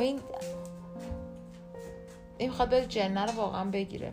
این 0.01 0.21
این 2.39 2.51
می‌خواد 2.51 2.71
بره 2.71 2.87
جنه 2.87 3.27
رو 3.27 3.33
واقعا 3.33 3.65
بگیره. 3.65 4.13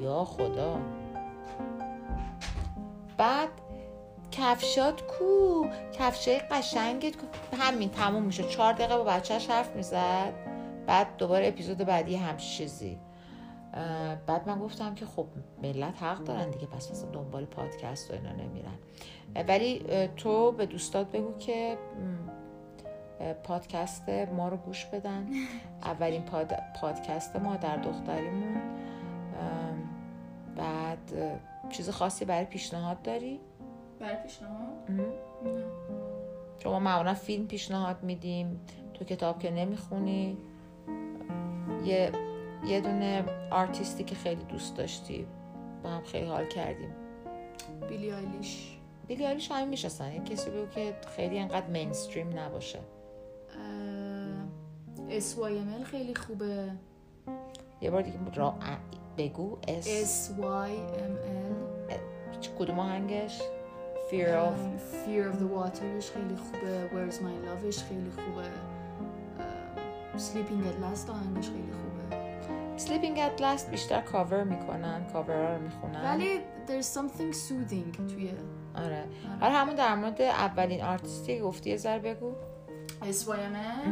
یا 0.00 0.24
خدا. 0.24 0.78
بعد 3.16 3.48
کفشات 4.32 5.02
کو 5.06 5.66
کفشای 5.92 6.38
قشنگت 6.38 7.16
کو. 7.16 7.26
همین 7.56 7.90
تموم 7.90 8.22
میشه. 8.22 8.42
چهار 8.42 8.72
دقیقه 8.72 8.96
با 8.96 9.04
بچهش 9.04 9.50
حرف 9.50 9.76
می‌زد. 9.76 10.32
بعد 10.86 11.16
دوباره 11.16 11.48
اپیزود 11.48 11.78
بعدی 11.78 12.16
همچی 12.16 12.48
چیزی. 12.48 12.98
بعد 14.26 14.48
من 14.48 14.58
گفتم 14.58 14.94
که 14.94 15.06
خب 15.06 15.26
ملت 15.62 16.02
حق 16.02 16.24
دارن 16.24 16.50
دیگه 16.50 16.66
پس 16.66 16.90
مثلا 16.90 17.10
دنبال 17.10 17.44
پادکست 17.44 18.10
و 18.10 18.14
اینا 18.14 18.32
نمیرن. 18.32 18.78
ولی 19.48 19.84
تو 20.16 20.52
به 20.52 20.66
دوستات 20.66 21.06
بگو 21.10 21.38
که 21.38 21.78
پادکست 23.44 24.08
ما 24.08 24.48
رو 24.48 24.56
گوش 24.56 24.84
بدن. 24.84 25.26
اولین 25.82 26.22
پاد... 26.22 26.54
پادکست 26.80 27.36
ما 27.36 27.56
در 27.56 27.76
دختریمون. 27.76 28.56
بعد 30.56 31.12
چیز 31.70 31.90
خاصی 31.90 32.24
برای 32.24 32.44
پیشنهاد 32.44 33.02
داری؟ 33.02 33.40
برای 34.02 34.22
پیشنهاد. 34.22 34.68
نه. 34.88 35.04
شما 36.58 36.78
معمولا 36.78 37.14
فیلم 37.14 37.46
پیشنهاد 37.46 38.02
میدیم 38.02 38.60
تو 38.94 39.04
کتاب 39.04 39.38
که 39.38 39.50
نمی‌خونی. 39.50 40.38
یه 41.84 42.12
یه 42.66 42.80
دونه 42.80 43.24
آرتیستی 43.50 44.04
که 44.04 44.14
خیلی 44.14 44.44
دوست 44.44 44.76
داشتی 44.76 45.26
با 45.82 45.90
هم 45.90 46.02
خیلی 46.02 46.26
حال 46.26 46.46
کردیم. 46.46 46.94
بیلی 47.88 48.12
آیلیش. 48.12 48.78
بیلی 49.06 49.26
آیلیش 49.26 49.50
همین 49.50 49.68
میشستن 49.68 50.12
یه 50.12 50.20
کسی 50.20 50.50
بگو 50.50 50.66
که 50.66 50.94
خیلی 51.16 51.38
انقدر 51.38 51.66
مینستریم 51.66 52.38
نباشه. 52.38 52.78
SYML 55.08 55.84
خیلی 55.84 56.14
خوبه. 56.14 56.70
یه 57.80 57.90
بار 57.90 58.02
دیگه 58.02 58.18
را... 58.34 58.54
بگو. 59.18 59.58
اس 59.68 60.30
SYML 60.30 61.62
کدوم 62.58 62.78
آهنگش؟ 62.78 63.40
Fear 64.12 64.34
of. 64.34 64.54
Um, 64.60 64.78
Fear 65.04 65.24
of 65.30 65.38
the 65.42 65.46
Waterش 65.56 66.10
خیلی 66.10 66.36
خوبه 66.36 66.90
Where's 66.92 67.14
My 67.14 67.34
Loveش 67.46 67.82
خیلی 67.82 68.10
خوبه 68.10 68.44
Sleeping 70.16 70.62
at 70.66 70.76
Last 70.84 71.10
آهنگش 71.10 71.46
خیلی 71.48 71.72
خوبه 71.72 72.22
Sleeping 72.78 73.18
at 73.18 73.40
Last 73.40 73.70
بیشتر 73.70 74.00
کاور 74.00 74.44
می‌کنن 74.44 75.04
کاورها 75.12 75.54
رو 75.54 75.62
می‌خونن. 75.62 76.04
ولی 76.04 76.40
there's 76.66 76.86
something 76.86 77.34
soothing 77.48 77.96
توی 78.12 78.30
آره. 78.74 79.04
آره. 79.42 79.52
همون 79.52 79.74
در 79.74 79.94
مورد 79.94 80.22
اولین 80.22 80.82
آرتیستی 80.82 81.40
گفتی 81.40 81.70
یه 81.70 81.76
ذره 81.76 81.98
بگو. 81.98 82.32
SYML 83.02 83.88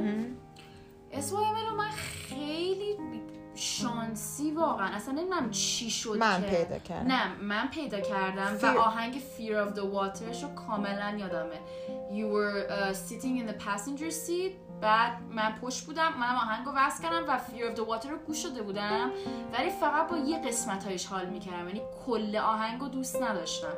SYML 1.13 1.71
رو 1.71 1.77
من 1.77 1.91
خیلی 1.91 2.97
شانسی 3.61 4.51
واقعا. 4.51 4.87
اصلا 4.87 5.15
نمی‌دونم 5.15 5.51
چی 5.51 5.91
شد 5.91 6.17
من 6.17 6.41
که؟ 6.41 6.47
پیدا 6.47 6.79
کردم. 6.79 7.13
نه 7.13 7.35
من 7.43 7.69
پیدا 7.69 8.01
کردم 8.01 8.59
Fear- 8.59 8.65
و 8.65 8.79
آهنگ 8.79 9.15
Fear 9.15 9.69
of 9.69 9.75
the 9.77 9.83
Waterش 9.83 10.43
رو 10.43 10.55
کاملا 10.55 11.17
یادمه. 11.19 11.61
You 12.11 12.27
were 12.35 12.69
uh, 12.69 12.95
sitting 12.95 13.39
in 13.41 13.47
the 13.51 13.65
passenger 13.65 14.11
seat 14.11 14.81
بعد 14.81 15.13
من 15.31 15.55
پشت 15.63 15.87
بودم 15.87 16.13
من 16.21 16.37
آهنگ 16.37 16.67
رو 16.67 16.73
وصل 16.77 17.03
کردم 17.03 17.25
و 17.29 17.39
Fear 17.39 17.75
of 17.75 17.79
the 17.79 17.83
Water 17.83 18.11
رو 18.11 18.19
گوش 18.27 18.43
داده 18.43 18.63
بودم. 18.63 19.11
ولی 19.53 19.71
فقط 19.71 20.09
با 20.09 20.17
یه 20.17 20.49
قسمت 20.49 20.85
هایش 20.85 21.07
حال 21.07 21.27
می‌کردم 21.27 21.69
یعنی 21.69 21.83
کل 22.07 22.37
آهنگ 22.37 22.81
رو 22.81 22.89
دوست 22.89 23.23
نداشتم. 23.23 23.75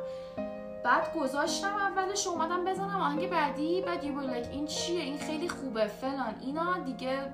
بعد 0.83 1.15
گذاشتم 1.15 1.75
اولش 1.75 2.27
اومدم 2.27 2.65
بزنم 2.65 3.01
آهنگ 3.01 3.29
بعدی 3.29 3.81
بعد 3.81 4.01
you 4.03 4.05
were 4.05 4.29
like 4.33 4.49
این 4.51 4.65
چیه؟ 4.65 5.01
این 5.01 5.17
خیلی 5.17 5.49
خوبه 5.49 5.87
فلان 5.87 6.35
اینا. 6.41 6.77
دیگه 6.77 7.33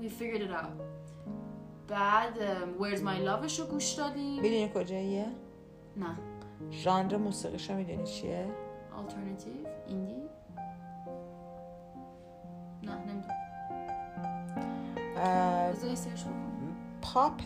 we 0.00 0.04
figured 0.04 0.40
it 0.40 0.52
out. 0.52 0.97
بعد 1.88 2.34
Where's 2.80 2.98
My 2.98 3.28
Loveش 3.28 3.60
رو 3.60 3.66
گوش 3.66 3.92
دادیم. 3.92 4.42
می‌دونی 4.42 4.70
کجاییه؟ 4.74 5.26
نه. 5.96 6.18
ژانر 6.70 7.16
موسیقیشو 7.16 7.74
می‌دونی 7.74 8.04
چیه؟ 8.04 8.46
Alternative 8.98 9.88
ایندی 9.88 10.22
نه 12.82 12.92
نمی‌دونم. 12.94 13.34
پاپ 17.02 17.42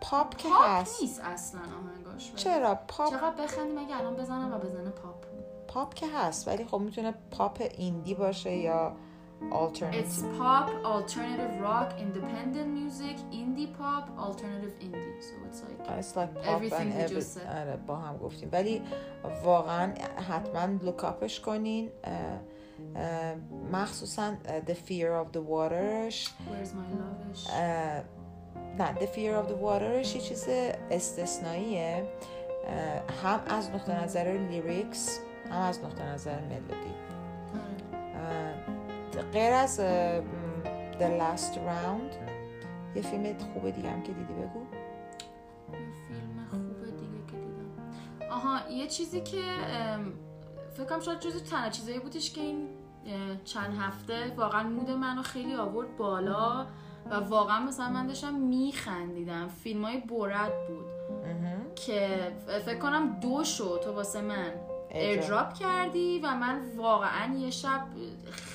پاپ 0.00 0.36
که 0.36 0.48
پاپ 0.48 0.68
هست. 0.68 1.02
نیست 1.02 1.20
اصلا 1.20 1.60
آهنگاش 1.60 2.34
چرا؟ 2.34 2.74
پاپ 2.88 3.10
چقدر 3.10 3.44
بخندیم 3.44 3.78
اگه 3.78 3.96
الان 3.96 4.16
بزنم 4.16 4.52
و 4.54 4.58
بزنه 4.58 4.90
پاپ. 4.90 5.24
پاپ 5.68 5.94
که 5.94 6.06
هست 6.08 6.48
ولی 6.48 6.64
خب 6.64 6.78
می‌تونه 6.78 7.14
پاپ 7.30 7.62
indie 7.78 8.14
باشه 8.14 8.56
یا 8.56 8.96
It's 9.50 9.54
آلترناتیو 9.54 10.38
pop, 10.38 10.68
alternative 10.84 11.54
rock, 11.68 11.88
independent 12.06 12.68
music, 12.80 13.16
indie 13.40 13.70
pop, 13.78 14.04
alternative 14.26 14.74
indie. 14.84 15.22
So 15.28 15.34
it's 15.48 15.60
like 15.66 15.98
It's 16.00 16.16
like 16.16 16.32
pop 16.34 16.54
Everything 16.56 16.88
and 16.92 17.02
every- 17.02 17.16
just 17.20 17.32
said. 17.34 17.46
آره 17.46 17.76
با 17.86 17.96
هم 17.96 18.16
گفتیم 18.16 18.48
ولی 18.52 18.82
واقعا 19.44 19.92
حتما 20.28 20.78
look 20.82 21.11
up 21.11 21.25
ش 21.25 21.40
کنین 21.40 21.90
مخصوصا 23.72 24.34
The 24.66 24.74
Fear 24.74 25.24
of 25.24 25.32
the 25.36 25.40
Waterش 25.50 26.26
Where's 26.28 26.68
My 26.68 26.88
Loveش 26.98 27.50
نه 28.78 28.94
The 28.94 29.06
Fear 29.16 29.44
of 29.44 29.48
the 29.50 29.56
Waterش 29.64 30.14
یه 30.14 30.20
چیز 30.20 30.46
استثنائیه 30.90 32.04
هم 33.22 33.40
از 33.46 33.70
نقطه 33.70 34.04
نظر 34.04 34.32
لیریکس 34.50 35.20
هم 35.50 35.60
از 35.60 35.80
نقطه 35.84 36.04
نظر 36.04 36.40
ملودی 36.40 36.91
غیر 39.32 39.52
از 39.52 39.80
The 40.98 41.20
Last 41.20 41.54
Round 41.54 42.32
یه 42.96 43.02
فیلم 43.02 43.38
خوب 43.38 43.70
دیگه 43.70 43.90
هم 43.90 44.02
که 44.02 44.12
دیدی 44.12 44.32
بگو. 44.32 44.66
یه 45.72 45.78
فیلم 46.08 46.46
خوبه 46.50 46.90
دیگه 46.90 47.26
که 47.30 47.36
دیدم. 47.36 48.30
آها 48.30 48.70
یه 48.70 48.86
چیزی 48.86 49.20
که 49.20 49.42
ام، 49.42 50.12
فکر 50.74 50.84
کنم 50.84 51.00
شاید 51.00 51.20
جز 51.20 51.42
تنها 51.42 51.70
چیزایی 51.70 51.98
بودش 51.98 52.32
که 52.32 52.40
این 52.40 52.68
چند 53.44 53.74
هفته 53.80 54.34
واقعا 54.36 54.68
مود 54.68 54.90
منو 54.90 55.22
خیلی 55.22 55.54
آورد 55.54 55.96
بالا 55.96 56.66
و 57.10 57.14
واقعا 57.14 57.60
مثلا 57.60 57.88
من 57.88 58.06
داشتم 58.06 58.34
میخندیدم. 58.34 59.48
فیلم 59.48 59.84
های 59.84 60.00
برد 60.00 60.52
بود 60.68 60.86
که 61.74 62.32
فکر 62.64 62.78
کنم 62.78 63.20
دو 63.20 63.44
شو 63.44 63.78
تو 63.78 63.92
واسه 63.92 64.20
من. 64.20 64.52
ایردراپ 64.94 65.54
کردی 65.54 66.18
و 66.18 66.34
من 66.34 66.60
واقعا 66.76 67.34
یه 67.34 67.50
شب 67.50 67.80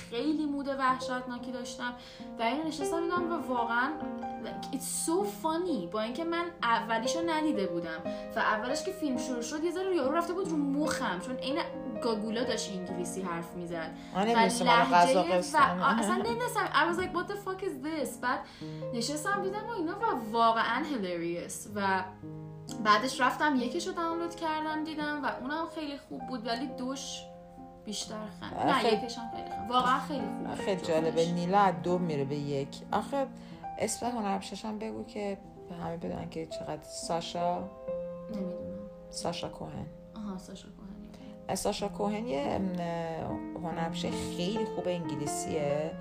خیلی 0.09 0.45
مود 0.45 0.67
وحشتناکی 0.67 1.51
داشتم. 1.51 1.93
و 2.39 2.41
این 2.43 2.63
نشستم 2.67 3.01
دیدم 3.01 3.31
و 3.31 3.47
واقعا 3.47 3.91
like, 4.43 4.75
it's 4.75 5.07
so 5.07 5.23
funny. 5.43 5.91
با 5.91 6.01
اینکه 6.01 6.23
من 6.23 6.45
اولیش 6.63 7.15
رو 7.15 7.21
ندیده 7.29 7.67
بودم 7.67 8.01
و 8.35 8.39
اولش 8.39 8.83
که 8.83 8.91
فیلم 8.91 9.17
شروع 9.17 9.41
شد 9.41 9.63
یه 9.63 9.71
ذره 9.71 9.95
یارو 9.95 10.15
رفته 10.15 10.33
بود 10.33 10.47
رو 10.47 10.57
مخم 10.57 11.19
چون 11.19 11.35
عین 11.35 11.57
گاگولا 12.03 12.43
داشت 12.43 12.71
انگلیسی 12.71 13.21
حرف 13.21 13.53
می‌زد. 13.55 13.91
آه، 14.15 14.23
و 14.23 15.19
قصه. 15.19 15.59
و 15.59 15.83
اصلا 15.83 16.15
نمی‌دونستم. 16.15 16.65
I 16.65 16.93
was 16.93 16.99
like 16.99 17.17
what 17.17 17.31
the 17.31 17.35
fuck 17.35 17.63
is 17.63 17.85
this? 17.85 18.21
بعد 18.21 18.39
نشستم 18.93 19.43
دیدم 19.43 19.67
و 19.67 19.71
اینا 19.71 19.99
و 19.99 20.31
واقعا 20.31 20.83
hilarious. 20.83 21.53
و 21.75 22.03
بعدش 22.83 23.21
رفتم 23.21 23.55
یکیشو 23.55 23.91
دانلود 23.91 24.35
کردم 24.35 24.83
دیدم 24.83 25.23
و 25.23 25.31
اونم 25.41 25.65
خیلی 25.75 25.97
خوب 25.97 26.27
بود 26.27 26.47
ولی 26.47 26.67
دوش 26.67 27.21
بیشتر 27.85 28.15
خند. 28.39 28.53
نه 28.67 28.73
خیلی- 28.73 28.97
یکیش 28.97 29.17
هم 29.17 29.31
خیلی 29.35 29.49
خند. 29.49 29.69
واقعا 29.71 29.99
خیلی 29.99 30.21
خوب 30.45 30.55
خیلی 30.55 30.81
جالبه 30.81 31.31
نیلا 31.31 31.59
از 31.59 31.73
دو 31.83 31.97
میره 31.97 32.25
به 32.25 32.35
یک. 32.35 32.77
آخه 32.91 33.27
اسم 33.79 34.05
هنرپیشش 34.05 34.65
هم 34.65 34.79
بگو 34.79 35.03
که 35.05 35.37
همه 35.83 35.97
بدونن 35.97 36.29
که 36.29 36.45
چقدر 36.45 36.83
ساشا 36.83 37.59
نمی‌دونم. 38.29 38.89
ساشا 39.09 39.49
کوهن. 39.49 39.85
آها 40.15 40.37
ساشا 40.37 40.67
ساشا 41.55 41.87
کوهن 41.87 42.27
یه 42.27 42.59
هنرپیشه 43.63 44.09
خیلی 44.11 44.65
خوب 44.75 44.87
انگلیسیه. 44.87 45.91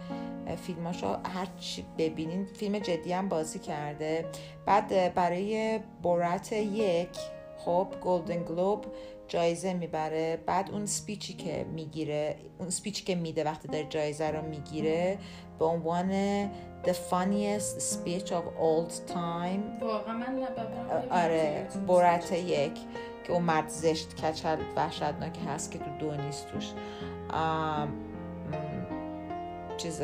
فیلماشو 0.66 1.06
هر 1.06 1.46
چی 1.60 1.84
ببینین 1.98 2.44
فیلم 2.44 2.78
جدی 2.78 3.12
هم 3.12 3.28
بازی 3.28 3.58
کرده. 3.58 4.26
بعد 4.66 5.14
برای 5.14 5.80
برات 6.02 6.52
یک 6.52 7.18
خب 7.58 7.86
گلدن 8.02 8.42
گلوب 8.42 8.84
جایزه 9.28 9.72
می‌بره. 9.72 10.38
بعد 10.46 10.70
اون 10.70 10.86
سپیچی 10.86 11.34
که 11.34 11.64
می‌گیره 11.64 12.36
اون 12.58 12.70
سپیچی 12.70 13.04
که 13.04 13.14
میده 13.14 13.44
وقتی 13.44 13.68
داره 13.68 13.84
جایزه 13.84 14.30
رو 14.30 14.42
می‌گیره 14.42 15.18
به 15.58 15.64
عنوان 15.64 16.10
the 16.84 16.94
funniest 17.10 17.80
speech 17.80 18.28
of 18.28 18.46
all 18.60 19.12
time. 19.12 19.82
واقعا 19.82 20.14
من 20.14 20.48
آره 21.10 21.68
برات 21.86 22.32
یک. 22.32 22.72
که 23.26 23.32
اون 23.32 23.42
مرد 23.42 23.68
زشت 23.68 24.24
کچل 24.24 24.56
وحشتناک 24.76 25.38
هست 25.48 25.70
که 25.70 25.78
تو 25.78 25.90
دو 25.98 26.16
نیست 26.16 26.48
توش 26.48 26.72
چیز 29.76 30.02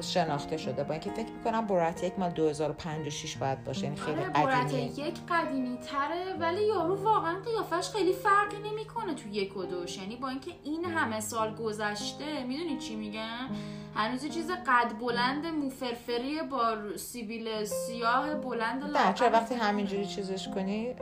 شناخته 0.00 0.56
شده. 0.56 0.84
با 0.84 0.94
اینکه 0.94 1.10
فکر 1.10 1.32
می‌کنم 1.32 1.66
برات 1.66 2.04
یک 2.04 2.18
مال 2.18 2.30
2056 2.30 3.36
باید 3.36 3.64
باشه. 3.64 3.84
یعنی 3.84 3.96
خیلی 3.96 4.20
آره 4.20 4.30
برات 4.30 4.56
قدیمیه 4.56 5.00
یک 5.00 5.14
قدیمی 5.28 5.78
تره 5.78 6.34
ولی 6.40 6.66
یارو 6.66 7.04
واقعا 7.04 7.36
قیافش 7.40 7.88
خیلی 7.88 8.12
فرقی 8.12 8.70
نمی‌کنه 8.70 9.14
تو 9.14 9.28
یک 9.28 9.56
و 9.56 9.64
دوش. 9.64 9.96
یعنی 9.96 10.16
با 10.16 10.28
اینکه 10.28 10.50
این 10.64 10.84
همه 10.84 11.20
سال 11.20 11.54
گذشته 11.54 12.44
می‌دونی 12.44 12.78
چی 12.78 12.96
میگم؟ 12.96 13.48
هنوز 13.94 14.26
چیز 14.26 14.50
قد 14.50 14.98
بلند 15.00 15.46
موفرفری 15.46 16.42
با 16.50 16.76
سیبیل 16.96 17.64
سیاه 17.64 18.34
بلند 18.34 18.84
نه 18.84 18.90
لاغر 18.90 19.12
چرا 19.12 19.30
وقتی 19.30 19.54
همینجوری 19.54 20.06
چیزش 20.06 20.48
کنی 20.48 20.94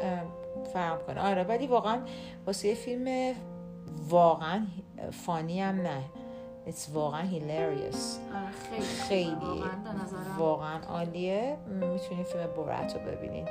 فرق 0.65 1.07
کنه. 1.07 1.21
آره 1.21 1.45
ولی 1.45 1.67
واقعا 1.67 2.01
واسه 2.47 2.69
یه 2.69 2.75
فیلم 2.75 3.35
واقعا 4.09 4.67
فانی 5.13 5.61
هم 5.61 5.81
نه. 5.81 6.03
It's 6.67 6.95
واقعا 6.95 7.23
hilarious. 7.23 7.97
آره 8.35 8.51
خیلی. 8.71 8.83
خیلی 8.83 9.35
واقعا 9.35 9.71
واقعا 10.39 10.79
عالیه. 10.79 11.57
می‌تونین 11.67 12.25
فیلم 12.25 12.47
بورت 12.57 12.95
رو 12.97 13.01
ببینین 13.01 13.49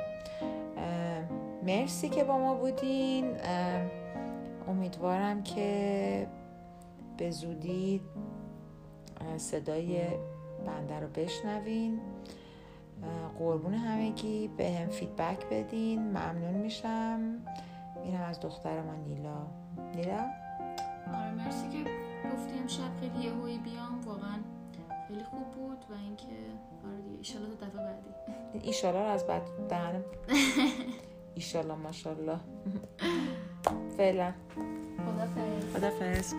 اه، 0.76 1.22
مرسی 1.66 2.08
که 2.08 2.24
با 2.24 2.38
ما 2.38 2.54
بودین. 2.54 3.36
امیدوارم 4.68 5.42
که 5.42 6.26
به 7.16 7.30
زودی 7.30 8.00
صدای 9.36 10.00
بنده 10.66 11.00
رو 11.00 11.06
بشنوین. 11.08 12.00
قربون 13.38 13.74
همگی 13.74 14.48
به 14.48 14.70
هم 14.70 14.88
فیدبک 14.88 15.46
بدین. 15.50 16.02
ممنون 16.02 16.54
میشم. 16.54 17.20
اینم 18.04 18.20
از 18.20 18.40
دختر 18.40 18.82
ما 18.82 18.94
نیلا. 18.94 19.46
نیلا؟ 19.94 20.26
آره 21.14 21.30
مرسی 21.30 21.68
که 21.68 21.78
گفتی 22.32 22.58
امشب 22.58 23.00
خیلی 23.00 23.24
یهویی 23.26 23.58
بیام. 23.58 24.00
واقعا 24.06 24.38
خیلی 25.08 25.24
خوب 25.24 25.50
بود 25.50 25.84
و 25.90 25.94
اینکه 26.04 26.26
آره 26.84 27.02
دیگه 27.02 27.18
ایشالا 27.18 27.46
تا 27.46 27.66
دفعه 27.66 27.82
بعدی. 27.82 28.66
ایشالا 28.66 29.00
رو 29.02 29.08
از 29.08 29.26
بعد 29.26 29.42
دهنم. 29.68 30.04
ایشالا 31.34 31.76
ماشالله 31.76 32.36
فعلا. 33.96 34.32
خدا 34.96 35.26
خدافظ 35.74 36.34